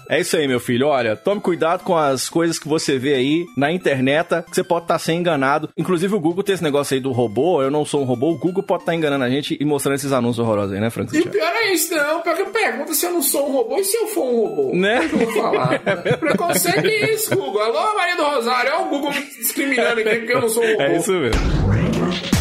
É 0.09 0.21
isso 0.21 0.37
aí, 0.37 0.49
meu 0.49 0.59
filho. 0.61 0.89
Olha, 0.89 1.17
tome 1.17 1.41
cuidado 1.41 1.85
com 1.85 1.97
as 1.97 2.29
coisas 2.29 2.59
que 2.59 2.69
você 2.69 2.99
vê 2.99 3.15
aí 3.15 3.47
na 3.57 3.71
internet, 3.71 4.43
que 4.49 4.55
você 4.55 4.65
pode 4.65 4.85
estar 4.85 4.99
sendo 4.99 5.21
enganado. 5.21 5.69
Inclusive, 5.77 6.15
o 6.15 6.21
Google 6.21 6.43
tem 6.43 6.55
esse 6.55 6.65
negócio 6.65 6.95
aí 6.95 7.01
do 7.01 7.13
robô. 7.13 7.63
Eu 7.63 7.71
não 7.71 7.85
sou 7.85 8.03
um 8.03 8.05
robô. 8.05 8.31
O 8.31 8.39
Google 8.39 8.63
pode 8.63 8.83
estar 8.83 8.95
enganando 8.95 9.25
a 9.25 9.31
gente 9.31 9.57
e 9.59 9.65
mostrando 9.65 9.95
esses 9.95 10.13
anúncios 10.13 10.45
horrorosos 10.45 10.75
aí, 10.75 10.81
né, 10.81 10.91
Frank 10.91 11.17
E 11.17 11.29
pior 11.29 11.53
é 11.53 11.73
isso, 11.73 11.95
não. 11.95 12.21
Pior 12.23 12.37
que 12.37 12.45
pergunta 12.47 12.93
se 12.95 13.07
eu 13.07 13.13
não 13.13 13.23
sou 13.23 13.49
um 13.49 13.53
robô 13.53 13.77
e 13.77 13.85
se 13.85 13.97
eu 13.97 14.07
for 14.09 14.25
um 14.25 14.41
robô. 14.41 14.77
Né? 14.77 15.01
O 15.01 15.09
que 15.09 15.15
eu 15.15 15.19
vou 15.19 15.43
falar? 15.43 15.79
Preconceito 16.19 16.87
é 16.87 17.13
isso, 17.13 17.37
Google. 17.37 17.63
Alô, 17.63 17.95
Maria 17.95 18.17
do 18.17 18.25
Rosário. 18.25 18.73
Olha 18.75 18.87
o 18.87 18.89
Google 18.89 19.13
me 19.13 19.23
discriminando 19.23 20.01
aqui 20.01 20.17
porque 20.17 20.33
eu 20.33 20.41
não 20.41 20.49
sou 20.49 20.65
um 20.65 20.71
robô. 20.73 20.83
É 20.83 20.97
isso 20.97 21.13
mesmo. 21.13 22.40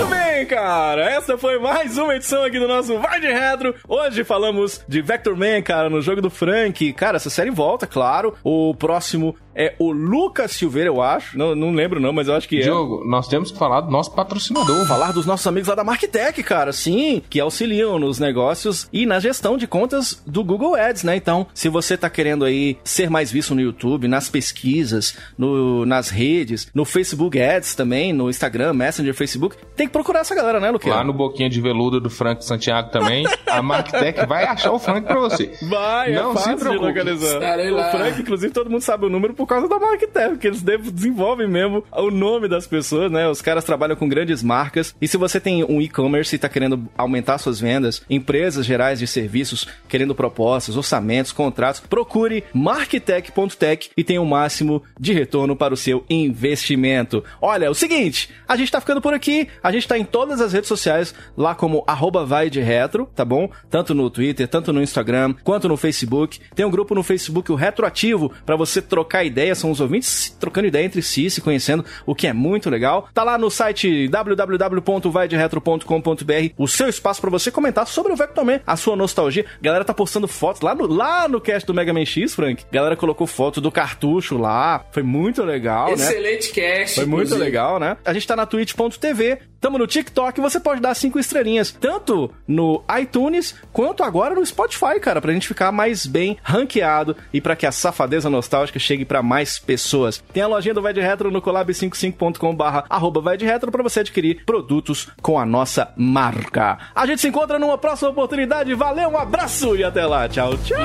Muito 0.00 0.14
bem, 0.14 0.46
cara. 0.46 1.10
Essa 1.10 1.36
foi 1.36 1.58
mais 1.58 1.98
uma 1.98 2.16
edição 2.16 2.42
aqui 2.42 2.58
do 2.58 2.66
nosso 2.66 2.98
Vai 2.98 3.20
de 3.20 3.26
Retro. 3.26 3.74
Hoje 3.86 4.24
falamos 4.24 4.82
de 4.88 5.02
Vectorman, 5.02 5.62
cara, 5.62 5.90
no 5.90 6.00
jogo 6.00 6.22
do 6.22 6.30
Frank. 6.30 6.90
Cara, 6.94 7.16
essa 7.16 7.28
série 7.28 7.50
volta, 7.50 7.86
claro. 7.86 8.34
O 8.42 8.74
próximo 8.74 9.36
é 9.54 9.74
o 9.78 9.90
Lucas 9.92 10.52
Silveira, 10.52 10.88
eu 10.88 11.02
acho. 11.02 11.36
Não, 11.36 11.54
não 11.54 11.72
lembro 11.72 12.00
não, 12.00 12.12
mas 12.12 12.28
eu 12.28 12.34
acho 12.34 12.48
que 12.48 12.58
é. 12.58 12.62
Diogo, 12.62 13.04
nós 13.06 13.28
temos 13.28 13.50
que 13.50 13.58
falar 13.58 13.80
do 13.82 13.90
nosso 13.90 14.12
patrocinador. 14.14 14.86
Falar 14.86 15.12
dos 15.12 15.26
nossos 15.26 15.46
amigos 15.46 15.68
lá 15.68 15.74
da 15.74 15.84
Marketech, 15.84 16.42
cara, 16.42 16.72
sim, 16.72 17.22
que 17.28 17.40
auxiliam 17.40 17.98
nos 17.98 18.18
negócios 18.18 18.88
e 18.92 19.06
na 19.06 19.18
gestão 19.20 19.56
de 19.56 19.66
contas 19.66 20.22
do 20.26 20.42
Google 20.44 20.74
Ads, 20.74 21.04
né? 21.04 21.16
Então, 21.16 21.46
se 21.54 21.68
você 21.68 21.96
tá 21.96 22.08
querendo 22.10 22.44
aí 22.44 22.78
ser 22.84 23.10
mais 23.10 23.30
visto 23.30 23.54
no 23.54 23.60
YouTube, 23.60 24.08
nas 24.08 24.28
pesquisas, 24.28 25.16
no, 25.36 25.84
nas 25.86 26.10
redes, 26.10 26.68
no 26.74 26.84
Facebook 26.84 27.40
Ads 27.40 27.74
também, 27.74 28.12
no 28.12 28.28
Instagram, 28.28 28.72
Messenger, 28.74 29.14
Facebook, 29.14 29.56
tem 29.76 29.86
que 29.86 29.92
procurar 29.92 30.20
essa 30.20 30.34
galera, 30.34 30.60
né, 30.60 30.70
Luquinha? 30.70 30.94
Lá 30.94 31.04
no 31.04 31.12
Boquinha 31.12 31.48
de 31.48 31.60
Veludo 31.60 32.00
do 32.00 32.10
Frank 32.10 32.44
Santiago 32.44 32.90
também, 32.90 33.26
a 33.46 33.62
Marktech 33.62 34.26
vai 34.26 34.44
achar 34.44 34.72
o 34.72 34.78
Frank 34.78 35.06
pra 35.06 35.18
você. 35.18 35.52
Vai, 35.68 36.12
Não 36.12 36.30
é 36.30 36.34
fácil 36.34 36.50
se 36.50 36.56
de 36.56 36.60
preocupe. 36.60 36.86
localizar. 36.86 37.38
O. 37.38 37.90
Frank, 37.90 38.20
inclusive, 38.20 38.52
todo 38.52 38.70
mundo 38.70 38.82
sabe 38.82 39.06
o 39.06 39.10
número 39.10 39.34
por 39.40 39.46
causa 39.46 39.66
da 39.66 39.78
Marketech, 39.78 40.32
porque 40.32 40.48
eles 40.48 40.60
desenvolvem 40.60 41.48
mesmo 41.48 41.82
o 41.92 42.10
nome 42.10 42.46
das 42.46 42.66
pessoas, 42.66 43.10
né? 43.10 43.26
Os 43.26 43.40
caras 43.40 43.64
trabalham 43.64 43.96
com 43.96 44.06
grandes 44.06 44.42
marcas. 44.42 44.94
E 45.00 45.08
se 45.08 45.16
você 45.16 45.40
tem 45.40 45.64
um 45.64 45.80
e-commerce 45.80 46.36
e 46.36 46.38
tá 46.38 46.46
querendo 46.46 46.86
aumentar 46.94 47.38
suas 47.38 47.58
vendas, 47.58 48.02
empresas 48.10 48.66
gerais 48.66 48.98
de 48.98 49.06
serviços 49.06 49.66
querendo 49.88 50.14
propostas, 50.14 50.76
orçamentos, 50.76 51.32
contratos, 51.32 51.80
procure 51.80 52.44
marketech.tech 52.52 53.90
e 53.96 54.04
tenha 54.04 54.20
o 54.20 54.26
máximo 54.26 54.82
de 54.98 55.14
retorno 55.14 55.56
para 55.56 55.72
o 55.72 55.76
seu 55.76 56.04
investimento. 56.10 57.24
Olha, 57.40 57.64
é 57.64 57.70
o 57.70 57.74
seguinte, 57.74 58.28
a 58.46 58.56
gente 58.56 58.70
tá 58.70 58.78
ficando 58.78 59.00
por 59.00 59.14
aqui, 59.14 59.48
a 59.62 59.72
gente 59.72 59.88
tá 59.88 59.96
em 59.96 60.04
todas 60.04 60.38
as 60.42 60.52
redes 60.52 60.68
sociais, 60.68 61.14
lá 61.34 61.54
como 61.54 61.82
arroba 61.86 62.26
vai 62.26 62.50
de 62.50 62.60
retro, 62.60 63.08
tá 63.16 63.24
bom? 63.24 63.50
Tanto 63.70 63.94
no 63.94 64.10
Twitter, 64.10 64.46
tanto 64.46 64.70
no 64.70 64.82
Instagram, 64.82 65.32
quanto 65.42 65.66
no 65.66 65.78
Facebook. 65.78 66.38
Tem 66.54 66.66
um 66.66 66.70
grupo 66.70 66.94
no 66.94 67.02
Facebook, 67.02 67.50
o 67.50 67.54
Retroativo, 67.54 68.30
para 68.44 68.54
você 68.54 68.82
trocar 68.82 69.29
ideia, 69.30 69.54
são 69.54 69.70
os 69.70 69.80
ouvintes 69.80 70.36
trocando 70.38 70.68
ideia 70.68 70.84
entre 70.84 71.02
si, 71.02 71.30
se 71.30 71.40
conhecendo, 71.40 71.84
o 72.04 72.14
que 72.14 72.26
é 72.26 72.32
muito 72.32 72.68
legal. 72.68 73.08
Tá 73.14 73.22
lá 73.22 73.38
no 73.38 73.50
site 73.50 74.08
www.vaideretro.com.br 74.08 76.54
o 76.58 76.68
seu 76.68 76.88
espaço 76.88 77.20
para 77.20 77.30
você 77.30 77.50
comentar 77.50 77.86
sobre 77.86 78.12
o 78.12 78.16
Vectorman, 78.16 78.60
a 78.66 78.76
sua 78.76 78.96
nostalgia. 78.96 79.44
A 79.60 79.64
galera 79.64 79.84
tá 79.84 79.94
postando 79.94 80.28
fotos 80.28 80.62
lá 80.62 80.74
no, 80.74 80.86
lá 80.86 81.28
no 81.28 81.40
cast 81.40 81.66
do 81.66 81.74
Mega 81.74 81.92
Man 81.92 82.04
X, 82.04 82.34
Frank. 82.34 82.64
A 82.70 82.74
galera 82.74 82.96
colocou 82.96 83.26
foto 83.26 83.60
do 83.60 83.70
cartucho 83.70 84.36
lá. 84.36 84.84
Foi 84.92 85.02
muito 85.02 85.42
legal, 85.42 85.92
Excelente 85.92 86.48
né? 86.48 86.54
cast. 86.54 86.94
Foi 86.96 87.06
muito 87.06 87.28
inclusive. 87.28 87.44
legal, 87.44 87.78
né? 87.78 87.96
A 88.04 88.12
gente 88.12 88.26
tá 88.26 88.36
na 88.36 88.46
twitch.tv, 88.46 89.38
tamo 89.60 89.78
no 89.78 89.86
TikTok, 89.86 90.40
você 90.40 90.58
pode 90.58 90.80
dar 90.80 90.94
cinco 90.94 91.18
estrelinhas, 91.18 91.70
tanto 91.70 92.32
no 92.46 92.82
iTunes 93.00 93.54
quanto 93.72 94.02
agora 94.02 94.34
no 94.34 94.44
Spotify, 94.44 94.98
cara, 95.00 95.20
pra 95.20 95.32
gente 95.32 95.48
ficar 95.48 95.70
mais 95.70 96.06
bem 96.06 96.38
ranqueado 96.42 97.16
e 97.32 97.40
para 97.40 97.56
que 97.56 97.66
a 97.66 97.72
safadeza 97.72 98.30
nostálgica 98.30 98.78
chegue 98.78 99.04
para 99.04 99.19
mais 99.22 99.58
pessoas. 99.58 100.22
Tem 100.32 100.42
a 100.42 100.46
lojinha 100.46 100.74
do 100.74 100.82
Vai 100.82 100.92
de 100.92 101.00
Retro 101.00 101.30
no 101.30 101.42
collab55.com 101.42 102.54
barra 102.54 102.84
arroba 102.88 103.20
Vai 103.20 103.36
de 103.36 103.44
Retro 103.44 103.70
pra 103.70 103.82
você 103.82 104.00
adquirir 104.00 104.44
produtos 104.44 105.08
com 105.22 105.38
a 105.38 105.46
nossa 105.46 105.92
marca. 105.96 106.78
A 106.94 107.06
gente 107.06 107.20
se 107.20 107.28
encontra 107.28 107.58
numa 107.58 107.78
próxima 107.78 108.10
oportunidade. 108.10 108.74
Valeu, 108.74 109.10
um 109.10 109.18
abraço 109.18 109.76
e 109.76 109.84
até 109.84 110.04
lá. 110.06 110.28
Tchau, 110.28 110.56
tchau. 110.58 110.76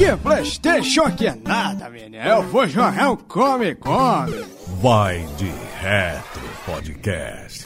Que 0.00 0.16
Playstation 0.16 1.10
que 1.10 1.26
é 1.26 1.34
nada, 1.34 1.90
menino. 1.90 2.24
Eu 2.24 2.42
vou 2.44 2.66
jogar 2.66 3.10
um 3.10 3.16
Come 3.16 3.74
Come. 3.74 4.44
Vai 4.80 5.26
de 5.36 5.52
Retro 5.78 6.40
Podcast. 6.64 7.64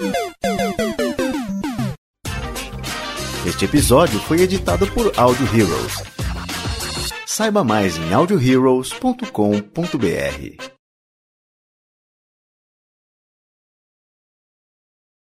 Este 3.47 3.67
episódio 3.67 4.19
foi 4.21 4.41
editado 4.41 4.87
por 4.93 5.13
Audio 5.19 5.47
Heroes. 5.55 6.03
Saiba 7.27 7.63
mais 7.63 7.99
em 7.99 8.15
audioheroes.com.br. 8.15 10.84